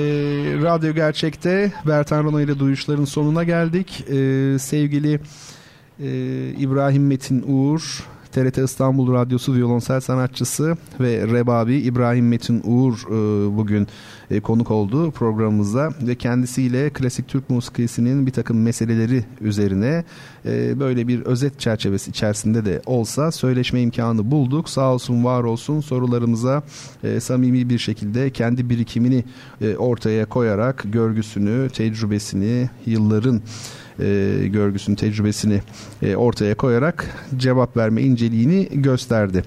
Radyo 0.62 0.94
Gerçek'te 0.94 1.72
Bertan 1.86 2.24
Rona 2.24 2.42
ile 2.42 2.58
Duyuşların 2.58 3.04
sonuna 3.04 3.44
geldik. 3.44 4.04
E, 4.08 4.14
sevgili 4.58 5.20
e, 6.00 6.08
İbrahim 6.58 7.06
Metin 7.06 7.44
Uğur, 7.46 8.04
TRT 8.34 8.58
İstanbul 8.58 9.12
Radyosu 9.12 9.54
violonsel 9.54 10.00
sanatçısı 10.00 10.76
ve 11.00 11.26
Rebabi 11.26 11.76
İbrahim 11.76 12.28
Metin 12.28 12.62
Uğur 12.64 12.92
e, 12.92 13.56
bugün 13.56 13.88
e, 14.30 14.40
konuk 14.40 14.70
oldu 14.70 15.10
programımıza 15.10 15.90
ve 16.02 16.14
kendisiyle 16.14 16.90
klasik 16.90 17.28
Türk 17.28 17.50
musikisinin 17.50 18.26
bir 18.26 18.32
takım 18.32 18.62
meseleleri 18.62 19.24
üzerine 19.40 20.04
e, 20.46 20.80
böyle 20.80 21.08
bir 21.08 21.20
özet 21.20 21.60
çerçevesi 21.60 22.10
içerisinde 22.10 22.64
de 22.64 22.82
olsa 22.86 23.32
söyleşme 23.32 23.80
imkanı 23.80 24.30
bulduk. 24.30 24.68
Sağ 24.68 24.92
olsun 24.92 25.24
var 25.24 25.44
olsun 25.44 25.80
sorularımıza 25.80 26.62
samimi 27.20 27.68
bir 27.68 27.78
şekilde 27.78 28.30
kendi 28.30 28.70
birikimini 28.70 29.24
ortaya 29.78 30.26
koyarak 30.26 30.84
görgüsünü, 30.84 31.68
tecrübesini, 31.70 32.70
yılların 32.86 33.42
e, 34.00 34.40
görgüsünün 34.46 34.96
tecrübesini 34.96 35.60
e, 36.02 36.16
ortaya 36.16 36.54
koyarak 36.54 37.06
cevap 37.36 37.76
verme 37.76 38.02
inceliğini 38.02 38.68
gösterdi. 38.72 39.44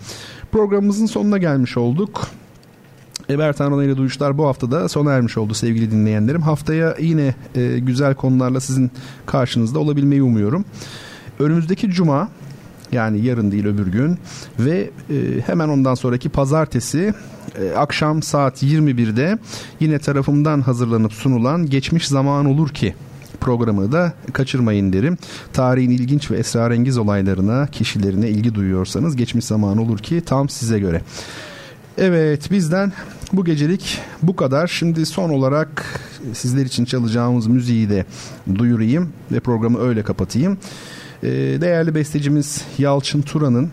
Programımızın 0.51 1.05
sonuna 1.05 1.37
gelmiş 1.37 1.77
olduk. 1.77 2.27
Bertan 3.29 3.71
Rona 3.71 3.83
ile 3.83 3.97
Duyuşlar 3.97 4.37
bu 4.37 4.47
hafta 4.47 4.71
da 4.71 4.89
sona 4.89 5.11
ermiş 5.11 5.37
oldu 5.37 5.53
sevgili 5.53 5.91
dinleyenlerim. 5.91 6.41
Haftaya 6.41 6.95
yine 6.99 7.35
e, 7.55 7.79
güzel 7.79 8.15
konularla 8.15 8.59
sizin 8.59 8.91
karşınızda 9.25 9.79
olabilmeyi 9.79 10.23
umuyorum. 10.23 10.65
Önümüzdeki 11.39 11.89
cuma 11.89 12.29
yani 12.91 13.25
yarın 13.25 13.51
değil 13.51 13.65
öbür 13.65 13.87
gün 13.87 14.17
ve 14.59 14.89
e, 15.09 15.41
hemen 15.45 15.69
ondan 15.69 15.95
sonraki 15.95 16.29
pazartesi 16.29 17.13
e, 17.61 17.75
akşam 17.75 18.23
saat 18.23 18.63
21'de 18.63 19.37
yine 19.79 19.99
tarafımdan 19.99 20.61
hazırlanıp 20.61 21.13
sunulan 21.13 21.65
Geçmiş 21.65 22.07
Zaman 22.07 22.45
Olur 22.45 22.69
Ki 22.69 22.95
programı 23.41 23.91
da 23.91 24.13
kaçırmayın 24.33 24.93
derim. 24.93 25.17
Tarihin 25.53 25.89
ilginç 25.89 26.31
ve 26.31 26.37
esrarengiz 26.37 26.97
olaylarına, 26.97 27.67
kişilerine 27.67 28.29
ilgi 28.29 28.55
duyuyorsanız 28.55 29.15
geçmiş 29.15 29.45
zaman 29.45 29.77
olur 29.77 29.97
ki 29.97 30.21
tam 30.25 30.49
size 30.49 30.79
göre. 30.79 31.01
Evet 31.97 32.51
bizden 32.51 32.93
bu 33.33 33.45
gecelik 33.45 33.99
bu 34.23 34.35
kadar. 34.35 34.67
Şimdi 34.67 35.05
son 35.05 35.29
olarak 35.29 36.01
sizler 36.33 36.65
için 36.65 36.85
çalacağımız 36.85 37.47
müziği 37.47 37.89
de 37.89 38.05
duyurayım 38.55 39.09
ve 39.31 39.39
programı 39.39 39.79
öyle 39.79 40.03
kapatayım. 40.03 40.57
Ee, 41.23 41.27
değerli 41.61 41.95
bestecimiz 41.95 42.65
Yalçın 42.77 43.21
Turan'ın 43.21 43.69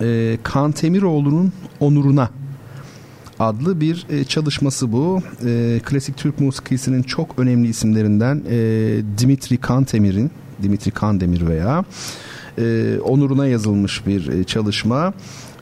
e, 0.00 0.38
Kantemiroğlu'nun 0.42 1.52
onuruna 1.80 2.30
adlı 3.42 3.80
bir 3.80 4.06
e, 4.10 4.24
çalışması 4.24 4.92
bu. 4.92 5.22
E, 5.46 5.80
klasik 5.84 6.16
Türk 6.16 6.40
musikisinin 6.40 7.02
çok 7.02 7.38
önemli 7.38 7.68
isimlerinden 7.68 8.42
e, 8.50 8.56
Dimitri 9.18 9.56
Kantemir'in, 9.56 10.30
Dimitri 10.62 10.90
Kandemir 10.90 11.46
veya 11.46 11.84
e, 12.58 12.96
onuruna 13.04 13.46
yazılmış 13.46 14.06
bir 14.06 14.28
e, 14.28 14.44
çalışma. 14.44 15.14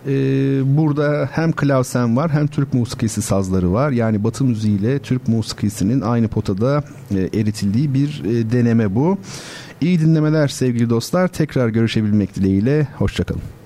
Ee, 0.07 0.61
burada 0.65 1.29
hem 1.33 1.53
klavsen 1.53 2.17
var 2.17 2.31
hem 2.31 2.47
Türk 2.47 2.75
musikisi 2.75 3.23
sazları 3.23 3.73
var. 3.73 3.91
Yani 3.91 4.25
Batı 4.25 4.45
müziği 4.45 4.79
ile 4.79 4.99
Türk 4.99 5.29
musikisinin 5.29 6.01
aynı 6.01 6.29
potada 6.29 6.85
e, 7.11 7.41
eritildiği 7.41 7.95
bir 7.95 8.23
e, 8.25 8.53
deneme 8.53 8.95
bu. 8.95 9.19
İyi 9.81 10.01
dinlemeler 10.01 10.49
sevgili 10.49 10.91
dostlar. 10.91 11.29
Tekrar 11.29 11.69
görüşebilmek 11.69 12.35
dileğiyle. 12.35 12.89
Hoşçakalın. 12.99 13.60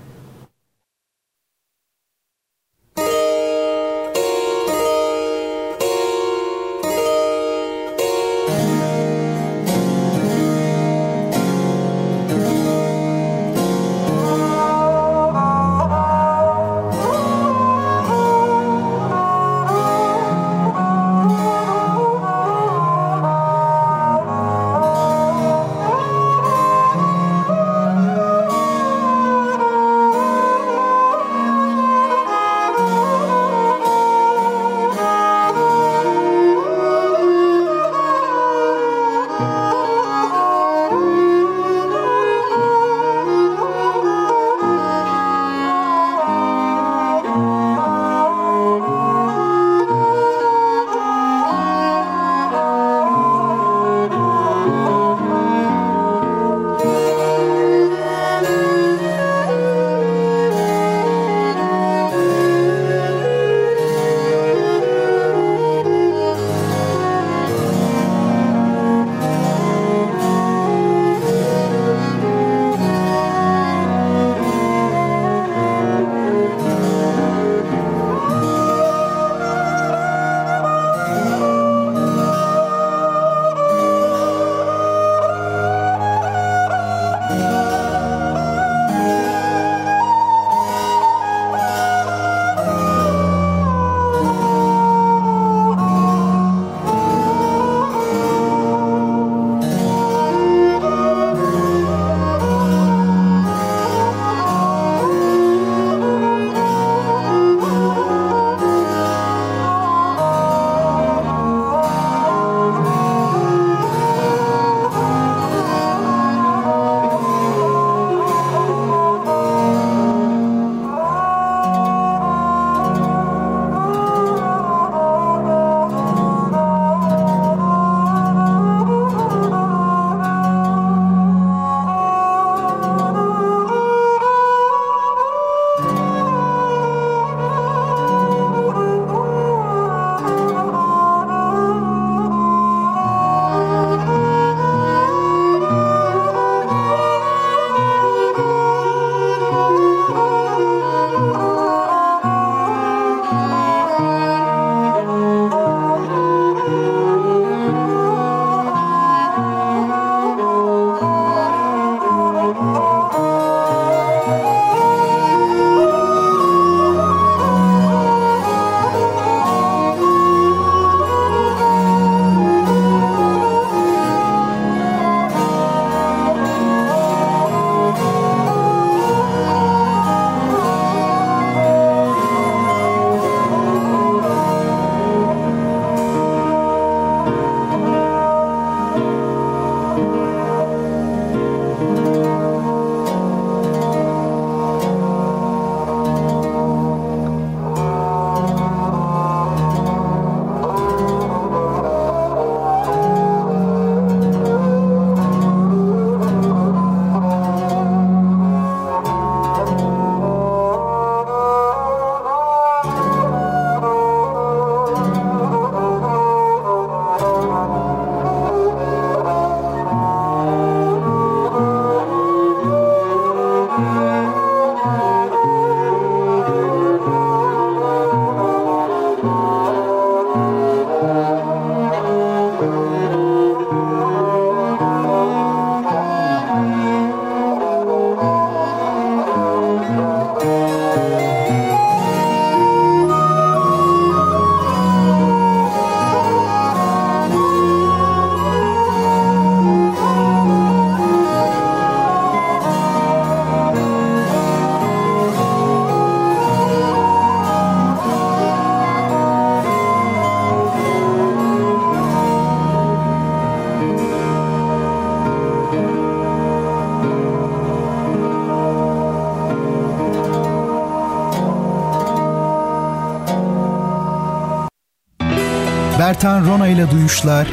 Bertan 276.24 276.46
Rona 276.46 276.68
ile 276.68 276.90
Duyuşlar 276.90 277.48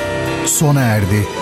sona 0.45 0.81
erdi. 0.81 1.40